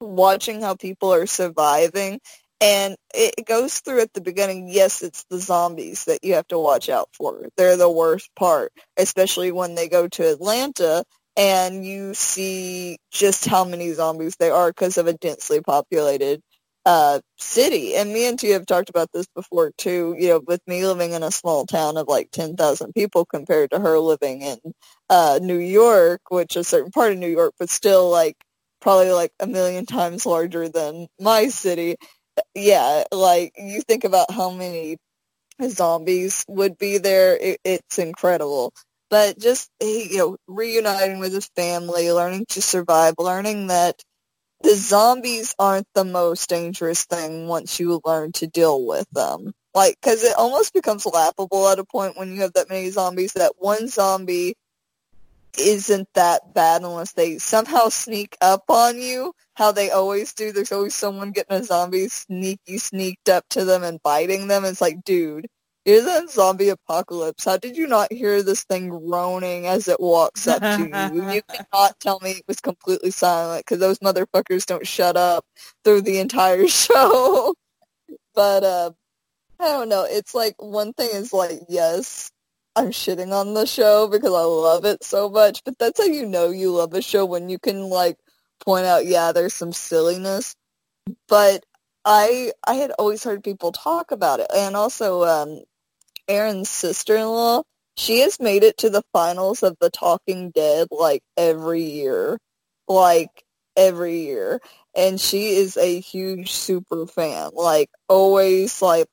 watching 0.00 0.62
how 0.62 0.74
people 0.74 1.12
are 1.12 1.26
surviving. 1.26 2.20
And 2.62 2.96
it 3.14 3.46
goes 3.46 3.78
through 3.80 4.02
at 4.02 4.12
the 4.12 4.20
beginning, 4.20 4.68
yes, 4.68 5.02
it's 5.02 5.24
the 5.30 5.38
zombies 5.38 6.04
that 6.04 6.22
you 6.22 6.34
have 6.34 6.46
to 6.48 6.58
watch 6.58 6.90
out 6.90 7.08
for. 7.14 7.48
They're 7.56 7.78
the 7.78 7.90
worst 7.90 8.28
part, 8.36 8.70
especially 8.98 9.50
when 9.50 9.74
they 9.74 9.88
go 9.88 10.08
to 10.08 10.30
Atlanta 10.30 11.04
and 11.38 11.86
you 11.86 12.12
see 12.12 12.98
just 13.10 13.46
how 13.46 13.64
many 13.64 13.92
zombies 13.92 14.36
there 14.36 14.52
are 14.52 14.68
because 14.68 14.98
of 14.98 15.06
a 15.06 15.14
densely 15.14 15.62
populated 15.62 16.42
uh, 16.86 17.20
city. 17.38 17.94
And 17.96 18.12
me 18.12 18.26
and 18.28 18.38
Tia 18.38 18.54
have 18.54 18.66
talked 18.66 18.90
about 18.90 19.10
this 19.12 19.26
before 19.34 19.72
too. 19.78 20.14
You 20.18 20.28
know, 20.30 20.40
with 20.46 20.60
me 20.66 20.86
living 20.86 21.12
in 21.12 21.22
a 21.22 21.30
small 21.30 21.66
town 21.66 21.96
of 21.96 22.08
like 22.08 22.30
ten 22.32 22.56
thousand 22.56 22.92
people 22.94 23.24
compared 23.26 23.70
to 23.72 23.80
her 23.80 23.98
living 23.98 24.42
in 24.42 24.58
uh, 25.10 25.38
New 25.42 25.58
York, 25.58 26.20
which 26.30 26.56
is 26.56 26.66
a 26.66 26.70
certain 26.70 26.90
part 26.92 27.12
of 27.12 27.18
New 27.18 27.28
York, 27.28 27.54
but 27.58 27.70
still 27.70 28.10
like 28.10 28.36
probably 28.80 29.12
like 29.12 29.32
a 29.40 29.46
million 29.46 29.86
times 29.86 30.26
larger 30.26 30.68
than 30.68 31.06
my 31.20 31.48
city. 31.48 31.96
Yeah, 32.54 33.04
like 33.12 33.52
you 33.58 33.82
think 33.82 34.04
about 34.04 34.30
how 34.32 34.50
many 34.50 34.96
zombies 35.68 36.44
would 36.48 36.78
be 36.78 36.98
there. 36.98 37.36
It, 37.36 37.60
it's 37.64 37.98
incredible. 37.98 38.72
But 39.10 39.38
just 39.38 39.70
you 39.80 40.18
know, 40.18 40.36
reuniting 40.48 41.18
with 41.20 41.32
his 41.32 41.48
family, 41.56 42.12
learning 42.12 42.46
to 42.50 42.62
survive, 42.62 43.14
learning 43.18 43.68
that 43.68 43.96
the 44.62 44.74
zombies 44.74 45.54
aren't 45.58 45.86
the 45.94 46.04
most 46.04 46.48
dangerous 46.48 47.04
thing 47.04 47.48
once 47.48 47.80
you 47.80 48.00
learn 48.04 48.32
to 48.32 48.46
deal 48.46 48.86
with 48.86 49.08
them. 49.12 49.52
Like, 49.74 49.96
because 50.00 50.24
it 50.24 50.34
almost 50.36 50.74
becomes 50.74 51.06
laughable 51.06 51.68
at 51.68 51.78
a 51.78 51.84
point 51.84 52.16
when 52.16 52.32
you 52.32 52.42
have 52.42 52.52
that 52.54 52.68
many 52.68 52.90
zombies 52.90 53.32
that 53.34 53.52
one 53.58 53.88
zombie 53.88 54.54
isn't 55.58 56.08
that 56.14 56.54
bad 56.54 56.82
unless 56.82 57.12
they 57.12 57.38
somehow 57.38 57.88
sneak 57.88 58.36
up 58.40 58.64
on 58.68 59.00
you, 59.00 59.32
how 59.54 59.72
they 59.72 59.90
always 59.90 60.32
do. 60.32 60.52
There's 60.52 60.72
always 60.72 60.94
someone 60.94 61.32
getting 61.32 61.56
a 61.56 61.64
zombie 61.64 62.08
sneaky 62.08 62.78
sneaked 62.78 63.28
up 63.28 63.44
to 63.50 63.64
them 63.64 63.82
and 63.82 64.02
biting 64.02 64.48
them. 64.48 64.64
It's 64.64 64.80
like, 64.80 65.04
dude, 65.04 65.46
is 65.84 66.06
a 66.06 66.28
zombie 66.28 66.68
apocalypse. 66.68 67.44
How 67.44 67.56
did 67.56 67.76
you 67.76 67.86
not 67.86 68.12
hear 68.12 68.42
this 68.42 68.64
thing 68.64 68.88
groaning 68.88 69.66
as 69.66 69.88
it 69.88 70.00
walks 70.00 70.46
up 70.46 70.60
to 70.60 70.82
you? 70.86 71.30
you 71.30 71.42
cannot 71.52 71.98
tell 72.00 72.20
me 72.20 72.32
it 72.32 72.44
was 72.46 72.60
completely 72.60 73.10
silent 73.10 73.64
because 73.64 73.78
those 73.80 73.98
motherfuckers 74.00 74.66
don't 74.66 74.86
shut 74.86 75.16
up 75.16 75.44
through 75.84 76.02
the 76.02 76.18
entire 76.18 76.66
show. 76.68 77.54
but 78.34 78.62
uh, 78.64 78.90
I 79.58 79.68
don't 79.68 79.88
know. 79.88 80.06
It's 80.08 80.34
like 80.34 80.54
one 80.58 80.92
thing 80.92 81.10
is 81.12 81.32
like, 81.32 81.60
yes, 81.68 82.30
I'm 82.76 82.90
shitting 82.90 83.32
on 83.32 83.54
the 83.54 83.66
show 83.66 84.08
because 84.08 84.32
I 84.32 84.42
love 84.42 84.84
it 84.84 85.02
so 85.02 85.28
much. 85.28 85.62
But 85.64 85.78
that's 85.78 86.00
how 86.00 86.06
you 86.06 86.26
know 86.26 86.50
you 86.50 86.72
love 86.72 86.94
a 86.94 87.02
show 87.02 87.24
when 87.24 87.48
you 87.48 87.58
can 87.58 87.88
like 87.88 88.16
point 88.64 88.86
out, 88.86 89.06
yeah, 89.06 89.32
there's 89.32 89.54
some 89.54 89.72
silliness. 89.72 90.54
But 91.28 91.64
I 92.04 92.52
I 92.66 92.74
had 92.74 92.92
always 92.92 93.24
heard 93.24 93.44
people 93.44 93.72
talk 93.72 94.10
about 94.12 94.40
it, 94.40 94.46
and 94.54 94.76
also 94.76 95.24
um, 95.24 95.60
Erin's 96.30 96.70
sister-in-law, 96.70 97.62
she 97.96 98.20
has 98.20 98.38
made 98.40 98.62
it 98.62 98.78
to 98.78 98.90
the 98.90 99.02
finals 99.12 99.62
of 99.62 99.76
The 99.80 99.90
Talking 99.90 100.50
Dead 100.50 100.88
like 100.90 101.22
every 101.36 101.82
year. 101.82 102.38
Like 102.88 103.44
every 103.76 104.20
year. 104.22 104.60
And 104.96 105.20
she 105.20 105.56
is 105.56 105.76
a 105.76 106.00
huge 106.00 106.52
super 106.52 107.06
fan. 107.06 107.50
Like 107.54 107.90
always 108.08 108.80
like 108.80 109.06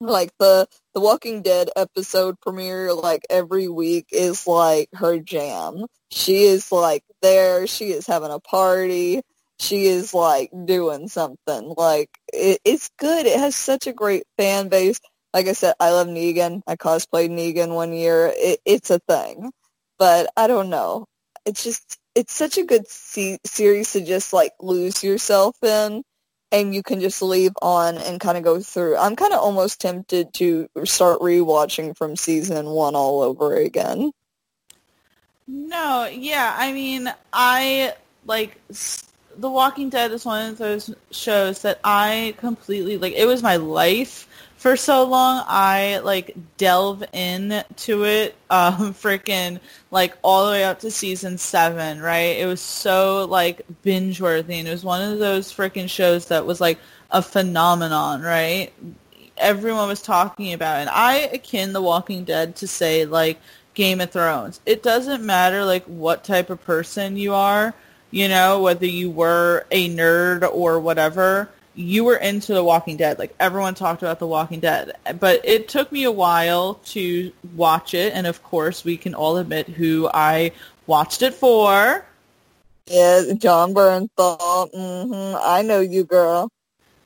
like 0.00 0.30
the 0.38 0.66
the 0.94 1.00
Walking 1.00 1.42
Dead 1.42 1.70
episode 1.76 2.40
premiere 2.40 2.92
like 2.92 3.22
every 3.30 3.68
week 3.68 4.06
is 4.12 4.46
like 4.46 4.88
her 4.94 5.18
jam. 5.18 5.86
She 6.10 6.44
is 6.44 6.72
like 6.72 7.04
there, 7.22 7.66
she 7.66 7.90
is 7.92 8.06
having 8.06 8.30
a 8.30 8.40
party. 8.40 9.22
She 9.60 9.86
is 9.86 10.12
like 10.14 10.50
doing 10.64 11.08
something. 11.08 11.74
Like 11.76 12.10
it, 12.32 12.60
it's 12.64 12.90
good. 12.98 13.26
It 13.26 13.38
has 13.38 13.56
such 13.56 13.86
a 13.86 13.92
great 13.92 14.24
fan 14.36 14.68
base 14.68 15.00
like 15.34 15.48
I 15.48 15.52
said, 15.52 15.74
I 15.80 15.90
love 15.90 16.06
Negan. 16.06 16.62
I 16.66 16.76
cosplayed 16.76 17.30
Negan 17.30 17.74
one 17.74 17.92
year. 17.92 18.32
It, 18.34 18.60
it's 18.64 18.90
a 18.90 19.00
thing, 19.00 19.50
but 19.98 20.30
I 20.36 20.46
don't 20.46 20.70
know. 20.70 21.06
It's 21.44 21.64
just 21.64 21.98
it's 22.14 22.32
such 22.32 22.56
a 22.56 22.64
good 22.64 22.86
se- 22.88 23.40
series 23.44 23.92
to 23.92 24.00
just 24.00 24.32
like 24.32 24.52
lose 24.60 25.02
yourself 25.02 25.56
in, 25.62 26.04
and 26.52 26.72
you 26.72 26.84
can 26.84 27.00
just 27.00 27.20
leave 27.20 27.52
on 27.60 27.96
and 27.98 28.20
kind 28.20 28.38
of 28.38 28.44
go 28.44 28.60
through. 28.60 28.96
I'm 28.96 29.16
kind 29.16 29.32
of 29.32 29.40
almost 29.40 29.80
tempted 29.80 30.32
to 30.34 30.68
start 30.84 31.18
rewatching 31.18 31.96
from 31.96 32.14
season 32.14 32.66
one 32.66 32.94
all 32.94 33.20
over 33.20 33.56
again. 33.56 34.12
No, 35.48 36.06
yeah, 36.06 36.54
I 36.56 36.72
mean, 36.72 37.12
I 37.32 37.94
like 38.24 38.56
The 39.36 39.50
Walking 39.50 39.90
Dead 39.90 40.12
is 40.12 40.24
one 40.24 40.52
of 40.52 40.58
those 40.58 40.94
shows 41.10 41.62
that 41.62 41.80
I 41.82 42.34
completely 42.38 42.98
like. 42.98 43.14
It 43.14 43.26
was 43.26 43.42
my 43.42 43.56
life 43.56 44.28
for 44.64 44.78
so 44.78 45.04
long. 45.04 45.44
I 45.46 45.98
like 45.98 46.34
delve 46.56 47.04
into 47.12 48.04
it, 48.06 48.34
um, 48.48 48.94
freaking 48.94 49.60
like 49.90 50.16
all 50.22 50.46
the 50.46 50.52
way 50.52 50.64
up 50.64 50.80
to 50.80 50.90
season 50.90 51.36
seven. 51.36 52.00
Right? 52.00 52.38
It 52.38 52.46
was 52.46 52.62
so 52.62 53.26
like 53.26 53.60
binge 53.82 54.22
worthy, 54.22 54.54
and 54.54 54.66
it 54.66 54.70
was 54.70 54.82
one 54.82 55.02
of 55.02 55.18
those 55.18 55.52
freaking 55.52 55.90
shows 55.90 56.28
that 56.28 56.46
was 56.46 56.62
like 56.62 56.78
a 57.10 57.20
phenomenon. 57.20 58.22
Right? 58.22 58.72
Everyone 59.36 59.86
was 59.86 60.00
talking 60.00 60.54
about, 60.54 60.78
it. 60.78 60.80
and 60.80 60.90
I 60.90 61.16
akin 61.34 61.74
The 61.74 61.82
Walking 61.82 62.24
Dead 62.24 62.56
to 62.56 62.66
say 62.66 63.04
like 63.04 63.38
Game 63.74 64.00
of 64.00 64.12
Thrones. 64.12 64.62
It 64.64 64.82
doesn't 64.82 65.22
matter 65.22 65.66
like 65.66 65.84
what 65.84 66.24
type 66.24 66.48
of 66.48 66.64
person 66.64 67.18
you 67.18 67.34
are, 67.34 67.74
you 68.10 68.28
know, 68.28 68.62
whether 68.62 68.86
you 68.86 69.10
were 69.10 69.66
a 69.70 69.90
nerd 69.90 70.48
or 70.50 70.80
whatever, 70.80 71.50
you 71.74 72.04
were 72.04 72.16
into 72.16 72.54
The 72.54 72.64
Walking 72.64 72.96
Dead. 72.96 73.18
Like 73.18 73.34
everyone 73.40 73.74
talked 73.74 74.02
about 74.02 74.18
The 74.18 74.26
Walking 74.26 74.60
Dead. 74.60 74.92
But 75.18 75.40
it 75.44 75.68
took 75.68 75.90
me 75.92 76.04
a 76.04 76.12
while 76.12 76.74
to 76.86 77.32
watch 77.54 77.94
it 77.94 78.12
and 78.14 78.26
of 78.26 78.42
course 78.42 78.84
we 78.84 78.96
can 78.96 79.14
all 79.14 79.36
admit 79.36 79.68
who 79.68 80.08
I 80.12 80.52
watched 80.86 81.22
it 81.22 81.34
for. 81.34 82.04
Yeah, 82.86 83.22
Jon 83.38 83.74
Bernthal. 83.74 84.70
hmm 84.72 85.36
I 85.42 85.62
know 85.62 85.80
you, 85.80 86.04
girl. 86.04 86.50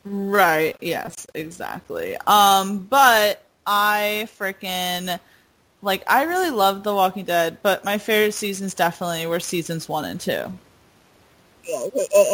Right. 0.05 0.77
Yes, 0.81 1.27
exactly. 1.35 2.17
Um, 2.27 2.79
but 2.79 3.43
I 3.67 4.29
freaking 4.39 5.19
like 5.83 6.03
I 6.11 6.25
really 6.25 6.51
loved 6.51 6.85
The 6.85 6.95
Walking 6.95 7.25
Dead, 7.25 7.59
but 7.63 7.85
my 7.85 7.99
favorite 7.99 8.33
seasons 8.33 8.75
definitely 8.75 9.27
were 9.27 9.41
seasons 9.41 9.89
one 9.89 10.05
and 10.05 10.21
two. 10.21 10.53
Yeah, 11.69 11.87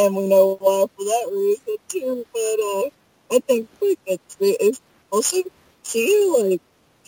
and 0.05 0.15
we 0.15 0.29
know 0.29 0.57
why 0.61 0.87
for 0.97 1.05
that 1.05 1.29
reason 1.33 1.77
too. 1.89 2.27
But 2.33 2.39
uh, 2.39 3.37
I 3.37 3.41
think 3.41 3.69
like 3.83 3.99
it's 4.07 4.37
it's 4.41 4.81
also 5.11 5.39
seeing 5.83 6.51
like 6.51 6.61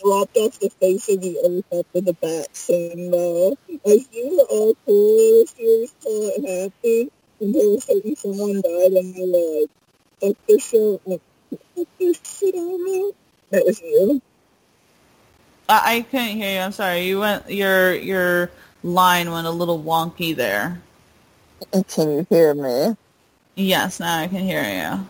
dropped 0.03 0.35
off 0.35 0.59
the 0.59 0.69
face 0.69 1.07
of 1.07 1.21
the 1.21 1.37
earth 1.45 1.85
after 1.85 2.01
the 2.01 2.13
bat 2.13 2.53
scene 2.53 3.11
though. 3.11 3.57
As 3.85 4.07
you 4.11 4.37
were 4.37 4.43
all 4.43 4.75
cool 4.85 5.17
the 5.17 5.47
series 5.55 5.95
till 6.01 6.31
it 6.35 6.63
happened, 6.63 7.11
and 7.39 7.55
there 7.55 7.69
was 7.69 7.85
certain 7.85 8.15
someone 8.17 8.61
died, 8.61 8.91
and 8.91 9.15
they 9.15 9.21
were 9.21 9.61
like, 9.61 9.69
"Fuck 10.19 10.47
this 10.47 10.73
like, 11.05 11.21
fuck 11.77 11.87
this 11.97 12.19
shit 12.25 12.55
on 12.55 12.83
me." 12.83 13.13
That 13.51 13.65
was 13.65 13.81
you. 13.81 14.21
I, 15.69 15.95
I 15.95 16.01
couldn't 16.01 16.35
hear 16.35 16.55
you. 16.55 16.59
I'm 16.59 16.73
sorry. 16.73 17.07
You 17.07 17.19
went 17.19 17.49
your 17.49 17.93
your 17.93 18.51
line 18.83 19.31
went 19.31 19.47
a 19.47 19.51
little 19.51 19.81
wonky 19.81 20.35
there. 20.35 20.81
Can 21.73 22.11
you 22.11 22.27
hear 22.29 22.55
me? 22.55 22.95
Yes, 23.55 23.99
now 23.99 24.19
I 24.19 24.27
can 24.27 24.39
hear 24.45 24.63
you. 24.63 25.07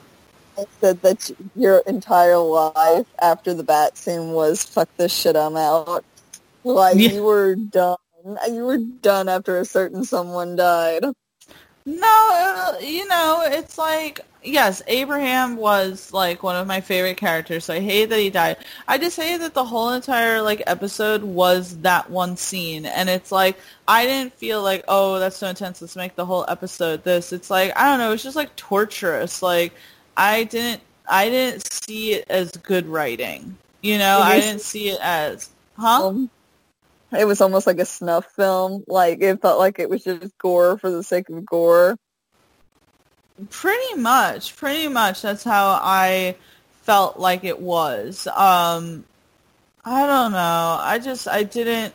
I 0.57 0.65
said 0.82 1.02
that 1.03 1.32
your 1.56 1.80
entire 1.88 2.38
life 2.40 3.07
after 3.22 3.53
the 3.53 3.64
bat 3.64 3.98
scene 3.98 4.32
was 4.34 4.64
"fuck 4.64 4.90
this 4.98 5.14
shit, 5.14 5.36
I'm 5.38 5.57
out." 5.57 6.06
Like 6.64 6.98
Yeah. 6.98 7.10
you 7.10 7.24
were 7.24 7.56
done. 7.56 7.98
You 8.48 8.65
were 8.65 8.80
done 8.80 9.30
after 9.30 9.60
a 9.60 9.65
certain 9.65 10.03
someone 10.06 10.56
died. 10.57 11.06
No, 11.88 12.76
uh, 12.76 12.80
you 12.81 13.07
know, 13.07 13.43
it's 13.45 13.77
like 13.77 14.19
yes, 14.43 14.81
Abraham 14.88 15.55
was 15.55 16.11
like 16.11 16.43
one 16.43 16.57
of 16.57 16.68
my 16.68 16.81
favorite 16.81 17.15
characters. 17.15 17.64
So 17.64 17.76
I 17.76 17.80
hate 17.80 18.09
that 18.09 18.19
he 18.19 18.30
died. 18.30 18.57
I 18.89 18.97
just 18.97 19.15
hate 19.15 19.38
that 19.38 19.53
the 19.53 19.64
whole 19.64 19.91
entire 19.91 20.41
like 20.41 20.61
episode 20.68 21.23
was 21.23 21.77
that 21.77 22.09
one 22.09 22.35
scene, 22.35 22.85
and 22.85 23.07
it's 23.07 23.31
like 23.31 23.57
I 23.88 24.05
didn't 24.05 24.34
feel 24.34 24.61
like 24.61 24.84
oh 24.89 25.18
that's 25.18 25.38
so 25.38 25.47
intense. 25.47 25.81
Let's 25.81 25.95
make 25.95 26.18
the 26.18 26.26
whole 26.26 26.43
episode 26.49 27.05
this. 27.05 27.31
It's 27.31 27.49
like 27.49 27.72
I 27.77 27.85
don't 27.85 27.99
know. 27.99 28.11
It's 28.11 28.23
just 28.23 28.35
like 28.35 28.53
torturous. 28.57 29.41
Like 29.41 29.72
I 30.18 30.43
didn't 30.43 30.81
I 31.07 31.30
didn't 31.30 31.72
see 31.72 32.15
it 32.15 32.26
as 32.30 32.51
good 32.51 32.85
writing. 32.85 33.57
You 33.81 33.97
know, 33.97 34.19
I 34.19 34.41
didn't 34.41 34.59
see 34.59 34.89
it 34.89 34.99
as 35.01 35.51
huh. 35.77 36.07
Um, 36.09 36.30
it 37.11 37.25
was 37.25 37.41
almost 37.41 37.67
like 37.67 37.79
a 37.79 37.85
snuff 37.85 38.25
film. 38.35 38.84
Like 38.88 39.21
it 39.21 39.41
felt 39.41 39.59
like 39.59 39.79
it 39.79 39.89
was 39.89 40.03
just 40.03 40.38
gore 40.38 40.77
for 40.77 40.89
the 40.89 41.03
sake 41.03 41.29
of 41.29 41.45
gore. 41.45 41.97
Pretty 43.49 43.95
much, 43.95 44.55
pretty 44.55 44.88
much. 44.88 45.21
That's 45.21 45.43
how 45.43 45.79
I 45.81 46.35
felt 46.81 47.19
like 47.19 47.43
it 47.43 47.59
was. 47.59 48.27
Um, 48.27 49.05
I 49.85 50.05
don't 50.05 50.31
know. 50.31 50.77
I 50.81 50.99
just 51.01 51.27
I 51.27 51.43
didn't 51.43 51.93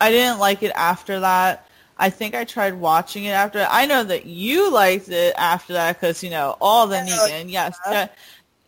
I 0.00 0.10
didn't 0.10 0.40
like 0.40 0.62
it 0.62 0.72
after 0.74 1.20
that. 1.20 1.68
I 1.96 2.10
think 2.10 2.34
I 2.34 2.44
tried 2.44 2.74
watching 2.74 3.24
it 3.24 3.30
after. 3.30 3.64
I 3.70 3.86
know 3.86 4.02
that 4.02 4.26
you 4.26 4.72
liked 4.72 5.08
it 5.08 5.34
after 5.38 5.74
that 5.74 6.00
because 6.00 6.24
you 6.24 6.30
know 6.30 6.56
all 6.60 6.88
the 6.88 6.96
Negan. 6.96 7.50
Yes, 7.50 7.78
yeah. 7.86 8.06
Je- 8.06 8.12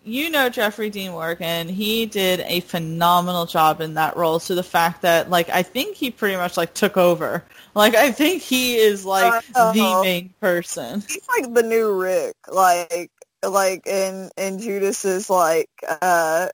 you 0.05 0.31
know 0.31 0.49
Jeffrey 0.49 0.91
Dean 0.91 1.13
Morgan. 1.13 1.69
He 1.69 2.07
did 2.07 2.41
a 2.41 2.61
phenomenal 2.61 3.47
job 3.47 3.81
in 3.81 3.95
that 3.95 4.17
role. 4.17 4.39
So 4.39 4.55
the 4.55 4.63
fact 4.63 5.03
that 5.03 5.31
like 5.31 5.49
I 5.49 5.63
think 5.63 5.97
he 5.97 6.11
pretty 6.11 6.37
much 6.37 6.57
like 6.57 6.75
took 6.75 6.97
over. 6.97 7.45
Like 7.75 7.95
I 7.95 8.13
think 8.13 8.43
he 8.43 8.77
is 8.77 9.05
like 9.05 9.45
the 9.53 9.61
Uh-oh. 9.61 10.03
main 10.03 10.35
person. 10.41 11.03
He's 11.09 11.27
like 11.29 11.53
the 11.53 11.63
new 11.63 11.93
Rick. 11.93 12.37
Like 12.51 13.11
like 13.43 13.87
in 13.87 14.31
in 14.37 14.59
Judas's 14.59 15.29
like 15.29 15.71
uh 16.03 16.49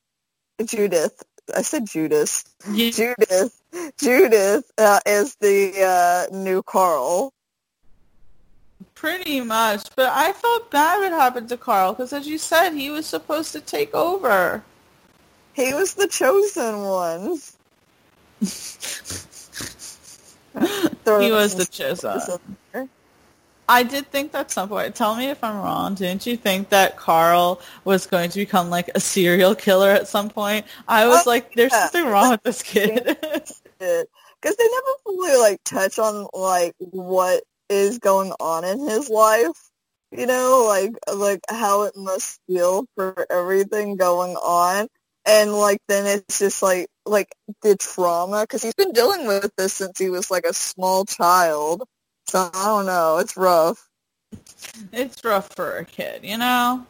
Judith. 0.64 1.22
I 1.54 1.62
said 1.62 1.86
Judas. 1.86 2.44
Yeah. 2.70 2.90
Judith. 2.90 3.60
Judith 3.98 4.70
uh, 4.78 5.00
is 5.06 5.36
the 5.40 6.28
uh, 6.32 6.34
new 6.34 6.62
Carl. 6.62 7.32
Pretty 9.00 9.40
much, 9.40 9.88
but 9.96 10.10
I 10.12 10.34
felt 10.34 10.70
bad 10.70 10.98
what 10.98 11.12
happened 11.12 11.48
to 11.48 11.56
Carl 11.56 11.94
because, 11.94 12.12
as 12.12 12.28
you 12.28 12.36
said, 12.36 12.74
he 12.74 12.90
was 12.90 13.06
supposed 13.06 13.50
to 13.52 13.60
take 13.62 13.94
over. 13.94 14.62
He 15.54 15.72
was 15.72 15.94
the 15.94 16.06
chosen 16.06 16.82
one. 16.82 17.22
he 18.40 18.44
was 21.30 21.54
the 21.54 21.66
chosen. 21.70 22.38
I 23.70 23.84
did 23.84 24.08
think 24.08 24.32
that 24.32 24.50
some 24.50 24.68
point. 24.68 24.94
Tell 24.94 25.16
me 25.16 25.30
if 25.30 25.42
I'm 25.42 25.56
wrong. 25.56 25.94
Didn't 25.94 26.26
you 26.26 26.36
think 26.36 26.68
that 26.68 26.98
Carl 26.98 27.62
was 27.84 28.04
going 28.04 28.28
to 28.28 28.38
become 28.38 28.68
like 28.68 28.90
a 28.94 29.00
serial 29.00 29.54
killer 29.54 29.88
at 29.88 30.08
some 30.08 30.28
point? 30.28 30.66
I 30.86 31.06
was 31.06 31.26
Oh, 31.26 31.30
like, 31.30 31.54
"There's 31.54 31.72
yeah. 31.72 31.88
something 31.88 32.10
wrong 32.10 32.32
with 32.32 32.42
this 32.42 32.62
kid." 32.74 33.02
because 33.02 34.56
they 34.56 34.68
never 34.68 34.92
fully 35.04 35.36
like 35.38 35.64
touch 35.64 35.98
on 35.98 36.26
like 36.34 36.74
what 36.80 37.44
is 37.70 37.98
going 37.98 38.32
on 38.40 38.64
in 38.64 38.80
his 38.86 39.08
life. 39.08 39.70
You 40.12 40.26
know, 40.26 40.64
like 40.68 40.92
like 41.16 41.40
how 41.48 41.82
it 41.84 41.94
must 41.96 42.40
feel 42.46 42.84
for 42.96 43.26
everything 43.30 43.96
going 43.96 44.34
on, 44.36 44.88
and 45.24 45.52
like 45.54 45.78
then 45.88 46.04
it's 46.06 46.40
just 46.40 46.62
like 46.62 46.88
like 47.06 47.28
the 47.62 47.76
trauma 47.76 48.42
because 48.42 48.62
he's 48.62 48.74
been 48.74 48.92
dealing 48.92 49.26
with 49.26 49.50
this 49.56 49.72
since 49.74 49.98
he 49.98 50.10
was 50.10 50.30
like 50.30 50.44
a 50.44 50.52
small 50.52 51.04
child. 51.04 51.84
So 52.26 52.50
I 52.52 52.64
don't 52.66 52.86
know, 52.86 53.18
it's 53.18 53.36
rough 53.36 53.86
it's 54.92 55.22
rough 55.24 55.48
for 55.54 55.78
a 55.78 55.84
kid, 55.84 56.24
you 56.24 56.36
know, 56.36 56.86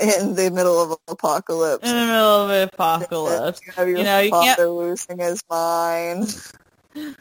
in 0.00 0.34
the 0.34 0.50
middle 0.50 0.80
of 0.82 0.90
an 0.92 0.96
apocalypse. 1.08 1.88
in 1.88 1.94
the 1.96 2.06
middle 2.06 2.42
of 2.42 2.48
the 2.48 2.70
apocalypse. 2.72 3.60
You 3.66 3.72
have 3.72 3.88
your 3.88 3.98
You 3.98 4.04
know, 4.04 4.18
you 4.20 4.30
can't- 4.30 4.60
losing 4.60 5.18
his 5.18 5.42
mind. 5.50 6.34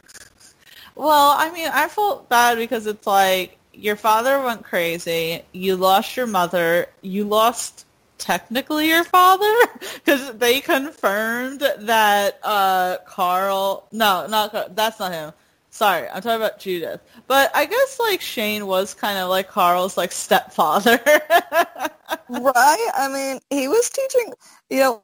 Well, 1.00 1.34
I 1.38 1.50
mean, 1.52 1.70
I 1.72 1.88
felt 1.88 2.28
bad 2.28 2.58
because 2.58 2.86
it's 2.86 3.08
like 3.08 3.58
your 3.72 3.96
father 3.96 4.42
went 4.42 4.66
crazy. 4.66 5.44
You 5.54 5.78
lost 5.78 6.18
your 6.18 6.28
mother. 6.28 6.88
You 7.02 7.24
lost 7.24 7.86
technically 8.18 8.90
your 8.90 9.06
father 9.06 9.50
because 9.94 10.34
they 10.34 10.60
confirmed 10.60 11.62
that 11.62 12.40
uh, 12.44 12.98
Carl. 13.06 13.88
No, 13.94 14.28
not 14.28 14.76
that's 14.76 15.00
not 15.00 15.14
him. 15.14 15.32
Sorry, 15.80 16.10
I'm 16.10 16.22
talking 16.22 16.42
about 16.44 16.60
Judith. 16.60 17.00
But 17.28 17.56
I 17.56 17.66
guess 17.66 18.00
like 18.02 18.20
Shane 18.22 18.68
was 18.68 18.96
kind 18.96 19.18
of 19.18 19.30
like 19.30 19.50
Carl's 19.50 19.98
like 19.98 20.12
stepfather. 20.12 21.00
Right? 22.30 22.92
I 22.96 23.10
mean, 23.14 23.40
he 23.52 23.68
was 23.68 23.90
teaching, 23.90 24.34
you 24.70 24.80
know, 24.82 25.02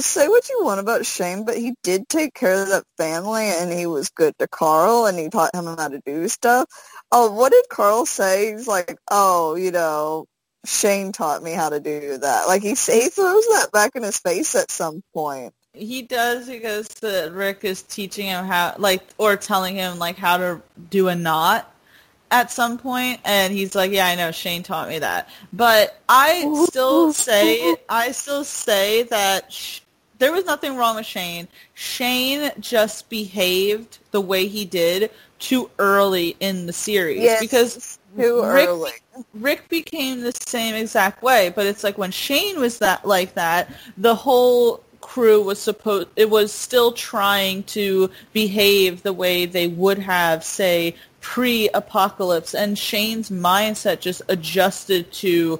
say 0.00 0.28
what 0.28 0.48
you 0.50 0.64
want 0.64 0.80
about 0.80 1.06
Shane, 1.06 1.44
but 1.46 1.56
he 1.56 1.74
did 1.84 2.08
take 2.08 2.34
care 2.34 2.62
of 2.62 2.68
that 2.70 2.84
family 2.98 3.44
and 3.44 3.72
he 3.72 3.86
was 3.86 4.10
good 4.10 4.34
to 4.40 4.48
Carl 4.48 5.06
and 5.06 5.18
he 5.18 5.30
taught 5.30 5.54
him 5.54 5.66
how 5.66 5.88
to 5.88 6.00
do 6.06 6.28
stuff. 6.28 6.66
Oh, 7.12 7.32
what 7.32 7.52
did 7.52 7.66
Carl 7.70 8.06
say? 8.06 8.52
He's 8.52 8.68
like, 8.68 8.98
oh, 9.10 9.56
you 9.56 9.70
know, 9.72 10.26
Shane 10.66 11.12
taught 11.12 11.42
me 11.42 11.52
how 11.52 11.70
to 11.70 11.80
do 11.80 12.18
that. 12.18 12.46
Like 12.48 12.62
he, 12.62 12.70
he 12.70 13.08
throws 13.10 13.46
that 13.48 13.70
back 13.72 13.92
in 13.96 14.02
his 14.04 14.18
face 14.18 14.54
at 14.56 14.70
some 14.70 15.02
point. 15.14 15.54
He 15.76 16.02
does 16.02 16.48
because 16.48 16.88
the, 16.88 17.30
Rick 17.34 17.60
is 17.64 17.82
teaching 17.82 18.26
him 18.26 18.44
how, 18.46 18.74
like, 18.78 19.02
or 19.18 19.36
telling 19.36 19.76
him 19.76 19.98
like 19.98 20.16
how 20.16 20.36
to 20.38 20.60
do 20.90 21.08
a 21.08 21.14
knot 21.14 21.72
at 22.30 22.50
some 22.50 22.78
point, 22.78 23.20
and 23.24 23.52
he's 23.52 23.74
like, 23.74 23.92
"Yeah, 23.92 24.06
I 24.06 24.14
know. 24.16 24.32
Shane 24.32 24.62
taught 24.62 24.88
me 24.88 24.98
that." 24.98 25.28
But 25.52 26.00
I 26.08 26.50
still 26.66 27.12
say, 27.12 27.76
I 27.88 28.10
still 28.12 28.42
say 28.44 29.04
that 29.04 29.52
sh- 29.52 29.80
there 30.18 30.32
was 30.32 30.44
nothing 30.46 30.76
wrong 30.76 30.96
with 30.96 31.06
Shane. 31.06 31.46
Shane 31.74 32.50
just 32.58 33.08
behaved 33.10 33.98
the 34.10 34.20
way 34.20 34.46
he 34.48 34.64
did 34.64 35.10
too 35.38 35.70
early 35.78 36.34
in 36.40 36.66
the 36.66 36.72
series 36.72 37.20
Yes. 37.20 37.40
because 37.40 37.98
Too 38.16 38.42
Rick- 38.42 38.68
early. 38.68 38.90
Rick 39.34 39.68
became 39.68 40.22
the 40.22 40.32
same 40.32 40.74
exact 40.74 41.22
way, 41.22 41.50
but 41.54 41.66
it's 41.66 41.84
like 41.84 41.96
when 41.98 42.10
Shane 42.10 42.58
was 42.58 42.78
that 42.78 43.06
like 43.06 43.34
that, 43.34 43.70
the 43.98 44.14
whole 44.14 44.82
crew 45.16 45.40
was 45.40 45.58
supposed 45.58 46.06
it 46.14 46.28
was 46.28 46.52
still 46.52 46.92
trying 46.92 47.62
to 47.62 48.10
behave 48.34 49.02
the 49.02 49.14
way 49.14 49.46
they 49.46 49.66
would 49.66 49.98
have 49.98 50.44
say 50.44 50.94
pre-apocalypse 51.22 52.54
and 52.54 52.78
Shane's 52.78 53.30
mindset 53.30 54.00
just 54.00 54.20
adjusted 54.28 55.10
to 55.12 55.58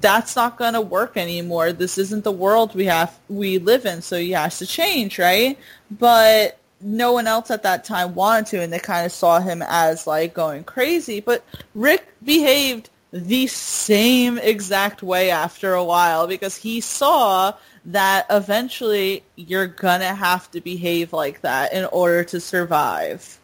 that's 0.00 0.34
not 0.36 0.56
going 0.56 0.72
to 0.72 0.80
work 0.80 1.18
anymore. 1.18 1.70
This 1.74 1.98
isn't 1.98 2.24
the 2.24 2.32
world 2.32 2.74
we 2.74 2.86
have 2.86 3.18
we 3.28 3.58
live 3.58 3.84
in, 3.84 4.00
so 4.00 4.18
he 4.18 4.30
has 4.30 4.58
to 4.58 4.66
change, 4.66 5.18
right? 5.18 5.58
But 5.90 6.58
no 6.80 7.12
one 7.12 7.26
else 7.26 7.50
at 7.50 7.64
that 7.64 7.84
time 7.84 8.14
wanted 8.14 8.46
to, 8.46 8.62
and 8.62 8.72
they 8.72 8.78
kind 8.78 9.04
of 9.04 9.12
saw 9.12 9.38
him 9.38 9.62
as 9.68 10.06
like 10.06 10.32
going 10.32 10.64
crazy. 10.64 11.20
But 11.20 11.44
Rick 11.74 12.08
behaved 12.24 12.88
the 13.12 13.46
same 13.48 14.38
exact 14.38 15.02
way 15.02 15.30
after 15.30 15.74
a 15.74 15.84
while 15.84 16.26
because 16.26 16.56
he 16.56 16.80
saw 16.80 17.52
that 17.88 18.26
eventually 18.30 19.22
you're 19.36 19.66
gonna 19.66 20.14
have 20.14 20.50
to 20.52 20.60
behave 20.60 21.12
like 21.12 21.40
that 21.40 21.72
in 21.72 21.86
order 21.86 22.22
to 22.24 22.40
survive. 22.40 23.38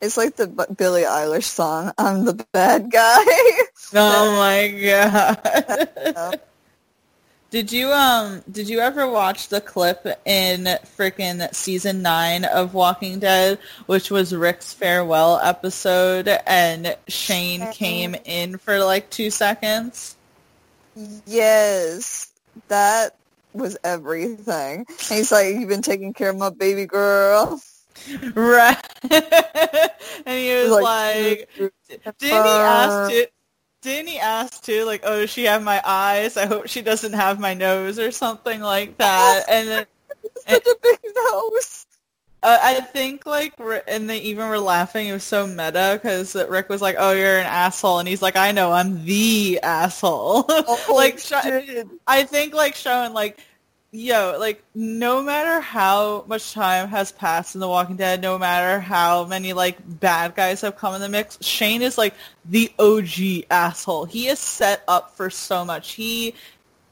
It's 0.00 0.16
like 0.16 0.36
the 0.36 0.46
B- 0.46 0.74
Billie 0.76 1.02
Eilish 1.02 1.44
song, 1.44 1.92
I'm 1.98 2.24
the 2.24 2.46
bad 2.52 2.90
guy. 2.90 3.24
Oh 3.96 4.36
my 4.36 4.68
god. 6.14 6.40
Did 7.50 7.70
you 7.70 7.92
um 7.92 8.42
did 8.50 8.68
you 8.68 8.80
ever 8.80 9.08
watch 9.08 9.48
the 9.48 9.60
clip 9.60 10.04
in 10.24 10.64
freaking 10.96 11.54
season 11.54 12.02
9 12.02 12.44
of 12.44 12.74
Walking 12.74 13.20
Dead 13.20 13.58
which 13.86 14.10
was 14.10 14.34
Rick's 14.34 14.72
farewell 14.72 15.38
episode 15.40 16.28
and 16.46 16.96
Shane 17.06 17.70
came 17.70 18.16
in 18.24 18.58
for 18.58 18.82
like 18.84 19.10
2 19.10 19.30
seconds? 19.30 20.16
yes, 21.26 22.33
that 22.68 23.16
was 23.52 23.76
everything. 23.84 24.84
And 24.88 25.18
he's 25.18 25.32
like, 25.32 25.54
you've 25.54 25.68
been 25.68 25.82
taking 25.82 26.12
care 26.12 26.30
of 26.30 26.36
my 26.36 26.50
baby 26.50 26.86
girl. 26.86 27.60
Right. 28.34 28.76
and 29.10 29.20
he 30.26 30.54
was 30.54 30.82
like, 30.82 31.48
didn't 31.56 31.72
he 32.18 32.30
ask 32.30 33.10
too 33.10 33.24
didn't 33.82 34.08
he 34.08 34.18
ask 34.18 34.62
too 34.64 34.84
like 34.84 35.02
oh 35.04 35.20
does 35.20 35.30
she 35.30 35.44
have 35.44 35.62
my 35.62 35.80
eyes? 35.84 36.36
I 36.36 36.46
hope 36.46 36.66
she 36.68 36.80
doesn't 36.82 37.12
have 37.12 37.38
my 37.38 37.54
nose 37.54 37.98
or 37.98 38.10
something 38.10 38.60
like 38.60 38.96
that. 38.98 39.44
And 39.48 39.68
then 39.68 39.86
such 40.48 40.66
a 40.66 40.74
big 40.82 40.98
nose. 41.14 41.86
Uh, 42.44 42.58
I 42.62 42.80
think 42.82 43.24
like, 43.24 43.54
and 43.88 44.08
they 44.08 44.18
even 44.18 44.46
were 44.50 44.58
laughing. 44.58 45.08
It 45.08 45.14
was 45.14 45.24
so 45.24 45.46
meta 45.46 45.98
because 46.00 46.34
Rick 46.34 46.68
was 46.68 46.82
like, 46.82 46.96
"Oh, 46.98 47.12
you're 47.12 47.38
an 47.38 47.46
asshole," 47.46 48.00
and 48.00 48.06
he's 48.06 48.20
like, 48.20 48.36
"I 48.36 48.52
know, 48.52 48.70
I'm 48.70 49.02
the 49.06 49.60
asshole." 49.62 50.44
Oh, 50.50 50.94
like, 50.94 51.18
sh- 51.18 51.32
I 52.06 52.24
think 52.24 52.52
like 52.54 52.74
showing 52.74 53.14
like, 53.14 53.40
yo, 53.92 54.36
like 54.38 54.62
no 54.74 55.22
matter 55.22 55.60
how 55.60 56.24
much 56.28 56.52
time 56.52 56.88
has 56.88 57.12
passed 57.12 57.54
in 57.54 57.62
The 57.62 57.68
Walking 57.68 57.96
Dead, 57.96 58.20
no 58.20 58.38
matter 58.38 58.78
how 58.78 59.24
many 59.24 59.54
like 59.54 59.78
bad 60.00 60.34
guys 60.34 60.60
have 60.60 60.76
come 60.76 60.94
in 60.94 61.00
the 61.00 61.08
mix, 61.08 61.38
Shane 61.42 61.80
is 61.80 61.96
like 61.96 62.14
the 62.44 62.70
OG 62.78 63.46
asshole. 63.50 64.04
He 64.04 64.28
is 64.28 64.38
set 64.38 64.84
up 64.86 65.16
for 65.16 65.30
so 65.30 65.64
much. 65.64 65.92
He, 65.92 66.34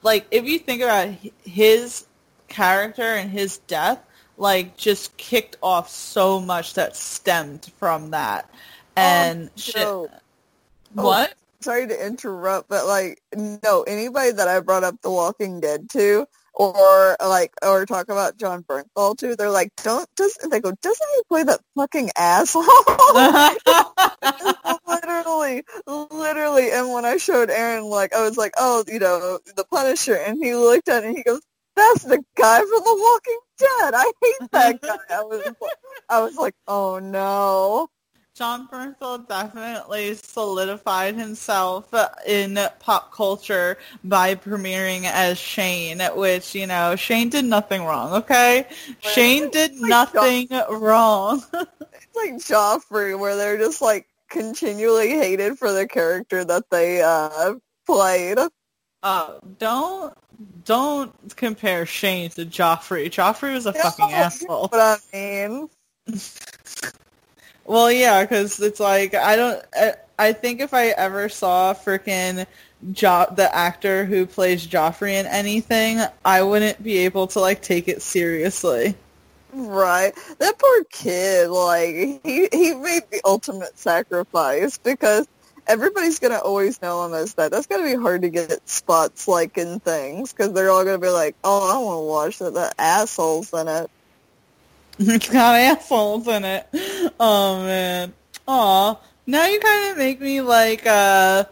like, 0.02 0.26
if 0.30 0.46
you 0.46 0.58
think 0.58 0.80
about 0.82 1.08
his 1.44 2.06
character 2.48 3.02
and 3.02 3.30
his 3.30 3.58
death, 3.58 3.98
like 4.36 4.76
just 4.76 5.16
kicked 5.16 5.56
off 5.62 5.88
so 5.88 6.40
much 6.40 6.74
that 6.74 6.96
stemmed 6.96 7.70
from 7.78 8.10
that. 8.10 8.50
And 8.96 9.48
oh, 9.48 9.52
shit. 9.56 9.76
no. 9.76 10.10
Oh, 10.96 11.04
what? 11.04 11.34
Sorry 11.60 11.86
to 11.86 12.06
interrupt, 12.06 12.68
but 12.68 12.86
like, 12.86 13.22
no, 13.34 13.84
anybody 13.86 14.32
that 14.32 14.48
I 14.48 14.60
brought 14.60 14.84
up 14.84 15.00
The 15.00 15.10
Walking 15.10 15.60
Dead 15.60 15.88
to, 15.90 16.26
or 16.54 17.16
like, 17.20 17.52
or 17.62 17.86
talk 17.86 18.08
about 18.08 18.36
Jon 18.36 18.64
Bernthal 18.64 19.16
to, 19.18 19.36
they're 19.36 19.48
like, 19.48 19.70
don't, 19.82 20.08
does 20.16 20.36
they 20.50 20.60
go, 20.60 20.72
doesn't 20.82 21.08
he 21.14 21.22
play 21.28 21.44
that 21.44 21.60
fucking 21.76 22.10
asshole? 22.16 22.62
literally, 24.88 25.62
literally. 25.86 26.72
And 26.72 26.92
when 26.92 27.04
I 27.04 27.16
showed 27.16 27.48
Aaron, 27.48 27.84
like, 27.84 28.12
I 28.12 28.22
was 28.22 28.36
like, 28.36 28.52
oh, 28.58 28.84
you 28.88 28.98
know, 28.98 29.38
the 29.56 29.64
Punisher, 29.64 30.16
and 30.16 30.42
he 30.42 30.54
looked 30.54 30.88
at 30.88 31.04
it 31.04 31.08
and 31.08 31.16
he 31.16 31.22
goes, 31.22 31.42
that's 31.76 32.04
the 32.04 32.22
guy 32.36 32.58
from 32.58 32.68
The 32.68 32.96
Walking 32.98 33.38
Dead. 33.58 33.94
I 33.94 34.12
hate 34.22 34.50
that 34.52 34.82
guy. 34.82 34.96
I 35.10 35.22
was, 35.22 35.44
like, 35.44 35.72
I 36.08 36.20
was 36.22 36.36
like, 36.36 36.54
oh 36.68 36.98
no. 36.98 37.88
Jon 38.34 38.66
Bernthal 38.66 39.28
definitely 39.28 40.14
solidified 40.14 41.14
himself 41.14 41.92
in 42.26 42.58
pop 42.78 43.12
culture 43.12 43.76
by 44.04 44.34
premiering 44.34 45.04
as 45.04 45.38
Shane, 45.38 46.00
which, 46.14 46.54
you 46.54 46.66
know, 46.66 46.96
Shane 46.96 47.28
did 47.28 47.44
nothing 47.44 47.84
wrong, 47.84 48.14
okay? 48.14 48.66
Shane 49.00 49.50
did 49.50 49.74
my 49.76 49.88
nothing 49.88 50.48
wrong. 50.70 51.42
It's 52.14 52.16
like 52.16 52.34
Joffrey, 52.34 53.18
where 53.18 53.36
they're 53.36 53.58
just 53.58 53.80
like 53.80 54.06
continually 54.28 55.10
hated 55.10 55.58
for 55.58 55.72
the 55.72 55.86
character 55.86 56.44
that 56.44 56.64
they 56.70 57.00
uh, 57.02 57.54
played. 57.86 58.38
Uh, 59.02 59.34
don't 59.58 60.14
don't 60.64 61.36
compare 61.36 61.86
Shane 61.86 62.30
to 62.30 62.44
Joffrey. 62.46 63.06
Joffrey 63.06 63.52
was 63.52 63.66
a 63.66 63.72
fucking 63.72 64.06
No, 64.10 64.14
asshole. 64.16 64.68
But 64.68 64.80
I 64.80 64.96
mean, 65.12 65.68
Well, 67.64 67.92
yeah, 67.92 68.22
because 68.22 68.60
it's 68.60 68.80
like 68.80 69.14
I 69.14 69.36
don't. 69.36 69.64
I, 69.74 69.94
I 70.18 70.32
think 70.32 70.60
if 70.60 70.74
I 70.74 70.88
ever 70.88 71.28
saw 71.28 71.74
freaking 71.74 72.46
jo- 72.92 73.32
the 73.34 73.54
actor 73.54 74.04
who 74.04 74.26
plays 74.26 74.66
Joffrey 74.66 75.12
in 75.12 75.26
anything, 75.26 76.00
I 76.24 76.42
wouldn't 76.42 76.82
be 76.82 76.98
able 76.98 77.28
to 77.28 77.40
like 77.40 77.62
take 77.62 77.88
it 77.88 78.02
seriously. 78.02 78.94
right? 79.52 80.12
That 80.38 80.58
poor 80.58 80.84
kid, 80.90 81.50
like 81.50 82.20
he 82.24 82.48
he 82.52 82.74
made 82.74 83.02
the 83.10 83.20
ultimate 83.24 83.78
sacrifice 83.78 84.78
because 84.78 85.28
everybody's 85.72 86.18
gonna 86.18 86.38
always 86.38 86.82
know 86.82 87.06
him 87.06 87.14
as 87.14 87.32
that. 87.34 87.50
That's 87.50 87.66
gonna 87.66 87.84
be 87.84 87.94
hard 87.94 88.22
to 88.22 88.28
get 88.28 88.68
spots 88.68 89.26
like 89.26 89.56
in 89.56 89.80
things 89.80 90.30
because 90.32 90.52
they're 90.52 90.70
all 90.70 90.84
gonna 90.84 90.98
be 90.98 91.08
like, 91.08 91.34
oh, 91.42 91.72
I 91.72 91.82
want 91.82 91.96
to 91.96 92.06
watch 92.06 92.38
that. 92.40 92.54
The 92.54 92.72
assholes 92.78 93.52
in 93.54 93.68
it. 93.68 93.90
it's 94.98 95.28
got 95.30 95.54
assholes 95.56 96.28
in 96.28 96.44
it. 96.44 96.68
Oh 97.18 97.62
man. 97.64 98.12
Aw. 98.46 98.98
Now 99.26 99.46
you 99.46 99.60
kind 99.60 99.90
of 99.92 99.96
make 99.96 100.20
me 100.20 100.42
like 100.42 100.86
uh 100.86 101.44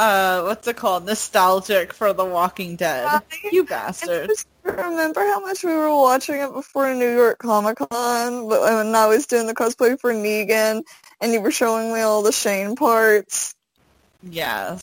uh 0.00 0.42
what's 0.42 0.66
it 0.66 0.76
called? 0.76 1.06
Nostalgic 1.06 1.92
for 1.92 2.12
The 2.12 2.24
Walking 2.24 2.76
Dead. 2.76 3.22
You 3.52 3.62
I 3.62 3.66
bastard. 3.66 4.28
just 4.28 4.46
remember 4.64 5.20
how 5.20 5.40
much 5.40 5.62
we 5.62 5.72
were 5.74 5.94
watching 5.94 6.36
it 6.36 6.52
before 6.52 6.92
New 6.94 7.14
York 7.14 7.38
Comic 7.38 7.76
Con, 7.78 8.48
but 8.48 8.62
when 8.62 8.94
I 8.94 9.06
was 9.06 9.26
doing 9.26 9.46
the 9.46 9.54
cosplay 9.54 10.00
for 10.00 10.12
Negan, 10.12 10.82
and 11.20 11.32
you 11.32 11.40
were 11.40 11.50
showing 11.50 11.92
me 11.92 12.00
all 12.00 12.22
the 12.22 12.32
Shane 12.32 12.76
parts. 12.76 13.54
Yes. 14.22 14.80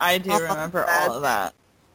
I 0.00 0.18
do 0.18 0.30
Oh, 0.32 0.38
remember 0.38 0.84
all 0.86 1.12
of 1.12 1.22
that. 1.22 1.54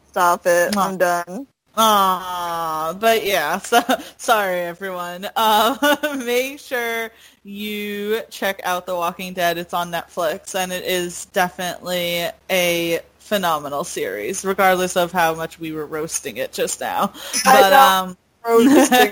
Stop 0.09 0.45
it! 0.45 0.73
Mwah. 0.73 0.89
I'm 0.91 0.97
done. 0.97 1.47
Ah, 1.75 2.95
but 2.99 3.25
yeah, 3.25 3.57
so 3.59 3.81
sorry 4.17 4.59
everyone. 4.61 5.27
Um, 5.35 5.77
make 6.25 6.59
sure 6.59 7.09
you 7.43 8.21
check 8.29 8.61
out 8.63 8.85
The 8.85 8.95
Walking 8.95 9.33
Dead. 9.33 9.57
It's 9.57 9.73
on 9.73 9.91
Netflix 9.91 10.55
and 10.55 10.71
it 10.71 10.85
is 10.85 11.25
definitely 11.25 12.27
a 12.49 12.99
phenomenal 13.19 13.83
series, 13.83 14.45
regardless 14.45 14.95
of 14.95 15.11
how 15.11 15.33
much 15.33 15.59
we 15.59 15.71
were 15.71 15.85
roasting 15.85 16.37
it 16.37 16.53
just 16.53 16.79
now. 16.79 17.13
But 17.43 17.73
um 17.73 18.17
Roasting 18.45 19.11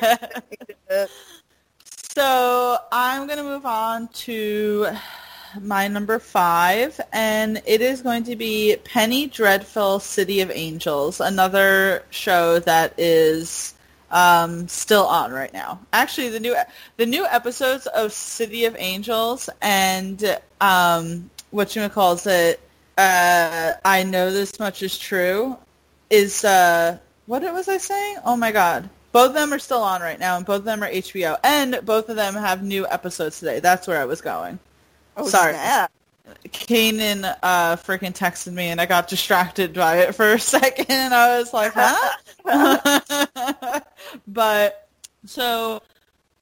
so 2.14 2.78
I'm 2.92 3.26
going 3.26 3.38
to 3.38 3.44
move 3.44 3.66
on 3.66 4.10
to 4.10 4.88
my 5.60 5.88
number 5.88 6.19
five, 6.19 6.99
and 7.11 7.61
it 7.65 7.82
is 7.82 8.02
going 8.02 8.23
to 8.23 8.36
be 8.36 8.78
Penny 8.84 9.28
Dreadful 9.28 9.99
City 9.99 10.41
of 10.41 10.52
Angels, 10.52 11.19
another 11.19 12.03
show 12.10 12.60
that 12.60 12.94
is 12.98 13.73
um, 14.11 14.68
still 14.68 15.06
on 15.06 15.32
right 15.32 15.53
now. 15.53 15.80
Actually, 15.94 16.30
the 16.30 16.40
new 16.40 16.56
the 16.98 17.06
new 17.06 17.26
episodes 17.26 17.88
of 17.88 18.14
City 18.14 18.65
of 18.65 18.76
Angels 18.78 19.49
and 19.61 20.40
um, 20.60 21.30
what 21.52 21.76
you 21.76 21.88
calls 21.90 22.28
it, 22.28 22.60
uh, 22.98 23.73
I 23.84 24.03
know 24.03 24.32
this 24.32 24.60
much 24.60 24.84
is 24.84 24.98
true, 24.98 25.57
is 26.10 26.45
uh, 26.45 26.98
what 27.26 27.41
was 27.41 27.68
I 27.68 27.78
saying? 27.78 28.18
Oh 28.26 28.36
my 28.38 28.52
god. 28.52 28.90
Both 29.11 29.30
of 29.30 29.34
them 29.34 29.52
are 29.52 29.60
still 29.60 29.82
on 29.84 30.02
right 30.02 30.19
now, 30.19 30.38
and 30.38 30.45
both 30.45 30.60
of 30.60 30.64
them 30.64 30.82
are 30.84 30.90
HBO, 30.90 31.38
and 31.44 31.82
both 31.84 32.07
of 32.07 32.15
them 32.15 32.34
have 32.34 32.64
new 32.64 32.88
episodes 32.88 33.40
today. 33.40 33.60
That's 33.60 33.86
where 33.86 33.99
I 33.99 34.06
was 34.06 34.22
going. 34.22 34.57
Oh, 35.18 35.28
Sorry. 35.28 35.54
snap. 35.54 35.92
Kanan 36.48 37.36
uh, 37.44 37.76
freaking 37.76 38.16
texted 38.16 38.54
me, 38.54 38.68
and 38.68 38.80
I 38.80 38.86
got 38.86 39.08
distracted 39.08 39.74
by 39.74 39.98
it 40.00 40.16
for 40.16 40.34
a 40.34 40.40
second. 40.40 40.86
and 40.90 41.14
I 41.14 41.40
was 41.40 41.54
like, 41.54 41.74
huh? 41.76 43.80
but 44.28 44.88
so 45.26 45.82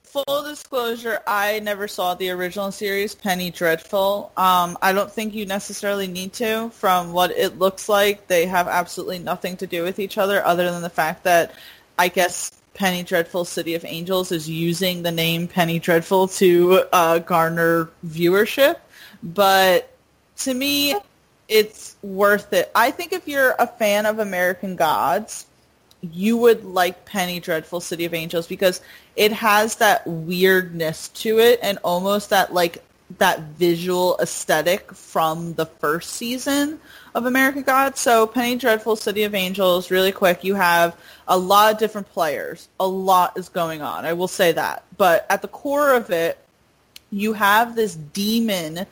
full 0.04 0.44
disclosure, 0.44 1.20
I 1.28 1.60
never 1.60 1.88
saw 1.88 2.16
the 2.16 2.30
original 2.32 2.72
series, 2.72 3.16
Penny 3.16 3.52
Dreadful. 3.52 4.32
Um, 4.38 4.78
I 4.82 4.92
don't 4.94 5.12
think 5.12 5.34
you 5.34 5.46
necessarily 5.46 6.08
need 6.08 6.34
to. 6.34 6.70
From 6.72 7.14
what 7.14 7.32
it 7.32 7.60
looks 7.60 7.90
like, 7.90 8.28
they 8.28 8.46
have 8.48 8.68
absolutely 8.68 9.20
nothing 9.20 9.58
to 9.58 9.68
do 9.68 9.84
with 9.84 10.00
each 10.00 10.18
other 10.18 10.44
other 10.46 10.72
than 10.72 10.82
the 10.82 10.90
fact 10.90 11.24
that 11.24 11.54
I 11.98 12.08
guess 12.08 12.52
Penny 12.74 13.04
Dreadful 13.04 13.46
City 13.46 13.76
of 13.76 13.84
Angels 13.86 14.32
is 14.32 14.50
using 14.50 15.04
the 15.04 15.12
name 15.12 15.48
Penny 15.48 15.80
Dreadful 15.80 16.28
to 16.30 16.84
uh, 16.94 17.20
garner 17.20 17.90
viewership. 18.06 18.78
But 19.22 19.96
to 20.38 20.54
me, 20.54 20.96
it's 21.48 21.96
worth 22.02 22.54
it. 22.54 22.72
I 22.76 22.92
think 22.92 23.12
if 23.12 23.28
you're 23.28 23.56
a 23.60 23.68
fan 23.68 24.06
of 24.06 24.20
American 24.20 24.76
Gods, 24.76 25.46
you 26.02 26.38
would 26.38 26.64
like 26.64 27.06
Penny 27.06 27.40
Dreadful 27.40 27.82
City 27.82 28.06
of 28.06 28.14
Angels 28.14 28.48
because 28.48 28.82
it 29.16 29.34
has 29.34 29.76
that 29.78 30.06
weirdness 30.08 31.10
to 31.10 31.40
it 31.40 31.60
and 31.62 31.78
almost 31.84 32.30
that 32.30 32.54
like 32.54 32.84
that 33.18 33.40
visual 33.40 34.18
aesthetic 34.20 34.94
from 34.94 35.54
the 35.56 35.66
first 35.66 36.12
season 36.12 36.80
of 37.16 37.26
American 37.26 37.64
Gods. 37.64 38.00
So 38.00 38.28
Penny 38.28 38.56
Dreadful 38.56 38.96
City 38.96 39.24
of 39.24 39.34
Angels, 39.34 39.90
really 39.90 40.12
quick, 40.12 40.44
you 40.44 40.56
have 40.56 40.96
a 41.28 41.38
lot 41.38 41.74
of 41.74 41.80
different 41.80 42.10
players. 42.12 42.70
A 42.80 42.88
lot 42.88 43.38
is 43.38 43.50
going 43.50 43.82
on. 43.82 44.06
I 44.06 44.14
will 44.14 44.28
say 44.28 44.52
that. 44.52 44.84
But 44.98 45.26
at 45.30 45.42
the 45.42 45.48
core 45.48 45.94
of 45.94 46.12
it, 46.12 46.38
you 47.12 47.34
have 47.34 47.76
this 47.76 47.96
demon 47.96 48.86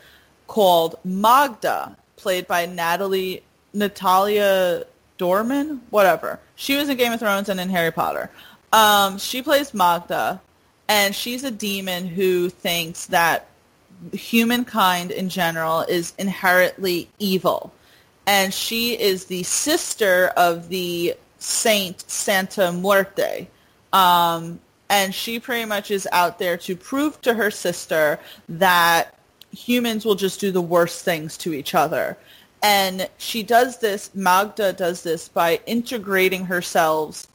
called 0.48 0.96
Magda, 1.04 1.96
played 2.16 2.48
by 2.48 2.66
Natalie 2.66 3.44
Natalia 3.74 4.86
Dorman, 5.18 5.82
whatever. 5.90 6.40
She 6.56 6.76
was 6.76 6.90
in 6.90 6.98
Game 6.98 7.14
of 7.14 7.20
Thrones 7.20 7.50
and 7.50 7.60
in 7.60 7.70
Harry 7.70 7.92
Potter. 7.92 8.32
Um, 8.74 9.20
she 9.20 9.42
plays 9.42 9.74
Magda, 9.74 10.42
and 10.88 11.14
she's 11.14 11.44
a 11.44 11.52
demon 11.52 12.08
who 12.08 12.50
thinks 12.50 13.06
that 13.08 13.48
humankind 14.14 15.12
in 15.12 15.30
general 15.30 15.82
is 15.82 16.14
inherently 16.18 17.10
evil. 17.20 17.74
And 18.26 18.54
she 18.54 19.00
is 19.00 19.26
the 19.26 19.44
sister 19.44 20.28
of 20.38 20.70
the 20.70 21.16
saint 21.40 22.10
Santa 22.10 22.72
Muerte. 22.72 23.48
Um, 23.94 24.60
and 24.90 25.14
she 25.14 25.40
pretty 25.40 25.66
much 25.66 25.92
is 25.92 26.08
out 26.12 26.40
there 26.40 26.58
to 26.58 26.76
prove 26.76 27.22
to 27.22 27.34
her 27.34 27.52
sister 27.52 28.20
that 28.50 29.18
humans 29.52 30.06
will 30.06 30.16
just 30.16 30.40
do 30.40 30.52
the 30.52 30.62
worst 30.62 31.04
things 31.04 31.38
to 31.38 31.54
each 31.54 31.74
other. 31.76 32.18
And 32.62 33.10
she 33.18 33.44
does 33.44 33.80
this, 33.80 34.10
Magda 34.14 34.74
does 34.74 35.04
this 35.04 35.30
by 35.30 35.60
integrating 35.66 36.46
herself, 36.46 37.28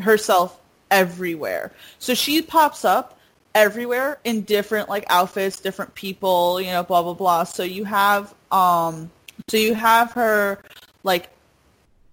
herself 0.00 0.60
everywhere. 0.90 1.72
So 1.98 2.14
she 2.14 2.42
pops 2.42 2.84
up 2.84 3.18
everywhere 3.56 4.18
in 4.24 4.42
different 4.42 4.90
like 4.90 5.06
outfits, 5.08 5.58
different 5.58 5.94
people, 5.94 6.60
you 6.60 6.70
know, 6.70 6.82
blah 6.82 7.02
blah 7.02 7.14
blah. 7.14 7.42
So 7.44 7.62
you 7.62 7.84
have 7.84 8.34
um 8.52 9.10
so 9.48 9.56
you 9.56 9.74
have 9.74 10.12
her 10.12 10.62
like 11.02 11.30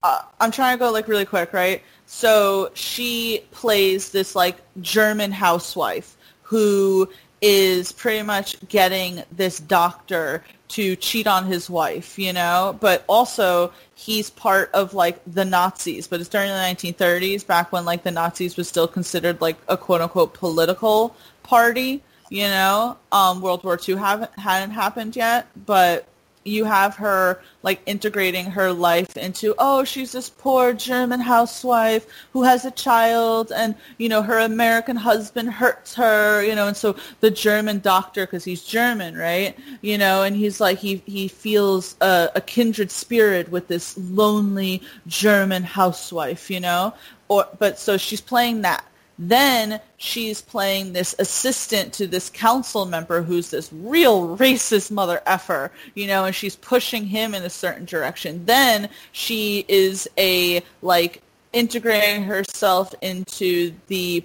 uh, 0.02 0.22
I'm 0.40 0.52
trying 0.52 0.78
to 0.78 0.80
go 0.80 0.92
like 0.92 1.08
really 1.08 1.26
quick, 1.26 1.54
right? 1.54 1.82
So 2.06 2.72
she 2.74 3.44
plays 3.52 4.10
this 4.10 4.36
like 4.36 4.58
German 4.82 5.32
housewife 5.32 6.16
who 6.44 7.10
is 7.42 7.92
pretty 7.92 8.24
much 8.24 8.56
getting 8.70 9.22
this 9.32 9.60
doctor 9.60 10.44
to 10.70 10.96
cheat 10.96 11.28
on 11.28 11.46
his 11.46 11.70
wife, 11.70 12.18
you 12.18 12.34
know, 12.34 12.76
but 12.80 13.04
also 13.08 13.72
he's 13.96 14.30
part 14.30 14.72
of 14.74 14.94
like 14.94 15.22
the 15.28 15.46
Nazis, 15.46 16.08
but 16.08 16.20
it's 16.20 16.30
during 16.30 16.50
the 16.50 16.56
1930s, 16.56 17.46
back 17.46 17.72
when 17.72 17.86
like 17.86 18.04
the 18.04 18.12
Nazis 18.12 18.58
was 18.58 18.68
still 18.68 18.88
considered 18.88 19.40
like 19.40 19.58
a 19.68 19.78
quote 19.78 20.02
unquote 20.02 20.34
political 20.34 21.16
party, 21.54 22.02
you 22.30 22.48
know. 22.48 22.98
Um, 23.12 23.42
World 23.42 23.64
War 23.64 23.78
II 23.88 23.96
haven't 23.98 24.34
hadn't 24.40 24.72
happened 24.72 25.16
yet, 25.16 25.48
but 25.68 26.08
you 26.46 26.66
have 26.66 26.96
her 26.96 27.40
like 27.62 27.80
integrating 27.86 28.46
her 28.46 28.74
life 28.74 29.16
into 29.16 29.56
oh 29.58 29.86
she's 29.86 30.12
this 30.12 30.30
poor 30.30 30.74
german 30.74 31.22
housewife 31.22 32.06
who 32.34 32.44
has 32.44 32.66
a 32.66 32.72
child 32.72 33.50
and 33.56 33.76
you 33.98 34.10
know 34.10 34.22
her 34.22 34.40
american 34.40 34.98
husband 34.98 35.50
hurts 35.50 35.94
her 35.94 36.44
you 36.44 36.54
know 36.54 36.68
and 36.68 36.76
so 36.76 36.94
the 37.22 37.32
german 37.32 37.80
doctor 37.80 38.26
because 38.26 38.44
he's 38.44 38.66
german 38.66 39.16
right 39.16 39.58
you 39.82 39.98
know 39.98 40.24
and 40.24 40.36
he's 40.36 40.60
like 40.60 40.78
he 40.78 41.02
he 41.06 41.30
feels 41.30 41.96
a, 42.02 42.30
a 42.36 42.42
kindred 42.42 42.92
spirit 42.92 43.50
with 43.50 43.70
this 43.70 43.98
lonely 43.98 44.82
german 45.08 45.64
housewife 45.64 46.52
you 46.52 46.60
know 46.60 46.94
or 47.30 47.48
but 47.58 47.80
so 47.80 47.96
she's 47.96 48.20
playing 48.20 48.62
that 48.64 48.84
then 49.20 49.80
she's 49.98 50.42
playing 50.42 50.94
this 50.94 51.16
assistant 51.20 51.94
to 51.94 52.08
this 52.08 52.30
council 52.30 52.86
member 52.86 53.22
who's 53.22 53.52
this 53.52 53.72
real 53.72 54.38
racist 54.38 54.92
mother 54.92 55.22
effer, 55.26 55.72
you 55.94 56.08
know, 56.08 56.26
and 56.26 56.36
she's 56.36 56.56
pushing 56.56 57.06
him 57.06 57.34
in 57.34 57.44
a 57.44 57.50
certain 57.50 57.86
direction. 57.86 58.46
Then 58.46 58.90
she 59.12 59.66
is 59.68 60.10
a 60.18 60.64
like 60.82 61.22
integrating 61.52 62.24
herself 62.24 62.94
into 63.02 63.74
the 63.88 64.24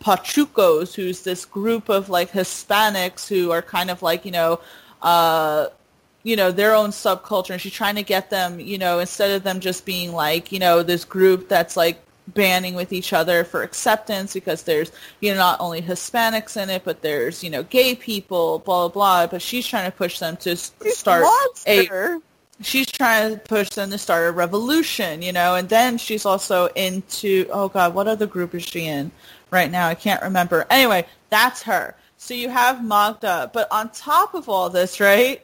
Pachucos, 0.00 0.94
who's 0.94 1.22
this 1.22 1.44
group 1.44 1.88
of 1.88 2.08
like 2.08 2.30
Hispanics 2.30 3.26
who 3.26 3.50
are 3.50 3.62
kind 3.62 3.90
of 3.90 4.02
like, 4.02 4.24
you 4.24 4.30
know, 4.30 4.60
uh, 5.02 5.68
you 6.22 6.36
know, 6.36 6.50
their 6.50 6.74
own 6.74 6.90
subculture 6.90 7.50
and 7.50 7.60
she's 7.60 7.72
trying 7.72 7.94
to 7.94 8.02
get 8.02 8.30
them, 8.30 8.60
you 8.60 8.78
know, 8.78 8.98
instead 8.98 9.30
of 9.30 9.42
them 9.42 9.60
just 9.60 9.86
being 9.86 10.12
like, 10.12 10.52
you 10.52 10.58
know, 10.58 10.82
this 10.82 11.04
group 11.04 11.48
that's 11.48 11.76
like 11.76 12.02
banding 12.28 12.74
with 12.74 12.92
each 12.92 13.12
other 13.12 13.44
for 13.44 13.62
acceptance 13.62 14.34
because 14.34 14.62
there's 14.64 14.90
you 15.20 15.32
know 15.32 15.38
not 15.38 15.60
only 15.60 15.80
Hispanics 15.80 16.60
in 16.60 16.70
it 16.70 16.82
but 16.84 17.02
there's 17.02 17.44
you 17.44 17.50
know 17.50 17.62
gay 17.64 17.94
people 17.94 18.58
blah 18.60 18.88
blah 18.88 19.24
blah. 19.24 19.26
But 19.26 19.42
she's 19.42 19.66
trying 19.66 19.90
to 19.90 19.96
push 19.96 20.18
them 20.18 20.36
to 20.38 20.56
start 20.56 21.24
a 21.66 22.20
she's 22.60 22.90
trying 22.90 23.32
to 23.32 23.38
push 23.38 23.68
them 23.70 23.90
to 23.90 23.98
start 23.98 24.28
a 24.28 24.32
revolution 24.32 25.20
you 25.20 25.32
know 25.32 25.56
and 25.56 25.68
then 25.68 25.98
she's 25.98 26.24
also 26.24 26.66
into 26.74 27.46
oh 27.52 27.68
god 27.68 27.94
what 27.94 28.08
other 28.08 28.26
group 28.26 28.54
is 28.54 28.62
she 28.62 28.86
in 28.86 29.10
right 29.50 29.70
now? 29.70 29.86
I 29.88 29.94
can't 29.94 30.22
remember. 30.22 30.66
Anyway 30.70 31.06
that's 31.30 31.62
her. 31.62 31.94
So 32.16 32.34
you 32.34 32.48
have 32.48 32.84
Magda. 32.84 33.50
But 33.52 33.68
on 33.70 33.90
top 33.90 34.34
of 34.34 34.48
all 34.48 34.70
this 34.70 35.00
right 35.00 35.42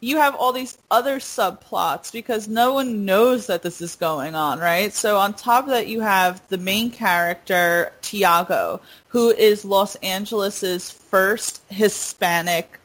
you 0.00 0.16
have 0.16 0.34
all 0.34 0.52
these 0.52 0.78
other 0.90 1.18
subplots 1.18 2.10
because 2.10 2.48
no 2.48 2.72
one 2.72 3.04
knows 3.04 3.46
that 3.46 3.62
this 3.62 3.82
is 3.82 3.96
going 3.96 4.34
on, 4.34 4.58
right? 4.58 4.92
So 4.94 5.18
on 5.18 5.34
top 5.34 5.64
of 5.64 5.70
that, 5.70 5.88
you 5.88 6.00
have 6.00 6.46
the 6.48 6.56
main 6.56 6.90
character, 6.90 7.92
Tiago, 8.00 8.80
who 9.08 9.28
is 9.30 9.64
Los 9.64 9.96
Angeles's 9.96 10.90
first 10.90 11.60
Hispanic 11.68 12.78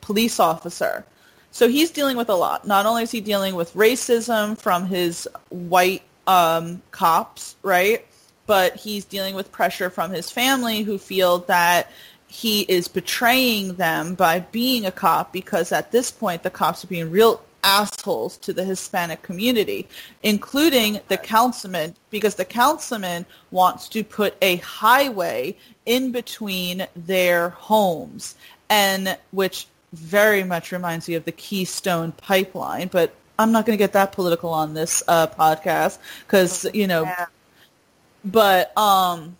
police 0.00 0.38
officer. 0.38 1.04
So 1.50 1.68
he's 1.68 1.90
dealing 1.90 2.16
with 2.16 2.28
a 2.28 2.36
lot. 2.36 2.64
Not 2.64 2.86
only 2.86 3.02
is 3.02 3.10
he 3.10 3.20
dealing 3.20 3.56
with 3.56 3.74
racism 3.74 4.56
from 4.56 4.86
his 4.86 5.28
white 5.48 6.02
um, 6.28 6.80
cops, 6.92 7.56
right? 7.62 8.06
But 8.46 8.76
he's 8.76 9.04
dealing 9.04 9.34
with 9.34 9.50
pressure 9.50 9.90
from 9.90 10.12
his 10.12 10.30
family 10.30 10.82
who 10.82 10.98
feel 10.98 11.38
that 11.40 11.90
he 12.30 12.60
is 12.62 12.86
betraying 12.86 13.74
them 13.74 14.14
by 14.14 14.38
being 14.38 14.86
a 14.86 14.92
cop 14.92 15.32
because 15.32 15.72
at 15.72 15.90
this 15.90 16.12
point 16.12 16.44
the 16.44 16.50
cops 16.50 16.84
are 16.84 16.86
being 16.86 17.10
real 17.10 17.42
assholes 17.64 18.36
to 18.38 18.52
the 18.52 18.62
Hispanic 18.62 19.20
community, 19.22 19.88
including 20.22 21.00
the 21.08 21.16
councilman, 21.16 21.96
because 22.10 22.36
the 22.36 22.44
councilman 22.44 23.26
wants 23.50 23.88
to 23.88 24.04
put 24.04 24.36
a 24.40 24.56
highway 24.56 25.56
in 25.86 26.12
between 26.12 26.86
their 26.94 27.48
homes, 27.50 28.36
and 28.68 29.18
which 29.32 29.66
very 29.92 30.44
much 30.44 30.70
reminds 30.70 31.08
me 31.08 31.16
of 31.16 31.24
the 31.24 31.32
Keystone 31.32 32.12
Pipeline. 32.12 32.86
But 32.86 33.12
I'm 33.40 33.50
not 33.50 33.66
going 33.66 33.76
to 33.76 33.82
get 33.82 33.92
that 33.94 34.12
political 34.12 34.50
on 34.50 34.72
this 34.72 35.02
uh, 35.08 35.26
podcast 35.26 35.98
because 36.26 36.64
you 36.72 36.86
know. 36.86 37.02
Yeah. 37.02 37.26
But 38.24 38.76
um, 38.78 39.36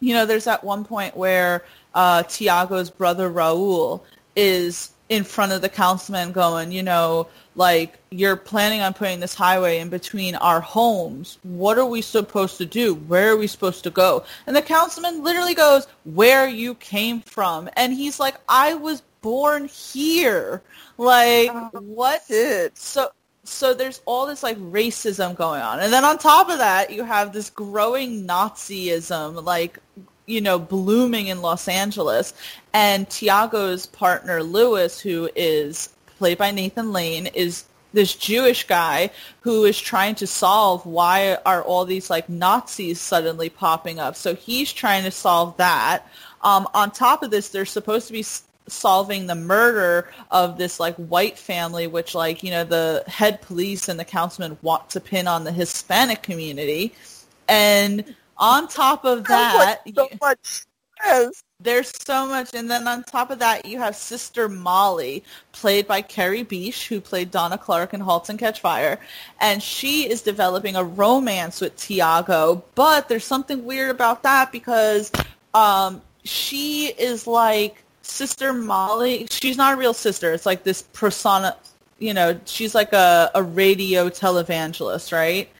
you 0.00 0.14
know, 0.14 0.24
there's 0.24 0.44
that 0.44 0.64
one 0.64 0.84
point 0.84 1.16
where 1.16 1.64
uh, 1.94 2.22
Tiago's 2.24 2.90
brother 2.90 3.30
Raul 3.30 4.02
is 4.36 4.92
in 5.08 5.24
front 5.24 5.50
of 5.50 5.60
the 5.60 5.68
councilman 5.68 6.30
going, 6.30 6.70
you 6.70 6.84
know, 6.84 7.26
like 7.56 7.98
you're 8.10 8.36
planning 8.36 8.80
on 8.80 8.94
putting 8.94 9.18
this 9.18 9.34
highway 9.34 9.80
in 9.80 9.88
between 9.88 10.36
our 10.36 10.60
homes. 10.60 11.38
What 11.42 11.78
are 11.78 11.84
we 11.84 12.00
supposed 12.00 12.58
to 12.58 12.64
do? 12.64 12.94
Where 12.94 13.32
are 13.32 13.36
we 13.36 13.48
supposed 13.48 13.82
to 13.84 13.90
go? 13.90 14.24
And 14.46 14.54
the 14.54 14.62
councilman 14.62 15.24
literally 15.24 15.54
goes, 15.54 15.88
where 16.04 16.48
you 16.48 16.76
came 16.76 17.22
from. 17.22 17.68
And 17.76 17.92
he's 17.92 18.20
like, 18.20 18.36
I 18.48 18.74
was 18.74 19.02
born 19.20 19.66
here. 19.66 20.62
Like, 20.96 21.50
oh, 21.52 21.70
what? 21.80 22.22
It? 22.28 22.78
So, 22.78 23.10
so 23.42 23.74
there's 23.74 24.00
all 24.06 24.26
this 24.26 24.44
like 24.44 24.58
racism 24.58 25.34
going 25.34 25.60
on. 25.60 25.80
And 25.80 25.92
then 25.92 26.04
on 26.04 26.18
top 26.18 26.48
of 26.48 26.58
that, 26.58 26.90
you 26.92 27.02
have 27.02 27.32
this 27.32 27.50
growing 27.50 28.28
Nazism, 28.28 29.44
like 29.44 29.80
you 30.30 30.40
know, 30.40 30.58
blooming 30.58 31.26
in 31.26 31.42
Los 31.42 31.68
Angeles. 31.68 32.32
And 32.72 33.08
Tiago's 33.08 33.86
partner, 33.86 34.42
Lewis, 34.42 35.00
who 35.00 35.28
is 35.34 35.90
played 36.18 36.38
by 36.38 36.50
Nathan 36.50 36.92
Lane, 36.92 37.26
is 37.26 37.64
this 37.92 38.14
Jewish 38.14 38.66
guy 38.66 39.10
who 39.40 39.64
is 39.64 39.78
trying 39.78 40.14
to 40.16 40.26
solve 40.26 40.86
why 40.86 41.38
are 41.44 41.62
all 41.62 41.84
these 41.84 42.08
like 42.08 42.28
Nazis 42.28 43.00
suddenly 43.00 43.48
popping 43.48 43.98
up. 43.98 44.14
So 44.14 44.34
he's 44.34 44.72
trying 44.72 45.04
to 45.04 45.10
solve 45.10 45.56
that. 45.56 46.06
Um, 46.42 46.68
on 46.72 46.90
top 46.90 47.22
of 47.22 47.30
this, 47.30 47.48
they're 47.48 47.66
supposed 47.66 48.06
to 48.06 48.12
be 48.12 48.24
solving 48.68 49.26
the 49.26 49.34
murder 49.34 50.08
of 50.30 50.56
this 50.56 50.78
like 50.78 50.94
white 50.96 51.38
family, 51.38 51.86
which 51.86 52.14
like 52.14 52.42
you 52.42 52.50
know 52.50 52.64
the 52.64 53.04
head 53.06 53.42
police 53.42 53.88
and 53.88 53.98
the 53.98 54.04
councilman 54.04 54.56
want 54.62 54.90
to 54.90 55.00
pin 55.00 55.26
on 55.26 55.44
the 55.44 55.52
Hispanic 55.52 56.22
community, 56.22 56.94
and 57.48 58.14
on 58.40 58.66
top 58.66 59.04
of 59.04 59.24
that, 59.24 59.82
so 59.94 60.08
much 60.20 60.38
stress. 60.42 61.44
There's 61.62 61.92
so 62.06 62.26
much, 62.26 62.54
and 62.54 62.70
then 62.70 62.88
on 62.88 63.04
top 63.04 63.30
of 63.30 63.38
that, 63.40 63.66
you 63.66 63.78
have 63.78 63.94
Sister 63.94 64.48
Molly, 64.48 65.22
played 65.52 65.86
by 65.86 66.00
Carrie 66.00 66.42
Beech, 66.42 66.88
who 66.88 67.02
played 67.02 67.30
Donna 67.30 67.58
Clark 67.58 67.92
in 67.92 68.00
*Halt 68.00 68.30
and 68.30 68.38
Catch 68.38 68.60
Fire*, 68.60 68.98
and 69.40 69.62
she 69.62 70.08
is 70.08 70.22
developing 70.22 70.74
a 70.74 70.82
romance 70.82 71.60
with 71.60 71.76
Tiago. 71.76 72.64
But 72.74 73.10
there's 73.10 73.26
something 73.26 73.66
weird 73.66 73.90
about 73.90 74.22
that 74.22 74.52
because 74.52 75.12
um, 75.52 76.00
she 76.24 76.86
is 76.86 77.26
like 77.26 77.82
Sister 78.00 78.54
Molly. 78.54 79.26
She's 79.30 79.58
not 79.58 79.74
a 79.74 79.76
real 79.76 79.94
sister. 79.94 80.32
It's 80.32 80.46
like 80.46 80.64
this 80.64 80.80
persona. 80.94 81.56
You 81.98 82.14
know, 82.14 82.40
she's 82.46 82.74
like 82.74 82.94
a, 82.94 83.30
a 83.34 83.42
radio 83.42 84.08
televangelist, 84.08 85.12
right? 85.12 85.50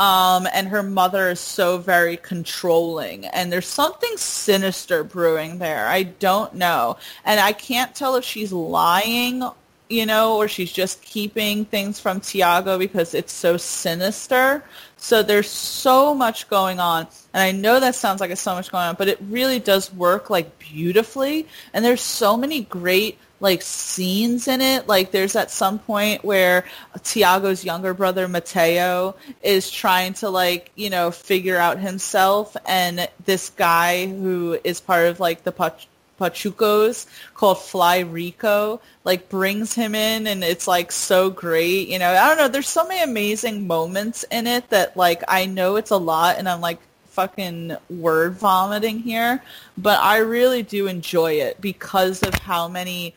Um, 0.00 0.48
and 0.52 0.68
her 0.68 0.82
mother 0.82 1.30
is 1.30 1.40
so 1.40 1.78
very 1.78 2.16
controlling 2.16 3.26
and 3.26 3.52
there's 3.52 3.68
something 3.68 4.16
sinister 4.16 5.04
brewing 5.04 5.58
there. 5.58 5.86
I 5.86 6.02
don't 6.02 6.54
know. 6.54 6.96
And 7.24 7.38
I 7.38 7.52
can't 7.52 7.94
tell 7.94 8.16
if 8.16 8.24
she's 8.24 8.52
lying, 8.52 9.44
you 9.88 10.04
know, 10.06 10.36
or 10.36 10.48
she's 10.48 10.72
just 10.72 11.00
keeping 11.02 11.64
things 11.64 12.00
from 12.00 12.20
Tiago 12.20 12.76
because 12.76 13.14
it's 13.14 13.32
so 13.32 13.56
sinister. 13.56 14.64
So 14.96 15.22
there's 15.22 15.50
so 15.50 16.12
much 16.12 16.48
going 16.48 16.80
on. 16.80 17.06
And 17.32 17.42
I 17.42 17.52
know 17.52 17.78
that 17.78 17.94
sounds 17.94 18.20
like 18.20 18.30
it's 18.30 18.40
so 18.40 18.54
much 18.54 18.72
going 18.72 18.84
on, 18.84 18.96
but 18.96 19.08
it 19.08 19.18
really 19.28 19.60
does 19.60 19.92
work 19.92 20.28
like 20.28 20.58
beautifully. 20.58 21.46
And 21.72 21.84
there's 21.84 22.00
so 22.00 22.36
many 22.36 22.62
great 22.62 23.18
like 23.40 23.62
scenes 23.62 24.48
in 24.48 24.60
it. 24.60 24.88
Like 24.88 25.10
there's 25.10 25.36
at 25.36 25.50
some 25.50 25.78
point 25.78 26.24
where 26.24 26.64
Tiago's 27.02 27.64
younger 27.64 27.94
brother 27.94 28.28
Mateo 28.28 29.16
is 29.42 29.70
trying 29.70 30.14
to 30.14 30.30
like, 30.30 30.70
you 30.74 30.90
know, 30.90 31.10
figure 31.10 31.56
out 31.56 31.78
himself 31.78 32.56
and 32.66 33.08
this 33.24 33.50
guy 33.50 34.06
who 34.06 34.58
is 34.64 34.80
part 34.80 35.06
of 35.06 35.20
like 35.20 35.44
the 35.44 35.52
Pach- 35.52 35.86
Pachucos 36.18 37.06
called 37.34 37.58
Fly 37.60 38.00
Rico 38.00 38.80
like 39.02 39.28
brings 39.28 39.74
him 39.74 39.94
in 39.94 40.26
and 40.26 40.44
it's 40.44 40.66
like 40.66 40.92
so 40.92 41.28
great. 41.28 41.88
You 41.88 41.98
know, 41.98 42.10
I 42.10 42.28
don't 42.28 42.38
know, 42.38 42.48
there's 42.48 42.68
so 42.68 42.86
many 42.86 43.02
amazing 43.02 43.66
moments 43.66 44.24
in 44.30 44.46
it 44.46 44.70
that 44.70 44.96
like 44.96 45.22
I 45.28 45.46
know 45.46 45.76
it's 45.76 45.90
a 45.90 45.96
lot 45.96 46.38
and 46.38 46.48
I'm 46.48 46.60
like 46.60 46.78
fucking 47.14 47.76
word 47.90 48.34
vomiting 48.34 48.98
here, 48.98 49.42
but 49.78 50.00
I 50.00 50.18
really 50.18 50.62
do 50.62 50.88
enjoy 50.88 51.34
it 51.34 51.60
because 51.60 52.22
of 52.22 52.34
how 52.34 52.68
many 52.68 53.14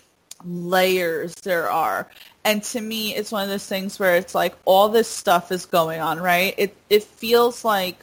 layers 0.48 1.36
there 1.36 1.69
are. 1.69 2.07
And 2.44 2.64
to 2.64 2.82
me, 2.82 3.14
it's 3.14 3.32
one 3.32 3.44
of 3.44 3.49
those 3.49 3.68
things 3.68 3.99
where 3.99 4.15
it's 4.15 4.34
like 4.34 4.56
all 4.65 4.90
this 4.90 5.07
stuff 5.07 5.52
is 5.52 5.65
going 5.65 5.99
on, 5.99 6.19
right? 6.19 6.53
It 6.57 6.76
it 6.90 7.03
feels 7.03 7.65
like 7.65 7.98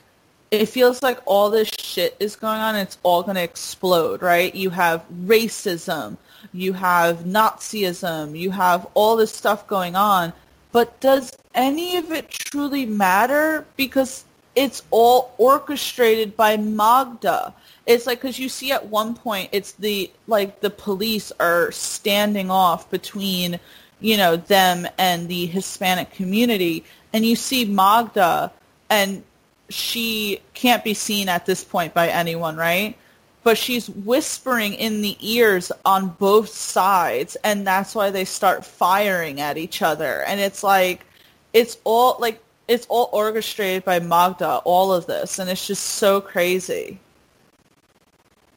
it 0.51 0.67
feels 0.67 1.03
like 1.03 1.19
all 1.27 1.51
this 1.51 1.69
shit 1.79 2.17
is 2.21 2.37
going 2.37 2.61
on 2.61 2.77
it's 2.77 2.99
all 3.03 3.23
going 3.23 3.37
to 3.37 3.43
explode, 3.43 4.23
right? 4.23 4.55
You 4.55 4.71
have 4.71 5.05
racism, 5.25 6.17
you 6.53 6.73
have 6.75 7.21
Nazism, 7.21 8.39
you 8.39 8.51
have 8.51 8.87
all 8.95 9.17
this 9.17 9.33
stuff 9.33 9.67
going 9.67 9.97
on. 9.97 10.33
But 10.73 11.01
does 11.01 11.33
any 11.55 11.97
of 11.97 12.11
it 12.13 12.29
truly 12.29 12.85
matter? 12.85 13.65
Because 13.77 14.25
it's 14.55 14.83
all 14.91 15.35
orchestrated 15.39 16.37
by 16.37 16.57
Magda. 16.57 17.55
It's 17.87 18.07
like 18.07 18.21
because 18.21 18.39
you 18.39 18.49
see 18.49 18.73
at 18.73 18.87
one 18.87 19.15
point 19.15 19.51
it's 19.53 19.73
the 19.73 20.11
like 20.27 20.61
the 20.61 20.71
police 20.71 21.33
are 21.39 21.71
standing 21.71 22.51
off 22.51 22.91
between 22.91 23.61
you 24.01 24.17
know 24.17 24.37
them 24.37 24.87
and 24.99 25.29
the 25.29 25.47
Hispanic 25.47 26.11
community, 26.13 26.85
and 27.13 27.27
you 27.27 27.37
see 27.37 27.65
Magda, 27.65 28.53
and 28.89 29.23
she 29.69 30.41
can't 30.55 30.85
be 30.85 30.95
seen 30.95 31.29
at 31.29 31.47
this 31.47 31.65
point 31.65 31.95
by 31.95 32.09
anyone, 32.09 32.57
right? 32.57 32.97
But 33.43 33.59
she's 33.59 33.91
whispering 33.91 34.75
in 34.75 35.03
the 35.03 35.17
ears 35.21 35.71
on 35.85 36.09
both 36.09 36.49
sides, 36.49 37.37
and 37.45 37.67
that's 37.67 37.95
why 37.95 38.11
they 38.11 38.25
start 38.25 38.65
firing 38.65 39.41
at 39.41 39.59
each 39.59 39.83
other. 39.83 40.23
And 40.23 40.41
it's 40.41 40.63
like, 40.63 41.05
it's 41.53 41.77
all 41.85 42.17
like 42.19 42.43
it's 42.69 42.87
all 42.87 43.11
orchestrated 43.13 43.85
by 43.85 44.01
Magda, 44.01 44.63
all 44.65 44.93
of 44.93 45.07
this, 45.07 45.39
and 45.39 45.51
it's 45.51 45.67
just 45.67 45.85
so 45.85 46.21
crazy. 46.21 46.99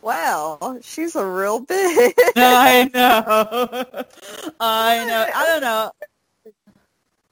Wow, 0.01 0.79
she's 0.81 1.15
a 1.15 1.25
real 1.25 1.61
bitch. 1.65 2.13
I 2.35 2.89
know. 2.93 4.03
I 4.59 5.05
know. 5.05 5.25
I 5.35 5.45
don't 5.45 5.61
know. 5.61 5.91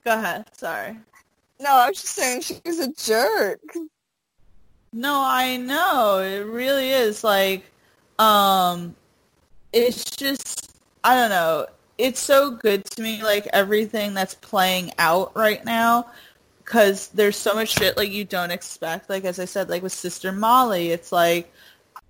Go 0.04 0.14
ahead. 0.14 0.46
Sorry. 0.56 0.98
No, 1.60 1.72
I 1.72 1.90
was 1.90 2.02
just 2.02 2.14
saying 2.14 2.42
she's 2.42 2.80
a 2.80 2.92
jerk. 2.94 3.62
No, 4.92 5.22
I 5.22 5.58
know. 5.58 6.20
It 6.20 6.46
really 6.46 6.92
is 6.92 7.24
like 7.24 7.64
um 8.20 8.96
it's 9.74 10.16
just 10.16 10.72
I 11.04 11.16
don't 11.16 11.30
know. 11.30 11.68
It's 11.98 12.20
so 12.20 12.52
good 12.52 12.86
to 12.86 13.02
me 13.02 13.24
like 13.24 13.48
everything 13.54 14.14
that's 14.14 14.36
playing 14.36 14.92
out 15.00 15.36
right 15.36 15.64
now 15.66 16.08
cuz 16.66 17.08
there's 17.10 17.38
so 17.38 17.54
much 17.54 17.70
shit 17.70 17.98
like 17.98 18.12
you 18.12 18.26
don't 18.26 18.52
expect. 18.52 19.10
Like 19.10 19.26
as 19.26 19.40
I 19.40 19.46
said 19.46 19.70
like 19.70 19.84
with 19.84 19.94
Sister 19.94 20.32
Molly, 20.32 20.92
it's 20.92 21.12
like 21.12 21.52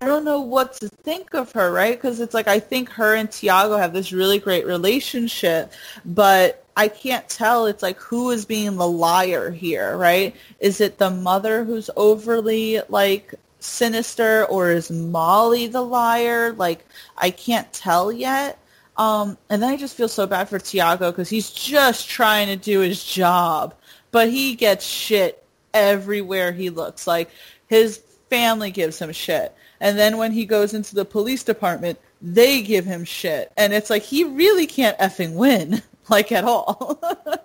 I 0.01 0.05
don't 0.07 0.25
know 0.25 0.41
what 0.41 0.73
to 0.73 0.89
think 0.89 1.33
of 1.33 1.51
her, 1.53 1.71
right? 1.71 1.95
Because 1.95 2.19
it's 2.19 2.33
like 2.33 2.47
I 2.47 2.59
think 2.59 2.89
her 2.89 3.15
and 3.15 3.31
Tiago 3.31 3.77
have 3.77 3.93
this 3.93 4.11
really 4.11 4.39
great 4.39 4.65
relationship, 4.65 5.71
but 6.03 6.65
I 6.75 6.89
can't 6.89 7.27
tell. 7.29 7.65
It's 7.65 7.81
like 7.81 7.97
who 7.97 8.31
is 8.31 8.45
being 8.45 8.75
the 8.75 8.87
liar 8.87 9.51
here, 9.51 9.95
right? 9.97 10.35
Is 10.59 10.81
it 10.81 10.97
the 10.97 11.09
mother 11.09 11.63
who's 11.63 11.89
overly 11.95 12.81
like 12.89 13.33
sinister, 13.59 14.45
or 14.45 14.71
is 14.71 14.91
Molly 14.91 15.67
the 15.67 15.81
liar? 15.81 16.51
Like 16.53 16.85
I 17.17 17.31
can't 17.31 17.71
tell 17.71 18.11
yet. 18.11 18.59
Um, 18.97 19.37
and 19.49 19.61
then 19.61 19.69
I 19.69 19.77
just 19.77 19.95
feel 19.95 20.07
so 20.07 20.27
bad 20.27 20.49
for 20.49 20.59
Tiago 20.59 21.11
because 21.11 21.29
he's 21.29 21.51
just 21.51 22.09
trying 22.09 22.47
to 22.47 22.55
do 22.55 22.79
his 22.81 23.03
job, 23.03 23.73
but 24.11 24.29
he 24.29 24.55
gets 24.55 24.85
shit 24.85 25.43
everywhere 25.73 26.51
he 26.51 26.69
looks. 26.69 27.07
Like 27.07 27.29
his 27.67 27.97
family 28.29 28.71
gives 28.71 28.99
him 28.99 29.11
shit. 29.11 29.53
And 29.79 29.97
then 29.97 30.17
when 30.17 30.31
he 30.31 30.45
goes 30.45 30.73
into 30.73 30.95
the 30.95 31.05
police 31.05 31.43
department, 31.43 31.99
they 32.21 32.61
give 32.61 32.85
him 32.85 33.03
shit. 33.03 33.51
And 33.57 33.73
it's 33.73 33.89
like 33.89 34.03
he 34.03 34.23
really 34.23 34.67
can't 34.67 34.97
effing 34.97 35.35
win, 35.35 35.81
like 36.09 36.31
at 36.31 36.43
all. 36.43 36.99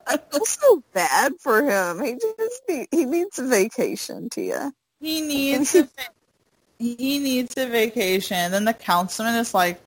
I 0.06 0.16
feel 0.16 0.44
so 0.44 0.82
bad 0.92 1.32
for 1.40 1.62
him. 1.62 2.02
He 2.02 2.14
just 2.14 2.62
need, 2.68 2.88
he 2.90 3.04
needs 3.04 3.38
a 3.38 3.46
vacation, 3.46 4.30
Tia. 4.30 4.72
He 5.00 5.20
needs 5.20 5.74
a 5.74 5.88
he 6.78 7.18
needs 7.18 7.54
a 7.58 7.66
vacation. 7.66 8.52
Then 8.52 8.64
the 8.64 8.72
councilman 8.72 9.34
is 9.34 9.52
like 9.52 9.80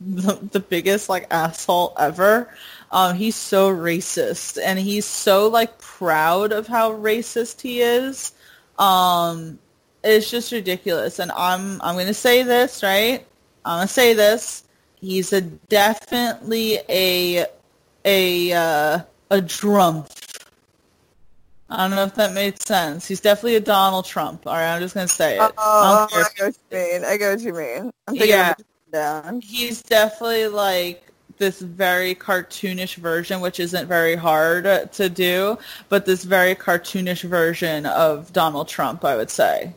the, 0.00 0.34
the 0.52 0.60
biggest 0.60 1.08
like 1.08 1.26
asshole 1.30 1.94
ever. 1.98 2.48
Um, 2.90 3.16
he's 3.16 3.34
so 3.34 3.74
racist, 3.74 4.58
and 4.62 4.78
he's 4.78 5.06
so 5.06 5.48
like 5.48 5.78
proud 5.78 6.52
of 6.52 6.66
how 6.66 6.92
racist 6.92 7.60
he 7.60 7.80
is. 7.80 8.32
Um, 8.78 9.58
it's 10.04 10.30
just 10.30 10.52
ridiculous. 10.52 11.18
And 11.18 11.32
I'm 11.32 11.80
I'm 11.82 11.96
gonna 11.96 12.14
say 12.14 12.42
this 12.42 12.82
right. 12.82 13.24
I'm 13.64 13.78
gonna 13.78 13.88
say 13.88 14.14
this. 14.14 14.64
He's 14.96 15.32
a 15.32 15.40
definitely 15.40 16.78
a 16.88 17.46
a 18.04 18.52
uh, 18.52 19.00
a 19.30 19.42
Trump. 19.42 20.08
I 21.68 21.88
don't 21.88 21.96
know 21.96 22.04
if 22.04 22.14
that 22.16 22.34
made 22.34 22.60
sense. 22.60 23.08
He's 23.08 23.20
definitely 23.20 23.56
a 23.56 23.60
Donald 23.60 24.04
Trump. 24.04 24.46
All 24.46 24.52
right, 24.52 24.74
I'm 24.74 24.80
just 24.80 24.94
gonna 24.94 25.08
say 25.08 25.36
it. 25.36 25.52
Oh, 25.56 26.06
I, 26.12 26.18
I 26.20 26.28
get 26.36 26.46
what 26.46 26.56
you 26.70 26.78
mean. 26.78 27.04
I 27.04 27.16
get 27.16 27.30
what 27.30 27.40
you 27.40 27.52
mean. 27.54 27.92
I'm 28.06 28.14
thinking 28.14 28.28
yeah, 28.28 28.54
down. 28.92 29.40
he's 29.40 29.82
definitely 29.82 30.48
like 30.48 31.12
this 31.38 31.60
very 31.60 32.14
cartoonish 32.14 32.96
version, 32.96 33.40
which 33.40 33.58
isn't 33.58 33.88
very 33.88 34.14
hard 34.14 34.92
to 34.92 35.08
do, 35.08 35.58
but 35.88 36.04
this 36.06 36.24
very 36.24 36.54
cartoonish 36.54 37.22
version 37.22 37.86
of 37.86 38.32
Donald 38.32 38.68
Trump, 38.68 39.04
I 39.04 39.16
would 39.16 39.30
say. 39.30 39.72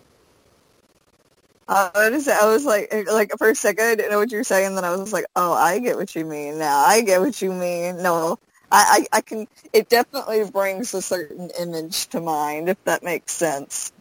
Uh, 1.68 1.90
I 1.96 2.10
was, 2.10 2.28
I 2.28 2.46
was 2.46 2.64
like, 2.64 2.94
like 3.12 3.32
for 3.38 3.50
a 3.50 3.56
second, 3.56 3.86
I 3.86 3.96
didn't 3.96 4.12
know 4.12 4.20
what 4.20 4.32
you 4.32 4.38
were 4.38 4.44
saying. 4.44 4.76
Then 4.76 4.84
I 4.84 4.96
was 4.96 5.12
like, 5.12 5.26
oh, 5.36 5.54
I 5.54 5.80
get 5.80 5.98
what 5.98 6.16
you 6.16 6.26
mean 6.26 6.60
now. 6.60 6.78
I 6.78 7.02
get 7.02 7.22
what 7.22 7.42
you 7.42 7.52
mean. 7.52 8.04
No, 8.04 8.38
I, 8.72 9.06
I, 9.14 9.18
I 9.18 9.22
can. 9.22 9.48
It 9.74 9.90
definitely 9.90 10.50
brings 10.52 10.94
a 10.94 11.02
certain 11.02 11.50
image 11.60 12.08
to 12.08 12.22
mind, 12.22 12.70
if 12.70 12.84
that 12.84 13.04
makes 13.04 13.32
sense. 13.32 13.92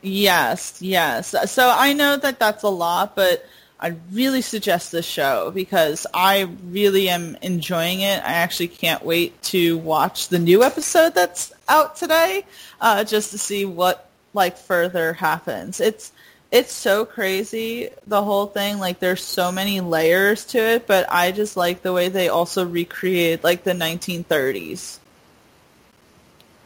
Yes, 0.00 0.78
yes. 0.80 1.34
So 1.50 1.72
I 1.76 1.92
know 1.92 2.16
that 2.16 2.38
that's 2.38 2.62
a 2.62 2.68
lot, 2.68 3.14
but 3.14 3.46
I 3.78 3.94
really 4.12 4.42
suggest 4.42 4.92
this 4.92 5.04
show 5.04 5.50
because 5.50 6.06
I 6.14 6.48
really 6.64 7.08
am 7.08 7.36
enjoying 7.42 8.00
it. 8.00 8.22
I 8.24 8.34
actually 8.34 8.68
can't 8.68 9.04
wait 9.04 9.40
to 9.44 9.76
watch 9.78 10.28
the 10.28 10.38
new 10.38 10.62
episode 10.62 11.14
that's 11.14 11.52
out 11.68 11.96
today, 11.96 12.44
uh, 12.80 13.04
just 13.04 13.32
to 13.32 13.38
see 13.38 13.64
what 13.64 14.08
like 14.34 14.56
further 14.56 15.12
happens. 15.12 15.80
It's 15.80 16.12
it's 16.52 16.72
so 16.72 17.04
crazy 17.04 17.88
the 18.06 18.22
whole 18.22 18.46
thing 18.46 18.78
like 18.78 19.00
there's 19.00 19.24
so 19.24 19.50
many 19.50 19.80
layers 19.80 20.44
to 20.44 20.58
it 20.58 20.86
but 20.86 21.06
i 21.10 21.32
just 21.32 21.56
like 21.56 21.82
the 21.82 21.92
way 21.92 22.08
they 22.08 22.28
also 22.28 22.64
recreate 22.64 23.42
like 23.42 23.64
the 23.64 23.72
1930s 23.72 24.98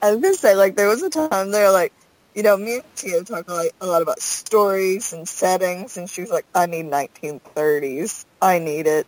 I 0.03 0.13
was 0.13 0.21
gonna 0.21 0.35
say, 0.35 0.55
like, 0.55 0.77
there 0.77 0.89
was 0.89 1.03
a 1.03 1.09
time 1.09 1.51
there, 1.51 1.73
like, 1.73 1.93
you 2.35 2.43
know, 2.43 2.57
me 2.57 2.75
and 2.75 2.85
Tia 2.97 3.25
talk 3.25 3.49
like 3.49 3.73
a 3.81 3.87
lot 3.87 4.03
about 4.03 4.21
stories 4.21 5.15
and 5.15 5.27
settings, 5.27 5.97
and 5.97 6.09
she 6.09 6.21
was 6.21 6.31
like, 6.31 6.45
"I 6.55 6.67
need 6.67 6.85
1930s. 6.85 8.27
I 8.43 8.59
need 8.59 8.87
it." 8.87 9.07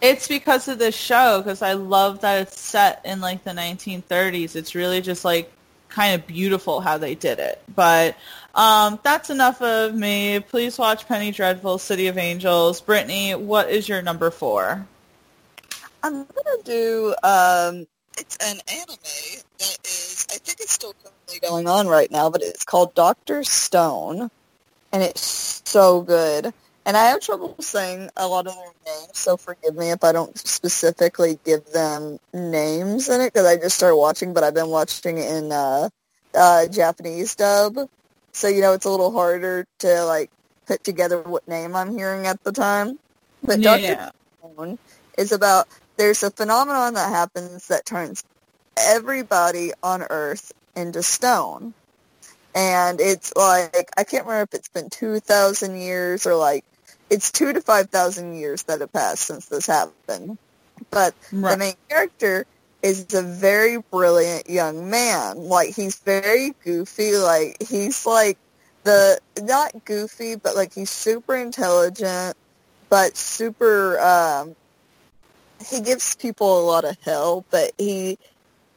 it's 0.00 0.28
because 0.28 0.68
of 0.68 0.78
this 0.78 0.94
show 0.94 1.40
because 1.40 1.62
i 1.62 1.72
love 1.72 2.20
that 2.20 2.42
it's 2.42 2.60
set 2.60 3.00
in 3.04 3.20
like 3.20 3.42
the 3.44 3.50
1930s 3.50 4.54
it's 4.54 4.74
really 4.74 5.00
just 5.00 5.24
like 5.24 5.50
kind 5.88 6.14
of 6.14 6.26
beautiful 6.26 6.80
how 6.80 6.98
they 6.98 7.14
did 7.14 7.38
it 7.38 7.62
but 7.74 8.14
um, 8.56 8.98
that's 9.04 9.30
enough 9.30 9.62
of 9.62 9.94
me 9.94 10.40
please 10.40 10.78
watch 10.78 11.06
penny 11.06 11.30
dreadful 11.30 11.78
city 11.78 12.08
of 12.08 12.18
angels 12.18 12.80
brittany 12.80 13.34
what 13.34 13.70
is 13.70 13.88
your 13.88 14.02
number 14.02 14.30
four 14.30 14.86
I'm 16.06 16.24
gonna 16.24 16.62
do. 16.64 17.14
Um, 17.24 17.86
it's 18.16 18.36
an 18.36 18.58
anime 18.68 18.96
that 19.58 19.78
is. 19.84 20.26
I 20.30 20.36
think 20.38 20.60
it's 20.60 20.72
still 20.72 20.94
currently 21.02 21.40
going 21.40 21.66
on 21.66 21.88
right 21.88 22.10
now, 22.10 22.30
but 22.30 22.42
it's 22.42 22.64
called 22.64 22.94
Doctor 22.94 23.42
Stone, 23.42 24.30
and 24.92 25.02
it's 25.02 25.62
so 25.64 26.02
good. 26.02 26.52
And 26.84 26.96
I 26.96 27.06
have 27.06 27.20
trouble 27.20 27.56
saying 27.58 28.10
a 28.16 28.28
lot 28.28 28.46
of 28.46 28.54
their 28.54 28.94
names, 28.94 29.10
so 29.14 29.36
forgive 29.36 29.74
me 29.74 29.90
if 29.90 30.04
I 30.04 30.12
don't 30.12 30.38
specifically 30.38 31.40
give 31.44 31.66
them 31.72 32.20
names 32.32 33.08
in 33.08 33.20
it 33.20 33.32
because 33.32 33.44
I 33.46 33.56
just 33.56 33.76
started 33.76 33.96
watching, 33.96 34.32
but 34.32 34.44
I've 34.44 34.54
been 34.54 34.68
watching 34.68 35.18
it 35.18 35.28
in 35.28 35.50
uh, 35.50 35.88
uh, 36.36 36.68
Japanese 36.68 37.34
dub, 37.34 37.76
so 38.36 38.48
you 38.48 38.60
know 38.60 38.74
it's 38.74 38.84
a 38.84 38.90
little 38.90 39.12
harder 39.12 39.66
to 39.78 40.04
like 40.04 40.30
put 40.66 40.84
together 40.84 41.20
what 41.22 41.46
name 41.48 41.74
I'm 41.74 41.96
hearing 41.96 42.26
at 42.26 42.42
the 42.44 42.52
time. 42.52 42.98
But 43.42 43.60
Doctor 43.62 43.80
yeah 43.80 44.10
Stone 44.38 44.78
is 45.16 45.32
about 45.32 45.66
there's 45.96 46.22
a 46.22 46.30
phenomenon 46.30 46.94
that 46.94 47.08
happens 47.08 47.68
that 47.68 47.86
turns 47.86 48.24
everybody 48.76 49.72
on 49.82 50.02
Earth 50.02 50.52
into 50.74 51.02
stone. 51.02 51.72
And 52.54 53.00
it's 53.00 53.34
like, 53.36 53.90
I 53.96 54.04
can't 54.04 54.24
remember 54.24 54.48
if 54.50 54.58
it's 54.58 54.68
been 54.68 54.90
2,000 54.90 55.78
years 55.78 56.26
or 56.26 56.34
like, 56.34 56.64
it's 57.10 57.30
two 57.30 57.52
to 57.52 57.60
5,000 57.60 58.34
years 58.34 58.62
that 58.64 58.80
have 58.80 58.92
passed 58.92 59.22
since 59.24 59.46
this 59.46 59.66
happened. 59.66 60.38
But 60.90 61.14
the 61.30 61.56
main 61.56 61.74
character 61.88 62.46
is 62.82 63.12
a 63.14 63.22
very 63.22 63.78
brilliant 63.78 64.48
young 64.48 64.90
man. 64.90 65.38
Like, 65.38 65.74
he's 65.74 65.96
very 65.96 66.54
goofy. 66.64 67.16
Like, 67.16 67.56
he's 67.62 68.06
like 68.06 68.38
the, 68.84 69.18
not 69.42 69.84
goofy, 69.84 70.36
but 70.36 70.54
like 70.54 70.72
he's 70.72 70.90
super 70.90 71.34
intelligent, 71.34 72.36
but 72.88 73.16
super, 73.16 73.98
um, 74.00 74.54
he 75.68 75.80
gives 75.80 76.14
people 76.16 76.60
a 76.60 76.64
lot 76.64 76.84
of 76.84 76.96
hell, 77.02 77.44
but 77.50 77.72
he, 77.78 78.18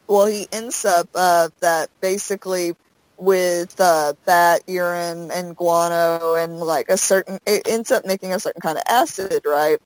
well, 0.07 0.25
he 0.25 0.47
ends 0.51 0.85
up 0.85 1.07
uh, 1.13 1.49
that 1.59 1.89
basically 2.01 2.75
with 3.17 3.79
uh, 3.79 4.13
bat 4.25 4.63
urine 4.65 5.29
and 5.31 5.55
guano 5.55 6.35
and 6.35 6.59
like 6.59 6.89
a 6.89 6.97
certain, 6.97 7.37
it 7.45 7.67
ends 7.67 7.91
up 7.91 8.05
making 8.05 8.33
a 8.33 8.39
certain 8.39 8.61
kind 8.61 8.77
of 8.77 8.83
acid, 8.87 9.41
right? 9.45 9.77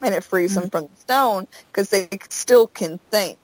And 0.00 0.14
it 0.14 0.22
frees 0.22 0.54
them 0.54 0.70
from 0.70 0.84
the 0.84 1.00
stone 1.00 1.48
because 1.72 1.90
they 1.90 2.08
still 2.30 2.68
can 2.68 2.98
think. 3.10 3.38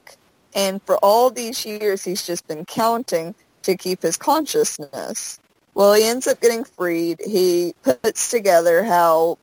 And 0.55 0.81
for 0.83 0.97
all 0.99 1.31
these 1.31 1.67
years, 1.67 2.05
he's 2.05 2.25
just 2.25 2.47
been 2.47 2.65
counting 2.65 3.35
to 3.63 3.77
keep 3.77 4.03
his 4.03 4.17
consciousness. 4.17 5.41
Well, 5.75 5.95
he 5.95 6.05
ends 6.05 6.29
up 6.29 6.41
getting 6.41 6.63
freed. 6.63 7.21
He 7.27 7.75
puts 7.83 8.31
together 8.31 8.85
how 8.85 9.39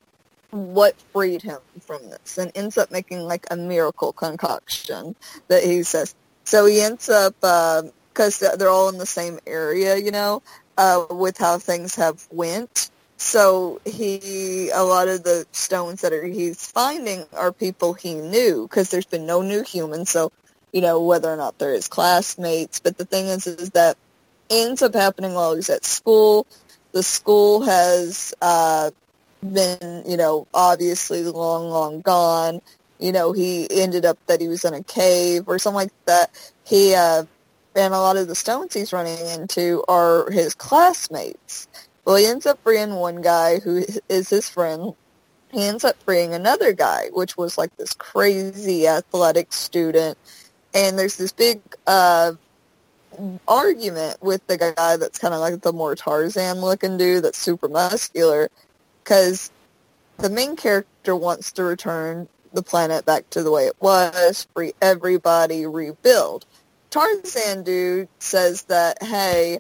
what 0.51 0.95
freed 1.13 1.41
him 1.41 1.59
from 1.81 2.09
this 2.09 2.38
and 2.38 2.51
ends 2.55 2.77
up 2.77 2.91
making 2.91 3.19
like 3.19 3.45
a 3.51 3.57
miracle 3.57 4.13
concoction 4.13 5.15
that 5.49 5.63
he 5.63 5.83
says. 5.83 6.15
So 6.45 6.65
he 6.65 6.81
ends 6.81 7.09
up, 7.09 7.35
because 7.35 8.39
they're 8.39 8.69
all 8.69 8.89
in 8.89 8.97
the 8.97 9.05
same 9.05 9.39
area, 9.45 9.97
you 9.97 10.11
know, 10.11 10.41
uh, 10.77 11.05
with 11.09 11.38
how 11.38 11.57
things 11.57 11.95
have 11.95 12.25
went. 12.31 12.89
So 13.23 13.80
he, 13.85 14.72
a 14.72 14.84
lot 14.84 15.07
of 15.07 15.23
the 15.23 15.45
stones 15.52 16.02
that 16.02 16.11
are, 16.11 16.26
he's 16.26 16.65
finding 16.65 17.23
are 17.34 17.52
people 17.52 17.93
he 17.93 18.15
knew 18.15 18.68
because 18.68 18.89
there's 18.89 19.06
been 19.06 19.27
no 19.27 19.43
new 19.43 19.61
humans. 19.64 20.10
So, 20.10 20.31
you 20.73 20.81
know, 20.81 20.99
whether 21.02 21.31
or 21.31 21.38
not 21.38 21.60
they're 21.60 21.72
his 21.72 21.88
classmates. 21.88 22.80
But 22.80 22.98
the 22.98 23.06
thing 23.06 23.27
is, 23.27 23.45
is 23.45 23.69
that 23.69 23.95
ends 24.49 24.81
up 24.81 24.95
happening 24.95 25.35
while 25.35 25.56
he's 25.56 25.69
at 25.69 25.85
school. 25.85 26.48
The 26.93 27.03
school 27.03 27.61
has 27.61 28.34
uh, 28.41 28.89
been, 29.41 30.03
you 30.07 30.18
know, 30.18 30.48
obviously 30.52 31.23
long, 31.23 31.69
long 31.69 32.02
gone. 32.02 32.60
You 32.99 33.11
know, 33.11 33.34
he 33.34 33.68
ended 33.69 34.03
up 34.03 34.18
that 34.26 34.41
he 34.41 34.48
was 34.48 34.65
in 34.65 34.73
a 34.73 34.84
cave 34.84 35.43
or 35.45 35.60
something 35.60 35.76
like 35.76 36.06
that. 36.06 36.31
He, 36.65 36.95
uh, 36.95 37.26
and 37.76 37.93
a 37.93 37.99
lot 37.99 38.18
of 38.18 38.27
the 38.27 38.35
stones 38.35 38.73
he's 38.73 38.91
running 38.91 39.26
into 39.27 39.84
are 39.88 40.30
his 40.31 40.56
classmates. 40.56 41.68
Well, 42.06 42.15
he 42.15 42.26
ends 42.26 42.45
up 42.45 42.60
freeing 42.64 42.95
one 42.95 43.22
guy 43.22 43.60
who 43.60 43.84
is 44.10 44.30
his 44.30 44.49
friend. 44.49 44.94
He 45.52 45.64
ends 45.64 45.84
up 45.84 46.02
freeing 46.03 46.34
another 46.34 46.73
guy, 46.73 47.10
which 47.11 47.38
was 47.38 47.57
like 47.57 47.76
this 47.78 47.94
crazy 47.94 48.88
athletic 48.88 49.53
student. 49.53 50.18
And 50.73 50.98
there's 50.98 51.18
this 51.18 51.32
big 51.32 51.61
uh, 51.86 52.34
argument 53.48 54.22
with 54.22 54.45
the 54.48 54.57
guy 54.57 54.98
that's 54.98 55.19
kind 55.19 55.34
of 55.34 55.41
like 55.41 55.61
the 55.61 55.73
more 55.73 55.95
Tarzan 55.95 56.61
looking 56.61 56.98
dude 56.98 57.23
that's 57.23 57.38
super 57.38 57.68
muscular 57.68 58.49
because 59.03 59.52
the 60.18 60.30
main 60.30 60.56
character 60.56 61.15
wants 61.15 61.52
to 61.53 61.64
return 61.64 62.28
the 62.53 62.64
planet 62.64 63.06
back 63.06 63.30
to 63.32 63.44
the 63.44 63.52
way 63.52 63.65
it 63.65 63.76
was, 63.80 64.48
free 64.53 64.73
everybody, 64.82 65.65
rebuild. 65.65 66.45
Tarzan 66.90 67.64
dude 67.64 68.10
says 68.19 68.64
that, 68.64 69.02
hey, 69.02 69.60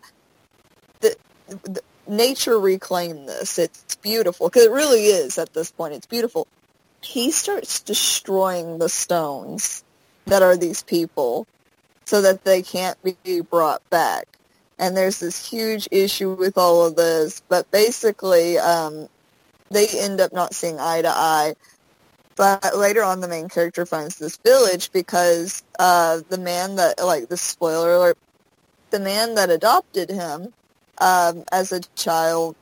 the, 0.99 1.15
the, 1.47 1.81
nature 2.11 2.59
reclaimed 2.59 3.27
this. 3.27 3.57
It's 3.57 3.95
beautiful. 3.95 4.49
Because 4.49 4.65
it 4.65 4.71
really 4.71 5.05
is 5.05 5.37
at 5.37 5.53
this 5.53 5.71
point. 5.71 5.95
It's 5.95 6.05
beautiful. 6.05 6.45
He 7.01 7.31
starts 7.31 7.79
destroying 7.79 8.77
the 8.77 8.89
stones 8.89 9.83
that 10.25 10.43
are 10.43 10.57
these 10.57 10.83
people 10.83 11.47
so 12.05 12.21
that 12.21 12.43
they 12.43 12.61
can't 12.61 12.97
be 13.01 13.41
brought 13.41 13.81
back. 13.89 14.27
And 14.77 14.95
there's 14.95 15.19
this 15.19 15.49
huge 15.49 15.87
issue 15.91 16.33
with 16.33 16.57
all 16.57 16.85
of 16.85 16.95
this. 16.95 17.41
But 17.47 17.71
basically, 17.71 18.57
um, 18.59 19.07
they 19.69 19.87
end 19.87 20.19
up 20.19 20.33
not 20.33 20.53
seeing 20.53 20.79
eye 20.79 21.01
to 21.01 21.09
eye. 21.09 21.55
But 22.35 22.75
later 22.77 23.03
on, 23.03 23.21
the 23.21 23.27
main 23.27 23.49
character 23.49 23.85
finds 23.85 24.17
this 24.17 24.37
village 24.37 24.91
because 24.91 25.63
uh, 25.79 26.21
the 26.29 26.37
man 26.37 26.75
that, 26.77 27.03
like, 27.03 27.29
the 27.29 27.37
spoiler 27.37 27.93
alert, 27.93 28.17
the 28.89 28.99
man 28.99 29.35
that 29.35 29.49
adopted 29.49 30.09
him 30.09 30.53
um, 31.01 31.43
as 31.51 31.71
a 31.71 31.81
child 31.95 32.55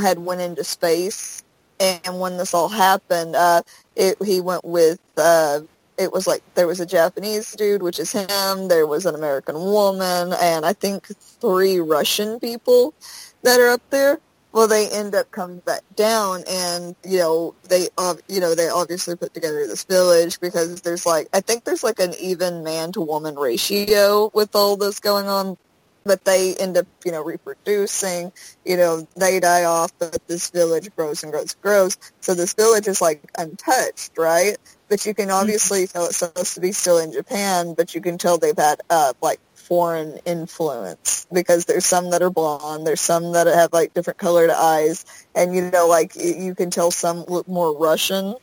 had 0.00 0.18
went 0.18 0.40
into 0.40 0.62
space. 0.62 1.42
And 1.80 2.20
when 2.20 2.36
this 2.36 2.54
all 2.54 2.68
happened, 2.68 3.34
uh, 3.34 3.62
it, 3.96 4.16
he 4.24 4.40
went 4.40 4.64
with, 4.64 5.00
uh, 5.16 5.60
it 5.98 6.12
was 6.12 6.26
like, 6.26 6.42
there 6.54 6.66
was 6.66 6.80
a 6.80 6.86
Japanese 6.86 7.52
dude, 7.52 7.82
which 7.82 7.98
is 7.98 8.12
him, 8.12 8.68
there 8.68 8.86
was 8.86 9.04
an 9.06 9.14
American 9.14 9.56
woman, 9.56 10.32
and 10.40 10.64
I 10.64 10.72
think 10.72 11.06
three 11.40 11.78
Russian 11.78 12.38
people 12.38 12.94
that 13.42 13.60
are 13.60 13.68
up 13.68 13.82
there 13.90 14.20
well, 14.56 14.66
they 14.66 14.88
end 14.88 15.14
up 15.14 15.30
coming 15.32 15.58
back 15.58 15.82
down, 15.96 16.42
and 16.48 16.96
you 17.04 17.18
know 17.18 17.54
they, 17.68 17.88
you 18.26 18.40
know, 18.40 18.54
they 18.54 18.70
obviously 18.70 19.14
put 19.14 19.34
together 19.34 19.66
this 19.66 19.84
village 19.84 20.40
because 20.40 20.80
there's 20.80 21.04
like, 21.04 21.28
I 21.34 21.42
think 21.42 21.64
there's 21.64 21.84
like 21.84 21.98
an 21.98 22.14
even 22.18 22.64
man 22.64 22.90
to 22.92 23.02
woman 23.02 23.34
ratio 23.34 24.30
with 24.32 24.56
all 24.56 24.78
this 24.78 24.98
going 24.98 25.26
on, 25.26 25.58
but 26.06 26.24
they 26.24 26.54
end 26.56 26.76
up, 26.76 26.86
you 27.04 27.12
know, 27.12 27.22
reproducing. 27.22 28.32
You 28.64 28.76
know, 28.76 29.08
they 29.16 29.40
die 29.40 29.64
off, 29.64 29.92
but 29.98 30.16
this 30.28 30.50
village 30.50 30.88
grows 30.96 31.22
and 31.22 31.32
grows 31.32 31.52
and 31.52 31.62
grows. 31.62 31.98
So 32.20 32.34
this 32.34 32.54
village 32.54 32.86
is 32.86 33.02
like 33.02 33.22
untouched, 33.36 34.16
right? 34.16 34.56
But 34.88 35.04
you 35.04 35.14
can 35.14 35.30
obviously 35.30 35.86
tell 35.86 36.06
it's 36.06 36.18
supposed 36.18 36.54
to 36.54 36.60
be 36.60 36.72
still 36.72 36.98
in 36.98 37.12
Japan, 37.12 37.74
but 37.74 37.94
you 37.94 38.00
can 38.00 38.18
tell 38.18 38.38
they've 38.38 38.56
had 38.56 38.80
uh, 38.88 39.12
like 39.20 39.40
foreign 39.54 40.18
influence 40.24 41.26
because 41.32 41.64
there's 41.64 41.84
some 41.84 42.10
that 42.10 42.22
are 42.22 42.30
blonde, 42.30 42.86
there's 42.86 43.00
some 43.00 43.32
that 43.32 43.48
have 43.48 43.72
like 43.72 43.92
different 43.94 44.18
colored 44.18 44.50
eyes, 44.50 45.04
and 45.34 45.54
you 45.54 45.70
know, 45.70 45.88
like 45.88 46.14
you 46.14 46.54
can 46.54 46.70
tell 46.70 46.92
some 46.92 47.24
look 47.24 47.48
more 47.48 47.76
Russian, 47.76 48.36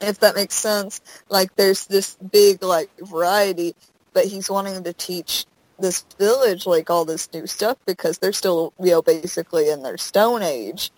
if 0.00 0.20
that 0.20 0.34
makes 0.34 0.54
sense. 0.54 1.00
Like 1.30 1.56
there's 1.56 1.86
this 1.86 2.16
big 2.16 2.62
like 2.62 2.90
variety, 2.98 3.74
but 4.12 4.26
he's 4.26 4.50
wanting 4.50 4.84
to 4.84 4.92
teach 4.92 5.46
this 5.78 6.04
village 6.18 6.66
like 6.66 6.90
all 6.90 7.04
this 7.04 7.32
new 7.32 7.46
stuff 7.46 7.78
because 7.86 8.18
they're 8.18 8.32
still 8.32 8.72
you 8.80 8.90
know 8.90 9.02
basically 9.02 9.70
in 9.70 9.82
their 9.82 9.98
Stone 9.98 10.42
Age. 10.42 10.90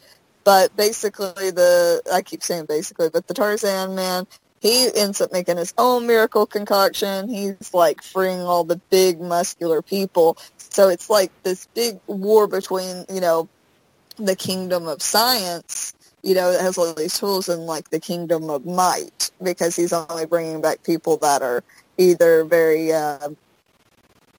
But 0.43 0.75
basically, 0.77 1.51
the 1.51 2.03
I 2.13 2.23
keep 2.23 2.43
saying 2.43 2.67
basically, 2.67 3.11
but 3.11 3.27
the 3.27 3.35
Tarzan 3.35 3.95
man 3.95 4.27
he 4.61 4.91
ends 4.95 5.21
up 5.21 5.33
making 5.33 5.57
his 5.57 5.73
own 5.79 6.07
miracle 6.07 6.47
concoction. 6.47 7.29
He's 7.29 7.73
like 7.73 8.03
freeing 8.03 8.41
all 8.41 8.63
the 8.63 8.77
big 8.91 9.21
muscular 9.21 9.81
people. 9.81 10.37
So 10.59 10.89
it's 10.89 11.09
like 11.09 11.33
this 11.43 11.67
big 11.75 11.99
war 12.07 12.47
between, 12.47 13.07
you 13.13 13.21
know, 13.21 13.49
the 14.17 14.37
kingdom 14.37 14.87
of 14.87 15.01
science, 15.01 15.95
you 16.23 16.35
know, 16.35 16.53
that 16.53 16.61
has 16.61 16.77
all 16.77 16.93
these 16.93 17.19
tools, 17.19 17.49
and 17.49 17.65
like 17.65 17.89
the 17.89 18.01
kingdom 18.01 18.51
of 18.51 18.67
might, 18.67 19.31
because 19.43 19.75
he's 19.75 19.95
only 19.95 20.27
bringing 20.27 20.61
back 20.61 20.83
people 20.83 21.17
that 21.19 21.41
are 21.41 21.65
either 21.97 22.45
very 22.45 22.93
uh, 22.93 23.31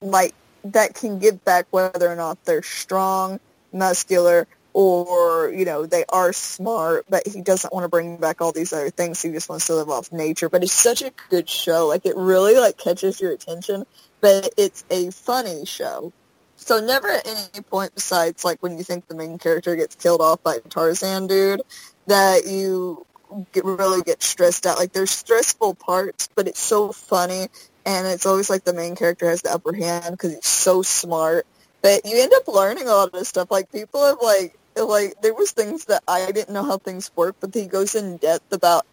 like 0.02 0.34
that 0.64 0.94
can 0.94 1.18
give 1.18 1.44
back 1.44 1.66
whether 1.70 2.10
or 2.10 2.16
not 2.16 2.44
they're 2.44 2.62
strong, 2.62 3.40
muscular, 3.72 4.46
or 4.74 5.50
you 5.50 5.64
know 5.64 5.84
they 5.84 6.04
are 6.08 6.32
smart 6.32 7.04
but 7.08 7.26
he 7.26 7.42
doesn't 7.42 7.72
want 7.74 7.84
to 7.84 7.88
bring 7.88 8.16
back 8.16 8.40
all 8.40 8.52
these 8.52 8.72
other 8.72 8.90
things. 8.90 9.20
He 9.20 9.30
just 9.30 9.48
wants 9.48 9.66
to 9.66 9.74
live 9.74 9.90
off 9.90 10.12
nature. 10.12 10.48
But 10.48 10.62
it's 10.62 10.72
such 10.72 11.02
a 11.02 11.12
good 11.30 11.48
show. 11.48 11.86
Like 11.86 12.06
it 12.06 12.16
really 12.16 12.58
like 12.58 12.78
catches 12.78 13.20
your 13.20 13.32
attention 13.32 13.84
but 14.20 14.52
it's 14.56 14.84
a 14.90 15.10
funny 15.10 15.66
show. 15.66 16.12
So 16.56 16.80
never 16.80 17.08
at 17.08 17.26
any 17.26 17.62
point 17.64 17.94
besides 17.94 18.44
like 18.44 18.62
when 18.62 18.78
you 18.78 18.84
think 18.84 19.08
the 19.08 19.14
main 19.14 19.38
character 19.38 19.76
gets 19.76 19.96
killed 19.96 20.20
off 20.20 20.42
by 20.42 20.58
tarzan 20.70 21.26
dude 21.26 21.62
that 22.06 22.46
you 22.46 23.04
get, 23.52 23.64
really 23.64 24.02
get 24.02 24.22
stressed 24.22 24.64
out. 24.64 24.78
Like 24.78 24.92
there's 24.92 25.10
stressful 25.10 25.74
parts 25.74 26.28
but 26.34 26.48
it's 26.48 26.60
so 26.60 26.92
funny 26.92 27.48
and 27.84 28.06
it's 28.06 28.26
always 28.26 28.48
like 28.48 28.64
the 28.64 28.72
main 28.72 28.94
character 28.96 29.28
has 29.28 29.42
the 29.42 29.52
upper 29.52 29.72
hand 29.72 30.12
because 30.12 30.34
he's 30.34 30.46
so 30.46 30.82
smart 30.82 31.46
but 31.82 32.06
you 32.06 32.22
end 32.22 32.32
up 32.34 32.46
learning 32.48 32.84
a 32.84 32.92
lot 32.92 33.08
of 33.08 33.12
this 33.12 33.28
stuff. 33.28 33.50
Like 33.50 33.70
people 33.70 34.06
have 34.06 34.18
like 34.22 34.56
like 34.76 35.20
there 35.20 35.34
was 35.34 35.50
things 35.50 35.86
that 35.86 36.02
I 36.08 36.30
didn't 36.30 36.54
know 36.54 36.62
how 36.62 36.78
things 36.78 37.10
work, 37.16 37.36
but 37.40 37.52
he 37.52 37.66
goes 37.66 37.94
in 37.94 38.16
depth 38.16 38.52
about 38.52 38.86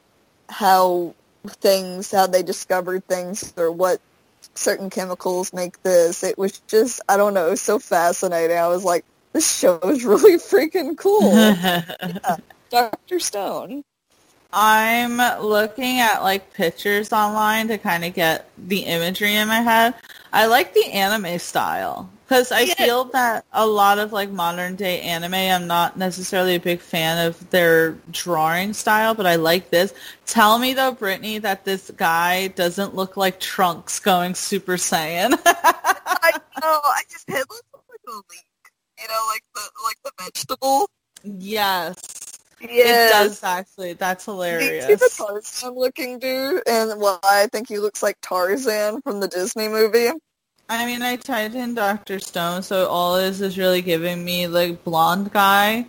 how 0.50 1.14
things, 1.48 2.12
how 2.12 2.28
they 2.28 2.44
discovered 2.44 3.06
things, 3.06 3.54
or 3.56 3.72
what 3.72 4.02
certain 4.56 4.90
chemicals 4.90 5.54
make 5.54 5.82
this. 5.84 6.24
It 6.24 6.38
was 6.38 6.60
just 6.68 7.00
I 7.08 7.16
don't 7.16 7.36
know, 7.36 7.48
it 7.48 7.52
was 7.52 7.62
so 7.62 7.78
fascinating. 7.78 8.58
I 8.58 8.68
was 8.68 8.84
like, 8.84 9.06
this 9.34 9.60
show 9.60 9.80
is 9.84 10.04
really 10.06 10.38
freaking 10.38 10.98
cool. 10.98 11.32
yeah. 11.32 12.38
Doctor 12.72 13.20
Stone. 13.20 13.84
I'm 14.52 15.18
looking 15.44 16.00
at 16.00 16.22
like 16.24 16.54
pictures 16.54 17.14
online 17.14 17.68
to 17.68 17.78
kind 17.78 18.04
of 18.04 18.14
get 18.14 18.50
the 18.58 18.80
imagery 18.80 19.36
in 19.36 19.48
my 19.48 19.62
head. 19.62 19.94
I 20.34 20.48
like 20.48 20.74
the 20.74 20.86
anime 20.92 21.40
style. 21.40 22.10
Because 22.26 22.52
I 22.52 22.62
yeah. 22.62 22.74
feel 22.76 23.04
that 23.06 23.44
a 23.54 23.66
lot 23.66 23.98
of 23.98 24.14
like 24.14 24.30
modern 24.30 24.76
day 24.76 25.02
anime, 25.02 25.34
I'm 25.34 25.66
not 25.66 25.98
necessarily 25.98 26.54
a 26.54 26.60
big 26.60 26.80
fan 26.80 27.26
of 27.26 27.50
their 27.50 27.94
drawing 28.12 28.74
style, 28.74 29.16
but 29.16 29.26
I 29.26 29.36
like 29.36 29.72
this. 29.72 29.96
Tell 30.28 30.60
me 30.60 30.74
though, 30.74 30.92
Brittany, 30.92 31.40
that 31.40 31.66
this 31.66 31.90
guy 31.98 32.50
doesn't 32.50 32.94
look 32.94 33.18
like 33.18 33.40
Trunks 33.40 34.00
going 34.00 34.36
Super 34.36 34.74
Saiyan. 34.74 35.40
I 35.46 36.32
know. 36.62 36.80
I 36.84 37.02
just 37.10 37.28
it 37.30 37.34
looks 37.34 37.64
like 37.74 38.00
a 38.08 38.12
leek. 38.12 38.46
You 39.02 39.08
know, 39.08 39.28
like 39.28 39.44
the 39.56 39.62
like 39.84 39.98
the 40.04 40.24
vegetable. 40.24 40.88
Yes. 41.24 42.19
Yes. 42.62 43.12
It 43.12 43.14
does 43.14 43.44
actually. 43.44 43.94
That's 43.94 44.26
hilarious. 44.26 44.86
He's 44.86 45.02
a 45.02 45.24
Tarzan 45.24 45.76
looking 45.76 46.20
dude, 46.20 46.64
and 46.68 47.00
why 47.00 47.20
I 47.24 47.48
think 47.48 47.70
he 47.70 47.80
looks 47.80 48.04
like 48.04 48.18
Tarzan 48.22 49.02
from 49.02 49.20
the 49.20 49.28
Disney 49.28 49.68
movie. 49.68 50.10
I 50.68 50.86
mean, 50.86 51.02
I 51.02 51.16
typed 51.16 51.56
in 51.56 51.74
Dr. 51.74 52.20
Stone, 52.20 52.62
so 52.62 52.88
all 52.88 53.16
this 53.16 53.42
is 53.42 53.58
really 53.58 53.82
giving 53.82 54.24
me 54.24 54.48
like 54.48 54.84
blonde 54.84 55.32
guy. 55.32 55.88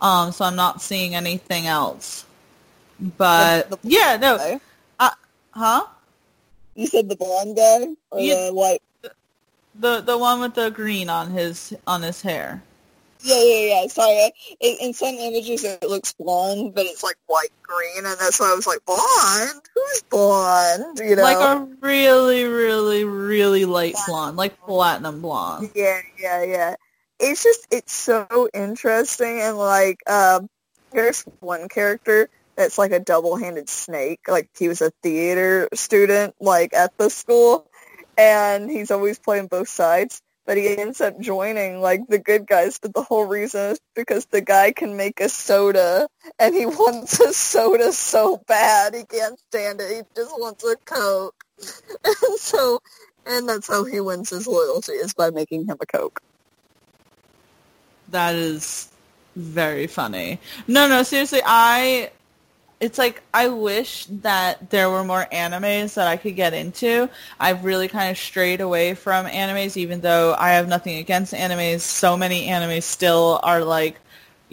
Um, 0.00 0.32
so 0.32 0.44
I'm 0.44 0.56
not 0.56 0.80
seeing 0.80 1.14
anything 1.14 1.66
else. 1.66 2.24
But 2.98 3.68
the, 3.68 3.76
the 3.76 3.88
yeah, 3.90 4.16
no. 4.20 4.60
Uh, 4.98 5.10
huh? 5.50 5.86
You 6.74 6.86
said 6.86 7.08
the 7.08 7.16
blonde 7.16 7.56
guy 7.56 7.88
or 8.10 8.20
yeah, 8.20 8.46
the 8.46 8.54
white? 8.54 8.82
The 9.74 10.00
the 10.00 10.16
one 10.16 10.40
with 10.40 10.54
the 10.54 10.70
green 10.70 11.08
on 11.10 11.30
his 11.30 11.74
on 11.86 12.02
his 12.02 12.22
hair. 12.22 12.62
Yeah, 13.22 13.42
yeah, 13.42 13.82
yeah. 13.82 13.86
Sorry. 13.86 14.32
In, 14.60 14.76
in 14.80 14.92
some 14.94 15.14
images 15.14 15.64
it 15.64 15.82
looks 15.82 16.12
blonde, 16.12 16.74
but 16.74 16.86
it's 16.86 17.02
like 17.02 17.16
white 17.26 17.52
green, 17.62 18.04
and 18.04 18.18
that's 18.18 18.40
why 18.40 18.50
I 18.52 18.54
was 18.54 18.66
like, 18.66 18.84
blonde? 18.84 19.62
Who's 19.74 20.02
blonde? 20.10 20.98
You 20.98 21.16
know, 21.16 21.22
like 21.22 21.36
a 21.36 21.68
really, 21.80 22.44
really, 22.44 23.04
really 23.04 23.64
light 23.64 23.94
blonde, 24.06 24.36
like 24.36 24.60
platinum 24.60 25.22
blonde. 25.22 25.70
Yeah, 25.74 26.00
yeah, 26.18 26.42
yeah. 26.42 26.74
It's 27.20 27.42
just 27.44 27.66
it's 27.70 27.92
so 27.92 28.48
interesting, 28.52 29.40
and 29.40 29.56
like, 29.56 29.98
um, 30.10 30.48
there's 30.90 31.22
one 31.40 31.68
character 31.68 32.28
that's 32.56 32.78
like 32.78 32.92
a 32.92 33.00
double-handed 33.00 33.68
snake. 33.68 34.20
Like 34.28 34.50
he 34.58 34.68
was 34.68 34.82
a 34.82 34.90
theater 35.02 35.68
student, 35.74 36.34
like 36.40 36.74
at 36.74 36.96
the 36.98 37.08
school, 37.08 37.70
and 38.18 38.68
he's 38.68 38.90
always 38.90 39.18
playing 39.18 39.46
both 39.46 39.68
sides 39.68 40.20
but 40.46 40.56
he 40.56 40.76
ends 40.76 41.00
up 41.00 41.18
joining 41.20 41.80
like 41.80 42.00
the 42.08 42.18
good 42.18 42.46
guys 42.46 42.78
but 42.80 42.94
the 42.94 43.02
whole 43.02 43.26
reason 43.26 43.72
is 43.72 43.80
because 43.94 44.26
the 44.26 44.40
guy 44.40 44.72
can 44.72 44.96
make 44.96 45.20
a 45.20 45.28
soda 45.28 46.08
and 46.38 46.54
he 46.54 46.66
wants 46.82 47.20
a 47.20 47.32
soda 47.32 47.92
so 47.92 48.42
bad 48.46 48.94
he 48.94 49.04
can't 49.04 49.38
stand 49.48 49.80
it. 49.80 49.90
He 49.90 50.02
just 50.16 50.32
wants 50.38 50.64
a 50.64 50.76
coke. 50.84 51.34
And 52.04 52.38
so 52.38 52.80
and 53.26 53.48
that's 53.48 53.68
how 53.68 53.84
he 53.84 54.00
wins 54.00 54.30
his 54.30 54.46
loyalty 54.46 54.92
is 54.92 55.14
by 55.14 55.30
making 55.30 55.66
him 55.66 55.76
a 55.80 55.86
coke. 55.86 56.20
That 58.10 58.34
is 58.34 58.88
very 59.36 59.86
funny. 59.86 60.40
No 60.66 60.88
no 60.88 61.02
seriously 61.02 61.40
i 61.44 62.10
it's 62.82 62.98
like 62.98 63.22
I 63.32 63.46
wish 63.46 64.06
that 64.06 64.68
there 64.70 64.90
were 64.90 65.04
more 65.04 65.28
animes 65.32 65.94
that 65.94 66.08
I 66.08 66.16
could 66.16 66.34
get 66.34 66.52
into. 66.52 67.08
I've 67.38 67.64
really 67.64 67.86
kind 67.86 68.10
of 68.10 68.18
strayed 68.18 68.60
away 68.60 68.94
from 68.94 69.26
animes, 69.26 69.76
even 69.76 70.00
though 70.00 70.34
I 70.36 70.50
have 70.50 70.66
nothing 70.66 70.96
against 70.96 71.32
animes. 71.32 71.80
So 71.82 72.16
many 72.16 72.48
animes 72.48 72.82
still 72.82 73.38
are 73.44 73.64
like 73.64 74.00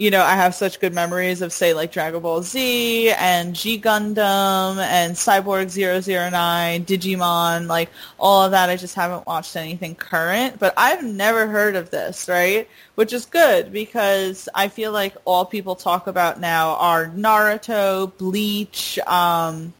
you 0.00 0.10
know, 0.10 0.22
I 0.22 0.34
have 0.34 0.54
such 0.54 0.80
good 0.80 0.94
memories 0.94 1.42
of, 1.42 1.52
say, 1.52 1.74
like 1.74 1.92
Dragon 1.92 2.22
Ball 2.22 2.42
Z 2.42 3.10
and 3.18 3.54
G 3.54 3.78
Gundam 3.78 4.78
and 4.78 5.14
Cyborg 5.14 5.76
009, 5.76 6.86
Digimon, 6.86 7.66
like 7.66 7.90
all 8.18 8.42
of 8.42 8.52
that. 8.52 8.70
I 8.70 8.76
just 8.76 8.94
haven't 8.94 9.26
watched 9.26 9.56
anything 9.56 9.94
current, 9.94 10.58
but 10.58 10.72
I've 10.78 11.04
never 11.04 11.46
heard 11.46 11.76
of 11.76 11.90
this, 11.90 12.30
right? 12.30 12.66
Which 12.94 13.12
is 13.12 13.26
good 13.26 13.72
because 13.72 14.48
I 14.54 14.68
feel 14.68 14.90
like 14.90 15.16
all 15.26 15.44
people 15.44 15.74
talk 15.76 16.06
about 16.06 16.40
now 16.40 16.76
are 16.76 17.08
Naruto, 17.08 18.10
Bleach, 18.16 18.98
um, 19.00 19.74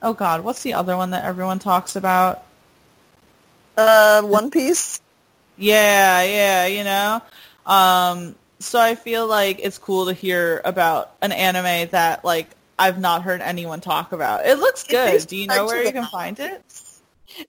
oh 0.00 0.14
God, 0.14 0.42
what's 0.42 0.62
the 0.62 0.72
other 0.72 0.96
one 0.96 1.10
that 1.10 1.26
everyone 1.26 1.58
talks 1.58 1.96
about? 1.96 2.44
Uh, 3.76 4.22
One 4.22 4.50
Piece? 4.50 5.02
Yeah, 5.58 6.22
yeah, 6.22 6.66
you 6.66 6.82
know? 6.82 7.20
Um, 7.66 8.36
so 8.58 8.80
I 8.80 8.94
feel 8.94 9.26
like 9.26 9.60
it's 9.62 9.78
cool 9.78 10.06
to 10.06 10.12
hear 10.12 10.60
about 10.64 11.14
an 11.22 11.32
anime 11.32 11.88
that 11.90 12.24
like 12.24 12.48
I've 12.78 13.00
not 13.00 13.22
heard 13.22 13.40
anyone 13.40 13.80
talk 13.80 14.12
about. 14.12 14.46
It 14.46 14.58
looks 14.58 14.84
good. 14.84 15.26
Do 15.26 15.36
you 15.36 15.46
know 15.46 15.64
where 15.64 15.82
you 15.82 15.92
can 15.92 16.06
find 16.06 16.38
it? 16.38 16.62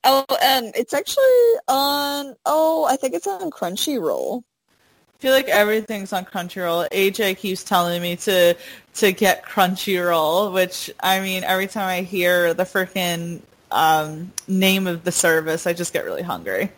Oh, 0.03 0.25
and 0.41 0.71
it's 0.75 0.93
actually 0.93 1.23
on. 1.67 2.35
Oh, 2.45 2.85
I 2.89 2.95
think 2.95 3.13
it's 3.13 3.27
on 3.27 3.51
Crunchyroll. 3.51 4.43
I 4.43 5.19
feel 5.19 5.33
like 5.33 5.47
everything's 5.47 6.13
on 6.13 6.25
Crunchyroll. 6.25 6.89
AJ 6.91 7.37
keeps 7.37 7.63
telling 7.63 8.01
me 8.01 8.15
to 8.17 8.55
to 8.95 9.11
get 9.11 9.43
Crunchyroll, 9.43 10.53
which 10.53 10.91
I 10.99 11.19
mean, 11.19 11.43
every 11.43 11.67
time 11.67 11.87
I 11.87 12.01
hear 12.01 12.53
the 12.53 12.63
freaking 12.63 13.41
um, 13.71 14.31
name 14.47 14.87
of 14.87 15.03
the 15.03 15.11
service, 15.11 15.67
I 15.67 15.73
just 15.73 15.93
get 15.93 16.05
really 16.05 16.21
hungry. 16.21 16.71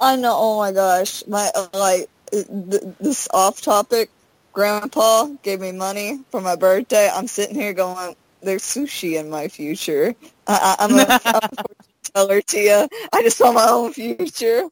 I 0.00 0.16
know. 0.16 0.34
Oh 0.36 0.58
my 0.58 0.72
gosh, 0.72 1.26
my 1.26 1.50
like 1.72 2.08
this 2.30 3.28
off 3.32 3.60
topic. 3.60 4.10
Grandpa 4.52 5.26
gave 5.42 5.60
me 5.60 5.72
money 5.72 6.20
for 6.30 6.40
my 6.40 6.56
birthday. 6.56 7.10
I'm 7.12 7.26
sitting 7.28 7.54
here 7.54 7.72
going, 7.72 8.16
"There's 8.42 8.62
sushi 8.62 9.18
in 9.18 9.30
my 9.30 9.48
future." 9.48 10.14
I, 10.46 10.76
am 10.80 10.92
a, 10.94 11.20
I'm 11.26 11.40
a 11.42 11.64
teller, 12.14 12.40
Tia. 12.40 12.88
I 13.12 13.22
just 13.22 13.38
saw 13.38 13.52
my 13.52 13.68
own 13.68 13.92
future. 13.92 14.68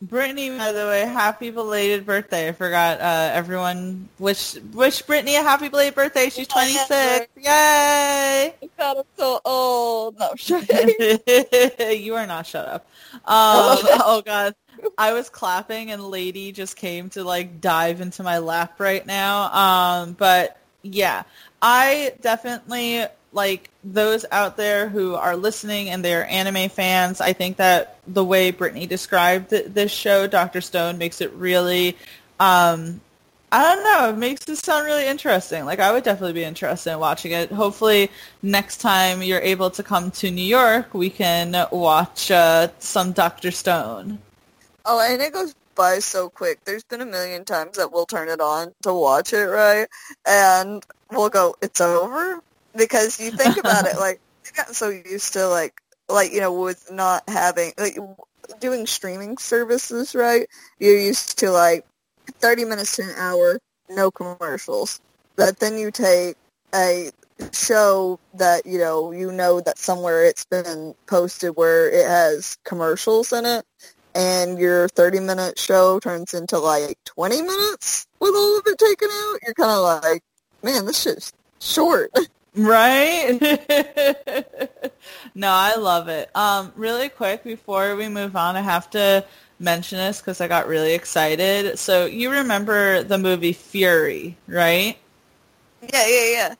Brittany, 0.00 0.56
by 0.56 0.70
the 0.70 0.86
way, 0.86 1.00
happy 1.00 1.50
belated 1.50 2.06
birthday. 2.06 2.48
I 2.48 2.52
forgot 2.52 3.00
uh, 3.00 3.30
everyone 3.32 4.08
wish 4.20 4.54
wish 4.72 5.02
Brittany 5.02 5.34
a 5.34 5.42
happy 5.42 5.68
belated 5.68 5.96
birthday. 5.96 6.30
She's 6.30 6.46
26. 6.46 7.26
Yay! 7.36 8.54
God, 8.78 8.98
I'm 8.98 9.04
so 9.16 9.40
old. 9.44 10.18
No, 10.20 10.34
shut 10.36 10.68
You 11.98 12.14
are 12.14 12.26
not 12.28 12.46
shut 12.46 12.68
up. 12.68 12.86
Um, 13.12 13.22
oh 13.24 14.22
God. 14.24 14.54
I 14.98 15.12
was 15.12 15.28
clapping 15.28 15.90
and 15.90 16.02
lady 16.04 16.52
just 16.52 16.76
came 16.76 17.08
to 17.10 17.24
like 17.24 17.60
dive 17.60 18.00
into 18.00 18.22
my 18.22 18.38
lap 18.38 18.80
right 18.80 19.06
now. 19.06 19.52
Um, 19.52 20.12
but 20.12 20.58
yeah, 20.82 21.22
I 21.62 22.12
definitely 22.20 23.04
like 23.32 23.70
those 23.84 24.24
out 24.32 24.56
there 24.56 24.88
who 24.88 25.14
are 25.14 25.36
listening 25.36 25.90
and 25.90 26.04
they're 26.04 26.26
anime 26.28 26.68
fans. 26.68 27.20
I 27.20 27.32
think 27.32 27.56
that 27.58 27.98
the 28.06 28.24
way 28.24 28.50
Brittany 28.50 28.86
described 28.86 29.50
this 29.50 29.92
show, 29.92 30.26
Doctor 30.26 30.60
Stone, 30.60 30.98
makes 30.98 31.20
it 31.20 31.32
really. 31.32 31.96
Um, 32.40 33.00
I 33.50 33.62
don't 33.62 33.82
know. 33.82 34.10
It 34.10 34.18
makes 34.18 34.46
it 34.46 34.56
sound 34.58 34.84
really 34.84 35.06
interesting. 35.06 35.64
Like 35.64 35.78
I 35.78 35.90
would 35.90 36.04
definitely 36.04 36.34
be 36.34 36.44
interested 36.44 36.92
in 36.92 36.98
watching 36.98 37.32
it. 37.32 37.50
Hopefully, 37.50 38.10
next 38.42 38.78
time 38.78 39.22
you're 39.22 39.40
able 39.40 39.70
to 39.70 39.82
come 39.82 40.10
to 40.12 40.30
New 40.30 40.42
York, 40.42 40.92
we 40.92 41.08
can 41.08 41.66
watch 41.72 42.30
uh, 42.30 42.68
some 42.78 43.12
Doctor 43.12 43.50
Stone. 43.50 44.18
Oh, 44.90 45.00
and 45.06 45.20
it 45.20 45.34
goes 45.34 45.54
by 45.74 45.98
so 45.98 46.30
quick. 46.30 46.64
There's 46.64 46.82
been 46.82 47.02
a 47.02 47.06
million 47.06 47.44
times 47.44 47.76
that 47.76 47.92
we'll 47.92 48.06
turn 48.06 48.28
it 48.30 48.40
on 48.40 48.72
to 48.84 48.94
watch 48.94 49.34
it, 49.34 49.44
right? 49.44 49.86
And 50.26 50.82
we'll 51.12 51.28
go, 51.28 51.54
it's 51.60 51.82
over? 51.82 52.40
Because 52.74 53.20
you 53.20 53.30
think 53.30 53.58
about 53.58 53.84
it, 53.84 53.96
like, 54.00 54.18
we've 54.42 54.54
gotten 54.54 54.72
so 54.72 54.88
used 54.88 55.34
to, 55.34 55.46
like, 55.46 55.74
like, 56.08 56.32
you 56.32 56.40
know, 56.40 56.58
with 56.58 56.90
not 56.90 57.22
having, 57.28 57.72
like, 57.76 57.98
doing 58.60 58.86
streaming 58.86 59.36
services, 59.36 60.14
right? 60.14 60.48
You're 60.78 60.98
used 60.98 61.38
to, 61.40 61.50
like, 61.50 61.84
30 62.40 62.64
minutes 62.64 62.96
to 62.96 63.02
an 63.02 63.14
hour, 63.18 63.58
no 63.90 64.10
commercials. 64.10 65.02
But 65.36 65.60
then 65.60 65.76
you 65.76 65.90
take 65.90 66.36
a 66.74 67.10
show 67.52 68.18
that 68.34 68.66
you 68.66 68.78
know 68.78 69.12
you 69.12 69.30
know 69.30 69.60
that 69.60 69.78
somewhere 69.78 70.24
it's 70.24 70.44
been 70.46 70.94
posted 71.06 71.56
where 71.56 71.88
it 71.88 72.06
has 72.06 72.58
commercials 72.64 73.32
in 73.32 73.46
it 73.46 73.64
and 74.18 74.58
your 74.58 74.88
30 74.88 75.20
minute 75.20 75.58
show 75.58 76.00
turns 76.00 76.34
into 76.34 76.58
like 76.58 76.98
20 77.04 77.40
minutes 77.40 78.06
with 78.18 78.34
all 78.34 78.58
of 78.58 78.66
it 78.66 78.76
taken 78.76 79.08
out 79.10 79.38
you're 79.46 79.54
kind 79.54 79.70
of 79.70 80.02
like 80.02 80.22
man 80.62 80.84
this 80.84 81.00
shit's 81.00 81.32
short. 81.60 82.10
Right? 82.54 83.38
No 85.34 85.50
i 85.50 85.76
love 85.76 86.08
it. 86.08 86.28
Um 86.34 86.72
really 86.74 87.08
quick 87.08 87.44
before 87.44 87.94
we 87.94 88.08
move 88.08 88.34
on 88.34 88.56
i 88.56 88.60
have 88.60 88.90
to 88.90 89.24
mention 89.60 89.98
this 89.98 90.20
because 90.20 90.40
i 90.40 90.48
got 90.48 90.66
really 90.66 90.94
excited. 90.94 91.78
So 91.78 92.06
you 92.06 92.30
remember 92.30 93.04
the 93.04 93.18
movie 93.18 93.52
fury 93.52 94.36
right? 94.48 94.98
Yeah 95.82 96.06
yeah 96.08 96.30
yeah. 96.32 96.54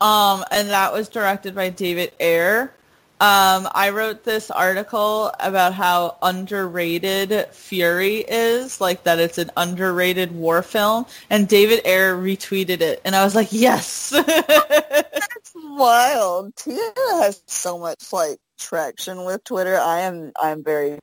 Um, 0.00 0.44
and 0.50 0.70
that 0.70 0.94
was 0.94 1.10
directed 1.10 1.54
by 1.54 1.68
David 1.68 2.12
Ayer. 2.18 2.72
Um, 3.20 3.68
I 3.74 3.90
wrote 3.90 4.24
this 4.24 4.50
article 4.50 5.30
about 5.38 5.74
how 5.74 6.16
underrated 6.22 7.48
Fury 7.52 8.24
is, 8.26 8.80
like 8.80 9.02
that 9.04 9.18
it's 9.18 9.36
an 9.36 9.50
underrated 9.58 10.32
war 10.32 10.62
film, 10.62 11.04
and 11.28 11.46
David 11.46 11.82
Ayer 11.84 12.16
retweeted 12.16 12.80
it, 12.80 13.02
and 13.04 13.14
I 13.14 13.22
was 13.22 13.34
like, 13.34 13.52
yes. 13.52 14.08
That's 14.08 15.52
wild. 15.54 16.56
Tia 16.56 16.92
has 16.96 17.42
so 17.46 17.78
much 17.78 18.10
like 18.10 18.38
traction 18.58 19.26
with 19.26 19.44
Twitter. 19.44 19.76
I 19.76 20.00
am 20.00 20.32
I'm 20.40 20.64
very 20.64 20.98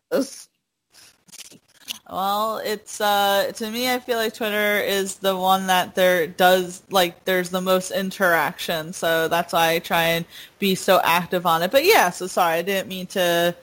well, 2.10 2.60
it's 2.60 3.02
uh 3.02 3.52
to 3.56 3.70
me 3.70 3.92
I 3.92 4.00
feel 4.00 4.18
like 4.18 4.34
Twitter 4.34 4.80
is 4.80 5.16
the 5.16 5.36
one 5.36 5.68
that 5.68 5.96
there 5.96 6.28
does 6.28 6.82
like 6.90 7.26
there's 7.26 7.50
the 7.50 7.62
most 7.62 7.92
interaction. 7.92 8.94
So 8.94 9.28
that's 9.28 9.54
why 9.54 9.72
I 9.72 9.80
try 9.80 10.04
and 10.04 10.26
be 10.60 10.76
so 10.76 11.02
active 11.04 11.46
on 11.46 11.64
it. 11.64 11.72
But 11.72 11.84
yeah, 11.86 12.10
so 12.10 12.28
sorry, 12.28 12.60
I 12.60 12.62
didn't 12.62 12.88
mean 12.88 13.08
to 13.08 13.56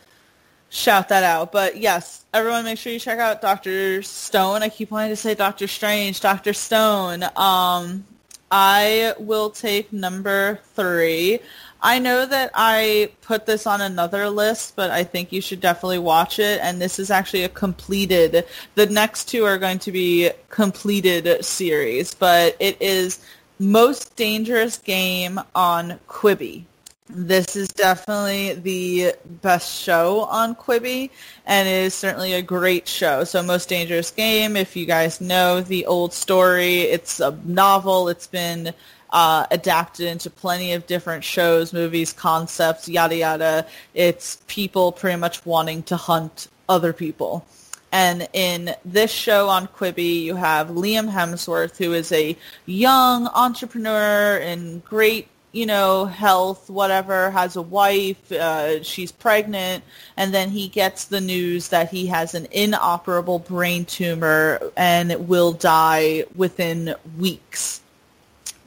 shout 0.69 1.09
that 1.09 1.25
out. 1.25 1.53
But 1.53 1.79
yes, 1.79 2.25
everyone 2.35 2.65
make 2.65 2.79
sure 2.79 2.93
you 2.93 2.99
check 2.99 3.19
out 3.19 3.41
Dr. 3.41 4.03
Stone. 4.03 4.63
I 4.63 4.69
keep 4.69 4.91
wanting 4.91 5.11
to 5.11 5.17
say 5.17 5.35
Dr. 5.35 5.67
Strange, 5.67 6.21
Dr. 6.21 6.53
Stone. 6.53 7.25
Um 7.37 8.05
I 8.51 9.15
will 9.19 9.51
take 9.51 9.93
number 9.93 10.61
3. 10.75 11.41
I 11.85 11.99
know 11.99 12.25
that 12.25 12.51
I 12.55 13.11
put 13.21 13.45
this 13.45 13.67
on 13.67 13.83
another 13.83 14.31
list, 14.31 14.75
but 14.75 14.91
I 14.91 15.05
think 15.05 15.33
you 15.33 15.43
should 15.43 15.61
definitely 15.61 15.99
watch 15.99 16.39
it. 16.39 16.59
And 16.63 16.81
this 16.81 16.99
is 16.99 17.11
actually 17.11 17.45
a 17.45 17.51
completed. 17.51 18.47
The 18.75 18.87
next 18.87 19.27
two 19.27 19.45
are 19.45 19.59
going 19.59 19.81
to 19.81 19.93
be 19.93 20.31
completed 20.49 21.45
series, 21.45 22.15
but 22.15 22.57
it 22.59 22.81
is 22.81 23.23
most 23.59 24.17
dangerous 24.17 24.79
game 24.79 25.39
on 25.55 26.01
Quibi. 26.09 26.65
This 27.11 27.55
is 27.55 27.69
definitely 27.69 28.55
the 28.55 29.15
best 29.43 29.83
show 29.83 30.21
on 30.23 30.55
Quibi, 30.55 31.11
and 31.45 31.69
it 31.69 31.85
is 31.85 31.93
certainly 31.93 32.33
a 32.33 32.41
great 32.41 32.89
show. 32.89 33.25
So, 33.25 33.43
Most 33.43 33.69
Dangerous 33.69 34.11
Game, 34.11 34.57
if 34.57 34.75
you 34.75 34.87
guys 34.87 35.21
know 35.21 35.61
the 35.61 35.85
old 35.85 36.15
story, 36.15 36.81
it's 36.81 37.21
a 37.21 37.39
novel. 37.45 38.09
It's 38.09 38.27
been 38.27 38.73
uh, 39.15 39.47
adapted 39.53 40.07
into 40.09 40.29
plenty 40.29 40.73
of 40.73 40.87
different 40.89 41.23
shows, 41.23 41.73
movies, 41.73 42.13
concepts, 42.13 42.89
yada 42.89 43.17
yada. 43.17 43.67
It's 43.95 44.39
people 44.49 44.91
pretty 44.91 45.19
much 45.19 45.47
wanting 45.47 45.85
to 45.85 45.97
hunt 45.97 46.49
other 46.69 46.93
people. 46.93 47.47
And 47.93 48.29
in 48.33 48.75
this 48.85 49.13
show 49.13 49.49
on 49.49 49.69
Quibi, 49.69 50.23
you 50.23 50.35
have 50.35 50.71
Liam 50.71 51.09
Hemsworth, 51.09 51.77
who 51.77 51.93
is 51.93 52.11
a 52.11 52.37
young 52.67 53.29
entrepreneur 53.29 54.37
in 54.39 54.81
great, 54.81 55.29
you 55.53 55.65
know, 55.65 56.07
health, 56.07 56.69
whatever, 56.69 57.31
has 57.31 57.55
a 57.55 57.63
wife, 57.63 58.33
uh, 58.33 58.83
she's 58.83 59.13
pregnant, 59.13 59.85
and 60.17 60.35
then 60.35 60.51
he 60.51 60.67
gets 60.67 61.05
the 61.05 61.21
news 61.21 61.69
that 61.69 61.89
he 61.89 62.07
has 62.07 62.35
an 62.35 62.49
inoperable 62.51 63.39
brain 63.39 63.85
tumor 63.85 64.73
and 64.77 65.29
will 65.29 65.53
die 65.53 66.25
within 66.35 66.97
weeks 67.17 67.81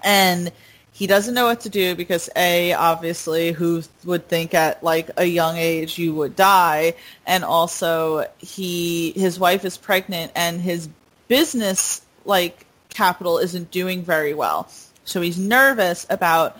and 0.03 0.51
he 0.91 1.05
doesn't 1.05 1.35
know 1.35 1.45
what 1.45 1.61
to 1.61 1.69
do 1.69 1.93
because 1.93 2.27
a 2.35 2.73
obviously 2.73 3.51
who 3.51 3.83
would 4.03 4.27
think 4.27 4.55
at 4.55 4.83
like 4.83 5.11
a 5.17 5.25
young 5.25 5.55
age 5.55 5.99
you 5.99 6.13
would 6.15 6.35
die? 6.35 6.95
And 7.25 7.43
also 7.43 8.25
he 8.39 9.11
his 9.11 9.39
wife 9.39 9.63
is 9.63 9.77
pregnant 9.77 10.31
and 10.35 10.59
his 10.59 10.89
business 11.27 12.01
like 12.25 12.65
capital 12.89 13.37
isn't 13.37 13.69
doing 13.69 14.03
very 14.03 14.33
well. 14.33 14.69
So 15.05 15.21
he's 15.21 15.37
nervous 15.37 16.07
about 16.09 16.59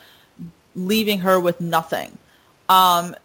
leaving 0.76 1.22
her 1.22 1.40
with 1.40 1.60
nothing. 1.60 2.16
Um, 2.70 3.16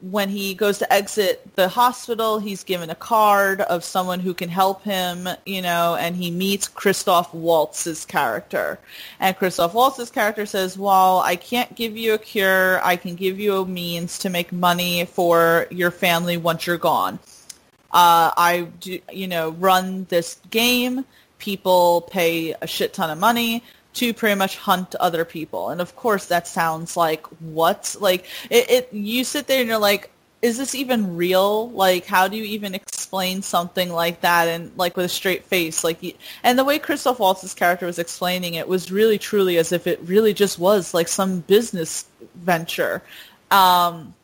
when 0.00 0.28
he 0.28 0.54
goes 0.54 0.78
to 0.78 0.92
exit 0.92 1.54
the 1.56 1.68
hospital, 1.68 2.38
he's 2.38 2.64
given 2.64 2.90
a 2.90 2.94
card 2.94 3.60
of 3.62 3.84
someone 3.84 4.20
who 4.20 4.34
can 4.34 4.48
help 4.48 4.82
him, 4.82 5.28
you 5.46 5.62
know, 5.62 5.96
and 5.96 6.16
he 6.16 6.30
meets 6.30 6.68
Christoph 6.68 7.32
Waltz's 7.34 8.04
character. 8.04 8.78
And 9.18 9.36
Christoph 9.36 9.74
Waltz's 9.74 10.10
character 10.10 10.46
says, 10.46 10.78
well, 10.78 11.20
I 11.20 11.36
can't 11.36 11.74
give 11.74 11.96
you 11.96 12.14
a 12.14 12.18
cure. 12.18 12.84
I 12.84 12.96
can 12.96 13.14
give 13.14 13.38
you 13.38 13.56
a 13.56 13.66
means 13.66 14.18
to 14.20 14.30
make 14.30 14.52
money 14.52 15.04
for 15.04 15.66
your 15.70 15.90
family 15.90 16.36
once 16.36 16.66
you're 16.66 16.78
gone. 16.78 17.18
Uh, 17.92 18.30
I 18.36 18.68
do, 18.80 19.00
you 19.12 19.26
know, 19.26 19.50
run 19.50 20.06
this 20.10 20.40
game. 20.50 21.04
People 21.38 22.02
pay 22.02 22.54
a 22.60 22.66
shit 22.66 22.92
ton 22.92 23.10
of 23.10 23.18
money 23.18 23.64
to 23.94 24.14
pretty 24.14 24.36
much 24.36 24.56
hunt 24.56 24.94
other 24.96 25.24
people. 25.24 25.70
And 25.70 25.80
of 25.80 25.96
course 25.96 26.26
that 26.26 26.46
sounds 26.46 26.96
like 26.96 27.26
what? 27.40 27.96
Like 27.98 28.26
it, 28.48 28.70
it 28.70 28.92
you 28.92 29.24
sit 29.24 29.46
there 29.46 29.60
and 29.60 29.68
you're 29.68 29.78
like, 29.78 30.10
is 30.42 30.56
this 30.56 30.74
even 30.74 31.16
real? 31.16 31.70
Like 31.70 32.06
how 32.06 32.28
do 32.28 32.36
you 32.36 32.44
even 32.44 32.74
explain 32.74 33.42
something 33.42 33.90
like 33.90 34.20
that 34.20 34.48
and 34.48 34.70
like 34.76 34.96
with 34.96 35.06
a 35.06 35.08
straight 35.08 35.44
face? 35.44 35.82
Like 35.82 36.16
and 36.42 36.58
the 36.58 36.64
way 36.64 36.78
Christoph 36.78 37.18
Waltz's 37.18 37.54
character 37.54 37.86
was 37.86 37.98
explaining 37.98 38.54
it 38.54 38.68
was 38.68 38.92
really 38.92 39.18
truly 39.18 39.58
as 39.58 39.72
if 39.72 39.86
it 39.86 40.00
really 40.04 40.32
just 40.32 40.58
was 40.58 40.94
like 40.94 41.08
some 41.08 41.40
business 41.40 42.06
venture. 42.36 43.02
Um 43.50 44.14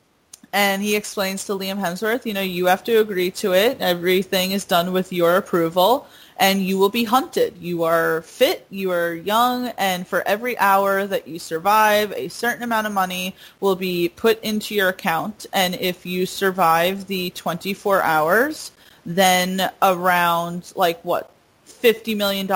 and 0.53 0.81
he 0.81 0.97
explains 0.97 1.45
to 1.47 1.53
Liam 1.53 1.79
Hemsworth, 1.79 2.25
you 2.25 2.33
know, 2.33 2.41
you 2.41 2.67
have 2.67 2.83
to 2.85 3.01
agree 3.01 3.31
to 3.33 3.53
it. 3.53 3.79
Everything 3.81 4.53
is 4.53 4.65
done 4.65 4.93
with 4.93 5.13
your 5.13 5.37
approval 5.37 6.07
and 6.39 6.63
you 6.63 6.79
will 6.79 6.91
be 6.91 7.05
hunted. 7.05 7.57
You 7.59 7.85
are 7.85 8.23
fit, 8.23 8.67
you 8.71 8.91
are 8.91 9.15
young, 9.15 9.69
and 9.79 10.07
for 10.07 10.27
every 10.27 10.59
hour 10.59 11.07
that 11.07 11.27
you 11.27 11.39
survive, 11.39 12.13
a 12.13 12.29
certain 12.29 12.63
amount 12.63 12.87
of 12.87 12.93
money 12.93 13.35
will 13.61 13.77
be 13.77 14.09
put 14.11 14.43
into 14.43 14.75
your 14.75 14.89
account. 14.89 15.47
And 15.53 15.75
if 15.77 16.05
you 16.05 16.27
survive 16.27 17.07
the 17.07 17.31
24 17.31 18.03
hours, 18.03 18.73
then 19.05 19.71
around 19.81 20.73
like 20.77 21.03
what, 21.05 21.31
$50 21.67 22.17
million 22.17 22.47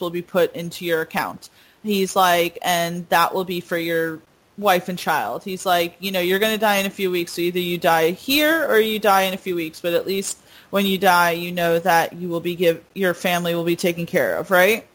will 0.00 0.10
be 0.10 0.22
put 0.22 0.54
into 0.54 0.84
your 0.84 1.02
account. 1.02 1.50
He's 1.82 2.16
like, 2.16 2.58
and 2.62 3.08
that 3.08 3.34
will 3.34 3.44
be 3.44 3.60
for 3.60 3.78
your 3.78 4.20
wife 4.56 4.88
and 4.88 4.98
child. 4.98 5.44
He's 5.44 5.64
like, 5.64 5.96
you 6.00 6.10
know, 6.10 6.20
you're 6.20 6.38
going 6.38 6.54
to 6.54 6.60
die 6.60 6.76
in 6.76 6.86
a 6.86 6.90
few 6.90 7.10
weeks. 7.10 7.32
So 7.32 7.40
either 7.42 7.60
you 7.60 7.78
die 7.78 8.10
here 8.10 8.66
or 8.66 8.80
you 8.80 8.98
die 8.98 9.22
in 9.22 9.34
a 9.34 9.38
few 9.38 9.54
weeks, 9.54 9.80
but 9.80 9.94
at 9.94 10.06
least 10.06 10.38
when 10.70 10.86
you 10.86 10.98
die, 10.98 11.32
you 11.32 11.52
know 11.52 11.78
that 11.78 12.14
you 12.14 12.28
will 12.28 12.40
be 12.40 12.54
give 12.54 12.84
your 12.94 13.14
family 13.14 13.54
will 13.54 13.64
be 13.64 13.76
taken 13.76 14.06
care 14.06 14.36
of, 14.36 14.50
right? 14.50 14.86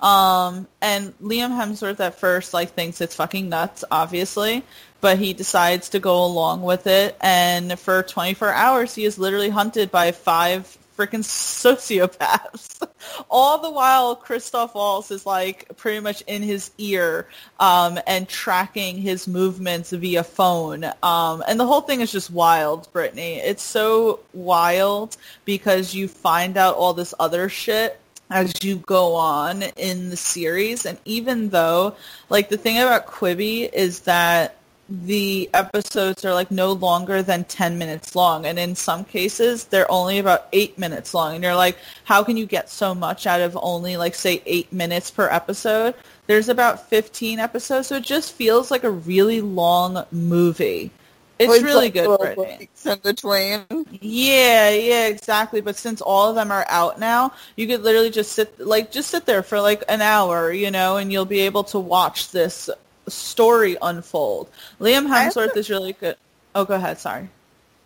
Um, 0.00 0.66
and 0.82 1.18
Liam 1.20 1.50
Hemsworth 1.50 2.00
at 2.00 2.18
first 2.18 2.52
like 2.52 2.70
thinks 2.70 3.00
it's 3.00 3.14
fucking 3.14 3.48
nuts, 3.48 3.84
obviously, 3.90 4.62
but 5.00 5.18
he 5.18 5.32
decides 5.32 5.88
to 5.90 5.98
go 5.98 6.24
along 6.24 6.62
with 6.62 6.86
it. 6.86 7.16
And 7.20 7.78
for 7.78 8.02
24 8.02 8.52
hours, 8.52 8.94
he 8.94 9.04
is 9.04 9.18
literally 9.18 9.48
hunted 9.48 9.90
by 9.90 10.12
five 10.12 10.76
freaking 10.96 11.24
sociopaths. 11.24 12.86
All 13.30 13.58
the 13.58 13.70
while, 13.70 14.16
Christoph 14.16 14.74
Waltz 14.74 15.10
is 15.10 15.26
like 15.26 15.76
pretty 15.76 16.00
much 16.00 16.22
in 16.26 16.42
his 16.42 16.70
ear 16.78 17.28
um, 17.60 17.98
and 18.06 18.28
tracking 18.28 18.98
his 18.98 19.26
movements 19.28 19.90
via 19.90 20.24
phone. 20.24 20.84
Um, 21.02 21.42
and 21.46 21.58
the 21.58 21.66
whole 21.66 21.82
thing 21.82 22.00
is 22.00 22.12
just 22.12 22.30
wild, 22.30 22.92
Brittany. 22.92 23.36
It's 23.36 23.62
so 23.62 24.20
wild 24.32 25.16
because 25.44 25.94
you 25.94 26.08
find 26.08 26.56
out 26.56 26.76
all 26.76 26.94
this 26.94 27.14
other 27.18 27.48
shit 27.48 28.00
as 28.30 28.52
you 28.62 28.76
go 28.76 29.14
on 29.14 29.62
in 29.62 30.10
the 30.10 30.16
series. 30.16 30.86
And 30.86 30.98
even 31.04 31.50
though, 31.50 31.94
like, 32.30 32.48
the 32.48 32.56
thing 32.56 32.78
about 32.78 33.06
Quibi 33.06 33.70
is 33.72 34.00
that 34.00 34.56
the 34.88 35.48
episodes 35.54 36.24
are 36.24 36.34
like 36.34 36.50
no 36.50 36.72
longer 36.72 37.22
than 37.22 37.44
10 37.44 37.78
minutes 37.78 38.14
long 38.14 38.44
and 38.44 38.58
in 38.58 38.74
some 38.74 39.04
cases 39.04 39.64
they're 39.64 39.90
only 39.90 40.18
about 40.18 40.46
8 40.52 40.78
minutes 40.78 41.14
long 41.14 41.34
and 41.34 41.42
you're 41.42 41.54
like 41.54 41.78
how 42.04 42.22
can 42.22 42.36
you 42.36 42.44
get 42.44 42.68
so 42.68 42.94
much 42.94 43.26
out 43.26 43.40
of 43.40 43.58
only 43.62 43.96
like 43.96 44.14
say 44.14 44.42
8 44.44 44.72
minutes 44.72 45.10
per 45.10 45.28
episode 45.30 45.94
there's 46.26 46.50
about 46.50 46.88
15 46.90 47.38
episodes 47.38 47.88
so 47.88 47.96
it 47.96 48.04
just 48.04 48.34
feels 48.34 48.70
like 48.70 48.84
a 48.84 48.90
really 48.90 49.40
long 49.40 50.04
movie 50.12 50.90
it's 51.38 51.48
With, 51.48 51.62
really 51.62 51.90
like, 51.90 51.94
good 51.94 52.68
in 52.84 52.98
between. 53.02 53.64
Yeah, 54.00 54.70
yeah, 54.70 55.06
exactly. 55.06 55.60
But 55.60 55.74
since 55.74 56.00
all 56.00 56.28
of 56.30 56.36
them 56.36 56.52
are 56.52 56.64
out 56.68 57.00
now, 57.00 57.32
you 57.56 57.66
could 57.66 57.82
literally 57.82 58.10
just 58.10 58.32
sit 58.32 58.60
like 58.60 58.92
just 58.92 59.10
sit 59.10 59.26
there 59.26 59.42
for 59.42 59.60
like 59.60 59.82
an 59.88 60.00
hour, 60.00 60.52
you 60.52 60.70
know, 60.70 60.96
and 60.96 61.12
you'll 61.12 61.24
be 61.24 61.40
able 61.40 61.64
to 61.64 61.80
watch 61.80 62.30
this 62.30 62.70
story 63.08 63.76
unfold. 63.82 64.50
Liam 64.80 65.06
Hemsworth 65.06 65.56
is 65.56 65.70
really 65.70 65.92
good. 65.92 66.16
Oh, 66.54 66.64
go 66.64 66.74
ahead. 66.74 66.98
Sorry. 66.98 67.28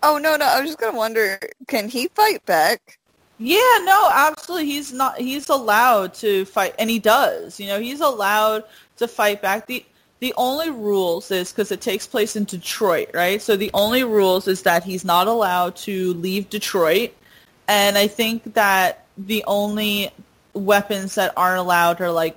Oh 0.03 0.19
no, 0.19 0.37
no, 0.37 0.47
I 0.47 0.61
was 0.61 0.71
just 0.71 0.79
gonna 0.79 0.97
wonder, 0.97 1.39
can 1.67 1.89
he 1.89 2.09
fight 2.09 2.45
back? 2.47 2.99
Yeah, 3.39 3.79
no, 3.85 4.11
absolutely. 4.13 4.67
He's 4.67 4.93
not. 4.93 5.19
He's 5.19 5.49
allowed 5.49 6.15
to 6.15 6.45
fight, 6.45 6.75
and 6.79 6.91
he 6.91 6.99
does. 6.99 7.61
You 7.61 7.69
know, 7.69 7.81
he's 7.81 8.01
allowed 8.01 8.65
to 8.97 9.07
fight 9.07 9.41
back. 9.41 9.67
the 9.67 9.85
The 10.21 10.35
only 10.37 10.71
rules 10.71 11.31
is 11.31 11.53
because 11.53 11.71
it 11.71 11.81
takes 11.81 12.07
place 12.07 12.35
in 12.35 12.45
Detroit, 12.45 13.11
right? 13.15 13.41
So 13.41 13.57
the 13.57 13.71
only 13.75 14.03
rules 14.03 14.49
is 14.49 14.63
that 14.63 14.83
he's 14.83 15.05
not 15.05 15.29
allowed 15.29 15.77
to 15.77 16.15
leave 16.15 16.51
Detroit, 16.51 17.13
and 17.69 17.97
I 17.97 18.09
think 18.09 18.55
that 18.55 19.07
the 19.17 19.45
only 19.47 20.11
weapons 20.55 21.15
that 21.15 21.33
aren't 21.37 21.61
allowed 21.61 22.01
are 22.01 22.11
like 22.11 22.37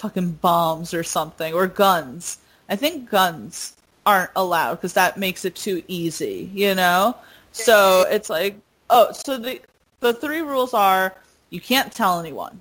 fucking 0.00 0.32
bombs 0.32 0.94
or 0.94 1.02
something 1.04 1.52
or 1.54 1.66
guns. 1.66 2.38
I 2.68 2.76
think 2.76 3.10
guns 3.10 3.74
aren't 4.06 4.30
allowed 4.34 4.76
because 4.76 4.94
that 4.94 5.18
makes 5.18 5.44
it 5.44 5.54
too 5.54 5.82
easy, 5.88 6.50
you 6.54 6.74
know. 6.74 7.16
So 7.52 8.06
it's 8.10 8.30
like, 8.30 8.56
oh, 8.88 9.12
so 9.12 9.36
the 9.38 9.60
the 10.00 10.14
three 10.14 10.40
rules 10.40 10.72
are 10.72 11.14
you 11.50 11.60
can't 11.60 11.92
tell 11.92 12.18
anyone, 12.18 12.60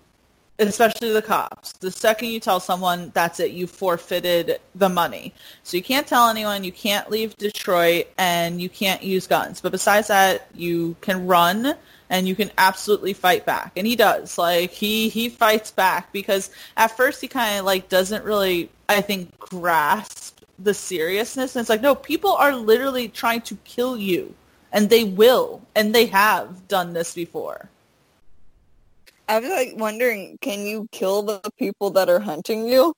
especially 0.58 1.12
the 1.12 1.22
cops. 1.22 1.74
The 1.74 1.92
second 1.92 2.30
you 2.30 2.40
tell 2.40 2.60
someone, 2.60 3.12
that's 3.14 3.40
it. 3.40 3.52
You 3.52 3.68
forfeited 3.68 4.60
the 4.76 4.90
money. 4.90 5.34
So 5.64 5.78
you 5.78 5.84
can't 5.84 6.08
tell 6.08 6.28
anyone. 6.28 6.64
You 6.64 6.72
can't 6.72 7.10
leave 7.10 7.38
Detroit, 7.38 8.08
and 8.18 8.62
you 8.62 8.68
can't 8.68 9.02
use 9.02 9.28
guns. 9.28 9.62
But 9.62 9.72
besides 9.72 10.08
that, 10.08 10.48
you 10.56 10.96
can 11.02 11.26
run 11.28 11.76
and 12.10 12.28
you 12.28 12.36
can 12.36 12.52
absolutely 12.58 13.14
fight 13.14 13.46
back. 13.46 13.74
And 13.78 13.86
he 13.86 13.96
does. 13.96 14.38
Like 14.38 14.72
he 14.72 15.10
he 15.10 15.30
fights 15.30 15.72
back 15.72 16.12
because 16.12 16.50
at 16.78 16.96
first 16.96 17.22
he 17.22 17.28
kind 17.28 17.60
of 17.60 17.66
like 17.66 17.90
doesn't 17.90 18.24
really, 18.24 18.70
I 18.88 19.02
think, 19.02 19.38
grasp 19.40 20.44
the 20.58 20.74
seriousness. 20.74 21.56
And 21.56 21.62
it's 21.62 21.70
like, 21.70 21.82
no, 21.82 21.96
people 21.96 22.34
are 22.34 22.56
literally 22.56 23.08
trying 23.08 23.42
to 23.42 23.56
kill 23.64 23.98
you 23.98 24.34
and 24.72 24.90
they 24.90 25.04
will, 25.04 25.62
and 25.76 25.96
they 25.96 26.06
have 26.08 26.68
done 26.68 26.94
this 26.94 27.16
before. 27.16 27.70
I 29.28 29.40
was 29.40 29.50
like 29.50 29.74
wondering, 29.76 30.38
can 30.42 30.66
you 30.66 30.88
kill 30.92 31.22
the 31.24 31.42
people 31.58 31.92
that 31.92 32.10
are 32.10 32.20
hunting 32.20 32.66
you? 32.68 32.94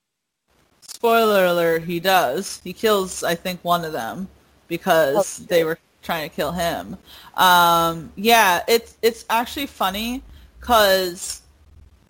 Spoiler 0.82 1.46
alert, 1.46 1.84
he 1.84 2.00
does. 2.00 2.60
He 2.64 2.72
kills, 2.72 3.22
I 3.24 3.34
think, 3.34 3.62
one 3.64 3.84
of 3.84 3.92
them 3.92 4.28
because 4.68 5.38
Okay. 5.38 5.46
they 5.48 5.64
were 5.64 5.78
trying 6.02 6.28
to 6.28 6.34
kill 6.34 6.52
him. 6.52 6.96
Um, 7.34 8.12
yeah, 8.16 8.62
it's 8.68 8.96
it's 9.02 9.24
actually 9.30 9.66
funny 9.66 10.22
because 10.60 11.42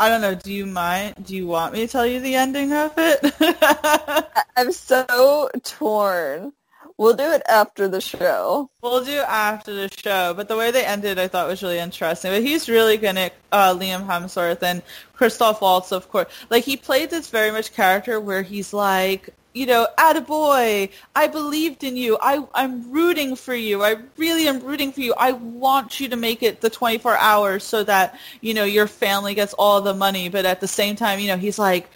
I 0.01 0.09
don't 0.09 0.21
know. 0.21 0.35
Do 0.35 0.53
you 0.53 0.67
mind? 0.67 1.25
Do 1.27 1.37
you 1.37 1.47
want 1.47 1.75
me 1.75 1.81
to 1.81 1.89
tell 1.89 2.07
you 2.07 2.21
the 2.21 2.35
ending 2.35 2.73
of 2.73 2.93
it? 2.97 4.27
I'm 4.57 4.73
so 4.73 5.49
torn. 5.63 6.53
We'll 6.99 7.15
do 7.15 7.31
it 7.33 7.43
after 7.49 7.89
the 7.89 8.01
show. 8.01 8.71
We'll 8.83 9.05
do 9.05 9.19
after 9.19 9.73
the 9.75 9.89
show, 9.89 10.35
but 10.35 10.49
the 10.49 10.57
way 10.57 10.71
they 10.71 10.85
ended, 10.85 11.19
I 11.19 11.27
thought 11.27 11.49
was 11.49 11.63
really 11.63 11.79
interesting. 11.79 12.31
But 12.31 12.43
he's 12.43 12.69
really 12.69 12.97
good 12.97 13.17
at 13.17 13.33
uh, 13.51 13.75
Liam 13.75 14.07
Hemsworth 14.07 14.63
and 14.63 14.83
Christoph 15.15 15.61
Waltz, 15.61 15.91
of 15.91 16.09
course. 16.11 16.29
Like 16.51 16.65
he 16.65 16.77
played 16.77 17.11
this 17.11 17.29
very 17.29 17.51
much 17.51 17.73
character 17.73 18.21
where 18.21 18.43
he's 18.43 18.73
like, 18.73 19.31
you 19.55 19.67
know, 19.67 19.87
attaboy, 19.99 20.91
I 21.15 21.27
believed 21.27 21.85
in 21.85 21.97
you. 21.97 22.19
I 22.21 22.45
I'm 22.55 22.91
rooting 22.91 23.37
for 23.37 23.55
you. 23.55 23.83
I 23.83 23.97
really 24.17 24.49
am 24.49 24.61
rooting 24.61 24.93
for 24.93 25.01
you. 25.01 25.15
I 25.17 25.33
want 25.33 26.01
you 26.01 26.09
to 26.09 26.17
make 26.17 26.43
it 26.43 26.61
the 26.61 26.71
24 26.71 27.17
hours 27.19 27.65
so 27.65 27.85
that 27.85 28.19
you 28.41 28.55
know 28.55 28.65
your 28.65 28.87
family 28.87 29.35
gets 29.35 29.53
all 29.55 29.81
the 29.81 29.95
money. 29.95 30.29
But 30.29 30.47
at 30.47 30.61
the 30.61 30.69
same 30.69 30.97
time, 30.97 31.21
you 31.21 31.29
know, 31.29 31.37
he's 31.37 31.59
like, 31.59 31.89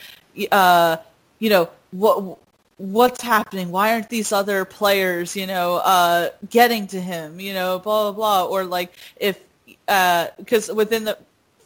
uh, 0.52 0.98
you 1.38 1.48
know, 1.48 1.70
what 1.92 2.38
what's 2.76 3.22
happening? 3.22 3.70
Why 3.70 3.92
aren't 3.94 4.10
these 4.10 4.32
other 4.32 4.64
players, 4.66 5.34
you 5.34 5.46
know, 5.46 5.76
uh, 5.76 6.30
getting 6.50 6.86
to 6.88 7.00
him? 7.00 7.40
You 7.40 7.54
know, 7.54 7.78
blah 7.78 8.12
blah 8.12 8.12
blah. 8.12 8.50
Or 8.50 8.64
like 8.64 8.92
if 9.16 9.40
because 9.86 10.70
within 10.70 11.04
the 11.04 11.18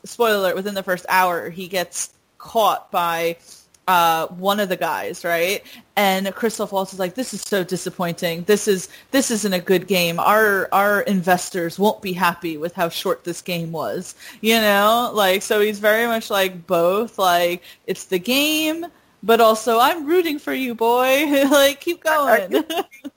spoiler 0.05 0.55
within 0.55 0.75
the 0.75 0.83
first 0.83 1.07
hour, 1.09 1.51
he 1.51 1.69
gets 1.69 2.11
caught 2.39 2.91
by 2.91 3.37
uh, 3.89 4.27
one 4.29 4.61
of 4.61 4.69
the 4.69 4.77
guys, 4.77 5.25
right? 5.25 5.63
And 5.97 6.33
Christoph 6.35 6.71
Waltz 6.73 6.93
is 6.93 6.99
like, 6.99 7.15
"This 7.15 7.35
is 7.35 7.41
so 7.43 7.65
disappointing. 7.65 8.45
This 8.45 8.69
is 8.69 8.89
this 9.11 9.31
isn't 9.31 9.53
a 9.53 9.59
good 9.61 9.87
game. 9.87 10.19
Our 10.21 10.69
our 10.73 11.01
investors 11.03 11.79
won't 11.79 12.01
be 12.03 12.13
happy 12.13 12.57
with 12.57 12.75
how 12.75 12.89
short 12.89 13.25
this 13.25 13.43
game 13.43 13.73
was." 13.73 14.15
You 14.41 14.61
know, 14.61 15.11
like 15.13 15.43
so 15.43 15.61
he's 15.61 15.79
very 15.81 16.07
much 16.07 16.31
like 16.31 16.67
both. 16.67 17.19
Like 17.19 17.63
it's 17.87 18.05
the 18.05 18.19
game, 18.19 18.87
but 19.23 19.41
also 19.41 19.79
I'm 19.81 20.07
rooting 20.07 20.39
for 20.39 20.53
you, 20.55 20.75
boy. 20.75 21.27
like 21.51 21.81
keep 21.81 22.05
going. 22.05 22.53
you- 22.53 22.65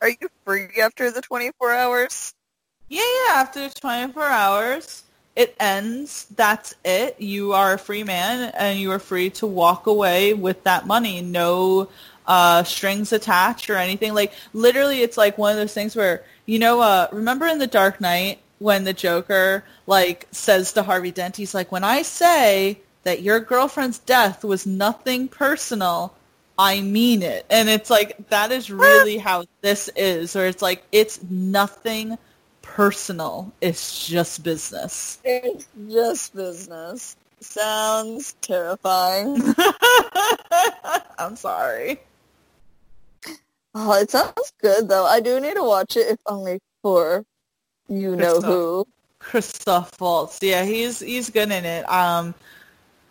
Are 0.01 0.09
you 0.09 0.29
free 0.45 0.67
after 0.81 1.11
the 1.11 1.21
24 1.21 1.71
hours? 1.71 2.33
Yeah, 2.89 3.01
yeah. 3.27 3.35
After 3.35 3.69
24 3.69 4.23
hours, 4.23 5.03
it 5.35 5.55
ends. 5.59 6.27
That's 6.35 6.75
it. 6.85 7.19
You 7.19 7.53
are 7.53 7.73
a 7.73 7.79
free 7.79 8.03
man, 8.03 8.51
and 8.55 8.79
you 8.79 8.91
are 8.91 8.99
free 8.99 9.29
to 9.31 9.47
walk 9.47 9.87
away 9.87 10.33
with 10.33 10.63
that 10.63 10.85
money. 10.85 11.21
No 11.21 11.89
uh, 12.27 12.63
strings 12.63 13.11
attached 13.11 13.69
or 13.69 13.75
anything. 13.75 14.13
Like 14.13 14.33
literally, 14.53 15.01
it's 15.01 15.17
like 15.17 15.37
one 15.37 15.51
of 15.51 15.57
those 15.57 15.73
things 15.73 15.95
where 15.95 16.23
you 16.45 16.59
know. 16.59 16.81
Uh, 16.81 17.07
remember 17.11 17.47
in 17.47 17.57
The 17.57 17.67
Dark 17.67 17.99
Knight 17.99 18.39
when 18.59 18.83
the 18.83 18.93
Joker 18.93 19.63
like 19.87 20.27
says 20.31 20.73
to 20.73 20.83
Harvey 20.83 21.11
Dent, 21.11 21.35
he's 21.35 21.53
like, 21.53 21.71
"When 21.71 21.83
I 21.83 22.03
say 22.03 22.79
that 23.03 23.21
your 23.21 23.39
girlfriend's 23.39 23.99
death 23.99 24.43
was 24.43 24.65
nothing 24.65 25.27
personal." 25.27 26.13
I 26.55 26.81
mean 26.81 27.23
it. 27.23 27.47
And 27.49 27.67
it's 27.67 27.89
like 27.89 28.29
that 28.29 28.51
is 28.51 28.69
really 28.69 29.17
how 29.17 29.45
this 29.61 29.89
is, 29.95 30.35
or 30.35 30.45
it's 30.45 30.61
like 30.61 30.83
it's 30.91 31.19
nothing 31.23 32.19
personal. 32.73 33.53
It's 33.61 34.07
just 34.07 34.43
business. 34.43 35.19
It's 35.23 35.67
just 35.87 36.35
business. 36.35 37.15
Sounds 37.39 38.33
terrifying. 38.41 39.39
I'm 41.19 41.35
sorry. 41.35 41.99
Oh, 43.75 43.93
it 43.93 44.09
sounds 44.09 44.53
good 44.61 44.87
though. 44.87 45.05
I 45.05 45.19
do 45.19 45.39
need 45.39 45.55
to 45.55 45.63
watch 45.63 45.97
it, 45.97 46.07
if 46.07 46.19
only 46.25 46.59
for 46.81 47.23
you 47.87 48.15
know 48.15 48.33
Christoph. 48.33 48.43
who. 48.45 48.87
Christoph 49.19 50.01
Waltz. 50.01 50.39
Yeah, 50.41 50.65
he's 50.65 50.99
he's 50.99 51.29
good 51.29 51.51
in 51.51 51.65
it. 51.65 51.87
Um 51.89 52.33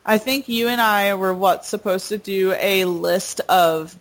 I 0.05 0.19
think 0.19 0.49
you 0.49 0.67
and 0.69 0.81
I 0.81 1.15
were 1.15 1.35
what 1.35 1.65
supposed 1.65 2.09
to 2.09 2.19
do 2.19 2.53
a 2.59 2.85
list 2.85 3.41
of 3.49 3.97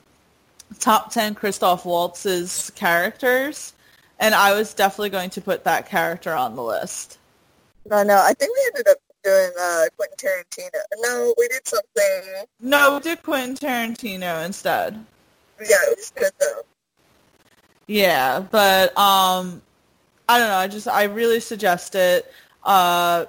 top 0.79 1.11
10 1.11 1.35
Christoph 1.35 1.85
Waltz's 1.85 2.71
characters 2.71 3.73
and 4.22 4.35
I 4.35 4.53
was 4.53 4.73
definitely 4.73 5.10
going 5.10 5.31
to 5.31 5.41
put 5.41 5.64
that 5.65 5.89
character 5.89 6.34
on 6.34 6.56
the 6.56 6.64
list. 6.64 7.18
No, 7.89 8.03
no, 8.03 8.15
I 8.15 8.34
think 8.34 8.56
we 8.56 8.64
ended 8.68 8.88
up 8.88 8.98
doing 9.23 9.52
uh, 9.60 9.85
Quentin 9.98 10.18
Tarantino. 10.18 10.80
No, 10.99 11.34
we 11.38 11.48
did 11.48 11.68
something. 11.68 12.45
No, 12.61 12.95
we 12.95 12.99
did 13.02 13.23
Quentin 13.23 13.56
Tarantino 13.56 14.45
instead. 14.45 15.03
Yeah, 15.60 15.76
it 15.89 15.98
was 15.98 16.11
good 16.15 16.31
though. 16.39 16.61
Yeah, 17.88 18.39
but 18.52 18.98
um, 18.98 19.61
I 20.30 20.39
don't 20.39 20.48
know. 20.48 20.56
I 20.56 20.68
just 20.68 20.88
I 20.88 21.03
really 21.03 21.39
suggest 21.39 21.95
it. 21.95 22.31
Uh, 22.64 23.26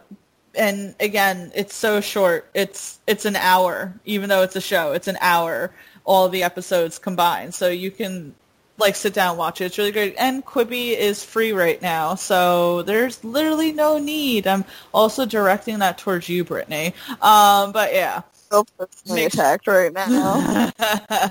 and 0.54 0.94
again, 1.00 1.50
it's 1.54 1.74
so 1.74 2.00
short. 2.00 2.48
It's 2.54 3.00
it's 3.06 3.24
an 3.24 3.36
hour, 3.36 3.92
even 4.04 4.28
though 4.28 4.42
it's 4.42 4.56
a 4.56 4.60
show. 4.60 4.92
It's 4.92 5.08
an 5.08 5.18
hour. 5.20 5.72
All 6.04 6.28
the 6.28 6.42
episodes 6.42 6.98
combined, 6.98 7.54
so 7.54 7.68
you 7.68 7.90
can 7.90 8.34
like 8.82 8.96
sit 8.96 9.14
down 9.14 9.36
watch 9.36 9.60
it. 9.60 9.66
It's 9.66 9.78
really 9.78 9.92
great. 9.92 10.14
And 10.18 10.44
Quibi 10.44 10.96
is 10.96 11.24
free 11.24 11.52
right 11.52 11.80
now, 11.80 12.14
so 12.14 12.82
there's 12.82 13.22
literally 13.24 13.72
no 13.72 13.98
need. 13.98 14.46
I'm 14.46 14.64
also 14.92 15.24
directing 15.24 15.78
that 15.78 15.98
towards 15.98 16.28
you, 16.28 16.44
Brittany. 16.44 16.94
Um, 17.22 17.72
but 17.72 17.94
yeah. 17.94 18.22
So 18.50 18.64
personally 18.76 19.22
Make- 19.22 19.34
attacked 19.34 19.66
right 19.66 19.92
now. 19.92 20.70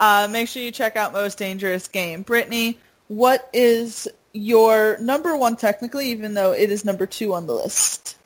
uh, 0.00 0.28
make 0.30 0.48
sure 0.48 0.62
you 0.62 0.72
check 0.72 0.96
out 0.96 1.12
Most 1.12 1.38
Dangerous 1.38 1.86
Game. 1.86 2.22
Brittany, 2.22 2.78
what 3.08 3.48
is 3.52 4.08
your 4.32 4.98
number 4.98 5.36
one 5.36 5.56
technically, 5.56 6.10
even 6.10 6.34
though 6.34 6.52
it 6.52 6.70
is 6.70 6.84
number 6.84 7.06
two 7.06 7.32
on 7.34 7.46
the 7.46 7.54
list? 7.54 8.16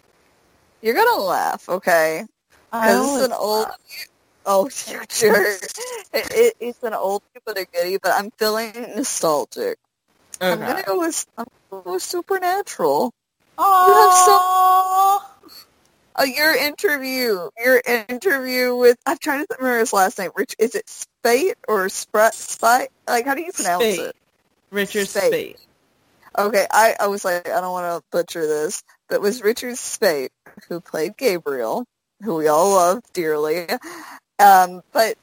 You're 0.83 0.95
gonna 0.95 1.23
laugh, 1.23 1.69
okay? 1.69 2.25
I 2.73 2.87
Because 2.89 2.97
it's 2.97 3.07
always 3.09 3.25
an 3.27 3.33
old, 3.33 3.65
laugh. 3.65 3.77
Oh, 4.53 4.65
you 4.89 5.01
jerk! 5.09 5.47
It, 6.13 6.27
it, 6.33 6.55
it's 6.59 6.83
an 6.83 6.93
old 6.93 7.23
but 7.47 7.57
a 7.57 7.67
goodie, 7.73 7.99
but 8.03 8.11
I'm 8.13 8.33
feeling 8.33 8.73
nostalgic. 8.97 9.79
Okay. 10.43 10.53
I'm 10.53 10.59
gonna 10.59 10.83
go 10.83 10.99
with 10.99 11.25
I'm 11.39 11.47
gonna 11.71 11.83
go 11.85 11.93
with 11.93 12.03
Supernatural. 12.03 13.13
Aww. 13.59 15.21
Oh, 16.17 16.25
your 16.25 16.57
interview, 16.57 17.49
your 17.65 17.81
interview 17.87 18.75
with 18.75 18.97
I'm 19.07 19.19
trying 19.19 19.47
to 19.47 19.57
remember 19.57 19.79
his 19.79 19.93
last 19.93 20.19
name. 20.19 20.33
Rich, 20.35 20.57
is 20.59 20.75
it 20.75 20.89
Spate 20.89 21.55
or 21.69 21.89
Sprat? 21.89 22.35
Spite? 22.35 22.89
Like, 23.07 23.27
how 23.27 23.37
do 23.37 23.43
you 23.43 23.53
pronounce 23.53 23.85
Spate. 23.85 24.01
it? 24.01 24.17
Richard 24.73 25.07
Speight. 25.07 25.33
Spate. 25.33 25.57
Okay, 26.37 26.67
I, 26.73 26.97
I 26.99 27.07
was 27.07 27.25
like, 27.25 27.49
I 27.49 27.61
don't 27.61 27.73
want 27.73 28.03
to 28.03 28.09
butcher 28.11 28.47
this, 28.47 28.83
but 29.09 29.17
it 29.17 29.21
was 29.21 29.43
Richard 29.43 29.77
Speight 29.77 30.31
who 30.69 30.81
played 30.81 31.17
Gabriel, 31.17 31.85
who 32.23 32.35
we 32.35 32.49
all 32.49 32.71
love 32.71 33.01
dearly. 33.13 33.69
Um, 34.41 34.83
but 34.93 35.17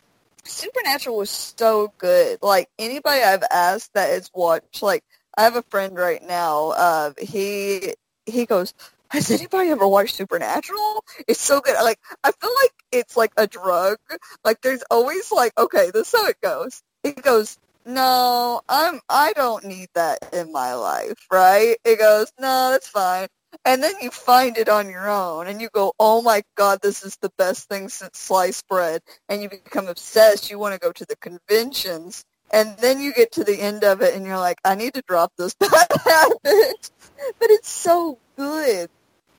Supernatural 0.45 1.17
was 1.17 1.31
so 1.31 1.93
good. 1.99 2.39
Like 2.43 2.69
anybody 2.79 3.23
I've 3.23 3.43
asked 3.51 3.93
that 3.95 4.09
has 4.11 4.31
watched, 4.35 4.83
like 4.83 5.03
I 5.37 5.43
have 5.43 5.57
a 5.57 5.63
friend 5.63 5.97
right 5.97 6.23
now. 6.23 6.71
Uh, 6.71 7.13
he 7.19 7.95
he 8.27 8.47
goes, 8.47 8.73
has 9.11 9.31
anybody 9.31 9.71
ever 9.71 9.87
watched 9.87 10.15
Supernatural? 10.17 11.05
It's 11.27 11.41
so 11.41 11.61
good. 11.61 11.75
Like 11.83 11.99
I 12.25 12.31
feel 12.33 12.51
like 12.63 12.73
it's 12.93 13.17
like 13.17 13.33
a 13.37 13.47
drug. 13.47 13.99
Like 14.45 14.61
there's 14.63 14.83
always 14.91 15.31
like, 15.31 15.53
okay, 15.59 15.91
this 15.93 16.13
is 16.13 16.19
how 16.19 16.27
it 16.29 16.41
goes. 16.41 16.83
It 17.05 17.23
goes, 17.23 17.57
no, 17.85 18.61
I'm 18.69 19.01
I 19.09 19.33
don't 19.35 19.65
need 19.65 19.89
that 19.95 20.19
in 20.33 20.53
my 20.53 20.75
life, 20.75 21.19
right? 21.31 21.77
It 21.85 21.99
goes, 21.99 22.31
no, 22.39 22.71
that's 22.71 22.89
fine. 22.89 23.27
And 23.67 23.83
then 23.83 23.95
you 24.01 24.11
find 24.11 24.57
it 24.57 24.69
on 24.69 24.89
your 24.89 25.09
own 25.09 25.47
and 25.47 25.59
you 25.59 25.67
go, 25.73 25.91
oh 25.99 26.21
my 26.21 26.41
god, 26.55 26.79
this 26.81 27.03
is 27.03 27.17
the 27.17 27.31
best 27.37 27.67
thing 27.67 27.89
since 27.89 28.17
sliced 28.17 28.65
bread. 28.69 29.01
And 29.27 29.41
you 29.41 29.49
become 29.49 29.89
obsessed. 29.89 30.49
You 30.49 30.57
want 30.57 30.73
to 30.73 30.79
go 30.79 30.93
to 30.93 31.05
the 31.05 31.17
conventions. 31.17 32.23
And 32.49 32.77
then 32.77 33.01
you 33.01 33.11
get 33.13 33.33
to 33.33 33.43
the 33.43 33.59
end 33.59 33.83
of 33.83 34.01
it 34.01 34.15
and 34.15 34.25
you're 34.25 34.37
like, 34.37 34.59
I 34.63 34.75
need 34.75 34.93
to 34.93 35.03
drop 35.05 35.33
this 35.37 35.53
bad 35.59 35.69
habit. 36.05 36.91
But 37.39 37.49
it's 37.49 37.69
so 37.69 38.19
good. 38.37 38.89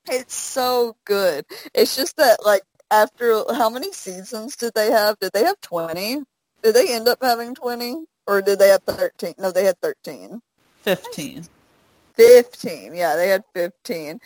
It's 0.07 0.35
so 0.35 0.95
good. 1.07 1.47
It's 1.73 1.97
just 1.97 2.19
that, 2.19 2.45
like, 2.45 2.65
after 2.91 3.45
how 3.55 3.71
many 3.71 3.93
seasons 3.93 4.57
did 4.57 4.75
they 4.75 4.91
have? 4.91 5.19
Did 5.21 5.33
they 5.33 5.45
have 5.45 5.59
20? 5.63 6.23
Did 6.63 6.75
they 6.75 6.93
end 6.93 7.09
up 7.09 7.19
having 7.23 7.55
20? 7.55 8.05
Or 8.27 8.43
did 8.43 8.59
they 8.59 8.69
have 8.69 8.83
13? 8.83 9.37
No, 9.39 9.53
they 9.53 9.65
had 9.65 9.81
13. 9.81 10.43
15. 10.83 11.49
15. 12.19 12.95
Yeah, 12.95 13.17
they 13.17 13.29
had 13.29 13.45
15. 13.55 14.21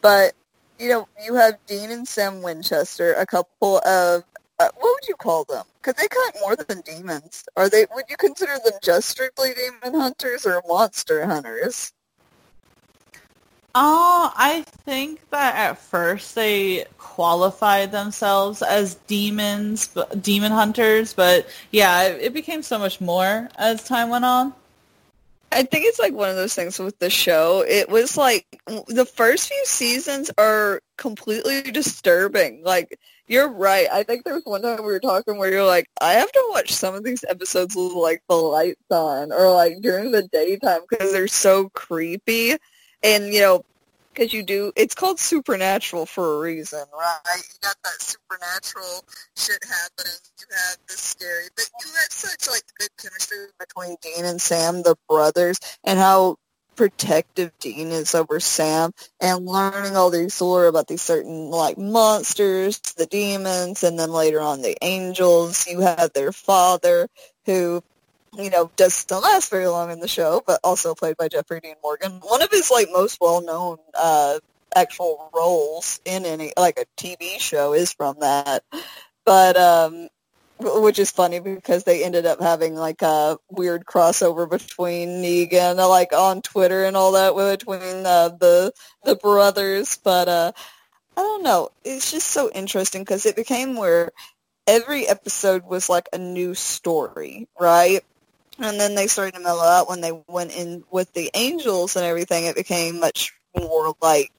But, 0.00 0.34
you 0.78 0.88
know, 0.88 1.08
you 1.24 1.34
have 1.34 1.58
Dean 1.66 1.90
and 1.90 2.06
Sam 2.06 2.42
Winchester, 2.42 3.14
a 3.14 3.26
couple 3.26 3.78
of, 3.78 4.24
uh, 4.58 4.68
what 4.76 4.94
would 4.94 5.08
you 5.08 5.16
call 5.16 5.44
them? 5.44 5.64
Because 5.82 5.94
they 5.94 6.08
hunt 6.12 6.36
more 6.40 6.56
than 6.56 6.82
demons. 6.82 7.44
Are 7.56 7.68
they, 7.68 7.86
would 7.94 8.04
you 8.08 8.16
consider 8.16 8.52
them 8.64 8.74
just 8.82 9.08
strictly 9.08 9.50
demon 9.54 9.98
hunters 9.98 10.46
or 10.46 10.62
monster 10.68 11.26
hunters? 11.26 11.92
Oh, 13.74 14.32
I 14.36 14.62
think 14.84 15.30
that 15.30 15.54
at 15.54 15.78
first 15.78 16.34
they 16.34 16.86
qualified 16.98 17.92
themselves 17.92 18.62
as 18.62 18.96
demons, 19.06 19.96
demon 20.20 20.50
hunters, 20.50 21.14
but 21.14 21.48
yeah, 21.70 22.02
it, 22.02 22.20
it 22.20 22.34
became 22.34 22.62
so 22.62 22.80
much 22.80 23.00
more 23.00 23.48
as 23.56 23.84
time 23.84 24.08
went 24.10 24.24
on. 24.24 24.54
I 25.52 25.64
think 25.64 25.84
it's 25.84 25.98
like 25.98 26.12
one 26.12 26.30
of 26.30 26.36
those 26.36 26.54
things 26.54 26.78
with 26.78 26.98
the 27.00 27.10
show. 27.10 27.64
It 27.66 27.88
was 27.88 28.16
like 28.16 28.46
the 28.86 29.04
first 29.04 29.48
few 29.48 29.64
seasons 29.66 30.30
are 30.38 30.80
completely 30.96 31.62
disturbing. 31.62 32.62
Like 32.62 32.98
you're 33.26 33.48
right. 33.48 33.88
I 33.92 34.04
think 34.04 34.24
there 34.24 34.34
was 34.34 34.44
one 34.44 34.62
time 34.62 34.78
we 34.78 34.84
were 34.84 35.00
talking 35.00 35.38
where 35.38 35.50
you're 35.50 35.66
like, 35.66 35.88
I 36.00 36.14
have 36.14 36.30
to 36.30 36.48
watch 36.50 36.72
some 36.72 36.94
of 36.94 37.04
these 37.04 37.24
episodes 37.28 37.74
with 37.74 37.92
like 37.92 38.22
the 38.28 38.36
lights 38.36 38.90
on 38.90 39.32
or 39.32 39.52
like 39.52 39.80
during 39.80 40.12
the 40.12 40.22
daytime 40.28 40.82
because 40.88 41.12
they're 41.12 41.28
so 41.28 41.68
creepy. 41.70 42.56
And 43.02 43.32
you 43.32 43.40
know, 43.40 43.64
because 44.12 44.32
you 44.32 44.42
do, 44.42 44.72
it's 44.76 44.94
called 44.94 45.18
supernatural 45.18 46.06
for 46.06 46.36
a 46.36 46.40
reason, 46.40 46.84
right? 46.92 47.20
You 47.36 47.58
got 47.62 47.76
that 47.84 48.00
supernatural 48.00 49.04
shit 49.36 49.62
happening. 49.64 50.18
You 50.38 50.46
have 50.50 50.78
this 50.88 51.00
scary, 51.00 51.46
but 51.56 51.66
you 51.80 51.86
have 51.92 52.10
such 52.10 52.48
like 52.50 52.62
good 52.78 52.90
chemistry 53.00 53.46
between 53.58 53.96
Dean 54.02 54.24
and 54.24 54.40
Sam, 54.40 54.82
the 54.82 54.96
brothers, 55.08 55.58
and 55.84 55.98
how 55.98 56.36
protective 56.76 57.52
Dean 57.60 57.88
is 57.88 58.14
over 58.14 58.40
Sam, 58.40 58.92
and 59.20 59.44
learning 59.44 59.96
all 59.96 60.10
these 60.10 60.40
lore 60.40 60.66
about 60.66 60.88
these 60.88 61.02
certain 61.02 61.50
like 61.50 61.78
monsters, 61.78 62.78
the 62.96 63.06
demons, 63.06 63.84
and 63.84 63.98
then 63.98 64.10
later 64.10 64.40
on 64.40 64.62
the 64.62 64.76
angels. 64.82 65.66
You 65.66 65.80
have 65.80 66.12
their 66.14 66.32
father 66.32 67.08
who 67.46 67.82
you 68.36 68.50
know, 68.50 68.70
doesn't 68.76 69.10
last 69.10 69.50
very 69.50 69.66
long 69.66 69.90
in 69.90 70.00
the 70.00 70.08
show, 70.08 70.42
but 70.46 70.60
also 70.62 70.94
played 70.94 71.16
by 71.16 71.28
Jeffrey 71.28 71.60
Dean 71.60 71.74
Morgan. 71.82 72.20
One 72.22 72.42
of 72.42 72.50
his 72.50 72.70
like 72.70 72.88
most 72.92 73.18
well 73.20 73.42
known 73.42 73.78
uh 73.94 74.38
actual 74.74 75.30
roles 75.34 76.00
in 76.04 76.24
any 76.24 76.52
like 76.56 76.78
a 76.78 76.86
TV 76.96 77.40
show 77.40 77.72
is 77.74 77.92
from 77.92 78.16
that. 78.20 78.62
But 79.24 79.56
um 79.56 80.08
which 80.62 80.98
is 80.98 81.10
funny 81.10 81.40
because 81.40 81.84
they 81.84 82.04
ended 82.04 82.26
up 82.26 82.40
having 82.40 82.74
like 82.74 83.00
a 83.02 83.38
weird 83.50 83.86
crossover 83.86 84.48
between 84.48 85.22
Negan 85.22 85.76
like 85.88 86.12
on 86.12 86.42
Twitter 86.42 86.84
and 86.84 86.96
all 86.96 87.12
that 87.12 87.34
between 87.34 88.04
uh, 88.06 88.28
the 88.28 88.72
the 89.04 89.16
brothers, 89.16 89.98
but 90.04 90.28
uh 90.28 90.52
I 91.16 91.22
don't 91.22 91.42
know. 91.42 91.70
It's 91.84 92.10
just 92.12 92.28
so 92.28 92.50
interesting 92.50 93.02
because 93.02 93.26
it 93.26 93.36
became 93.36 93.76
where 93.76 94.12
every 94.66 95.06
episode 95.08 95.64
was 95.66 95.88
like 95.88 96.08
a 96.12 96.18
new 96.18 96.54
story, 96.54 97.48
right? 97.58 98.04
And 98.60 98.78
then 98.78 98.94
they 98.94 99.06
started 99.06 99.34
to 99.34 99.40
mellow 99.40 99.64
out 99.64 99.88
when 99.88 100.02
they 100.02 100.12
went 100.28 100.54
in 100.54 100.84
with 100.90 101.12
the 101.14 101.30
Angels 101.34 101.96
and 101.96 102.04
everything. 102.04 102.44
It 102.44 102.56
became 102.56 103.00
much 103.00 103.32
more 103.58 103.94
like 104.02 104.30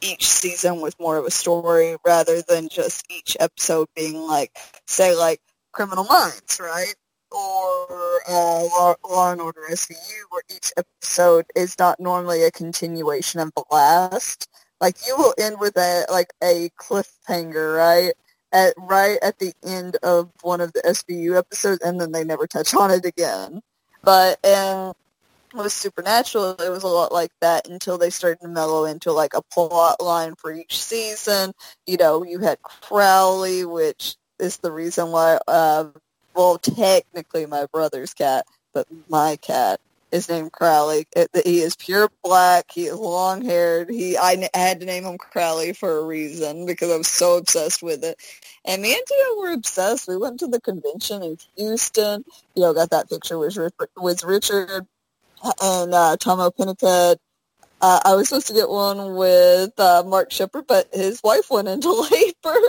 each 0.00 0.26
season 0.26 0.80
was 0.80 0.98
more 0.98 1.16
of 1.16 1.24
a 1.24 1.30
story 1.30 1.96
rather 2.04 2.42
than 2.42 2.68
just 2.68 3.04
each 3.10 3.36
episode 3.38 3.88
being 3.94 4.16
like, 4.16 4.56
say, 4.86 5.14
like 5.14 5.40
Criminal 5.72 6.04
Minds, 6.04 6.58
right? 6.60 6.94
Or 7.30 8.20
uh, 8.28 8.64
Law, 8.64 8.94
Law 9.08 9.32
and 9.32 9.40
Order 9.40 9.62
SVU, 9.70 10.22
where 10.30 10.42
each 10.50 10.72
episode 10.76 11.46
is 11.54 11.78
not 11.78 12.00
normally 12.00 12.42
a 12.42 12.50
continuation 12.50 13.40
of 13.40 13.52
the 13.54 13.64
last. 13.70 14.48
Like 14.80 14.96
you 15.06 15.16
will 15.16 15.34
end 15.38 15.60
with 15.60 15.76
a 15.76 16.06
like 16.10 16.32
a 16.42 16.70
cliffhanger, 16.80 17.76
right? 17.76 18.14
At 18.52 18.74
right 18.78 19.18
at 19.22 19.38
the 19.38 19.52
end 19.64 19.96
of 20.02 20.30
one 20.42 20.60
of 20.60 20.72
the 20.72 20.82
SVU 20.82 21.38
episodes, 21.38 21.80
and 21.82 22.00
then 22.00 22.12
they 22.12 22.24
never 22.24 22.46
touch 22.46 22.74
on 22.74 22.90
it 22.90 23.04
again. 23.04 23.60
But 24.02 24.38
and 24.44 24.92
with 25.54 25.72
Supernatural, 25.72 26.52
it 26.52 26.70
was 26.70 26.82
a 26.82 26.88
lot 26.88 27.12
like 27.12 27.32
that 27.40 27.68
until 27.68 27.98
they 27.98 28.10
started 28.10 28.40
to 28.40 28.48
mellow 28.48 28.84
into 28.84 29.12
like 29.12 29.34
a 29.34 29.42
plot 29.42 30.00
line 30.00 30.34
for 30.36 30.52
each 30.52 30.82
season. 30.82 31.52
You 31.86 31.96
know, 31.96 32.24
you 32.24 32.38
had 32.40 32.62
Crowley, 32.62 33.64
which 33.64 34.16
is 34.38 34.58
the 34.58 34.72
reason 34.72 35.10
why, 35.10 35.38
uh, 35.48 35.86
well, 36.34 36.58
technically 36.58 37.46
my 37.46 37.66
brother's 37.72 38.14
cat, 38.14 38.46
but 38.72 38.86
my 39.08 39.36
cat 39.36 39.80
is 40.12 40.28
named 40.28 40.52
Crowley. 40.52 41.06
It, 41.14 41.28
he 41.44 41.60
is 41.60 41.76
pure 41.76 42.10
black. 42.22 42.66
He 42.72 42.86
is 42.86 42.96
long 42.96 43.44
haired. 43.44 43.90
He 43.90 44.16
I, 44.16 44.48
had 44.54 44.80
to 44.80 44.86
name 44.86 45.04
him 45.04 45.18
Crowley 45.18 45.72
for 45.72 45.98
a 45.98 46.04
reason 46.04 46.66
because 46.66 46.90
I 46.90 46.96
was 46.96 47.08
so 47.08 47.36
obsessed 47.38 47.82
with 47.82 48.04
it. 48.04 48.16
And 48.64 48.82
me 48.82 48.92
and 48.92 49.02
Tia 49.06 49.24
were 49.38 49.52
obsessed. 49.52 50.08
We 50.08 50.16
went 50.16 50.40
to 50.40 50.46
the 50.46 50.60
convention 50.60 51.22
in 51.22 51.38
Houston. 51.56 52.24
You 52.54 52.62
know, 52.62 52.74
got 52.74 52.90
that 52.90 53.08
picture 53.08 53.38
with 53.38 53.58
with 53.96 54.24
Richard 54.24 54.86
and 55.62 55.94
uh, 55.94 56.16
Tomo 56.18 56.50
Pinnicut. 56.50 57.16
Uh, 57.82 58.00
I 58.04 58.14
was 58.14 58.28
supposed 58.28 58.48
to 58.48 58.52
get 58.52 58.68
one 58.68 59.14
with 59.14 59.78
uh, 59.80 60.02
Mark 60.06 60.30
Sheppard, 60.30 60.66
but 60.66 60.88
his 60.92 61.22
wife 61.22 61.50
went 61.50 61.68
into 61.68 61.90
labor. 62.10 62.60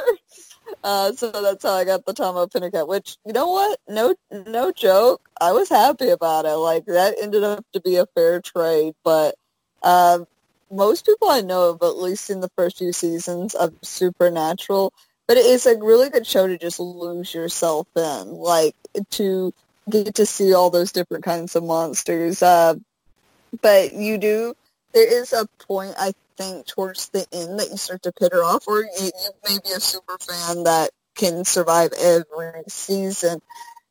Uh, 0.84 1.12
so 1.14 1.32
that's 1.32 1.64
how 1.64 1.74
I 1.74 1.86
got 1.86 2.06
the 2.06 2.14
Tomo 2.14 2.48
Pinnicut, 2.48 2.88
which, 2.88 3.18
you 3.26 3.34
know 3.34 3.50
what? 3.50 3.80
No, 3.88 4.16
no 4.32 4.72
joke. 4.72 5.22
I 5.40 5.52
was 5.52 5.70
happy 5.70 6.10
about 6.10 6.46
it. 6.46 6.56
Like, 6.56 6.86
that 6.86 7.16
ended 7.22 7.44
up 7.44 7.66
to 7.74 7.82
be 7.82 7.98
a 7.98 8.06
fair 8.08 8.42
trade, 8.42 8.94
but, 9.04 9.36
um, 9.84 10.28
most 10.70 11.06
people 11.06 11.30
I 11.30 11.42
know 11.42 11.74
have 11.74 11.82
at 11.82 11.98
least 11.98 12.26
seen 12.26 12.40
the 12.40 12.52
first 12.56 12.78
few 12.78 12.94
seasons 12.94 13.56
of 13.56 13.74
Supernatural, 13.82 14.94
but 15.28 15.38
it 15.38 15.46
is 15.46 15.66
a 15.66 15.78
really 15.78 16.10
good 16.10 16.26
show 16.26 16.48
to 16.48 16.58
just 16.58 16.80
lose 16.80 17.34
yourself 17.34 17.88
in, 17.96 18.34
like, 18.34 18.76
to 19.12 19.54
get 19.90 20.16
to 20.16 20.26
see 20.26 20.54
all 20.54 20.70
those 20.70 20.92
different 20.92 21.24
kinds 21.24 21.56
of 21.56 21.64
monsters. 21.64 22.42
Uh, 22.42 22.76
but 23.62 23.94
you 23.94 24.18
do, 24.18 24.54
there 24.94 25.22
is 25.22 25.34
a 25.34 25.48
point, 25.68 25.94
I 25.98 26.14
think, 26.42 26.66
towards 26.66 27.10
the 27.10 27.26
end 27.32 27.60
that 27.60 27.70
you 27.70 27.78
start 27.78 28.02
to 28.04 28.12
peter 28.12 28.44
off, 28.44 28.68
or 28.68 28.82
you, 28.82 28.90
you 29.00 29.32
may 29.48 29.58
be 29.64 29.72
a 29.72 29.80
super 29.80 30.18
fan 30.18 30.64
that 30.64 30.90
can 31.16 31.46
survive 31.46 31.92
every 32.00 32.64
season. 32.68 33.42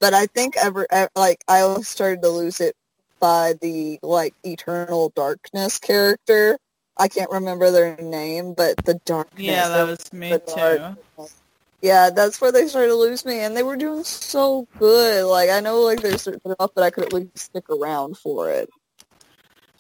But 0.01 0.15
I 0.15 0.27
think 0.27 0.57
ever, 0.57 0.87
like, 1.15 1.45
I 1.47 1.81
started 1.83 2.23
to 2.23 2.29
lose 2.29 2.61
it 2.61 2.75
by 3.21 3.55
the, 3.61 3.99
like, 4.03 4.35
Eternal 4.45 5.13
Darkness 5.15 5.79
character. 5.79 6.59
I 6.97 7.09
can't 7.09 7.31
remember 7.31 7.71
their 7.71 7.97
name, 7.97 8.55
but 8.55 8.77
the 8.85 8.95
darkness. 9.05 9.47
Yeah, 9.47 9.69
that 9.69 9.87
was 9.87 10.13
me 10.13 10.31
too. 10.31 10.55
darkness. 10.55 11.37
Yeah, 11.83 12.11
that's 12.11 12.41
where 12.41 12.53
they 12.53 12.67
started 12.67 12.89
to 12.89 12.95
lose 12.95 13.25
me, 13.25 13.41
and 13.41 13.57
they 13.57 13.63
were 13.63 13.77
doing 13.77 14.05
so 14.05 14.69
good. 14.79 15.25
Like 15.25 15.49
I 15.49 15.61
know, 15.61 15.81
like 15.81 16.03
they're 16.03 16.19
starting 16.19 16.53
off, 16.59 16.73
but 16.75 16.85
I 16.85 16.91
could 16.91 17.05
at 17.05 17.13
least 17.15 17.39
stick 17.39 17.71
around 17.71 18.19
for 18.19 18.51
it. 18.51 18.69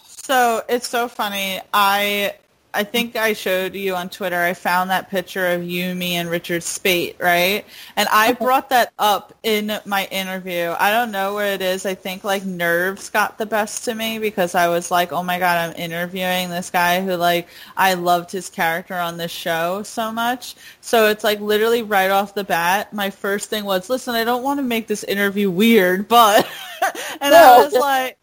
So 0.06 0.62
it's 0.68 0.88
so 0.88 1.09
funny. 1.09 1.60
I 1.74 2.36
I 2.72 2.84
think 2.84 3.16
I 3.16 3.32
showed 3.32 3.74
you 3.74 3.94
on 3.94 4.09
Twitter. 4.09 4.40
I 4.40 4.55
found 4.55 4.90
that 4.90 5.10
picture 5.10 5.48
of 5.48 5.62
you, 5.64 5.94
me, 5.94 6.14
and 6.16 6.30
Richard 6.30 6.62
Speight, 6.62 7.16
right? 7.18 7.64
And 7.97 8.09
I 8.10 8.32
brought 8.32 8.70
that 8.70 8.92
up 8.98 9.34
in 9.42 9.78
my 9.84 10.06
interview. 10.06 10.74
I 10.78 10.90
don't 10.90 11.10
know 11.10 11.34
where 11.34 11.52
it 11.52 11.62
is. 11.62 11.86
I 11.86 11.94
think 11.94 12.22
like 12.22 12.44
nerves 12.44 13.10
got 13.10 13.38
the 13.38 13.47
best 13.47 13.84
to 13.86 13.94
me 13.94 14.18
because 14.18 14.55
I 14.55 14.68
was 14.68 14.90
like, 14.90 15.12
oh 15.12 15.22
my 15.22 15.38
god, 15.38 15.70
I'm 15.70 15.76
interviewing 15.76 16.51
this 16.51 16.70
guy 16.70 17.02
who 17.02 17.14
like 17.16 17.48
I 17.76 17.94
loved 17.94 18.30
his 18.30 18.48
character 18.48 18.94
on 18.94 19.16
this 19.16 19.32
show 19.32 19.82
so 19.82 20.12
much. 20.12 20.55
So 20.80 21.09
it's 21.09 21.24
like 21.24 21.40
literally 21.40 21.82
right 21.82 22.10
off 22.10 22.34
the 22.34 22.44
bat, 22.44 22.92
my 22.92 23.10
first 23.10 23.51
thing 23.51 23.64
was, 23.64 23.90
listen, 23.90 24.14
I 24.14 24.24
don't 24.24 24.42
want 24.42 24.59
to 24.59 24.64
make 24.64 24.86
this 24.86 25.05
interview 25.05 25.51
weird, 25.51 26.09
but 26.09 26.48
and 27.20 27.34
I 27.34 27.59
was 27.64 27.72
like 27.72 28.16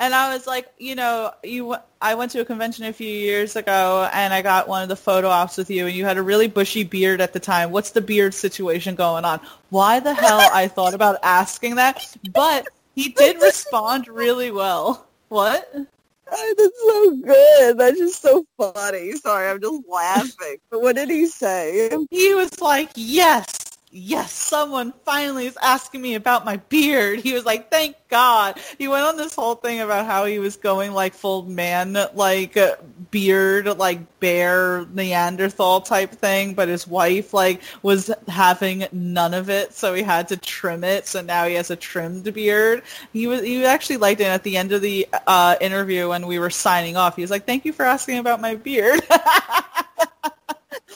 and 0.00 0.14
I 0.14 0.32
was 0.34 0.46
like, 0.46 0.66
you 0.78 0.96
know, 0.96 1.32
you. 1.44 1.76
I 2.02 2.14
went 2.14 2.30
to 2.32 2.40
a 2.40 2.44
convention 2.46 2.86
a 2.86 2.94
few 2.94 3.06
years 3.06 3.56
ago, 3.56 4.08
and 4.12 4.32
I 4.32 4.40
got 4.40 4.68
one 4.68 4.82
of 4.82 4.88
the 4.88 4.96
photo 4.96 5.28
ops 5.28 5.58
with 5.58 5.68
you, 5.68 5.86
and 5.86 5.94
you 5.94 6.06
had 6.06 6.16
a 6.16 6.22
really 6.22 6.48
bushy 6.48 6.82
beard 6.82 7.20
at 7.20 7.34
the 7.34 7.40
time. 7.40 7.72
What's 7.72 7.90
the 7.90 8.00
beard 8.00 8.32
situation 8.32 8.94
going 8.94 9.26
on? 9.26 9.38
Why 9.68 10.00
the 10.00 10.14
hell 10.14 10.40
I 10.52 10.68
thought 10.68 10.94
about 10.94 11.18
asking 11.22 11.74
that, 11.74 12.02
but 12.32 12.68
he 12.94 13.10
did 13.10 13.42
respond 13.42 14.08
really 14.08 14.50
well. 14.50 15.06
What? 15.28 15.70
Oh, 16.32 16.54
that's 16.56 16.80
so 16.82 17.10
good. 17.16 17.78
That's 17.78 17.98
just 17.98 18.22
so 18.22 18.46
funny. 18.56 19.12
Sorry, 19.16 19.50
I'm 19.50 19.60
just 19.60 19.82
laughing. 19.86 20.56
But 20.70 20.80
what 20.80 20.96
did 20.96 21.10
he 21.10 21.26
say? 21.26 21.90
He 22.10 22.34
was 22.34 22.60
like, 22.60 22.90
yes, 22.94 23.59
yes, 23.90 24.32
someone 24.32 24.92
finally 25.04 25.46
is 25.46 25.58
asking 25.60 26.00
me 26.00 26.14
about 26.14 26.44
my 26.44 26.56
beard. 26.56 27.20
He 27.20 27.32
was 27.32 27.44
like, 27.44 27.70
thank 27.70 27.96
God. 28.08 28.58
He 28.78 28.88
went 28.88 29.04
on 29.04 29.16
this 29.16 29.34
whole 29.34 29.54
thing 29.56 29.80
about 29.80 30.06
how 30.06 30.24
he 30.24 30.38
was 30.38 30.56
going 30.56 30.92
like 30.92 31.14
full 31.14 31.42
man, 31.42 31.96
like 32.14 32.56
beard, 33.10 33.66
like 33.78 34.20
bear 34.20 34.86
Neanderthal 34.92 35.80
type 35.80 36.12
thing, 36.12 36.54
but 36.54 36.68
his 36.68 36.86
wife 36.86 37.34
like 37.34 37.62
was 37.82 38.10
having 38.28 38.86
none 38.92 39.34
of 39.34 39.50
it, 39.50 39.74
so 39.74 39.94
he 39.94 40.02
had 40.02 40.28
to 40.28 40.36
trim 40.36 40.84
it. 40.84 41.06
So 41.06 41.20
now 41.20 41.46
he 41.46 41.54
has 41.54 41.70
a 41.70 41.76
trimmed 41.76 42.32
beard. 42.32 42.82
He 43.12 43.26
was 43.26 43.42
he 43.42 43.64
actually 43.64 43.98
liked 43.98 44.20
it 44.20 44.24
at 44.24 44.42
the 44.44 44.56
end 44.56 44.72
of 44.72 44.82
the 44.82 45.08
uh, 45.26 45.56
interview 45.60 46.08
when 46.08 46.26
we 46.26 46.38
were 46.38 46.50
signing 46.50 46.96
off. 46.96 47.16
He 47.16 47.22
was 47.22 47.30
like, 47.30 47.46
thank 47.46 47.64
you 47.64 47.72
for 47.72 47.84
asking 47.84 48.18
about 48.18 48.40
my 48.40 48.54
beard. 48.54 49.02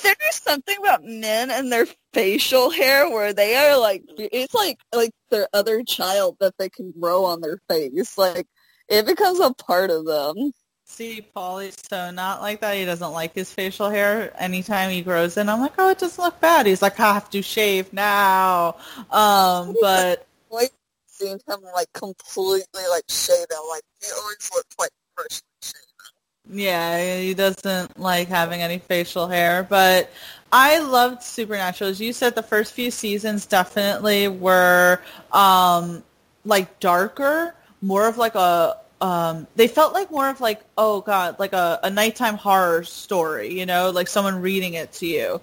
there's 0.02 0.16
something 0.32 0.76
about 0.78 1.04
men 1.04 1.50
and 1.50 1.72
their 1.72 1.86
facial 2.12 2.70
hair 2.70 3.10
where 3.10 3.32
they 3.32 3.56
are 3.56 3.78
like 3.78 4.04
it's 4.18 4.54
like 4.54 4.78
like 4.94 5.10
their 5.30 5.48
other 5.52 5.82
child 5.82 6.36
that 6.40 6.54
they 6.58 6.68
can 6.68 6.92
grow 6.92 7.24
on 7.24 7.40
their 7.40 7.58
face. 7.68 8.16
Like 8.18 8.46
it 8.88 9.06
becomes 9.06 9.40
a 9.40 9.52
part 9.52 9.90
of 9.90 10.06
them. 10.06 10.52
See, 10.86 11.26
Paulie's 11.34 11.76
so 11.88 12.10
not 12.10 12.42
like 12.42 12.60
that. 12.60 12.76
He 12.76 12.84
doesn't 12.84 13.12
like 13.12 13.34
his 13.34 13.50
facial 13.50 13.88
hair. 13.88 14.32
Anytime 14.40 14.90
he 14.90 15.00
grows 15.00 15.36
in, 15.38 15.48
I'm 15.48 15.60
like, 15.60 15.72
oh, 15.78 15.90
it 15.90 15.98
doesn't 15.98 16.22
look 16.22 16.40
bad. 16.40 16.66
He's 16.66 16.82
like, 16.82 17.00
I 17.00 17.14
have 17.14 17.30
to 17.30 17.40
shave 17.42 17.92
now. 17.92 18.76
Um, 19.10 19.74
but 19.80 20.26
like 20.50 20.72
seeing 21.06 21.40
him 21.48 21.60
like 21.74 21.92
completely 21.94 22.82
like 22.90 23.04
shaven, 23.08 23.56
like 23.70 23.82
he 24.00 24.10
always 24.12 24.50
looks 24.54 24.76
like 24.78 24.90
shaven. 25.18 25.40
Yeah, 26.50 27.18
he 27.20 27.32
doesn't 27.34 27.98
like 27.98 28.28
having 28.28 28.60
any 28.60 28.78
facial 28.78 29.26
hair, 29.28 29.62
but 29.62 30.10
I 30.52 30.78
loved 30.80 31.22
Supernatural. 31.22 31.90
As 31.90 32.00
you 32.00 32.12
said, 32.12 32.34
the 32.34 32.42
first 32.42 32.74
few 32.74 32.90
seasons 32.90 33.46
definitely 33.46 34.28
were 34.28 35.00
um, 35.32 36.02
like 36.44 36.78
darker, 36.80 37.54
more 37.80 38.06
of 38.08 38.18
like 38.18 38.34
a. 38.34 38.78
Um, 39.00 39.46
they 39.56 39.68
felt 39.68 39.92
like 39.92 40.10
more 40.10 40.28
of 40.30 40.40
like 40.40 40.62
oh 40.78 41.00
god, 41.00 41.38
like 41.38 41.52
a, 41.52 41.80
a 41.82 41.90
nighttime 41.90 42.36
horror 42.36 42.84
story, 42.84 43.58
you 43.58 43.66
know, 43.66 43.90
like 43.90 44.08
someone 44.08 44.40
reading 44.40 44.74
it 44.74 44.92
to 44.94 45.06
you. 45.06 45.40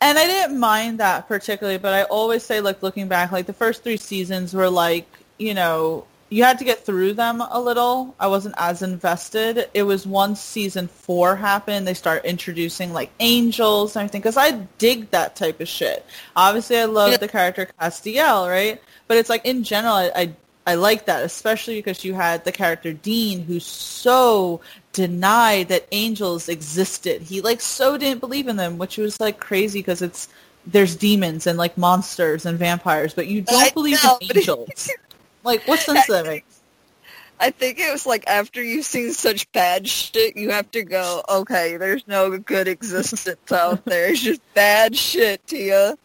And 0.00 0.18
I 0.18 0.26
didn't 0.26 0.58
mind 0.58 1.00
that 1.00 1.28
particularly, 1.28 1.78
but 1.78 1.92
I 1.94 2.04
always 2.04 2.42
say 2.42 2.60
like 2.60 2.82
looking 2.82 3.08
back, 3.08 3.32
like 3.32 3.46
the 3.46 3.52
first 3.52 3.82
three 3.84 3.96
seasons 3.98 4.54
were 4.54 4.70
like 4.70 5.06
you 5.38 5.54
know 5.54 6.06
you 6.30 6.44
had 6.44 6.58
to 6.60 6.64
get 6.64 6.86
through 6.86 7.14
them 7.14 7.40
a 7.40 7.60
little. 7.60 8.14
I 8.18 8.28
wasn't 8.28 8.54
as 8.56 8.82
invested. 8.82 9.68
It 9.74 9.82
was 9.82 10.06
once 10.06 10.40
season 10.40 10.86
four 10.86 11.34
happened, 11.34 11.86
they 11.86 11.94
start 11.94 12.24
introducing 12.24 12.92
like 12.92 13.10
angels 13.18 13.96
and 13.96 14.04
everything 14.04 14.20
because 14.20 14.36
I 14.36 14.52
dig 14.78 15.10
that 15.10 15.34
type 15.34 15.60
of 15.60 15.68
shit. 15.68 16.06
Obviously, 16.36 16.78
I 16.78 16.84
love 16.84 17.10
yeah. 17.10 17.16
the 17.16 17.28
character 17.28 17.68
Castiel, 17.80 18.48
right? 18.48 18.80
But 19.08 19.16
it's 19.16 19.28
like 19.28 19.44
in 19.44 19.64
general, 19.64 19.94
I, 19.94 20.12
I 20.14 20.34
I 20.66 20.74
like 20.74 21.06
that, 21.06 21.24
especially 21.24 21.76
because 21.76 22.04
you 22.04 22.14
had 22.14 22.44
the 22.44 22.52
character 22.52 22.92
Dean, 22.92 23.42
who 23.42 23.58
so 23.58 24.60
denied 24.92 25.68
that 25.68 25.88
angels 25.90 26.48
existed. 26.48 27.22
He 27.22 27.40
like 27.40 27.60
so 27.60 27.98
didn't 27.98 28.20
believe 28.20 28.46
in 28.46 28.56
them, 28.56 28.78
which 28.78 28.98
was 28.98 29.18
like 29.18 29.40
crazy 29.40 29.80
because 29.80 30.00
it's 30.00 30.28
there's 30.64 30.94
demons 30.94 31.48
and 31.48 31.58
like 31.58 31.76
monsters 31.76 32.46
and 32.46 32.56
vampires, 32.56 33.14
but 33.14 33.26
you 33.26 33.40
don't 33.40 33.60
I 33.60 33.70
believe 33.70 34.02
know, 34.04 34.18
in 34.20 34.36
angels. 34.36 34.90
Like, 35.42 35.66
what 35.66 35.80
sense 35.80 36.06
does 36.06 36.24
that 36.24 36.26
make? 36.26 36.44
I 37.42 37.50
think 37.50 37.78
it 37.78 37.90
was 37.90 38.04
like 38.04 38.26
after 38.26 38.62
you've 38.62 38.84
seen 38.84 39.12
such 39.12 39.50
bad 39.52 39.88
shit, 39.88 40.36
you 40.36 40.50
have 40.50 40.70
to 40.72 40.82
go, 40.82 41.22
okay, 41.28 41.78
there's 41.78 42.06
no 42.06 42.36
good 42.36 42.68
existence 42.68 43.50
out 43.50 43.84
there. 43.86 44.10
It's 44.10 44.20
just 44.20 44.42
bad 44.52 44.94
shit, 44.94 45.46
Tia. 45.46 45.96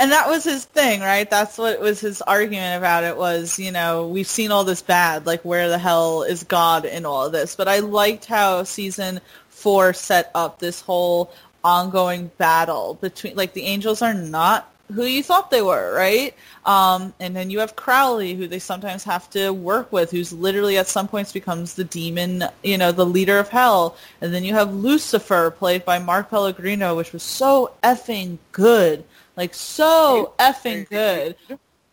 And 0.00 0.10
that 0.10 0.28
was 0.28 0.42
his 0.42 0.64
thing, 0.64 1.00
right? 1.00 1.30
That's 1.30 1.56
what 1.56 1.80
was 1.80 2.00
his 2.00 2.20
argument 2.22 2.76
about 2.76 3.04
it 3.04 3.16
was, 3.16 3.56
you 3.60 3.70
know, 3.70 4.08
we've 4.08 4.26
seen 4.26 4.50
all 4.50 4.64
this 4.64 4.82
bad, 4.82 5.26
like 5.26 5.44
where 5.44 5.68
the 5.68 5.78
hell 5.78 6.24
is 6.24 6.42
God 6.42 6.84
in 6.84 7.06
all 7.06 7.26
of 7.26 7.32
this? 7.32 7.54
But 7.54 7.68
I 7.68 7.78
liked 7.78 8.24
how 8.24 8.64
season 8.64 9.20
four 9.48 9.92
set 9.92 10.32
up 10.34 10.58
this 10.58 10.80
whole 10.80 11.32
ongoing 11.62 12.32
battle 12.36 12.98
between, 13.00 13.36
like 13.36 13.52
the 13.52 13.62
angels 13.62 14.02
are 14.02 14.12
not 14.12 14.73
who 14.92 15.04
you 15.04 15.22
thought 15.22 15.50
they 15.50 15.62
were, 15.62 15.94
right? 15.94 16.34
Um, 16.66 17.14
and 17.20 17.34
then 17.34 17.50
you 17.50 17.58
have 17.60 17.76
Crowley, 17.76 18.34
who 18.34 18.46
they 18.46 18.58
sometimes 18.58 19.02
have 19.04 19.30
to 19.30 19.50
work 19.50 19.92
with, 19.92 20.10
who's 20.10 20.32
literally 20.32 20.76
at 20.76 20.86
some 20.86 21.08
points 21.08 21.32
becomes 21.32 21.74
the 21.74 21.84
demon, 21.84 22.44
you 22.62 22.76
know, 22.76 22.92
the 22.92 23.06
leader 23.06 23.38
of 23.38 23.48
hell. 23.48 23.96
And 24.20 24.32
then 24.32 24.44
you 24.44 24.54
have 24.54 24.74
Lucifer, 24.74 25.50
played 25.50 25.84
by 25.84 25.98
Mark 25.98 26.30
Pellegrino, 26.30 26.96
which 26.96 27.12
was 27.12 27.22
so 27.22 27.72
effing 27.82 28.38
good, 28.52 29.04
like 29.36 29.54
so 29.54 30.34
effing 30.38 30.88
good. 30.88 31.36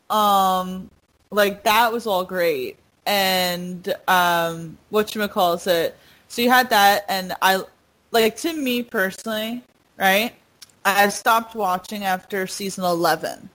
Um, 0.10 0.90
like 1.30 1.64
that 1.64 1.92
was 1.94 2.06
all 2.06 2.26
great. 2.26 2.78
And 3.06 3.94
um, 4.08 4.78
what 4.90 5.16
you 5.16 5.28
calls 5.28 5.66
it? 5.68 5.98
So 6.28 6.42
you 6.42 6.50
had 6.50 6.70
that, 6.70 7.06
and 7.10 7.34
I 7.42 7.64
like 8.12 8.38
to 8.38 8.54
me 8.54 8.84
personally, 8.84 9.64
right? 9.98 10.34
I 10.84 11.10
stopped 11.10 11.56
watching 11.56 12.04
after 12.04 12.48
season 12.48 12.84
11, 12.84 13.50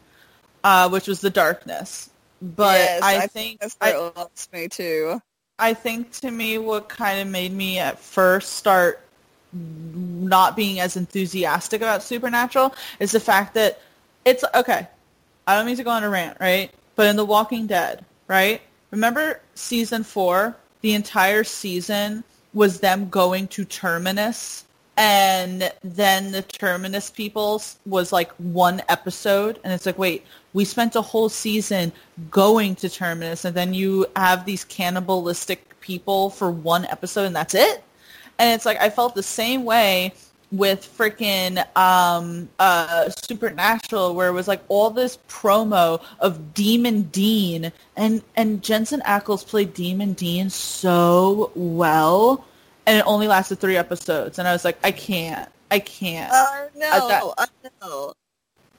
uh, 0.63 0.89
which 0.89 1.09
was 1.09 1.21
The 1.21 1.31
Darkness. 1.31 2.11
But 2.41 2.79
yes, 2.79 3.03
I, 3.03 3.17
I, 3.17 3.27
think 3.27 3.61
that's 3.61 3.77
I, 3.81 3.97
lost 3.97 4.53
me 4.53 4.69
too. 4.69 5.21
I 5.59 5.75
think 5.75 6.13
to 6.21 6.31
me 6.31 6.59
what 6.59 6.89
kind 6.89 7.21
of 7.21 7.29
made 7.29 7.53
me 7.53 7.79
at 7.79 7.99
first 7.99 8.55
start 8.55 9.01
not 9.53 10.55
being 10.55 10.81
as 10.81 10.97
enthusiastic 10.97 11.81
about 11.81 12.03
Supernatural 12.03 12.75
is 13.01 13.13
the 13.13 13.21
fact 13.21 13.55
that 13.55 13.81
it's 14.25 14.45
okay. 14.55 14.87
I 15.47 15.57
don't 15.57 15.67
mean 15.67 15.77
to 15.77 15.85
go 15.85 15.91
on 15.91 16.05
a 16.05 16.11
rant, 16.11 16.37
right? 16.41 16.71
But 16.95 17.07
in 17.07 17.17
The 17.17 17.25
Walking 17.25 17.67
Dead, 17.67 18.05
right? 18.29 18.61
Remember 18.91 19.41
season 19.55 20.05
four? 20.05 20.57
The 20.83 20.95
entire 20.95 21.43
season 21.43 22.23
was 22.53 22.81
them 22.81 23.09
going 23.09 23.49
to 23.49 23.65
Terminus 23.65 24.66
and 24.97 25.71
then 25.83 26.33
the 26.33 26.43
terminus 26.43 27.11
people 27.11 27.63
was 27.85 28.13
like 28.13 28.33
one 28.33 28.83
episode. 28.89 29.59
And 29.63 29.73
it's 29.73 29.87
like 29.87 29.99
wait 29.99 30.25
we 30.53 30.65
spent 30.65 30.97
a 30.97 31.03
whole 31.03 31.29
season 31.29 31.93
going 32.31 32.75
to 32.77 32.89
terminus 32.89 33.45
and 33.45 33.55
then 33.55 33.75
you 33.75 34.07
have 34.17 34.47
these 34.47 34.65
cannibalistic 34.65 35.79
people 35.81 36.31
for 36.31 36.51
one 36.51 36.87
episode 36.87 37.25
and 37.25 37.37
that's 37.37 37.55
it? 37.55 37.83
And 38.39 38.55
it's 38.55 38.67
like 38.67 38.81
i 38.81 38.91
felt 38.91 39.15
the 39.15 39.23
same 39.23 39.65
way 39.65 40.13
with 40.53 40.89
freaking 40.97 41.59
um, 41.77 42.49
uh, 42.61 43.11
supernatural 43.11 44.15
where 44.15 44.29
it 44.29 44.33
was 44.33 44.47
like 44.47 44.63
all 44.69 44.91
this 44.91 45.19
promo 45.29 46.03
of 46.21 46.55
demon 46.55 47.03
dean. 47.03 47.73
And 47.97 48.23
and 48.37 48.63
jensen 48.63 49.01
ackles 49.01 49.47
played 49.47 49.75
demon 49.75 50.15
dean 50.15 50.49
so 50.49 51.51
well 51.55 52.45
and 52.87 52.99
it 52.99 53.05
only 53.07 53.29
lasted 53.29 53.59
three 53.59 53.77
episodes. 53.77 54.39
And 54.39 54.47
I 54.47 54.53
was 54.53 54.65
like, 54.65 54.79
I 54.85 54.93
can't, 54.93 55.49
I 55.71 55.81
can't. 55.81 56.31
Oh 56.33 56.69
no, 56.75 57.09
that, 57.09 57.23
I 57.39 57.47
know. 57.83 58.13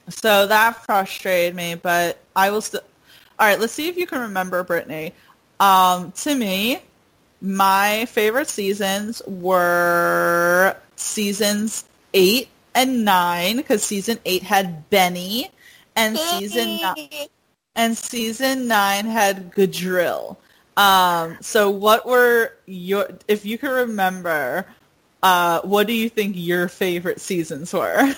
So 0.08 0.46
that 0.46 0.84
frustrated 0.84 1.54
me, 1.54 1.74
but 1.74 2.18
I 2.34 2.50
will 2.50 2.62
still. 2.62 2.80
All 3.38 3.46
right, 3.46 3.60
let's 3.60 3.72
see 3.72 3.88
if 3.88 3.96
you 3.96 4.06
can 4.06 4.20
remember 4.20 4.64
Brittany. 4.64 5.12
Um, 5.60 6.12
to 6.12 6.34
me, 6.34 6.80
my 7.40 8.06
favorite 8.06 8.48
seasons 8.48 9.22
were 9.26 10.76
seasons 10.96 11.84
eight 12.14 12.48
and 12.74 13.04
nine 13.04 13.58
because 13.58 13.82
season 13.84 14.18
eight 14.24 14.42
had 14.42 14.88
Benny, 14.90 15.50
and 15.94 16.16
season 16.18 16.78
nine 16.80 17.28
and 17.74 17.96
season 17.96 18.66
nine 18.66 19.06
had 19.06 19.52
Gadreel. 19.52 20.36
Um, 20.78 21.38
so 21.40 21.70
what 21.70 22.06
were 22.06 22.52
your, 22.66 23.08
if 23.26 23.44
you 23.44 23.58
can 23.58 23.70
remember, 23.70 24.64
uh, 25.24 25.60
what 25.62 25.88
do 25.88 25.92
you 25.92 26.08
think 26.08 26.36
your 26.36 26.68
favorite 26.68 27.20
seasons 27.20 27.72
were? 27.72 27.96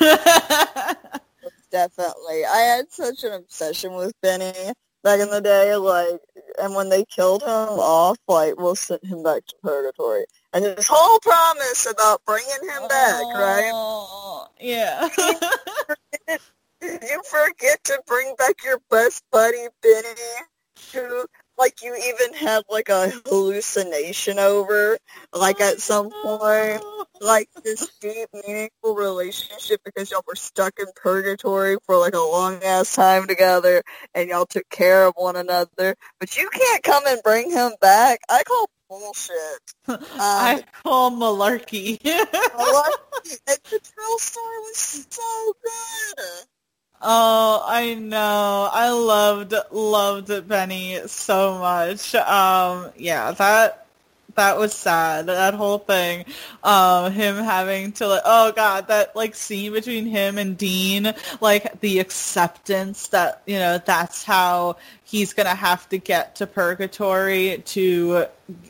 Definitely. 1.73 2.45
I 2.45 2.59
had 2.59 2.93
such 2.93 3.25
an 3.25 3.33
obsession 3.33 3.95
with 3.95 4.13
Benny 4.21 4.53
back 5.03 5.21
in 5.21 5.31
the 5.31 5.41
day, 5.41 5.75
like, 5.77 6.21
and 6.61 6.75
when 6.75 6.91
they 6.91 7.07
killed 7.07 7.43
him 7.43 7.49
off, 7.49 8.19
like, 8.29 8.59
we'll 8.59 8.77
send 8.77 9.03
him 9.05 9.23
back 9.23 9.47
to 9.47 9.55
purgatory. 9.63 10.27
And 10.53 10.65
his 10.65 10.87
whole 10.87 11.19
promise 11.21 11.87
about 11.91 12.23
bringing 12.27 12.51
him 12.51 12.89
back, 12.89 13.23
right? 13.35 13.71
Oh, 13.73 14.49
Yeah. 14.61 15.09
Did 16.29 16.41
you 17.11 17.23
forget 17.25 17.83
to 17.85 18.03
bring 18.07 18.35
back 18.37 18.63
your 18.65 18.81
best 18.91 19.23
buddy, 19.33 19.69
Benny? 19.83 20.09
Who, 20.93 21.25
like, 21.61 21.83
you 21.83 21.95
even 21.95 22.35
had, 22.35 22.63
like, 22.71 22.89
a 22.89 23.11
hallucination 23.27 24.39
over, 24.39 24.99
like, 25.33 25.61
at 25.61 25.81
some 25.81 26.11
point? 26.23 26.83
Like, 27.21 27.51
this 27.63 27.87
deep, 28.01 28.29
meaningful 28.33 28.95
relationship 28.95 29.83
because 29.85 30.11
y'all 30.11 30.25
were 30.27 30.35
stuck 30.35 30.73
in 30.81 30.87
purgatory 30.97 31.77
for, 31.85 31.99
like, 31.99 32.15
a 32.15 32.19
long-ass 32.19 32.95
time 32.95 33.27
together, 33.27 33.83
and 34.15 34.31
y'all 34.31 34.47
took 34.47 34.69
care 34.71 35.07
of 35.07 35.13
one 35.17 35.37
another. 35.37 35.95
But 36.19 36.37
you 36.39 36.49
can't 36.51 36.83
come 36.83 37.05
and 37.07 37.21
bring 37.23 37.51
him 37.51 37.73
back. 37.81 38.21
I 38.29 38.43
call 38.43 38.71
bullshit. 38.89 39.37
Um, 39.89 39.99
I 40.19 40.65
call 40.83 41.11
malarkey. 41.11 42.01
It. 42.05 43.41
And 43.47 43.59
the 43.71 43.81
Trill 43.81 44.19
Star 44.19 44.43
was 44.43 45.07
so 45.11 45.53
good. 45.63 46.25
Oh, 47.03 47.63
I 47.67 47.95
know. 47.95 48.69
I 48.73 48.91
loved 48.91 49.55
loved 49.71 50.49
Benny 50.49 51.01
so 51.07 51.59
much. 51.59 52.15
Um, 52.15 52.91
yeah, 52.97 53.33
that 53.33 53.87
that 54.35 54.59
was 54.59 54.75
sad. 54.75 55.27
That 55.27 55.55
whole 55.55 55.79
thing, 55.79 56.27
um, 56.63 57.11
him 57.13 57.37
having 57.37 57.93
to 57.93 58.07
like, 58.07 58.23
oh 58.27 58.53
god, 58.53 58.89
that 58.89 59.17
like 59.17 59.35
scene 59.35 59.73
between 59.73 60.05
him 60.07 60.37
and 60.37 60.59
Dean, 60.59 61.15
like 61.41 61.81
the 61.81 62.01
acceptance 62.01 63.09
that 63.09 63.43
you 63.47 63.57
know 63.59 63.79
that's 63.79 64.23
how 64.25 64.77
he's 65.05 65.33
gonna 65.33 65.55
have 65.55 65.89
to 65.89 65.99
get 65.99 66.37
to 66.37 66.47
purgatory 66.47 67.63
to 67.67 68.27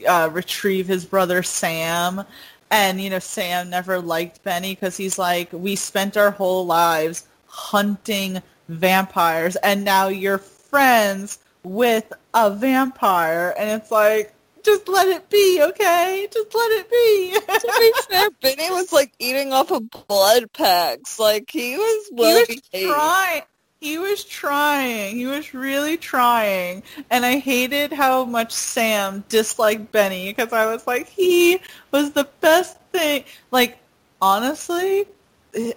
uh, 0.09 0.31
retrieve 0.33 0.87
his 0.87 1.05
brother 1.05 1.43
Sam. 1.43 2.25
And 2.71 3.01
you 3.01 3.11
know, 3.11 3.19
Sam 3.19 3.71
never 3.71 4.01
liked 4.01 4.45
Benny 4.45 4.75
because 4.77 4.97
he's 4.97 5.19
like, 5.19 5.49
we 5.53 5.75
spent 5.75 6.17
our 6.17 6.31
whole 6.31 6.65
lives 6.65 7.27
hunting 7.51 8.43
vampires 8.69 9.57
and 9.57 9.85
now 9.85 10.09
you're 10.09 10.39
friends 10.39 11.39
with 11.63 12.13
a 12.33 12.51
vampire 12.51 13.55
and 13.59 13.69
it's 13.71 13.91
like 13.91 14.33
just 14.63 14.89
let 14.89 15.09
it 15.09 15.29
be 15.31 15.63
okay? 15.63 16.29
Just 16.31 16.55
let 16.55 16.71
it 16.73 16.91
be. 16.91 17.35
To 17.61 17.73
be 17.79 17.93
fair, 18.09 18.31
Benny 18.43 18.71
was 18.71 18.93
like 18.93 19.13
eating 19.19 19.53
off 19.53 19.71
of 19.71 19.91
blood 19.91 20.53
packs. 20.53 21.19
Like 21.19 21.51
he 21.51 21.77
was 21.77 22.09
he 22.09 22.15
well 22.15 22.39
was 22.39 22.61
behaved. 22.71 22.93
trying. 22.93 23.43
He 23.81 23.99
was 23.99 24.25
trying. 24.25 25.17
He 25.17 25.27
was 25.27 25.55
really 25.55 25.97
trying. 25.97 26.83
And 27.11 27.25
i 27.25 27.39
hated 27.39 27.93
how 27.93 28.25
much 28.25 28.53
sam 28.53 29.25
disliked 29.29 29.91
benny 29.91 30.31
because 30.31 30.53
i 30.53 30.67
was 30.67 30.87
like 30.87 31.09
he 31.09 31.59
was 31.91 32.13
the 32.13 32.29
best 32.41 32.79
thing. 32.93 33.25
Like 33.51 33.79
honestly 34.21 35.07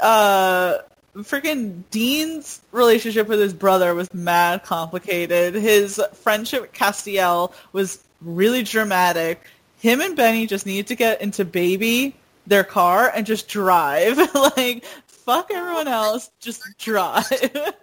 uh 0.01 0.79
freaking 1.17 1.83
Dean's 1.91 2.61
relationship 2.71 3.27
with 3.27 3.39
his 3.39 3.53
brother 3.53 3.93
was 3.93 4.13
mad 4.13 4.63
complicated. 4.63 5.53
His 5.53 6.01
friendship 6.13 6.61
with 6.61 6.73
Castiel 6.73 7.53
was 7.71 8.03
really 8.21 8.63
dramatic. 8.63 9.43
Him 9.79 10.01
and 10.01 10.15
Benny 10.15 10.47
just 10.47 10.65
needed 10.65 10.87
to 10.87 10.95
get 10.95 11.21
into 11.21 11.45
baby 11.45 12.15
their 12.47 12.63
car 12.63 13.11
and 13.13 13.25
just 13.25 13.47
drive. 13.47 14.17
like 14.57 14.85
fuck 15.07 15.51
everyone 15.51 15.87
else, 15.87 16.31
just 16.39 16.63
drive. 16.77 17.25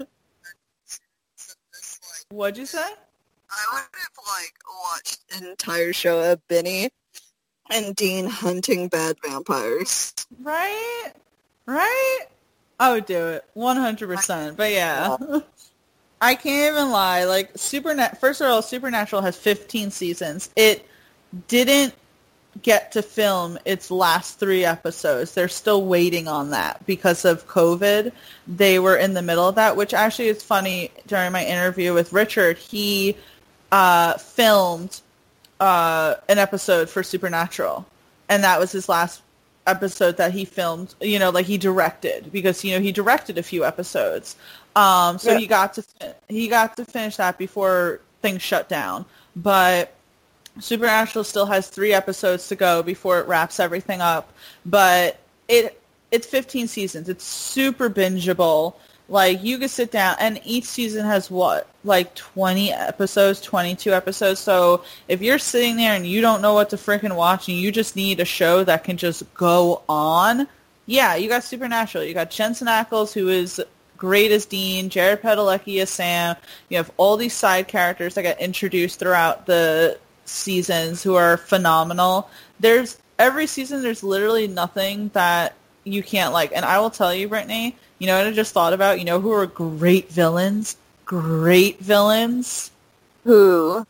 What'd 2.31 2.59
you 2.59 2.67
say? 2.67 2.79
I 2.79 3.67
would 3.73 3.81
have 3.81 4.17
like 4.29 4.55
watched 4.93 5.21
an 5.37 5.47
entire 5.49 5.93
show 5.93 6.33
of 6.33 6.47
Benny 6.49 6.91
and 7.71 7.97
Dean 7.97 8.27
hunting 8.27 8.89
bad 8.89 9.17
vampires. 9.25 10.15
Right? 10.41 11.13
Right? 11.67 12.27
I 12.81 12.93
would 12.93 13.05
do 13.05 13.29
it. 13.29 13.45
100%. 13.55 14.57
But 14.57 14.73
yeah. 14.73 15.17
I 16.21 16.35
can't 16.35 16.75
even 16.75 16.91
lie. 16.91 17.25
Like 17.25 17.53
Supernat 17.55 18.19
first 18.19 18.41
of 18.41 18.49
all, 18.49 18.63
Supernatural 18.63 19.23
has 19.23 19.37
15 19.37 19.91
seasons. 19.91 20.51
It 20.57 20.87
didn't 21.47 21.95
get 22.63 22.93
to 22.93 23.03
film 23.03 23.59
its 23.65 23.91
last 23.91 24.41
3 24.41 24.65
episodes. 24.65 25.35
They're 25.35 25.49
still 25.49 25.85
waiting 25.85 26.27
on 26.27 26.51
that 26.51 26.85
because 26.87 27.25
of 27.25 27.47
COVID. 27.47 28.13
They 28.49 28.79
were 28.79 28.97
in 28.97 29.15
the 29.15 29.23
middle 29.23 29.47
of 29.47 29.55
that, 29.55 29.77
which 29.77 29.95
actually 29.95 30.29
is 30.29 30.43
funny 30.43 30.91
during 31.07 31.33
my 31.33 31.45
interview 31.45 31.95
with 31.95 32.13
Richard. 32.13 32.59
He 32.59 33.17
uh, 33.71 34.15
filmed 34.15 35.01
uh, 35.61 36.17
an 36.29 36.39
episode 36.39 36.91
for 36.91 37.03
Supernatural, 37.03 37.87
and 38.29 38.43
that 38.43 38.59
was 38.59 38.73
his 38.73 38.89
last 38.89 39.23
episode 39.67 40.17
that 40.17 40.33
he 40.33 40.45
filmed. 40.45 40.95
You 41.01 41.19
know, 41.19 41.31
like 41.31 41.47
he 41.47 41.59
directed 41.59 42.33
because 42.33 42.65
you 42.65 42.75
know 42.75 42.81
he 42.81 42.93
directed 42.93 43.39
a 43.39 43.43
few 43.43 43.65
episodes. 43.65 44.37
Um, 44.77 45.19
so 45.19 45.33
Yeah. 45.33 45.39
he 45.39 45.47
got 45.47 45.75
to 45.75 45.85
he 46.29 46.49
got 46.49 46.77
to 46.77 46.85
finish 46.85 47.17
that 47.17 47.39
before 47.39 48.01
things 48.23 48.43
shut 48.43 48.69
down. 48.69 49.05
But 49.37 49.95
Supernatural 50.59 51.25
still 51.25 51.47
has 51.47 51.69
three 51.69 51.93
episodes 51.93 52.49
to 52.49 52.57
go 52.57 52.83
before 52.83 53.21
it 53.21 53.27
wraps 53.29 53.61
everything 53.61 54.01
up. 54.01 54.33
But 54.67 55.19
it 55.49 55.81
it's 56.11 56.27
15 56.27 56.67
seasons. 56.67 57.09
It's 57.09 57.25
super 57.25 57.89
bingeable. 57.89 58.75
Like 59.11 59.43
you 59.43 59.59
could 59.59 59.71
sit 59.71 59.91
down 59.91 60.15
and 60.21 60.41
each 60.45 60.65
season 60.65 61.05
has 61.05 61.31
what? 61.31 61.69
Like 61.83 62.15
20 62.15 62.73
episodes, 62.73 63.41
22 63.41 63.93
episodes. 63.93 64.39
So 64.39 64.85
if 65.09 65.21
you're 65.21 65.41
sitting 65.41 65.77
there 65.77 65.95
and 65.95 66.07
you 66.07 66.21
don't 66.21 66.41
know 66.41 66.55
what 66.55 66.71
to 66.71 66.77
freaking 66.77 67.17
watch 67.17 67.49
and 67.49 67.59
you 67.59 67.73
just 67.73 67.97
need 67.97 68.21
a 68.21 68.25
show 68.25 68.63
that 68.63 68.85
can 68.85 68.97
just 68.97 69.35
go 69.35 69.83
on, 69.89 70.47
yeah, 70.87 71.17
you 71.17 71.29
got 71.29 71.43
Supernatural. 71.43 72.05
You 72.05 72.15
got 72.15 72.31
Jensen 72.31 72.69
Ackles 72.69 73.13
who 73.13 73.29
is 73.29 73.61
great 73.97 74.31
as 74.31 74.47
Dean, 74.47 74.89
Jared 74.89 75.23
Padalecki 75.23 75.83
as 75.83 75.91
Sam. 75.91 76.37
You 76.69 76.77
have 76.77 76.93
all 76.97 77.17
these 77.17 77.35
side 77.35 77.67
characters 77.67 78.15
that 78.15 78.23
get 78.23 78.41
introduced 78.41 79.01
throughout 79.01 79.45
the 79.45 79.99
seasons 80.25 81.03
who 81.03 81.17
are 81.17 81.37
phenomenal. 81.37 82.31
There's 82.61 82.97
every 83.19 83.49
season 83.49 83.83
there's 83.83 84.05
literally 84.05 84.47
nothing 84.47 85.11
that 85.15 85.55
you 85.83 86.05
can't 86.05 86.33
like. 86.33 86.53
And 86.55 86.65
I 86.65 86.79
will 86.79 86.91
tell 86.91 87.13
you, 87.13 87.29
Brittany, 87.29 87.77
you 88.01 88.07
know 88.07 88.19
what 88.19 88.27
I 88.27 88.33
just 88.33 88.53
thought 88.53 88.73
about? 88.73 88.99
You 88.99 89.05
know 89.05 89.21
who 89.21 89.31
are 89.31 89.47
great 89.47 90.11
villains? 90.11 90.77
Great 91.05 91.79
villains? 91.79 92.71
Who? 93.25 93.87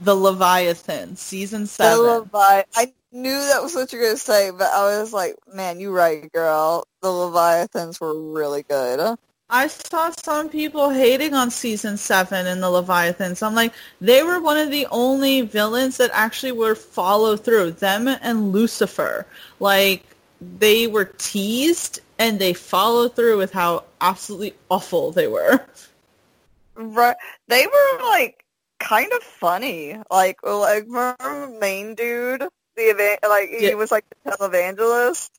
The 0.00 0.16
Leviathan, 0.16 1.16
season 1.16 1.66
seven. 1.66 2.02
The. 2.02 2.18
Levi- 2.20 2.64
I 2.74 2.92
knew 3.12 3.38
that 3.38 3.62
was 3.62 3.74
what 3.74 3.92
you 3.92 3.98
were 3.98 4.04
going 4.06 4.16
to 4.16 4.20
say, 4.20 4.50
but 4.50 4.72
I 4.72 4.98
was 4.98 5.12
like, 5.12 5.36
man, 5.52 5.78
you 5.78 5.92
right, 5.92 6.32
girl. 6.32 6.84
The 7.02 7.12
Leviathans 7.12 8.00
were 8.00 8.18
really 8.18 8.62
good. 8.62 9.18
I 9.50 9.66
saw 9.66 10.10
some 10.10 10.48
people 10.48 10.88
hating 10.88 11.34
on 11.34 11.50
season 11.50 11.98
seven 11.98 12.46
and 12.46 12.62
the 12.62 12.70
Leviathans. 12.70 13.42
I'm 13.42 13.54
like, 13.54 13.74
they 14.00 14.22
were 14.22 14.40
one 14.40 14.56
of 14.56 14.70
the 14.70 14.86
only 14.90 15.42
villains 15.42 15.98
that 15.98 16.10
actually 16.14 16.52
were 16.52 16.74
follow 16.74 17.36
through. 17.36 17.72
Them 17.72 18.08
and 18.08 18.50
Lucifer. 18.50 19.26
Like, 19.60 20.04
they 20.58 20.86
were 20.86 21.04
teased 21.04 22.00
and 22.22 22.38
they 22.38 22.52
followed 22.52 23.16
through 23.16 23.36
with 23.36 23.52
how 23.52 23.82
absolutely 24.00 24.54
awful 24.70 25.10
they 25.10 25.26
were. 25.26 25.60
Right. 26.76 27.16
They 27.48 27.66
were 27.66 28.04
like 28.04 28.44
kind 28.78 29.12
of 29.12 29.22
funny. 29.24 29.98
Like, 30.08 30.38
like 30.44 30.86
main 30.86 31.96
dude, 31.96 32.44
the 32.76 32.82
event, 32.82 33.18
like 33.28 33.48
he 33.48 33.66
Yeah. 33.66 33.74
was 33.74 33.90
like 33.90 34.04
the 34.24 34.30
televangelist. 34.30 35.30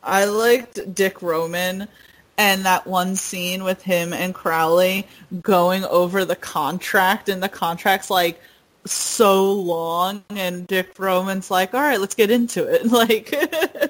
I 0.00 0.24
liked 0.26 0.94
Dick 0.94 1.20
Roman 1.20 1.88
and 2.36 2.64
that 2.64 2.86
one 2.86 3.16
scene 3.16 3.64
with 3.64 3.82
him 3.82 4.12
and 4.12 4.32
Crowley 4.32 5.04
going 5.42 5.84
over 5.84 6.24
the 6.24 6.36
contract 6.36 7.28
and 7.28 7.42
the 7.42 7.48
contract's 7.48 8.08
like 8.08 8.40
so 8.86 9.52
long 9.52 10.22
and 10.30 10.64
Dick 10.68 10.96
Roman's 10.96 11.50
like, 11.50 11.74
all 11.74 11.80
right, 11.80 12.00
let's 12.00 12.14
get 12.14 12.30
into 12.30 12.62
it. 12.72 12.84
Like, 12.92 13.34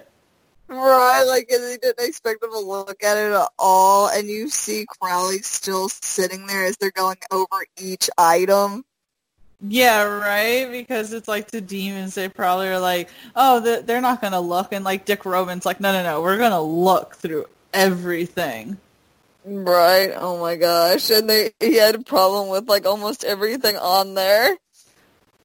Right, 0.69 1.23
like 1.24 1.51
and 1.51 1.62
they 1.65 1.77
didn't 1.78 2.07
expect 2.07 2.40
them 2.43 2.51
to 2.53 2.59
look 2.59 3.03
at 3.03 3.16
it 3.16 3.32
at 3.32 3.49
all, 3.59 4.09
and 4.09 4.28
you 4.28 4.49
see 4.51 4.86
Crowley 4.86 5.39
still 5.40 5.89
sitting 5.89 6.47
there 6.47 6.65
as 6.66 6.77
they're 6.77 6.90
going 6.90 7.19
over 7.31 7.65
each 7.78 8.11
item. 8.19 8.85
yeah, 9.61 10.03
right? 10.05 10.70
Because 10.70 11.12
it's 11.12 11.27
like 11.28 11.51
the 11.51 11.61
demons, 11.61 12.15
they 12.15 12.28
probably 12.28 12.69
are 12.69 12.78
like, 12.78 13.09
oh, 13.35 13.61
they're 13.82 14.01
not 14.01 14.20
going 14.20 14.32
to 14.32 14.40
look. 14.40 14.73
And 14.73 14.85
like 14.85 15.05
Dick 15.05 15.24
Roman's 15.24 15.66
like, 15.66 15.81
no, 15.81 15.93
no, 15.93 16.03
no, 16.03 16.23
we're 16.23 16.39
going 16.39 16.53
to 16.53 16.61
look 16.61 17.16
through 17.16 17.47
everything. 17.73 18.78
Right. 19.45 20.12
Oh 20.15 20.39
my 20.40 20.57
gosh. 20.57 21.11
And 21.11 21.28
they 21.31 21.53
he 21.61 21.77
had 21.77 21.95
a 21.95 22.01
problem 22.01 22.49
with 22.51 22.69
like 22.69 22.86
almost 22.86 23.24
everything 23.24 23.77
on 23.77 24.15
there. 24.15 24.57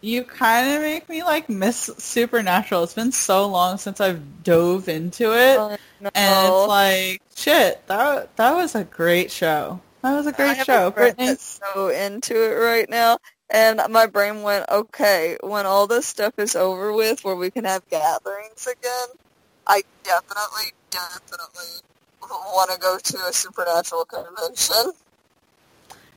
You 0.03 0.25
kind 0.25 0.69
of 0.69 0.81
make 0.81 1.07
me 1.07 1.23
like 1.23 1.47
miss 1.47 1.89
Supernatural. 1.97 2.83
It's 2.83 2.93
been 2.93 3.13
so 3.13 3.47
long 3.47 3.77
since 3.77 4.01
I've 4.01 4.43
dove 4.43 4.89
into 4.89 5.31
it, 5.31 5.57
Oh, 5.57 5.77
no. 6.01 6.09
and 6.13 6.47
it's 6.47 6.67
like 6.67 7.21
shit. 7.33 7.87
That 7.87 8.35
that 8.35 8.53
was 8.53 8.75
a 8.75 8.83
great 8.83 9.31
show. 9.31 9.79
That 10.01 10.11
was 10.17 10.27
a 10.27 10.33
great 10.33 10.57
have 10.57 10.65
show, 10.65 10.93
a 10.97 11.37
so 11.37 11.87
into 11.87 12.35
it 12.35 12.55
right 12.55 12.89
now, 12.89 13.17
and 13.49 13.79
my 13.89 14.05
brain 14.05 14.41
went, 14.41 14.69
okay, 14.69 15.37
when 15.41 15.65
all 15.65 15.87
this 15.87 16.05
stuff 16.05 16.33
is 16.37 16.57
over 16.57 16.91
with, 16.91 17.23
where 17.23 17.37
we 17.37 17.49
can 17.49 17.63
have 17.63 17.87
gatherings 17.89 18.67
again, 18.67 19.07
I 19.65 19.83
definitely, 20.03 20.73
definitely 20.91 21.79
want 22.21 22.71
to 22.71 22.77
go 22.77 22.97
to 23.01 23.17
a 23.29 23.31
supernatural 23.31 24.03
convention. 24.03 24.91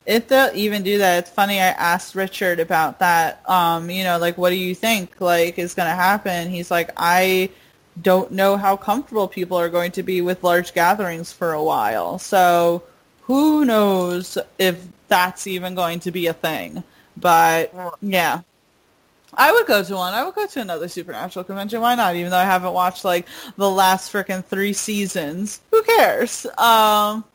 If 0.07 0.29
they'll 0.29 0.55
even 0.55 0.83
do 0.83 0.97
that, 0.99 1.19
it's 1.19 1.29
funny. 1.29 1.59
I 1.59 1.67
asked 1.67 2.15
Richard 2.15 2.61
about 2.61 2.99
that. 2.99 3.47
Um, 3.47 3.89
you 3.89 4.05
know, 4.05 4.17
like, 4.17 4.37
what 4.37 4.51
do 4.51 4.55
you 4.55 4.73
think 4.73 5.19
like 5.19 5.59
is 5.59 5.73
going 5.73 5.89
to 5.89 5.95
happen? 5.95 6.49
He's 6.49 6.71
like, 6.71 6.91
I 6.95 7.49
don't 8.01 8.31
know 8.31 8.55
how 8.55 8.77
comfortable 8.77 9.27
people 9.27 9.57
are 9.57 9.67
going 9.67 9.91
to 9.91 10.03
be 10.03 10.21
with 10.21 10.45
large 10.45 10.73
gatherings 10.73 11.33
for 11.33 11.51
a 11.51 11.61
while. 11.61 12.19
So 12.19 12.83
who 13.23 13.65
knows 13.65 14.37
if 14.57 14.87
that's 15.09 15.45
even 15.45 15.75
going 15.75 15.99
to 15.99 16.11
be 16.11 16.27
a 16.27 16.33
thing? 16.33 16.83
But 17.17 17.73
yeah. 18.01 18.41
I 19.33 19.51
would 19.51 19.67
go 19.67 19.83
to 19.83 19.93
one. 19.93 20.13
I 20.13 20.23
would 20.23 20.35
go 20.35 20.47
to 20.47 20.61
another 20.61 20.87
supernatural 20.87 21.43
convention. 21.43 21.81
Why 21.81 21.95
not? 21.95 22.15
Even 22.15 22.31
though 22.31 22.37
I 22.37 22.45
haven't 22.45 22.73
watched 22.73 23.03
like 23.03 23.27
the 23.57 23.69
last 23.69 24.11
freaking 24.11 24.43
three 24.43 24.71
seasons. 24.71 25.59
Who 25.69 25.83
cares? 25.83 26.45
Um, 26.57 27.25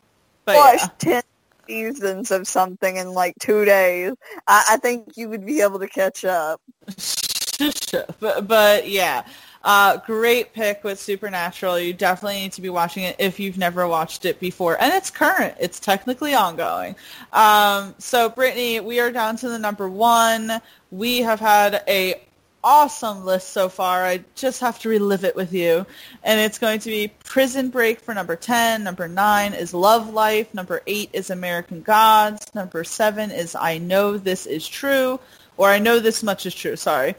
but 0.47 0.57
Watch 0.57 0.81
yeah. 0.81 0.89
ten 0.99 1.23
seasons 1.67 2.31
of 2.31 2.47
something 2.47 2.97
in 2.97 3.13
like 3.13 3.35
two 3.41 3.65
days. 3.65 4.15
I, 4.47 4.65
I 4.71 4.77
think 4.79 5.17
you 5.17 5.29
would 5.29 5.45
be 5.45 5.61
able 5.61 5.79
to 5.81 5.89
catch 5.89 6.25
up. 6.25 6.61
but, 8.21 8.47
but 8.49 8.89
yeah, 8.89 9.25
uh, 9.65 9.99
great 9.99 10.53
pick 10.53 10.83
with 10.83 10.99
Supernatural. 11.01 11.79
You 11.79 11.93
definitely 11.93 12.41
need 12.41 12.53
to 12.53 12.63
be 12.63 12.71
watching 12.71 13.05
it 13.05 13.17
if 13.19 13.39
you've 13.39 13.59
never 13.59 13.87
watched 13.87 14.25
it 14.25 14.41
before. 14.41 14.81
And 14.81 14.93
it's 14.93 15.11
current. 15.11 15.55
It's 15.61 15.79
technically 15.79 16.35
ongoing. 16.35 16.97
Um, 17.33 17.95
so, 17.99 18.29
Brittany, 18.29 18.81
we 18.81 18.99
are 19.01 19.11
down 19.11 19.37
to 19.37 19.49
the 19.49 19.59
number 19.59 19.89
one. 19.89 20.61
We 20.91 21.19
have 21.19 21.41
had 21.41 21.85
a 21.87 22.23
awesome 22.65 23.25
list 23.25 23.51
so 23.51 23.69
far. 23.69 24.05
I 24.05 24.25
just 24.35 24.61
have 24.61 24.79
to 24.81 24.89
relive 24.89 25.25
it 25.25 25.37
with 25.37 25.53
you. 25.53 25.87
And 26.23 26.41
it's 26.41 26.59
going 26.59 26.81
to 26.81 26.91
be 26.91 27.13
Prison 27.25 27.71
Break 27.71 28.01
for 28.01 28.15
number 28.15 28.37
10. 28.37 28.85
Number 28.85 29.09
9 29.09 29.55
is 29.55 29.75
Love 29.75 30.13
Life. 30.13 30.53
Number 30.55 30.83
8 30.87 31.11
is 31.13 31.31
American 31.31 31.83
Gods. 31.83 32.47
Number 32.55 32.85
7 32.85 33.31
is 33.31 33.55
I 33.55 33.79
Know 33.79 34.17
This 34.17 34.47
Is 34.47 34.67
True. 34.67 35.19
Or 35.57 35.69
I 35.69 35.79
Know 35.79 35.99
This 35.99 36.23
Much 36.23 36.47
Is 36.47 36.55
True, 36.55 36.77
sorry. 36.77 37.15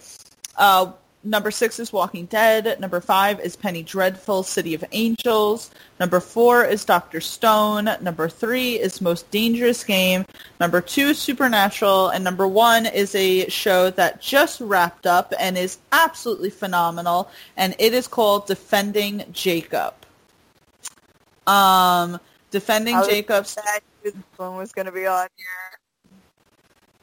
Uh, 0.57 0.91
number 1.23 1.51
6 1.51 1.79
is 1.79 1.93
Walking 1.93 2.25
Dead. 2.25 2.79
Number 2.79 2.99
5 2.99 3.39
is 3.39 3.55
Penny 3.55 3.83
Dreadful, 3.83 4.43
City 4.43 4.73
of 4.73 4.83
Angels. 4.91 5.71
Number 5.99 6.19
4 6.19 6.65
is 6.65 6.85
Doctor 6.85 7.21
Stone. 7.21 7.89
Number 8.01 8.29
3 8.29 8.79
is 8.79 9.01
Most 9.01 9.29
Dangerous 9.31 9.83
Game. 9.83 10.25
Number 10.59 10.81
2 10.81 11.09
is 11.09 11.19
Supernatural. 11.19 12.09
And 12.09 12.23
number 12.23 12.47
1 12.47 12.85
is 12.87 13.15
a 13.15 13.47
show 13.49 13.89
that 13.91 14.21
just 14.21 14.61
wrapped 14.61 15.07
up 15.07 15.33
and 15.39 15.57
is 15.57 15.77
absolutely 15.91 16.49
phenomenal. 16.49 17.29
And 17.57 17.75
it 17.79 17.93
is 17.93 18.07
called 18.07 18.47
Defending 18.47 19.23
Jacob. 19.31 19.93
Um, 21.47 22.19
Defending 22.51 22.95
I 22.95 22.99
was 22.99 23.07
Jacob 23.07 23.45
That 23.45 23.81
one 24.37 24.57
was 24.57 24.71
going 24.71 24.85
to 24.85 24.91
be 24.91 25.07
on 25.07 25.27
here. 25.35 25.72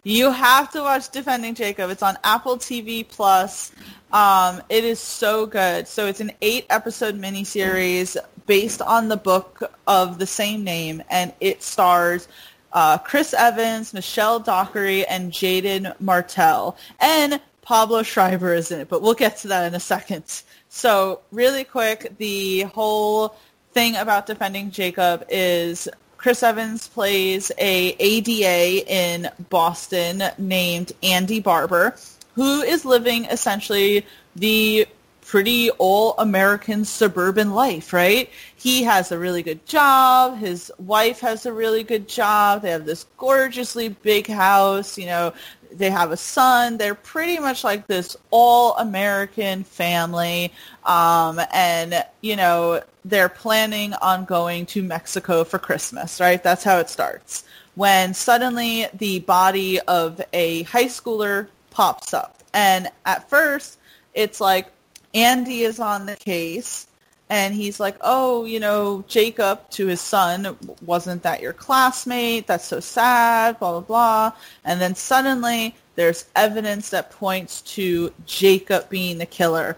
You 0.03 0.31
have 0.31 0.73
to 0.73 0.81
watch 0.81 1.11
Defending 1.11 1.55
Jacob. 1.55 1.91
It's 1.91 2.03
on 2.03 2.17
Apple 2.25 2.57
TV 2.57 3.07
Plus. 3.07 3.71
Um, 4.13 4.63
it 4.71 4.85
is 4.85 4.99
so 4.99 5.45
good. 5.45 5.87
So 5.87 6.07
it's 6.07 6.21
an 6.21 6.33
eight 6.41 6.65
episode 6.71 7.21
miniseries 7.21 8.17
based 8.47 8.81
on 8.81 9.09
the 9.09 9.19
book 9.19 9.71
of 9.87 10.19
the 10.19 10.27
same 10.27 10.65
name, 10.65 11.03
and 11.11 11.35
it 11.41 11.63
stars 11.63 12.29
uh, 12.73 12.97
Chris 12.97 13.35
Evans, 13.35 13.93
Michelle 13.93 14.41
Dockery, 14.41 15.07
and 15.07 15.33
Jaeden 15.33 15.95
Martell. 16.01 16.79
And 16.99 17.39
Pablo 17.61 18.03
Schreiber 18.03 18.55
is 18.55 18.71
in 18.71 18.81
it, 18.81 18.89
but 18.89 19.03
we'll 19.03 19.13
get 19.13 19.37
to 19.39 19.49
that 19.49 19.67
in 19.67 19.75
a 19.75 19.81
second. 19.81 20.25
So 20.71 21.21
really 21.31 21.65
quick, 21.65 22.15
the 22.17 22.63
whole 22.63 23.37
thing 23.73 23.97
about 23.97 24.27
Defending 24.27 24.71
Jacob 24.71 25.25
is 25.29 25.89
Chris 26.21 26.43
Evans 26.43 26.87
plays 26.87 27.51
a 27.57 27.97
ADA 27.99 28.87
in 28.87 29.31
Boston 29.49 30.23
named 30.37 30.93
Andy 31.03 31.41
Barber, 31.41 31.97
who 32.35 32.61
is 32.61 32.85
living 32.85 33.25
essentially 33.25 34.05
the 34.37 34.87
pretty 35.31 35.71
all 35.79 36.17
American 36.19 36.85
suburban 36.85 37.53
life, 37.55 37.93
right? 37.93 38.29
He 38.57 38.83
has 38.83 39.13
a 39.13 39.19
really 39.19 39.45
good 39.45 39.65
job. 39.65 40.37
His 40.37 40.73
wife 40.77 41.21
has 41.21 41.47
a 41.47 41.53
really 41.53 41.85
good 41.85 42.09
job. 42.09 42.63
They 42.63 42.73
have 42.73 42.85
this 42.85 43.07
gorgeously 43.17 43.91
big 43.91 44.27
house. 44.27 44.99
You 44.99 45.07
know, 45.07 45.33
they 45.71 45.89
have 45.89 46.11
a 46.11 46.17
son. 46.17 46.79
They're 46.79 46.97
pretty 46.97 47.39
much 47.39 47.63
like 47.63 47.87
this 47.87 48.17
all 48.31 48.77
American 48.79 49.63
family. 49.63 50.53
Um, 50.85 51.41
and, 51.53 52.05
you 52.23 52.35
know, 52.35 52.83
they're 53.05 53.29
planning 53.29 53.95
on 54.03 54.25
going 54.25 54.67
to 54.67 54.83
Mexico 54.83 55.45
for 55.45 55.61
Christmas, 55.61 56.19
right? 56.19 56.43
That's 56.43 56.65
how 56.65 56.79
it 56.79 56.91
starts. 56.91 57.45
When 57.77 58.15
suddenly 58.15 58.89
the 58.95 59.21
body 59.21 59.79
of 59.83 60.21
a 60.33 60.65
high 60.65 60.87
schooler 60.87 61.47
pops 61.71 62.13
up. 62.15 62.43
And 62.53 62.91
at 63.07 63.31
first, 63.31 63.79
it's 64.13 64.41
like 64.41 64.73
Andy 65.15 65.63
is 65.63 65.81
on 65.81 66.07
the 66.07 66.17
case 66.17 66.87
and 67.31 67.55
he's 67.55 67.79
like, 67.79 67.97
oh, 68.01 68.45
you 68.45 68.59
know, 68.59 69.05
Jacob 69.07 69.71
to 69.71 69.87
his 69.87 70.01
son, 70.01 70.57
wasn't 70.85 71.23
that 71.23 71.41
your 71.41 71.53
classmate? 71.53 72.49
That's 72.49 72.67
so 72.67 72.81
sad, 72.81 73.59
blah, 73.61 73.71
blah, 73.73 73.81
blah. 73.81 74.33
And 74.65 74.81
then 74.81 74.97
suddenly 74.97 75.77
there's 75.95 76.27
evidence 76.35 76.91
that 76.91 77.13
points 77.13 77.63
to 77.63 78.13
Jacob 78.27 78.89
being 78.89 79.19
the 79.19 79.27
killer. 79.27 79.77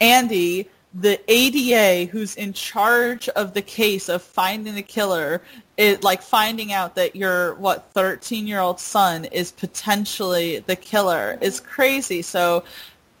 Andy, 0.00 0.68
the 0.94 1.18
ADA 1.26 2.10
who's 2.10 2.36
in 2.36 2.52
charge 2.52 3.28
of 3.30 3.54
the 3.54 3.62
case 3.62 4.08
of 4.08 4.22
finding 4.22 4.74
the 4.74 4.82
killer, 4.82 5.42
it 5.76 6.04
like 6.04 6.22
finding 6.22 6.72
out 6.72 6.94
that 6.96 7.16
your 7.16 7.54
what 7.54 7.90
13 7.94 8.46
year 8.46 8.60
old 8.60 8.78
son 8.78 9.24
is 9.26 9.50
potentially 9.50 10.58
the 10.60 10.76
killer 10.76 11.38
is 11.40 11.60
crazy. 11.60 12.20
So 12.20 12.64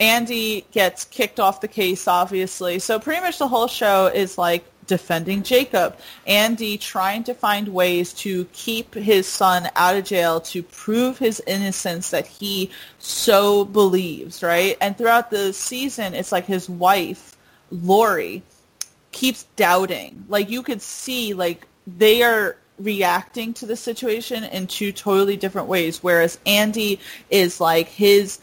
Andy 0.02 0.66
gets 0.72 1.04
kicked 1.04 1.38
off 1.38 1.60
the 1.60 1.68
case, 1.68 2.08
obviously. 2.08 2.80
So 2.80 2.98
pretty 2.98 3.20
much 3.20 3.38
the 3.38 3.46
whole 3.46 3.68
show 3.68 4.08
is 4.08 4.36
like 4.36 4.64
defending 4.88 5.44
Jacob. 5.44 5.96
Andy 6.26 6.76
trying 6.76 7.22
to 7.22 7.34
find 7.34 7.68
ways 7.68 8.12
to 8.14 8.46
keep 8.46 8.94
his 8.94 9.28
son 9.28 9.70
out 9.76 9.94
of 9.94 10.04
jail 10.04 10.40
to 10.40 10.64
prove 10.64 11.18
his 11.18 11.40
innocence 11.46 12.10
that 12.10 12.26
he 12.26 12.68
so 12.98 13.64
believes, 13.64 14.42
right? 14.42 14.76
And 14.80 14.98
throughout 14.98 15.30
the 15.30 15.52
season, 15.52 16.14
it's 16.14 16.32
like 16.32 16.46
his 16.46 16.68
wife, 16.68 17.36
Lori, 17.70 18.42
keeps 19.12 19.44
doubting. 19.54 20.24
Like 20.28 20.50
you 20.50 20.64
could 20.64 20.82
see, 20.82 21.32
like 21.32 21.68
they 21.86 22.24
are 22.24 22.56
reacting 22.80 23.54
to 23.54 23.66
the 23.66 23.76
situation 23.76 24.42
in 24.42 24.66
two 24.66 24.90
totally 24.90 25.36
different 25.36 25.68
ways. 25.68 26.02
Whereas 26.02 26.40
Andy 26.44 26.98
is 27.30 27.60
like 27.60 27.86
his 27.86 28.40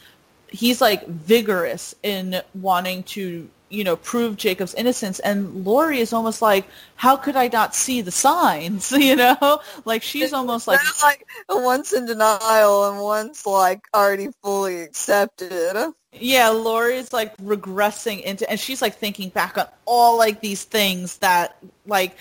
he's 0.51 0.81
like 0.81 1.05
vigorous 1.07 1.95
in 2.03 2.41
wanting 2.53 3.03
to 3.03 3.49
you 3.69 3.83
know 3.83 3.95
prove 3.95 4.35
Jacob's 4.35 4.73
innocence 4.73 5.19
and 5.19 5.65
Lori 5.65 5.99
is 5.99 6.11
almost 6.11 6.41
like 6.41 6.65
how 6.95 7.15
could 7.15 7.35
I 7.35 7.47
not 7.47 7.75
see 7.75 8.01
the 8.01 8.11
signs 8.11 8.91
you 8.91 9.15
know 9.15 9.61
like 9.85 10.03
she's 10.03 10.33
almost 10.33 10.67
like 10.67 10.79
like 11.03 11.25
once 11.47 11.93
in 11.93 12.05
denial 12.05 12.91
and 12.91 13.01
once 13.01 13.45
like 13.45 13.81
already 13.93 14.29
fully 14.43 14.81
accepted. 14.81 15.93
yeah 16.13 16.49
Lori's 16.49 17.13
like 17.13 17.35
regressing 17.37 18.21
into 18.23 18.49
and 18.49 18.59
she's 18.59 18.81
like 18.81 18.95
thinking 18.95 19.29
back 19.29 19.57
on 19.57 19.67
all 19.85 20.17
like 20.17 20.41
these 20.41 20.63
things 20.63 21.17
that 21.17 21.57
like 21.85 22.17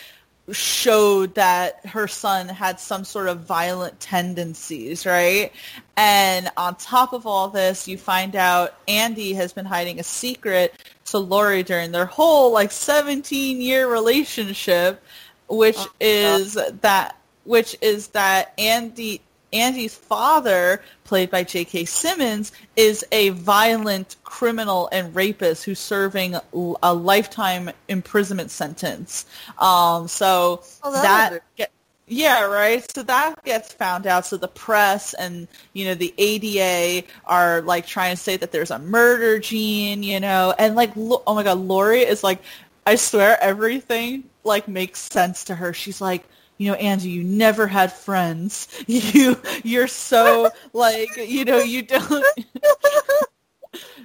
showed 0.53 1.35
that 1.35 1.85
her 1.87 2.09
son 2.09 2.49
had 2.49 2.81
some 2.81 3.05
sort 3.05 3.29
of 3.29 3.41
violent 3.41 3.99
tendencies, 4.01 5.05
right? 5.07 5.53
And 5.97 6.51
on 6.57 6.77
top 6.77 7.13
of 7.13 7.27
all 7.27 7.49
this, 7.49 7.87
you 7.89 7.99
find 7.99 8.35
out 8.37 8.75
Andy 8.87 9.35
has 9.35 9.53
been 9.53 9.67
hiding 9.67 10.01
a 10.01 10.05
secret 10.05 10.75
to 11.07 11.19
Lori 11.19 11.63
during 11.63 11.93
their 11.93 12.07
whole 12.07 12.53
like 12.53 12.71
17 12.73 13.61
year 13.61 13.91
relationship, 13.91 15.03
which 15.49 15.77
Oh, 15.79 15.89
is 16.01 16.55
that 16.55 17.17
which 17.45 17.77
is 17.81 18.09
that 18.09 18.53
Andy 18.59 19.23
Andy's 19.53 19.95
father, 19.95 20.83
played 21.05 21.31
by 21.31 21.43
J.K. 21.45 21.87
Simmons, 21.87 22.53
is 22.77 23.05
a 23.13 23.31
violent 23.31 24.17
criminal 24.25 24.89
and 24.93 25.15
rapist 25.15 25.65
who's 25.65 25.79
serving 25.79 26.37
a 26.83 26.95
lifetime 26.95 27.71
imprisonment 27.89 28.51
sentence. 28.51 29.27
Um, 29.59 30.09
so 30.09 30.63
Oh, 30.83 30.93
that 30.93 31.43
get, 31.57 31.71
yeah, 32.07 32.45
right. 32.45 32.85
So 32.95 33.03
that 33.05 33.43
gets 33.45 33.73
found 33.73 34.07
out. 34.07 34.27
So 34.27 34.37
the 34.37 34.49
press 34.49 35.15
and 35.15 35.49
you 35.73 35.87
know 35.87 35.95
the 35.95 36.15
ADA 36.19 37.07
are 37.25 37.61
like 37.63 37.87
trying 37.87 38.17
to 38.17 38.23
say 38.23 38.37
that 38.37 38.53
there's 38.53 38.71
a 38.71 38.79
murder 38.79 39.39
gene, 39.39 40.03
you 40.03 40.21
know, 40.21 40.55
and 40.59 40.75
like 40.75 40.93
oh 40.97 41.35
my 41.35 41.43
god, 41.43 41.59
Lori 41.59 42.01
is 42.01 42.23
like, 42.23 42.41
I 42.87 42.97
swear 42.97 43.39
everything 43.43 44.25
like 44.45 44.69
makes 44.69 45.01
sense 45.01 45.45
to 45.45 45.55
her. 45.55 45.73
She's 45.73 46.01
like. 46.01 46.27
You 46.59 46.73
know, 46.73 46.77
Angie, 46.77 47.11
you 47.11 47.25
never 47.25 47.67
had 47.67 47.93
friends. 47.93 48.69
You, 48.89 49.41
you're 49.65 49.89
so 49.89 50.51
like, 50.73 51.17
you 51.17 51.45
know, 51.45 51.59
you 51.59 51.83
don't, 51.83 52.25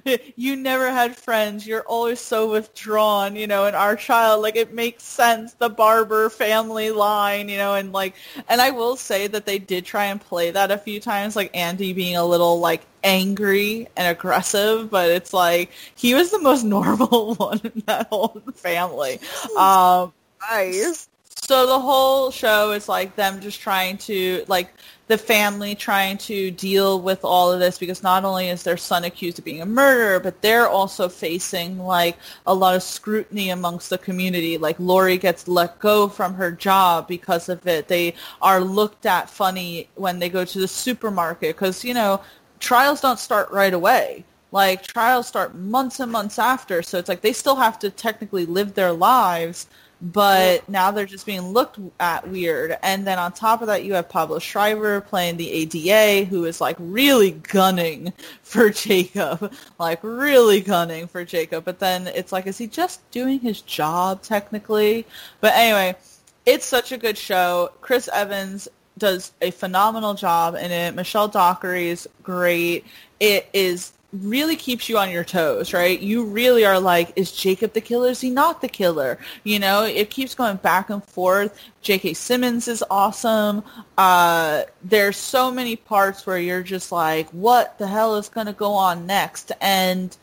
you 0.36 0.56
never 0.56 0.90
had 0.90 1.16
friends. 1.16 1.66
You're 1.66 1.82
always 1.82 2.20
so 2.20 2.50
withdrawn, 2.50 3.36
you 3.36 3.46
know, 3.46 3.66
and 3.66 3.74
our 3.74 3.96
child, 3.96 4.42
like 4.42 4.56
it 4.56 4.72
makes 4.72 5.02
sense, 5.04 5.54
the 5.54 5.68
Barber 5.68 6.30
family 6.30 6.90
line, 6.90 7.48
you 7.48 7.56
know, 7.56 7.74
and 7.74 7.92
like, 7.92 8.14
and 8.48 8.60
I 8.60 8.70
will 8.70 8.96
say 8.96 9.26
that 9.28 9.46
they 9.46 9.58
did 9.58 9.84
try 9.84 10.06
and 10.06 10.20
play 10.20 10.50
that 10.50 10.70
a 10.70 10.78
few 10.78 11.00
times, 11.00 11.36
like 11.36 11.50
Andy 11.54 11.92
being 11.92 12.16
a 12.16 12.24
little 12.24 12.60
like 12.60 12.82
angry 13.02 13.88
and 13.96 14.06
aggressive, 14.08 14.90
but 14.90 15.10
it's 15.10 15.32
like 15.32 15.70
he 15.94 16.14
was 16.14 16.30
the 16.30 16.40
most 16.40 16.64
normal 16.64 17.34
one 17.34 17.60
in 17.64 17.82
that 17.86 18.08
whole 18.08 18.40
family. 18.54 19.20
Um, 19.56 20.12
Nice. 20.50 21.08
So 21.48 21.66
the 21.66 21.78
whole 21.78 22.30
show 22.30 22.72
is 22.72 22.88
like 22.88 23.16
them 23.16 23.38
just 23.40 23.60
trying 23.60 23.98
to 23.98 24.44
like 24.48 24.72
the 25.08 25.18
family 25.18 25.74
trying 25.74 26.16
to 26.16 26.50
deal 26.50 27.02
with 27.02 27.22
all 27.22 27.52
of 27.52 27.60
this 27.60 27.76
because 27.76 28.02
not 28.02 28.24
only 28.24 28.48
is 28.48 28.62
their 28.62 28.78
son 28.78 29.04
accused 29.04 29.38
of 29.38 29.44
being 29.44 29.60
a 29.60 29.66
murderer, 29.66 30.18
but 30.18 30.40
they're 30.40 30.68
also 30.68 31.06
facing 31.06 31.78
like 31.78 32.16
a 32.46 32.54
lot 32.54 32.74
of 32.74 32.82
scrutiny 32.82 33.50
amongst 33.50 33.90
the 33.90 33.98
community. 33.98 34.56
Like 34.56 34.76
Lori 34.78 35.18
gets 35.18 35.46
let 35.46 35.78
go 35.78 36.08
from 36.08 36.32
her 36.34 36.50
job 36.50 37.06
because 37.06 37.50
of 37.50 37.66
it. 37.66 37.88
They 37.88 38.14
are 38.40 38.60
looked 38.60 39.04
at 39.04 39.28
funny 39.28 39.90
when 39.96 40.18
they 40.20 40.30
go 40.30 40.46
to 40.46 40.58
the 40.58 40.68
supermarket 40.68 41.54
because 41.56 41.84
you 41.84 41.92
know 41.92 42.22
trials 42.58 43.02
don't 43.02 43.18
start 43.18 43.50
right 43.50 43.74
away 43.74 44.24
like 44.52 44.82
trials 44.86 45.26
start 45.26 45.54
months 45.56 45.98
and 45.98 46.10
months 46.10 46.38
after 46.38 46.80
so 46.80 46.96
it's 46.96 47.08
like 47.08 47.20
they 47.20 47.32
still 47.32 47.56
have 47.56 47.76
to 47.76 47.90
technically 47.90 48.46
live 48.46 48.72
their 48.74 48.92
lives 48.92 49.66
but 50.12 50.68
now 50.68 50.90
they're 50.90 51.06
just 51.06 51.24
being 51.24 51.40
looked 51.40 51.78
at 51.98 52.28
weird 52.28 52.76
and 52.82 53.06
then 53.06 53.18
on 53.18 53.32
top 53.32 53.62
of 53.62 53.66
that 53.68 53.84
you 53.84 53.94
have 53.94 54.08
pablo 54.08 54.38
schreiber 54.38 55.00
playing 55.00 55.36
the 55.38 55.50
ada 55.50 56.24
who 56.24 56.44
is 56.44 56.60
like 56.60 56.76
really 56.78 57.30
gunning 57.30 58.12
for 58.42 58.68
jacob 58.68 59.50
like 59.78 59.98
really 60.02 60.60
gunning 60.60 61.06
for 61.06 61.24
jacob 61.24 61.64
but 61.64 61.78
then 61.78 62.06
it's 62.08 62.32
like 62.32 62.46
is 62.46 62.58
he 62.58 62.66
just 62.66 63.08
doing 63.10 63.40
his 63.40 63.62
job 63.62 64.20
technically 64.20 65.06
but 65.40 65.54
anyway 65.54 65.96
it's 66.44 66.66
such 66.66 66.92
a 66.92 66.98
good 66.98 67.16
show 67.16 67.72
chris 67.80 68.08
evans 68.12 68.68
does 68.98 69.32
a 69.40 69.50
phenomenal 69.50 70.14
job 70.14 70.54
in 70.54 70.70
it. 70.70 70.94
Michelle 70.94 71.28
Dockery 71.28 71.88
is 71.88 72.08
great. 72.22 72.84
It 73.20 73.48
is 73.52 73.92
really 74.22 74.56
keeps 74.56 74.88
you 74.88 74.98
on 74.98 75.10
your 75.10 75.24
toes, 75.24 75.72
right? 75.72 75.98
You 75.98 76.24
really 76.24 76.64
are 76.64 76.78
like, 76.78 77.12
is 77.16 77.32
Jacob 77.32 77.72
the 77.72 77.80
killer? 77.80 78.08
Is 78.08 78.20
he 78.20 78.30
not 78.30 78.60
the 78.60 78.68
killer? 78.68 79.18
You 79.42 79.58
know, 79.58 79.84
it 79.84 80.10
keeps 80.10 80.34
going 80.34 80.56
back 80.56 80.90
and 80.90 81.04
forth. 81.04 81.58
J.K. 81.82 82.14
Simmons 82.14 82.68
is 82.68 82.84
awesome. 82.90 83.62
Uh, 83.98 84.62
there's 84.82 85.16
so 85.16 85.50
many 85.50 85.76
parts 85.76 86.26
where 86.26 86.38
you're 86.38 86.62
just 86.62 86.92
like, 86.92 87.28
what 87.30 87.78
the 87.78 87.86
hell 87.86 88.16
is 88.16 88.28
going 88.28 88.46
to 88.46 88.52
go 88.52 88.72
on 88.72 89.06
next? 89.06 89.52
And 89.60 90.16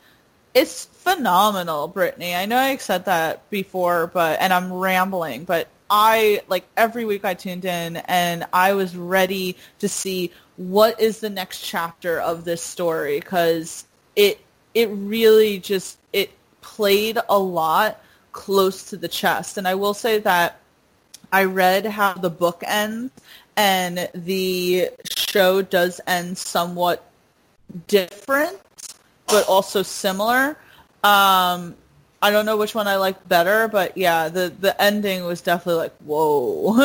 it's 0.54 0.86
phenomenal, 0.86 1.88
Brittany. 1.88 2.36
I 2.36 2.46
know 2.46 2.58
I 2.58 2.78
said 2.78 3.06
that 3.06 3.50
before, 3.50 4.08
but 4.08 4.40
and 4.40 4.54
I'm 4.54 4.72
rambling, 4.72 5.44
but 5.46 5.68
I 5.92 6.42
like 6.48 6.66
every 6.78 7.04
week 7.04 7.26
I 7.26 7.34
tuned 7.34 7.66
in 7.66 7.98
and 7.98 8.46
I 8.54 8.74
was 8.74 8.96
ready 8.96 9.58
to 9.80 9.90
see 9.90 10.32
what 10.56 11.00
is 11.02 11.20
the 11.20 11.30
next 11.30 11.62
chapter 11.62 12.20
of 12.22 12.46
this 12.46 12.64
story 12.64 13.20
because 13.20 13.86
it 14.16 14.40
it 14.74 14.90
really 14.90 15.60
just 15.60 15.98
it 16.14 16.32
played 16.62 17.18
a 17.28 17.38
lot 17.38 18.02
close 18.32 18.90
to 18.92 18.98
the 18.98 19.10
chest. 19.10 19.58
And 19.58 19.68
I 19.68 19.76
will 19.76 19.94
say 19.94 20.20
that 20.20 20.60
I 21.34 21.44
read 21.44 21.86
how 21.86 22.14
the 22.14 22.30
book 22.30 22.64
ends 22.66 23.12
and 23.58 24.10
the 24.16 24.90
show 25.18 25.62
does 25.62 26.00
end 26.08 26.38
somewhat 26.38 27.06
different 27.88 28.58
but 29.28 29.48
also 29.48 29.84
similar. 29.84 30.58
Um, 31.04 31.76
I 32.22 32.32
don't 32.32 32.46
know 32.46 32.58
which 32.58 32.76
one 32.76 32.88
I 32.88 32.98
like 32.98 33.28
better, 33.28 33.68
but 33.68 33.98
yeah, 33.98 34.30
the 34.30 34.54
the 34.60 34.80
ending 34.82 35.26
was 35.26 35.42
definitely 35.42 35.84
like 35.84 35.98
whoa. 36.00 36.76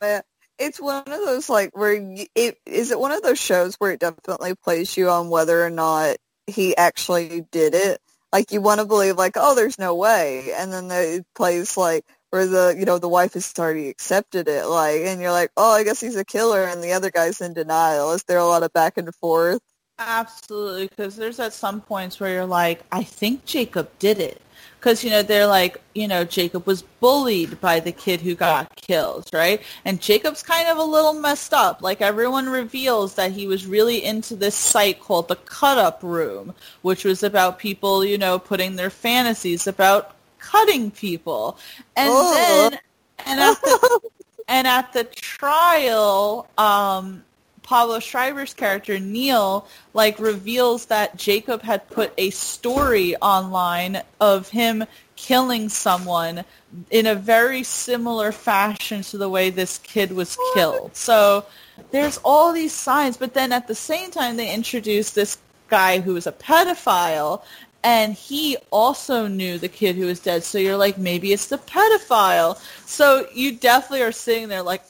It's 0.58 0.80
one 0.80 1.02
of 1.06 1.06
those 1.06 1.48
like 1.48 1.76
where 1.76 1.94
it 2.36 2.58
is 2.66 2.90
it 2.92 2.98
one 3.00 3.12
of 3.12 3.22
those 3.22 3.40
shows 3.40 3.74
where 3.76 3.92
it 3.92 4.00
definitely 4.00 4.54
plays 4.54 4.96
you 4.96 5.10
on 5.10 5.28
whether 5.28 5.64
or 5.64 5.70
not 5.70 6.16
he 6.46 6.76
actually 6.76 7.42
did 7.50 7.74
it. 7.74 8.00
Like 8.32 8.52
you 8.52 8.60
want 8.60 8.80
to 8.80 8.86
believe 8.86 9.16
like 9.16 9.32
oh 9.36 9.54
there's 9.56 9.78
no 9.78 9.94
way, 9.96 10.52
and 10.56 10.72
then 10.72 10.88
the, 10.88 11.16
it 11.16 11.26
plays 11.34 11.76
like 11.76 12.04
where 12.30 12.46
the 12.46 12.74
you 12.78 12.84
know 12.86 12.98
the 12.98 13.08
wife 13.08 13.34
has 13.34 13.52
already 13.58 13.88
accepted 13.88 14.48
it 14.48 14.66
like, 14.66 15.02
and 15.02 15.20
you're 15.20 15.32
like 15.32 15.50
oh 15.56 15.72
I 15.72 15.84
guess 15.84 16.00
he's 16.00 16.16
a 16.16 16.24
killer, 16.24 16.64
and 16.64 16.82
the 16.82 16.92
other 16.92 17.10
guy's 17.10 17.40
in 17.40 17.52
denial. 17.54 18.12
Is 18.12 18.24
there 18.24 18.38
a 18.38 18.46
lot 18.46 18.62
of 18.62 18.72
back 18.72 18.96
and 18.98 19.14
forth? 19.16 19.60
Absolutely, 19.98 20.88
because 20.88 21.16
there's 21.16 21.38
at 21.38 21.52
some 21.52 21.80
points 21.80 22.18
where 22.18 22.32
you're 22.32 22.46
like, 22.46 22.82
I 22.90 23.04
think 23.04 23.44
Jacob 23.44 23.90
did 23.98 24.18
it. 24.18 24.40
Because, 24.78 25.02
you 25.02 25.08
know, 25.10 25.22
they're 25.22 25.46
like, 25.46 25.80
you 25.94 26.06
know, 26.08 26.24
Jacob 26.24 26.66
was 26.66 26.82
bullied 26.82 27.58
by 27.60 27.80
the 27.80 27.92
kid 27.92 28.20
who 28.20 28.34
got 28.34 28.74
killed, 28.76 29.28
right? 29.32 29.62
And 29.84 30.00
Jacob's 30.00 30.42
kind 30.42 30.68
of 30.68 30.76
a 30.76 30.84
little 30.84 31.14
messed 31.14 31.54
up. 31.54 31.80
Like, 31.80 32.02
everyone 32.02 32.48
reveals 32.50 33.14
that 33.14 33.32
he 33.32 33.46
was 33.46 33.66
really 33.66 34.04
into 34.04 34.36
this 34.36 34.54
site 34.54 35.00
called 35.00 35.28
the 35.28 35.36
Cut 35.36 35.78
Up 35.78 36.00
Room, 36.02 36.54
which 36.82 37.04
was 37.04 37.22
about 37.22 37.58
people, 37.58 38.04
you 38.04 38.18
know, 38.18 38.38
putting 38.38 38.76
their 38.76 38.90
fantasies 38.90 39.66
about 39.66 40.16
cutting 40.38 40.90
people. 40.90 41.56
And 41.96 42.14
Oh. 42.16 42.30
then, 42.30 42.78
and 43.24 43.40
at 43.40 43.62
the, 43.64 44.00
and 44.48 44.66
at 44.66 44.92
the 44.92 45.04
trial, 45.04 46.46
um, 46.58 47.24
Pablo 47.64 47.98
Schreiber's 47.98 48.54
character 48.54 49.00
Neil 49.00 49.66
like 49.92 50.18
reveals 50.20 50.86
that 50.86 51.16
Jacob 51.16 51.62
had 51.62 51.88
put 51.88 52.12
a 52.16 52.30
story 52.30 53.16
online 53.16 54.02
of 54.20 54.50
him 54.50 54.84
killing 55.16 55.68
someone 55.68 56.44
in 56.90 57.06
a 57.06 57.14
very 57.14 57.62
similar 57.62 58.30
fashion 58.30 59.02
to 59.02 59.18
the 59.18 59.28
way 59.28 59.50
this 59.50 59.78
kid 59.78 60.12
was 60.12 60.38
killed. 60.54 60.94
So 60.94 61.46
there's 61.90 62.18
all 62.18 62.52
these 62.52 62.72
signs, 62.72 63.16
but 63.16 63.34
then 63.34 63.52
at 63.52 63.66
the 63.66 63.74
same 63.74 64.10
time 64.10 64.36
they 64.36 64.52
introduce 64.52 65.10
this 65.10 65.38
guy 65.68 66.00
who 66.00 66.14
is 66.16 66.26
a 66.26 66.32
pedophile 66.32 67.42
and 67.82 68.14
he 68.14 68.56
also 68.70 69.26
knew 69.26 69.58
the 69.58 69.68
kid 69.68 69.96
who 69.96 70.06
was 70.06 70.20
dead. 70.20 70.42
So 70.42 70.58
you're 70.58 70.76
like, 70.76 70.96
maybe 70.98 71.32
it's 71.32 71.48
the 71.48 71.58
pedophile. 71.58 72.58
So 72.86 73.26
you 73.34 73.56
definitely 73.56 74.02
are 74.02 74.12
sitting 74.12 74.48
there 74.48 74.62
like, 74.62 74.82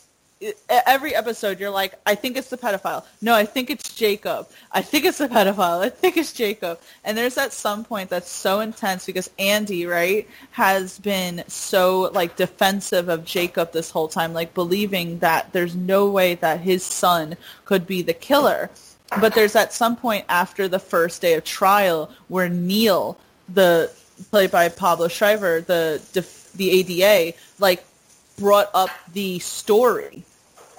every 0.69 1.15
episode 1.15 1.61
you're 1.61 1.70
like, 1.70 1.94
I 2.06 2.15
think 2.15 2.36
it's 2.36 2.51
the 2.51 2.56
pedophile. 2.56 3.05
No, 3.23 3.35
I 3.35 3.44
think 3.44 3.70
it's 3.70 3.94
Jacob. 3.94 4.48
I 4.73 4.82
think 4.82 5.05
it's 5.05 5.19
the 5.19 5.28
pedophile. 5.36 5.81
I 5.81 5.89
think 5.89 6.16
it's 6.16 6.32
Jacob. 6.32 6.81
And 7.05 7.16
there's 7.16 7.39
at 7.39 7.52
some 7.52 7.85
point 7.85 8.11
that's 8.11 8.31
so 8.31 8.61
intense 8.61 9.06
because 9.06 9.31
Andy, 9.39 9.86
right, 9.86 10.28
has 10.52 10.98
been 10.98 11.44
so 11.48 12.11
like 12.12 12.36
defensive 12.36 13.09
of 13.09 13.24
Jacob 13.24 13.73
this 13.73 13.90
whole 13.90 14.09
time, 14.09 14.32
like 14.32 14.55
believing 14.55 15.19
that 15.20 15.52
there's 15.52 15.74
no 15.74 16.11
way 16.11 16.35
that 16.36 16.61
his 16.61 16.85
son 16.85 17.36
could 17.65 17.86
be 17.86 18.02
the 18.02 18.15
killer. 18.15 18.70
But 19.20 19.35
there's 19.35 19.55
at 19.55 19.73
some 19.73 19.97
point 19.97 20.24
after 20.28 20.66
the 20.66 20.78
first 20.78 21.23
day 21.23 21.35
of 21.35 21.44
trial 21.44 22.11
where 22.28 22.48
Neil, 22.48 23.19
the 23.48 23.93
played 24.31 24.51
by 24.51 24.69
Pablo 24.69 25.09
Schreiber, 25.09 25.61
the 25.61 26.02
the 26.56 26.70
ADA, 26.70 27.36
like 27.59 27.85
brought 28.39 28.70
up 28.74 28.90
the 29.12 29.39
story 29.39 30.24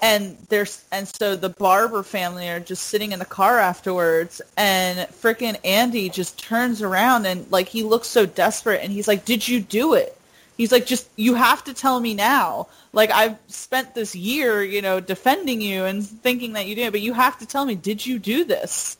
and 0.02 0.38
there's 0.50 0.84
and 0.92 1.08
so 1.08 1.36
the 1.36 1.50
barber 1.50 2.04
family 2.04 2.50
are 2.50 2.60
just 2.60 2.84
sitting 2.84 3.12
in 3.12 3.20
the 3.20 3.26
car 3.26 3.60
afterwards 3.60 4.42
and 4.58 5.00
frickin' 5.10 5.58
andy 5.64 6.10
just 6.10 6.38
turns 6.38 6.82
around 6.82 7.26
and 7.26 7.50
like 7.52 7.68
he 7.70 7.82
looks 7.82 8.08
so 8.08 8.26
desperate 8.26 8.82
and 8.84 8.92
he's 8.92 9.08
like 9.08 9.24
did 9.26 9.48
you 9.48 9.62
do 9.62 9.94
it 9.94 10.18
he's 10.58 10.72
like 10.72 10.86
just 10.86 11.08
you 11.16 11.34
have 11.34 11.64
to 11.64 11.74
tell 11.74 12.00
me 12.00 12.14
now 12.14 12.68
like 12.92 13.10
i've 13.12 13.38
spent 13.48 13.96
this 13.96 14.16
year 14.16 14.62
you 14.64 14.82
know 14.82 15.00
defending 15.00 15.62
you 15.62 15.86
and 15.86 16.06
thinking 16.06 16.54
that 16.54 16.66
you 16.68 16.76
did 16.76 16.92
but 16.92 17.02
you 17.02 17.14
have 17.14 17.40
to 17.40 17.46
tell 17.46 17.66
me 17.66 17.74
did 17.76 18.06
you 18.06 18.20
do 18.20 18.44
this 18.44 18.98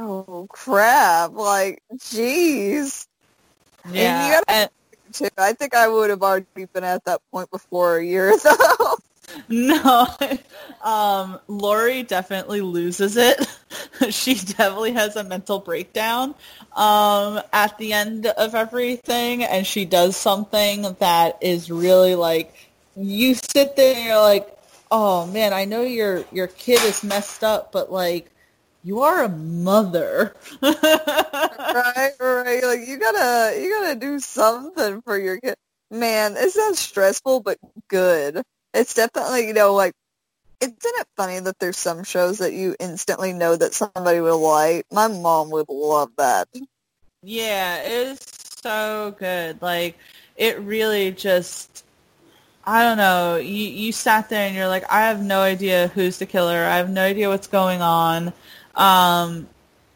Oh 0.00 0.46
crap! 0.48 1.32
Like, 1.32 1.82
jeez. 1.96 3.06
yeah 3.90 4.30
gotta- 4.30 4.50
and, 4.50 4.70
Too. 5.12 5.28
I 5.38 5.52
think 5.52 5.74
I 5.74 5.88
would 5.88 6.10
have 6.10 6.22
already 6.22 6.46
been 6.72 6.84
at 6.84 7.04
that 7.04 7.20
point 7.30 7.50
before 7.50 7.98
a 7.98 8.04
year 8.04 8.34
ago. 8.34 8.96
no, 9.48 10.06
um, 10.82 11.38
Lori 11.48 12.02
definitely 12.02 12.60
loses 12.60 13.16
it. 13.16 13.46
she 14.10 14.34
definitely 14.34 14.92
has 14.92 15.16
a 15.16 15.24
mental 15.24 15.58
breakdown 15.58 16.34
um, 16.76 17.40
at 17.52 17.76
the 17.78 17.92
end 17.92 18.26
of 18.26 18.54
everything, 18.54 19.44
and 19.44 19.66
she 19.66 19.84
does 19.84 20.16
something 20.16 20.96
that 21.00 21.38
is 21.40 21.70
really 21.70 22.14
like 22.14 22.54
you 22.96 23.34
sit 23.34 23.76
there 23.76 23.94
and 23.94 24.04
you're 24.04 24.20
like, 24.20 24.48
oh 24.90 25.26
man, 25.26 25.52
I 25.52 25.64
know 25.64 25.82
your 25.82 26.24
your 26.32 26.46
kid 26.46 26.82
is 26.84 27.04
messed 27.04 27.44
up, 27.44 27.72
but 27.72 27.92
like 27.92 28.30
you 28.88 29.02
are 29.02 29.24
a 29.24 29.28
mother. 29.28 30.34
right, 30.62 32.12
right. 32.18 32.64
Like 32.64 32.88
you 32.88 32.98
gotta 32.98 33.60
you 33.60 33.70
gotta 33.70 33.94
do 34.00 34.18
something 34.18 35.02
for 35.02 35.18
your 35.18 35.38
kid. 35.38 35.56
Man, 35.90 36.34
it 36.38 36.50
sounds 36.50 36.78
stressful 36.78 37.40
but 37.40 37.58
good. 37.88 38.42
It's 38.72 38.94
definitely, 38.94 39.46
you 39.46 39.52
know, 39.52 39.74
like 39.74 39.92
isn't 40.62 40.78
it 40.82 41.06
funny 41.18 41.38
that 41.38 41.58
there's 41.58 41.76
some 41.76 42.02
shows 42.02 42.38
that 42.38 42.54
you 42.54 42.76
instantly 42.80 43.34
know 43.34 43.56
that 43.56 43.74
somebody 43.74 44.20
will 44.20 44.40
like? 44.40 44.86
My 44.90 45.06
mom 45.06 45.50
would 45.50 45.68
love 45.68 46.08
that. 46.16 46.48
Yeah, 47.22 47.82
it 47.82 47.92
is 47.92 48.20
so 48.62 49.14
good. 49.18 49.60
Like 49.60 49.98
it 50.36 50.58
really 50.60 51.12
just 51.12 51.84
I 52.64 52.82
don't 52.82 52.98
know. 52.98 53.36
You 53.36 53.66
you 53.66 53.92
sat 53.92 54.30
there 54.30 54.46
and 54.46 54.56
you're 54.56 54.68
like, 54.68 54.90
I 54.90 55.02
have 55.02 55.22
no 55.22 55.40
idea 55.40 55.88
who's 55.88 56.18
the 56.18 56.26
killer. 56.26 56.64
I 56.64 56.76
have 56.76 56.88
no 56.88 57.02
idea 57.02 57.28
what's 57.28 57.46
going 57.46 57.82
on. 57.82 58.32
Um, 58.78 59.48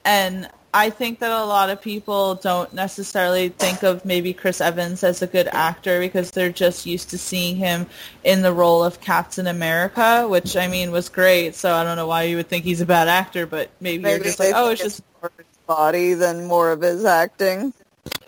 and 0.04 0.50
I 0.74 0.90
think 0.90 1.18
that 1.18 1.30
a 1.30 1.44
lot 1.44 1.68
of 1.68 1.82
people 1.82 2.36
don't 2.36 2.72
necessarily 2.72 3.50
think 3.50 3.82
of 3.82 4.04
maybe 4.04 4.32
Chris 4.32 4.60
Evans 4.60 5.04
as 5.04 5.20
a 5.20 5.26
good 5.26 5.48
actor 5.48 6.00
because 6.00 6.30
they're 6.30 6.50
just 6.50 6.86
used 6.86 7.10
to 7.10 7.18
seeing 7.18 7.56
him 7.56 7.86
in 8.24 8.40
the 8.40 8.52
role 8.52 8.82
of 8.82 9.00
Captain 9.00 9.46
America, 9.46 10.26
which 10.26 10.56
I 10.56 10.68
mean 10.68 10.90
was 10.90 11.10
great. 11.10 11.54
So 11.54 11.74
I 11.74 11.84
don't 11.84 11.96
know 11.96 12.06
why 12.06 12.24
you 12.24 12.36
would 12.36 12.48
think 12.48 12.64
he's 12.64 12.80
a 12.80 12.86
bad 12.86 13.08
actor, 13.08 13.46
but 13.46 13.70
maybe, 13.80 14.02
maybe 14.02 14.16
you're 14.16 14.24
just 14.24 14.38
like, 14.38 14.54
oh, 14.54 14.70
it's 14.70 14.82
just 14.82 15.02
more 15.20 15.30
of 15.30 15.36
his 15.36 15.56
body 15.66 16.14
than 16.14 16.46
more 16.46 16.72
of 16.72 16.80
his 16.80 17.04
acting. 17.04 17.74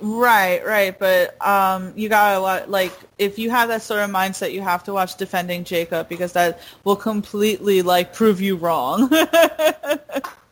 Right, 0.01 0.65
right, 0.65 0.97
but 0.97 1.45
um, 1.45 1.95
you 1.97 2.09
gotta 2.09 2.41
watch, 2.41 2.69
like 2.69 2.93
if 3.19 3.39
you 3.39 3.51
have 3.51 3.69
that 3.69 3.83
sort 3.83 4.01
of 4.01 4.11
mindset, 4.11 4.53
you 4.53 4.61
have 4.61 4.85
to 4.85 4.93
watch 4.93 5.17
Defending 5.17 5.65
Jacob 5.65 6.09
because 6.09 6.33
that 6.35 6.61
will 6.85 6.95
completely 6.95 7.83
like 7.83 8.13
prove 8.13 8.41
you 8.41 8.57
wrong. 8.57 9.11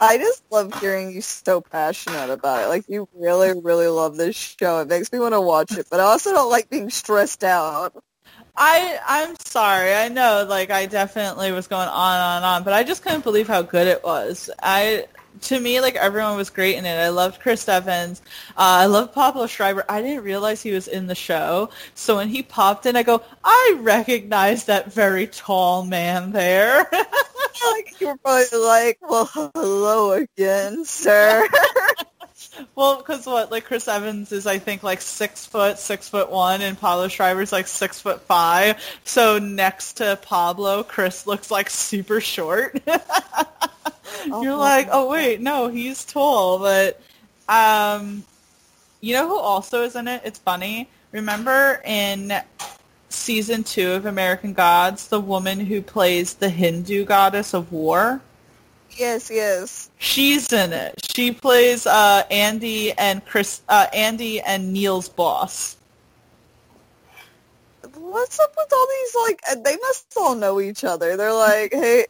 I 0.00 0.18
just 0.18 0.42
love 0.50 0.78
hearing 0.80 1.12
you 1.12 1.20
so 1.20 1.60
passionate 1.60 2.30
about 2.30 2.64
it. 2.64 2.68
Like 2.68 2.88
you 2.88 3.08
really, 3.14 3.58
really 3.60 3.88
love 3.88 4.16
this 4.16 4.36
show. 4.36 4.80
It 4.80 4.88
makes 4.88 5.12
me 5.12 5.18
want 5.18 5.34
to 5.34 5.40
watch 5.40 5.76
it, 5.76 5.86
but 5.90 6.00
I 6.00 6.04
also 6.04 6.32
don't 6.32 6.50
like 6.50 6.70
being 6.70 6.90
stressed 6.90 7.44
out. 7.44 7.94
I 8.56 8.98
I'm 9.06 9.36
sorry. 9.44 9.94
I 9.94 10.08
know, 10.08 10.46
like 10.48 10.70
I 10.70 10.86
definitely 10.86 11.52
was 11.52 11.66
going 11.66 11.88
on 11.88 12.14
and 12.16 12.24
on 12.24 12.42
on, 12.42 12.64
but 12.64 12.72
I 12.72 12.82
just 12.84 13.02
couldn't 13.02 13.24
believe 13.24 13.48
how 13.48 13.62
good 13.62 13.86
it 13.86 14.02
was. 14.02 14.50
I 14.62 15.06
to 15.42 15.60
me, 15.60 15.80
like 15.80 15.96
everyone 15.96 16.36
was 16.36 16.50
great 16.50 16.76
in 16.76 16.84
it. 16.84 16.98
I 16.98 17.08
loved 17.08 17.40
Chris 17.40 17.68
Evans. 17.68 18.22
Uh, 18.50 18.82
I 18.82 18.86
love 18.86 19.12
Pablo 19.12 19.46
Schreiber. 19.46 19.84
I 19.88 20.02
didn't 20.02 20.24
realize 20.24 20.62
he 20.62 20.72
was 20.72 20.88
in 20.88 21.06
the 21.06 21.14
show, 21.14 21.70
so 21.94 22.16
when 22.16 22.28
he 22.28 22.42
popped 22.42 22.86
in, 22.86 22.96
I 22.96 23.02
go, 23.02 23.22
I 23.44 23.78
recognize 23.80 24.64
that 24.64 24.92
very 24.92 25.26
tall 25.26 25.84
man 25.84 26.32
there. 26.32 26.88
like 27.72 28.00
you 28.00 28.08
were 28.08 28.16
probably 28.16 28.58
like, 28.58 28.98
well, 29.02 29.30
hello 29.54 30.12
again, 30.12 30.84
sir. 30.84 31.48
well, 32.74 32.96
because 32.96 33.26
what, 33.26 33.50
like 33.50 33.64
Chris 33.64 33.88
Evans 33.88 34.32
is, 34.32 34.46
I 34.46 34.58
think, 34.58 34.82
like 34.82 35.00
six 35.00 35.46
foot, 35.46 35.78
six 35.78 36.08
foot 36.08 36.30
one, 36.30 36.62
and 36.62 36.78
Pablo 36.78 37.08
Schreiber's 37.08 37.52
like 37.52 37.66
six 37.66 38.00
foot 38.00 38.20
five. 38.22 38.82
So 39.04 39.38
next 39.38 39.94
to 39.94 40.18
Pablo, 40.22 40.82
Chris 40.82 41.26
looks 41.26 41.50
like 41.50 41.70
super 41.70 42.20
short. 42.20 42.80
oh, 42.86 44.42
You're 44.42 44.56
like, 44.56 44.88
oh 44.90 45.10
wait, 45.10 45.40
no, 45.40 45.68
he's 45.68 46.04
tall, 46.04 46.58
but 46.58 47.00
um, 47.48 48.24
you 49.00 49.14
know 49.14 49.28
who 49.28 49.38
also 49.38 49.82
is 49.82 49.96
in 49.96 50.08
it? 50.08 50.22
It's 50.24 50.38
funny. 50.38 50.88
Remember 51.12 51.80
in 51.84 52.32
season 53.08 53.64
two 53.64 53.92
of 53.92 54.06
American 54.06 54.52
Gods, 54.52 55.08
the 55.08 55.20
woman 55.20 55.60
who 55.60 55.80
plays 55.80 56.34
the 56.34 56.50
Hindu 56.50 57.04
goddess 57.04 57.54
of 57.54 57.72
war? 57.72 58.20
Yes, 58.98 59.30
yes. 59.30 59.90
She's 59.98 60.52
in 60.52 60.72
it. 60.72 61.00
She 61.14 61.32
plays 61.32 61.86
uh, 61.86 62.24
Andy 62.30 62.92
and 62.92 63.24
Chris, 63.24 63.62
uh, 63.68 63.86
Andy 63.92 64.40
and 64.40 64.72
Neil's 64.72 65.08
boss. 65.08 65.76
What's 67.94 68.40
up 68.40 68.54
with 68.56 68.72
all 68.72 68.86
these? 68.86 69.16
Like, 69.26 69.64
they 69.64 69.76
must 69.76 70.14
all 70.16 70.34
know 70.34 70.60
each 70.60 70.84
other. 70.84 71.16
They're 71.16 71.32
like, 71.32 71.72
hey, 71.72 72.06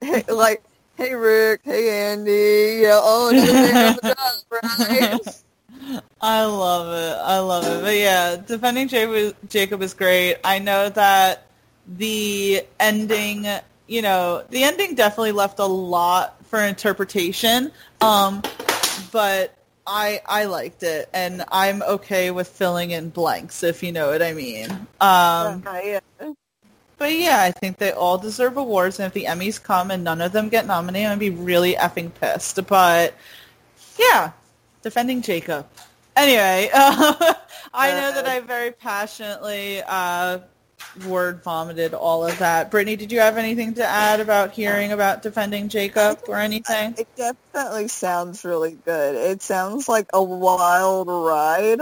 hey 0.00 0.24
like 0.28 0.62
hey 0.96 1.14
Rick, 1.14 1.62
hey 1.64 2.12
Andy, 2.12 2.82
yeah, 2.82 3.00
oh, 3.02 3.30
another 3.30 4.14
right? 4.50 5.20
I 6.20 6.44
love 6.44 6.88
it. 6.94 7.18
I 7.24 7.38
love 7.38 7.64
it. 7.64 7.82
But 7.82 7.96
yeah, 7.96 8.36
defending 8.36 8.88
Jacob 9.48 9.82
is 9.82 9.94
great. 9.94 10.36
I 10.44 10.58
know 10.58 10.88
that 10.90 11.46
the 11.88 12.64
ending, 12.78 13.46
you 13.92 14.00
know, 14.00 14.42
the 14.48 14.64
ending 14.64 14.94
definitely 14.94 15.32
left 15.32 15.58
a 15.58 15.66
lot 15.66 16.42
for 16.46 16.58
interpretation. 16.58 17.70
Um, 18.00 18.40
but 19.12 19.54
I 19.86 20.22
I 20.24 20.46
liked 20.46 20.82
it, 20.82 21.10
and 21.12 21.44
I'm 21.52 21.82
okay 21.82 22.30
with 22.30 22.48
filling 22.48 22.92
in 22.92 23.10
blanks, 23.10 23.62
if 23.62 23.82
you 23.82 23.92
know 23.92 24.08
what 24.08 24.22
I 24.22 24.32
mean. 24.32 24.70
Um, 24.98 25.62
yeah. 25.66 26.00
But 26.96 27.12
yeah, 27.12 27.42
I 27.42 27.50
think 27.50 27.76
they 27.76 27.92
all 27.92 28.16
deserve 28.16 28.56
awards, 28.56 28.98
and 28.98 29.06
if 29.06 29.12
the 29.12 29.24
Emmys 29.24 29.62
come 29.62 29.90
and 29.90 30.02
none 30.02 30.22
of 30.22 30.32
them 30.32 30.48
get 30.48 30.66
nominated, 30.66 31.10
I'd 31.10 31.18
be 31.18 31.30
really 31.30 31.74
effing 31.74 32.14
pissed. 32.14 32.66
But 32.66 33.14
yeah, 33.98 34.32
defending 34.82 35.20
Jacob. 35.20 35.66
Anyway, 36.16 36.70
uh, 36.72 37.34
I 37.74 37.90
know 37.90 38.12
that 38.14 38.26
I 38.26 38.40
very 38.40 38.70
passionately 38.70 39.82
uh, 39.86 40.38
word 41.06 41.42
vomited 41.42 41.94
all 41.94 42.26
of 42.26 42.38
that. 42.38 42.70
Brittany, 42.70 42.96
did 42.96 43.12
you 43.12 43.20
have 43.20 43.36
anything 43.36 43.74
to 43.74 43.84
add 43.84 44.20
about 44.20 44.52
hearing 44.52 44.92
about 44.92 45.22
defending 45.22 45.68
Jacob 45.68 46.20
or 46.28 46.36
anything? 46.36 46.94
It 46.98 47.08
definitely 47.16 47.88
sounds 47.88 48.44
really 48.44 48.76
good. 48.84 49.14
It 49.14 49.42
sounds 49.42 49.88
like 49.88 50.06
a 50.12 50.22
wild 50.22 51.08
ride. 51.08 51.80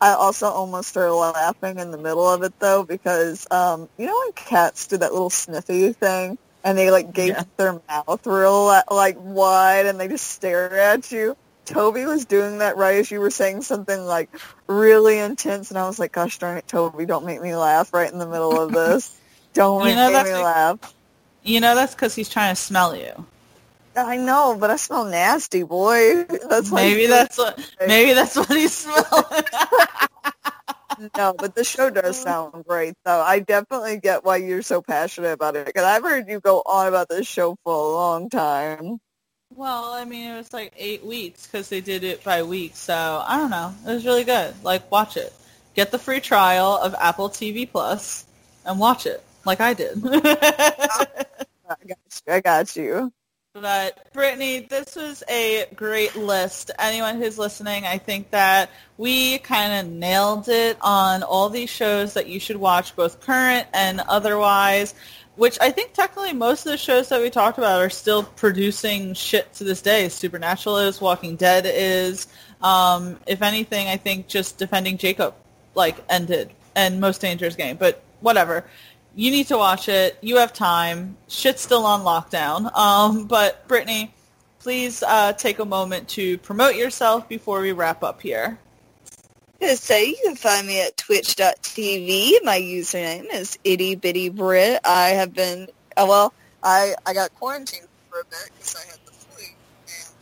I 0.00 0.12
also 0.12 0.48
almost 0.48 0.88
started 0.88 1.14
laughing 1.14 1.78
in 1.78 1.90
the 1.90 1.98
middle 1.98 2.28
of 2.28 2.42
it 2.42 2.52
though 2.58 2.84
because 2.84 3.46
um, 3.50 3.88
you 3.96 4.06
know 4.06 4.22
when 4.24 4.32
cats 4.32 4.86
do 4.88 4.98
that 4.98 5.12
little 5.12 5.30
sniffy 5.30 5.92
thing 5.92 6.38
and 6.64 6.76
they 6.76 6.90
like 6.90 7.12
gape 7.12 7.28
yeah. 7.30 7.44
their 7.56 7.80
mouth 7.88 8.26
real 8.26 8.66
like 8.90 9.16
wide 9.18 9.86
and 9.86 9.98
they 9.98 10.08
just 10.08 10.28
stare 10.28 10.78
at 10.78 11.10
you. 11.10 11.36
Toby 11.66 12.06
was 12.06 12.24
doing 12.24 12.58
that 12.58 12.76
right 12.76 12.96
as 12.96 13.10
you 13.10 13.20
were 13.20 13.30
saying 13.30 13.62
something 13.62 14.00
like 14.00 14.30
really 14.68 15.18
intense, 15.18 15.70
and 15.70 15.78
I 15.78 15.86
was 15.86 15.98
like, 15.98 16.12
"Gosh 16.12 16.38
darn 16.38 16.56
it, 16.56 16.68
Toby! 16.68 17.04
Don't 17.04 17.26
make 17.26 17.42
me 17.42 17.54
laugh 17.54 17.92
right 17.92 18.10
in 18.10 18.18
the 18.18 18.26
middle 18.26 18.58
of 18.58 18.72
this. 18.72 19.20
Don't 19.52 19.84
make, 19.84 19.96
know, 19.96 20.08
me 20.08 20.32
laugh." 20.32 20.94
You 21.42 21.60
know 21.60 21.74
that's 21.74 21.94
because 21.94 22.14
he's 22.14 22.28
trying 22.28 22.54
to 22.54 22.60
smell 22.60 22.96
you. 22.96 23.26
I 23.96 24.16
know, 24.16 24.56
but 24.58 24.70
I 24.70 24.76
smell 24.76 25.06
nasty, 25.06 25.62
boy. 25.62 26.24
That's 26.50 26.70
maybe 26.70 27.06
that's 27.06 27.38
what 27.38 27.58
maybe 27.86 28.12
that's 28.12 28.36
what 28.36 28.48
he's 28.50 28.74
smelling. 28.74 29.44
no, 31.16 31.32
but 31.32 31.54
the 31.54 31.64
show 31.64 31.88
does 31.88 32.18
sound 32.18 32.64
great, 32.66 32.94
though. 33.06 33.22
I 33.22 33.38
definitely 33.38 33.98
get 33.98 34.22
why 34.22 34.36
you're 34.36 34.60
so 34.60 34.82
passionate 34.82 35.32
about 35.32 35.56
it 35.56 35.64
because 35.64 35.84
I've 35.84 36.02
heard 36.02 36.28
you 36.28 36.40
go 36.40 36.62
on 36.66 36.88
about 36.88 37.08
this 37.08 37.26
show 37.26 37.56
for 37.64 37.72
a 37.72 37.94
long 37.94 38.28
time. 38.28 38.98
Well, 39.56 39.94
I 39.94 40.04
mean, 40.04 40.30
it 40.30 40.36
was 40.36 40.52
like 40.52 40.74
eight 40.76 41.02
weeks 41.02 41.46
because 41.46 41.70
they 41.70 41.80
did 41.80 42.04
it 42.04 42.22
by 42.22 42.42
week, 42.42 42.76
so 42.76 43.24
I 43.26 43.38
don't 43.38 43.50
know. 43.50 43.74
It 43.86 43.94
was 43.94 44.04
really 44.04 44.24
good. 44.24 44.54
Like, 44.62 44.90
watch 44.92 45.16
it. 45.16 45.32
Get 45.74 45.90
the 45.90 45.98
free 45.98 46.20
trial 46.20 46.76
of 46.76 46.94
Apple 46.94 47.30
TV 47.30 47.70
Plus 47.70 48.26
and 48.66 48.78
watch 48.78 49.06
it, 49.06 49.24
like 49.46 49.62
I 49.62 49.72
did. 49.72 50.02
I 50.04 51.06
got 51.68 51.78
you. 51.88 52.32
I 52.32 52.40
got 52.40 52.76
you. 52.76 53.12
But 53.54 54.12
Brittany, 54.12 54.60
this 54.60 54.94
was 54.94 55.22
a 55.30 55.64
great 55.74 56.14
list. 56.14 56.70
Anyone 56.78 57.16
who's 57.16 57.38
listening, 57.38 57.86
I 57.86 57.96
think 57.96 58.30
that 58.32 58.68
we 58.98 59.38
kind 59.38 59.72
of 59.72 59.90
nailed 59.90 60.50
it 60.50 60.76
on 60.82 61.22
all 61.22 61.48
these 61.48 61.70
shows 61.70 62.12
that 62.12 62.26
you 62.26 62.38
should 62.38 62.58
watch, 62.58 62.94
both 62.94 63.22
current 63.22 63.66
and 63.72 64.02
otherwise. 64.08 64.94
Which 65.36 65.58
I 65.60 65.70
think 65.70 65.92
technically 65.92 66.32
most 66.32 66.64
of 66.64 66.72
the 66.72 66.78
shows 66.78 67.10
that 67.10 67.20
we 67.20 67.28
talked 67.30 67.58
about 67.58 67.80
are 67.80 67.90
still 67.90 68.22
producing 68.22 69.14
shit 69.14 69.52
to 69.54 69.64
this 69.64 69.82
day. 69.82 70.08
Supernatural 70.08 70.78
is, 70.78 71.00
Walking 71.00 71.36
Dead 71.36 71.64
is. 71.66 72.26
Um, 72.62 73.18
if 73.26 73.42
anything, 73.42 73.88
I 73.88 73.98
think 73.98 74.28
just 74.28 74.56
Defending 74.58 74.96
Jacob 74.96 75.34
like 75.74 76.02
ended 76.08 76.50
and 76.74 77.00
Most 77.00 77.20
Dangerous 77.20 77.54
Game, 77.54 77.76
but 77.76 78.02
whatever 78.20 78.64
you 79.16 79.30
need 79.30 79.48
to 79.48 79.56
watch 79.56 79.88
it. 79.88 80.18
You 80.20 80.36
have 80.36 80.52
time. 80.52 81.16
Shit's 81.26 81.62
still 81.62 81.84
on 81.86 82.02
lockdown. 82.02 82.74
Um, 82.76 83.24
but 83.24 83.66
Brittany, 83.66 84.14
please 84.60 85.02
uh, 85.02 85.32
take 85.32 85.58
a 85.58 85.64
moment 85.64 86.06
to 86.10 86.38
promote 86.38 86.76
yourself 86.76 87.28
before 87.28 87.62
we 87.62 87.72
wrap 87.72 88.04
up 88.04 88.20
here. 88.20 88.58
Gonna 89.60 89.76
say 89.76 90.06
you 90.08 90.18
can 90.24 90.36
find 90.36 90.66
me 90.66 90.82
at 90.82 90.96
twitch.tv. 90.96 92.32
My 92.44 92.58
username 92.60 93.26
is 93.32 93.58
itty 93.64 93.96
bitty 93.96 94.30
Brit. 94.30 94.80
I 94.84 95.10
have 95.10 95.34
been 95.34 95.68
uh, 95.96 96.06
well. 96.08 96.34
I 96.62 96.94
I 97.06 97.14
got 97.14 97.32
quarantined 97.34 97.88
for 98.10 98.20
a 98.20 98.24
bit 98.30 98.50
because 98.54 98.76
I 98.76 98.90
had 98.90 98.98
the 99.06 99.12
flu. 99.12 99.44
And 99.88 100.16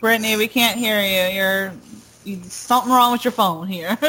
Brittany, 0.00 0.36
we 0.36 0.48
can't 0.48 0.78
hear 0.78 1.00
you. 1.00 1.34
You're 1.36 1.72
you, 2.24 2.42
something 2.44 2.92
wrong 2.92 3.12
with 3.12 3.24
your 3.24 3.32
phone 3.32 3.66
here. 3.68 3.98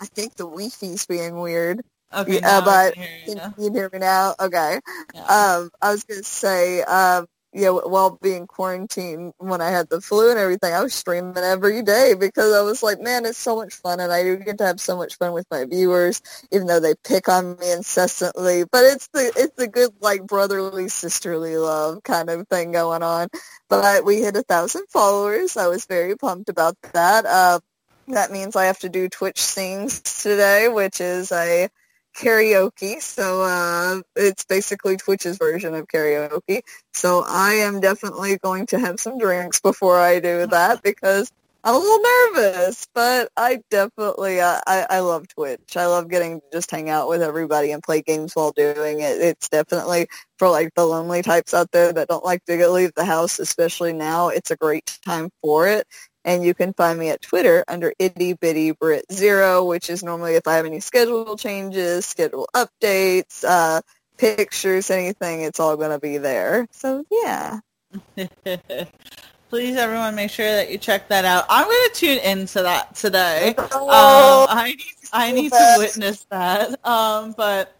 I 0.00 0.06
think 0.06 0.36
the 0.36 0.44
Wi-Fi's 0.44 1.06
being 1.06 1.36
weird. 1.36 1.82
okay, 2.14 2.40
Yeah, 2.40 2.40
now 2.40 2.64
I 2.64 2.64
but 2.64 2.94
can 2.94 3.02
hear 3.02 3.18
you. 3.26 3.34
Can 3.56 3.64
you 3.64 3.72
hear 3.72 3.90
me 3.92 3.98
now? 4.00 4.34
Okay. 4.40 4.80
Yeah. 5.14 5.24
Um, 5.26 5.70
I 5.82 5.92
was 5.92 6.04
gonna 6.04 6.22
say, 6.22 6.82
um, 6.82 7.26
yeah, 7.56 7.70
while 7.70 8.18
being 8.20 8.46
quarantined, 8.46 9.32
when 9.38 9.62
I 9.62 9.70
had 9.70 9.88
the 9.88 10.02
flu 10.02 10.28
and 10.28 10.38
everything, 10.38 10.74
I 10.74 10.82
was 10.82 10.92
streaming 10.92 11.38
every 11.38 11.80
day 11.80 12.12
because 12.12 12.52
I 12.54 12.60
was 12.60 12.82
like, 12.82 13.00
man, 13.00 13.24
it's 13.24 13.38
so 13.38 13.56
much 13.56 13.72
fun, 13.72 13.98
and 13.98 14.12
I 14.12 14.22
do 14.24 14.36
get 14.36 14.58
to 14.58 14.66
have 14.66 14.78
so 14.78 14.94
much 14.94 15.16
fun 15.16 15.32
with 15.32 15.46
my 15.50 15.64
viewers, 15.64 16.20
even 16.52 16.66
though 16.66 16.80
they 16.80 16.94
pick 17.02 17.30
on 17.30 17.56
me 17.58 17.72
incessantly. 17.72 18.64
But 18.70 18.84
it's 18.84 19.08
the 19.08 19.32
it's 19.34 19.56
the 19.56 19.68
good 19.68 19.90
like 20.02 20.26
brotherly 20.26 20.88
sisterly 20.88 21.56
love 21.56 22.02
kind 22.02 22.28
of 22.28 22.46
thing 22.48 22.72
going 22.72 23.02
on. 23.02 23.28
But 23.70 24.04
we 24.04 24.16
hit 24.18 24.36
a 24.36 24.42
thousand 24.42 24.84
followers. 24.90 25.56
I 25.56 25.68
was 25.68 25.86
very 25.86 26.14
pumped 26.14 26.50
about 26.50 26.76
that. 26.92 27.24
Uh, 27.24 27.60
that 28.08 28.32
means 28.32 28.54
I 28.54 28.66
have 28.66 28.80
to 28.80 28.90
do 28.90 29.08
Twitch 29.08 29.40
sings 29.40 30.02
today, 30.02 30.68
which 30.68 31.00
is 31.00 31.32
a 31.32 31.70
karaoke. 32.16 33.00
So 33.00 33.42
uh, 33.42 34.00
it's 34.16 34.44
basically 34.44 34.96
Twitch's 34.96 35.38
version 35.38 35.74
of 35.74 35.86
karaoke. 35.86 36.60
So 36.94 37.24
I 37.26 37.54
am 37.54 37.80
definitely 37.80 38.38
going 38.38 38.66
to 38.66 38.78
have 38.78 38.98
some 39.00 39.18
drinks 39.18 39.60
before 39.60 39.98
I 39.98 40.20
do 40.20 40.46
that 40.46 40.82
because 40.84 41.30
I'm 41.62 41.74
a 41.74 41.78
little 41.78 42.00
nervous. 42.34 42.86
But 42.94 43.28
I 43.36 43.60
definitely 43.70 44.40
uh, 44.40 44.60
I 44.66 44.86
I 44.88 45.00
love 45.00 45.28
Twitch. 45.28 45.76
I 45.76 45.86
love 45.86 46.08
getting 46.08 46.40
to 46.40 46.46
just 46.52 46.70
hang 46.70 46.90
out 46.90 47.08
with 47.08 47.22
everybody 47.22 47.72
and 47.72 47.82
play 47.82 48.02
games 48.02 48.34
while 48.34 48.52
doing 48.52 49.00
it. 49.00 49.20
It's 49.20 49.48
definitely 49.48 50.08
for 50.38 50.48
like 50.48 50.70
the 50.74 50.86
lonely 50.86 51.22
types 51.22 51.54
out 51.54 51.70
there 51.72 51.92
that 51.92 52.08
don't 52.08 52.24
like 52.24 52.44
to 52.46 52.68
leave 52.68 52.92
the 52.94 53.04
house, 53.04 53.38
especially 53.38 53.92
now. 53.92 54.28
It's 54.28 54.50
a 54.50 54.56
great 54.56 54.98
time 55.04 55.30
for 55.42 55.68
it. 55.68 55.86
And 56.26 56.44
you 56.44 56.54
can 56.54 56.74
find 56.74 56.98
me 56.98 57.10
at 57.10 57.22
Twitter 57.22 57.64
under 57.68 57.94
itty 57.98 58.34
bitty 58.34 58.72
Brit 58.72 59.06
zero, 59.12 59.64
which 59.64 59.88
is 59.88 60.02
normally 60.02 60.34
if 60.34 60.48
I 60.48 60.56
have 60.56 60.66
any 60.66 60.80
schedule 60.80 61.36
changes, 61.38 62.04
schedule 62.04 62.48
updates, 62.54 63.44
uh, 63.48 63.80
pictures, 64.18 64.90
anything, 64.90 65.42
it's 65.42 65.60
all 65.60 65.76
going 65.76 65.92
to 65.92 66.00
be 66.00 66.18
there. 66.18 66.66
So 66.72 67.04
yeah. 67.10 67.60
Please, 69.48 69.76
everyone, 69.76 70.16
make 70.16 70.30
sure 70.32 70.50
that 70.50 70.72
you 70.72 70.78
check 70.78 71.08
that 71.08 71.24
out. 71.24 71.46
I'm 71.48 71.64
going 71.64 71.88
to 71.88 71.94
tune 71.94 72.18
into 72.18 72.62
that 72.62 72.96
today. 72.96 73.54
Oh, 73.56 74.42
Um, 74.42 74.58
I 74.58 74.74
need, 74.76 74.94
I 75.12 75.32
need 75.32 75.52
to 75.52 75.74
witness 75.78 76.26
that. 76.30 76.84
Um, 76.84 77.32
but 77.36 77.76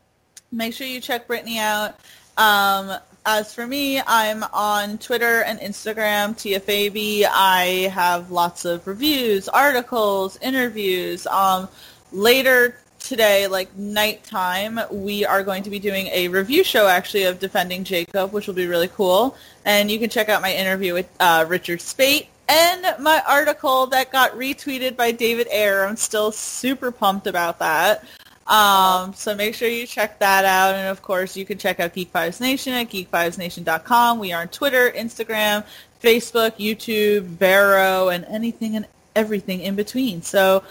make 0.52 0.74
sure 0.74 0.86
you 0.86 1.00
check 1.00 1.26
Brittany 1.26 1.58
out. 1.58 1.98
Um, 2.36 2.96
as 3.26 3.52
for 3.52 3.66
me, 3.66 4.00
I'm 4.06 4.44
on 4.52 4.98
Twitter 4.98 5.42
and 5.42 5.58
Instagram, 5.58 6.34
TFAB. 6.36 7.26
I 7.28 7.90
have 7.92 8.30
lots 8.30 8.64
of 8.64 8.86
reviews, 8.86 9.48
articles, 9.48 10.38
interviews. 10.40 11.26
Um, 11.26 11.68
later 12.12 12.76
today, 13.00 13.48
like 13.48 13.76
nighttime, 13.76 14.78
we 14.92 15.24
are 15.24 15.42
going 15.42 15.64
to 15.64 15.70
be 15.70 15.80
doing 15.80 16.06
a 16.12 16.28
review 16.28 16.62
show 16.62 16.86
actually 16.86 17.24
of 17.24 17.40
Defending 17.40 17.82
Jacob, 17.82 18.32
which 18.32 18.46
will 18.46 18.54
be 18.54 18.68
really 18.68 18.88
cool. 18.88 19.36
And 19.64 19.90
you 19.90 19.98
can 19.98 20.08
check 20.08 20.28
out 20.28 20.40
my 20.40 20.54
interview 20.54 20.94
with 20.94 21.08
uh, 21.18 21.46
Richard 21.48 21.80
Speight 21.80 22.28
and 22.48 23.02
my 23.02 23.22
article 23.26 23.88
that 23.88 24.12
got 24.12 24.32
retweeted 24.32 24.96
by 24.96 25.10
David 25.10 25.48
Ayer. 25.50 25.84
I'm 25.84 25.96
still 25.96 26.30
super 26.30 26.92
pumped 26.92 27.26
about 27.26 27.58
that. 27.58 28.04
Um, 28.46 29.12
so 29.14 29.34
make 29.34 29.54
sure 29.54 29.68
you 29.68 29.86
check 29.86 30.18
that 30.20 30.44
out. 30.44 30.74
And 30.74 30.88
of 30.88 31.02
course, 31.02 31.36
you 31.36 31.44
can 31.44 31.58
check 31.58 31.80
out 31.80 31.94
Geek 31.94 32.12
Vibes 32.12 32.40
Nation 32.40 32.72
at 32.74 32.88
geekvibesnation.com. 32.88 34.18
We 34.18 34.32
are 34.32 34.42
on 34.42 34.48
Twitter, 34.48 34.90
Instagram, 34.90 35.64
Facebook, 36.00 36.56
YouTube, 36.58 37.22
Vero, 37.22 38.08
and 38.08 38.24
anything 38.26 38.76
and 38.76 38.86
everything 39.16 39.60
in 39.60 39.74
between. 39.74 40.22
So 40.22 40.62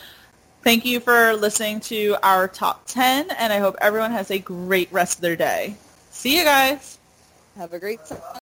thank 0.64 0.86
you 0.86 1.00
for 1.00 1.34
listening 1.34 1.80
to 1.82 2.16
our 2.24 2.48
top 2.48 2.86
10, 2.88 3.32
and 3.32 3.52
I 3.52 3.60
hope 3.60 3.76
everyone 3.82 4.12
has 4.12 4.32
a 4.32 4.40
great 4.40 4.92
rest 4.92 5.18
of 5.18 5.22
their 5.22 5.36
day. 5.36 5.76
See 6.12 6.38
you 6.38 6.44
guys. 6.44 6.98
have 7.58 7.74
a 7.74 7.80
great 7.80 8.06
time. 8.06 8.20